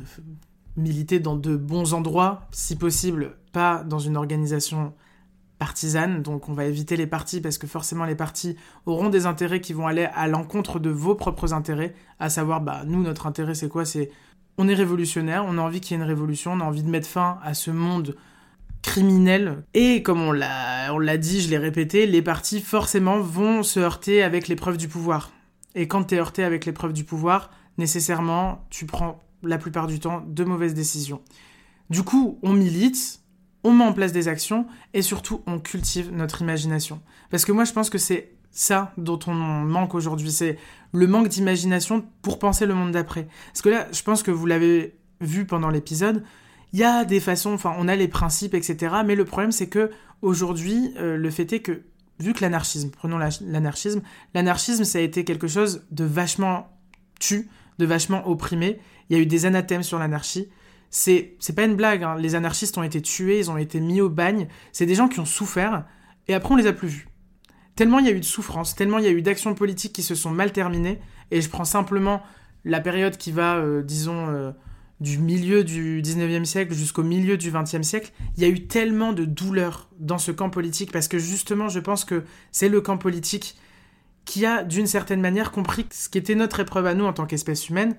militer 0.77 1.19
dans 1.19 1.35
de 1.35 1.55
bons 1.55 1.93
endroits, 1.93 2.47
si 2.51 2.75
possible, 2.75 3.37
pas 3.51 3.83
dans 3.83 3.99
une 3.99 4.17
organisation 4.17 4.93
partisane. 5.57 6.21
Donc, 6.23 6.49
on 6.49 6.53
va 6.53 6.65
éviter 6.65 6.97
les 6.97 7.07
partis 7.07 7.39
parce 7.39 7.57
que 7.57 7.67
forcément, 7.67 8.05
les 8.05 8.15
partis 8.15 8.55
auront 8.85 9.09
des 9.09 9.25
intérêts 9.25 9.61
qui 9.61 9.73
vont 9.73 9.87
aller 9.87 10.05
à 10.05 10.27
l'encontre 10.27 10.79
de 10.79 10.89
vos 10.89 11.15
propres 11.15 11.53
intérêts. 11.53 11.93
À 12.19 12.29
savoir, 12.29 12.61
bah, 12.61 12.83
nous, 12.85 13.03
notre 13.03 13.27
intérêt, 13.27 13.53
c'est 13.55 13.69
quoi? 13.69 13.85
C'est 13.85 14.09
on 14.57 14.67
est 14.67 14.73
révolutionnaire, 14.73 15.45
on 15.47 15.57
a 15.57 15.61
envie 15.61 15.79
qu'il 15.79 15.95
y 15.95 15.99
ait 15.99 16.03
une 16.03 16.07
révolution, 16.07 16.53
on 16.53 16.59
a 16.59 16.63
envie 16.63 16.83
de 16.83 16.89
mettre 16.89 17.07
fin 17.07 17.39
à 17.43 17.53
ce 17.53 17.71
monde 17.71 18.15
criminel. 18.81 19.63
Et 19.73 20.03
comme 20.03 20.21
on 20.21 20.31
l'a, 20.31 20.93
on 20.93 20.99
l'a 20.99 21.17
dit, 21.17 21.41
je 21.41 21.49
l'ai 21.49 21.57
répété, 21.57 22.07
les 22.07 22.21
partis 22.21 22.61
forcément 22.61 23.19
vont 23.19 23.63
se 23.63 23.79
heurter 23.79 24.23
avec 24.23 24.47
l'épreuve 24.47 24.77
du 24.77 24.87
pouvoir. 24.87 25.31
Et 25.75 25.87
quand 25.87 26.05
tu 26.05 26.15
es 26.15 26.19
heurté 26.19 26.43
avec 26.43 26.65
l'épreuve 26.65 26.93
du 26.93 27.03
pouvoir, 27.03 27.51
nécessairement, 27.77 28.65
tu 28.69 28.85
prends 28.85 29.21
la 29.43 29.57
plupart 29.57 29.87
du 29.87 29.99
temps 29.99 30.23
de 30.27 30.43
mauvaises 30.43 30.73
décisions. 30.73 31.21
Du 31.89 32.03
coup, 32.03 32.39
on 32.43 32.53
milite, 32.53 33.21
on 33.63 33.73
met 33.73 33.83
en 33.83 33.93
place 33.93 34.11
des 34.11 34.27
actions 34.27 34.65
et 34.93 35.01
surtout 35.01 35.41
on 35.47 35.59
cultive 35.59 36.11
notre 36.11 36.41
imagination. 36.41 37.01
Parce 37.29 37.45
que 37.45 37.51
moi 37.51 37.63
je 37.63 37.73
pense 37.73 37.89
que 37.89 37.97
c'est 37.97 38.31
ça 38.51 38.93
dont 38.97 39.19
on 39.27 39.33
manque 39.33 39.95
aujourd'hui, 39.95 40.31
c'est 40.31 40.57
le 40.93 41.07
manque 41.07 41.29
d'imagination 41.29 42.05
pour 42.21 42.39
penser 42.39 42.65
le 42.65 42.73
monde 42.73 42.91
d'après. 42.91 43.27
Parce 43.47 43.61
que 43.61 43.69
là, 43.69 43.87
je 43.91 44.03
pense 44.03 44.23
que 44.23 44.31
vous 44.31 44.45
l'avez 44.45 44.97
vu 45.21 45.45
pendant 45.45 45.69
l'épisode, 45.69 46.23
il 46.73 46.79
y 46.79 46.83
a 46.83 47.05
des 47.05 47.19
façons, 47.19 47.53
enfin 47.53 47.75
on 47.77 47.87
a 47.87 47.95
les 47.95 48.07
principes, 48.07 48.53
etc. 48.53 48.95
Mais 49.05 49.15
le 49.15 49.25
problème 49.25 49.51
c'est 49.51 49.67
que 49.67 49.91
aujourd'hui, 50.21 50.93
euh, 50.97 51.17
le 51.17 51.29
fait 51.29 51.51
est 51.53 51.59
que 51.59 51.83
vu 52.19 52.33
que 52.33 52.41
l'anarchisme, 52.41 52.91
prenons 52.91 53.17
l'anarchisme, 53.17 54.01
l'anarchisme 54.33 54.83
ça 54.83 54.99
a 54.99 55.01
été 55.01 55.23
quelque 55.23 55.47
chose 55.47 55.85
de 55.91 56.03
vachement 56.03 56.67
tu, 57.19 57.49
de 57.79 57.85
vachement 57.85 58.27
opprimé. 58.27 58.79
Il 59.09 59.17
y 59.17 59.19
a 59.19 59.21
eu 59.21 59.25
des 59.25 59.45
anathèmes 59.45 59.83
sur 59.83 59.99
l'anarchie. 59.99 60.49
C'est, 60.89 61.35
c'est 61.39 61.53
pas 61.53 61.63
une 61.63 61.75
blague, 61.75 62.03
hein. 62.03 62.15
les 62.17 62.35
anarchistes 62.35 62.77
ont 62.77 62.83
été 62.83 63.01
tués, 63.01 63.39
ils 63.39 63.49
ont 63.49 63.57
été 63.57 63.79
mis 63.79 64.01
au 64.01 64.09
bagne. 64.09 64.47
C'est 64.73 64.85
des 64.85 64.95
gens 64.95 65.07
qui 65.07 65.19
ont 65.19 65.25
souffert 65.25 65.85
et 66.27 66.33
après 66.33 66.53
on 66.53 66.57
les 66.57 66.67
a 66.67 66.73
plus 66.73 66.89
vus. 66.89 67.07
Tellement 67.75 67.99
il 67.99 68.05
y 68.05 68.09
a 68.09 68.11
eu 68.11 68.19
de 68.19 68.25
souffrance, 68.25 68.75
tellement 68.75 68.97
il 68.97 69.05
y 69.05 69.07
a 69.07 69.11
eu 69.11 69.21
d'actions 69.21 69.55
politiques 69.55 69.93
qui 69.93 70.03
se 70.03 70.15
sont 70.15 70.31
mal 70.31 70.51
terminées. 70.51 70.99
Et 71.31 71.41
je 71.41 71.49
prends 71.49 71.65
simplement 71.65 72.21
la 72.65 72.81
période 72.81 73.17
qui 73.17 73.31
va, 73.31 73.55
euh, 73.55 73.81
disons, 73.81 74.27
euh, 74.27 74.51
du 75.01 75.17
milieu 75.17 75.63
du 75.63 76.01
19e 76.03 76.45
siècle 76.45 76.73
jusqu'au 76.75 77.01
milieu 77.01 77.35
du 77.35 77.51
20e 77.51 77.81
siècle, 77.81 78.13
il 78.37 78.43
y 78.43 78.45
a 78.45 78.49
eu 78.49 78.67
tellement 78.67 79.13
de 79.13 79.25
douleur 79.25 79.89
dans 79.99 80.19
ce 80.19 80.31
camp 80.31 80.51
politique 80.51 80.91
parce 80.91 81.07
que 81.07 81.17
justement, 81.17 81.69
je 81.69 81.79
pense 81.79 82.05
que 82.05 82.23
c'est 82.51 82.69
le 82.69 82.81
camp 82.81 82.97
politique 82.97 83.57
qui 84.25 84.45
a, 84.45 84.63
d'une 84.63 84.85
certaine 84.85 85.19
manière, 85.19 85.51
compris 85.51 85.87
ce 85.91 86.07
qui 86.07 86.19
était 86.19 86.35
notre 86.35 86.59
épreuve 86.59 86.85
à 86.85 86.93
nous 86.93 87.05
en 87.05 87.13
tant 87.13 87.25
qu'espèce 87.25 87.67
humaine, 87.69 87.95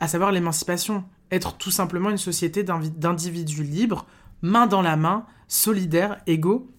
à 0.00 0.08
savoir 0.08 0.32
l'émancipation. 0.32 1.04
Être 1.30 1.58
tout 1.58 1.70
simplement 1.70 2.08
une 2.08 2.16
société 2.16 2.64
d'individus 2.64 3.62
libres, 3.62 4.06
main 4.40 4.66
dans 4.66 4.80
la 4.80 4.96
main, 4.96 5.26
solidaires, 5.46 6.22
égaux. 6.26 6.70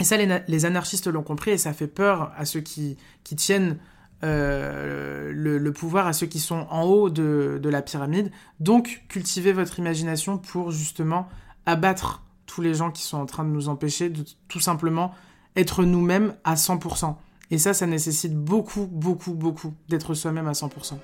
Et 0.00 0.04
ça, 0.04 0.16
les, 0.16 0.64
anarchistes 0.64 1.06
l'ont 1.06 1.22
compris 1.22 1.52
et 1.52 1.58
ça 1.58 1.72
fait 1.72 1.86
peur 1.86 2.32
à 2.36 2.44
ceux 2.44 2.60
qui, 2.60 2.96
qui 3.22 3.36
tiennent 3.36 3.78
euh, 4.24 5.32
le, 5.32 5.72
pouvoir 5.72 6.06
à 6.06 6.12
ceux 6.12 6.26
qui 6.26 6.40
sont 6.40 6.66
en 6.70 6.82
haut 6.82 7.10
de, 7.10 7.60
la 7.62 7.82
pyramide. 7.82 8.30
Donc, 8.60 9.04
cultivez 9.08 9.52
votre 9.52 9.78
imagination 9.78 10.38
pour 10.38 10.70
justement 10.70 11.28
abattre 11.66 12.22
tous 12.46 12.62
les 12.62 12.74
gens 12.74 12.90
qui 12.90 13.02
sont 13.02 13.18
en 13.18 13.26
train 13.26 13.44
de 13.44 13.50
nous 13.50 13.68
empêcher 13.68 14.08
de 14.08 14.24
tout 14.48 14.60
simplement 14.60 15.12
être 15.56 15.84
nous-mêmes 15.84 16.34
à 16.44 16.54
100%. 16.54 17.16
Et 17.50 17.58
ça, 17.58 17.74
ça 17.74 17.86
nécessite 17.86 18.34
beaucoup, 18.34 18.86
beaucoup, 18.90 19.34
beaucoup 19.34 19.74
d'être 19.88 20.14
soi-même 20.14 20.48
à 20.48 20.52
100%. 20.52 20.98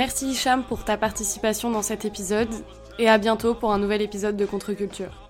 Merci 0.00 0.30
Hicham 0.30 0.64
pour 0.64 0.82
ta 0.82 0.96
participation 0.96 1.70
dans 1.70 1.82
cet 1.82 2.06
épisode 2.06 2.48
et 2.98 3.10
à 3.10 3.18
bientôt 3.18 3.52
pour 3.52 3.70
un 3.70 3.78
nouvel 3.78 4.00
épisode 4.00 4.34
de 4.34 4.46
Contre-Culture. 4.46 5.29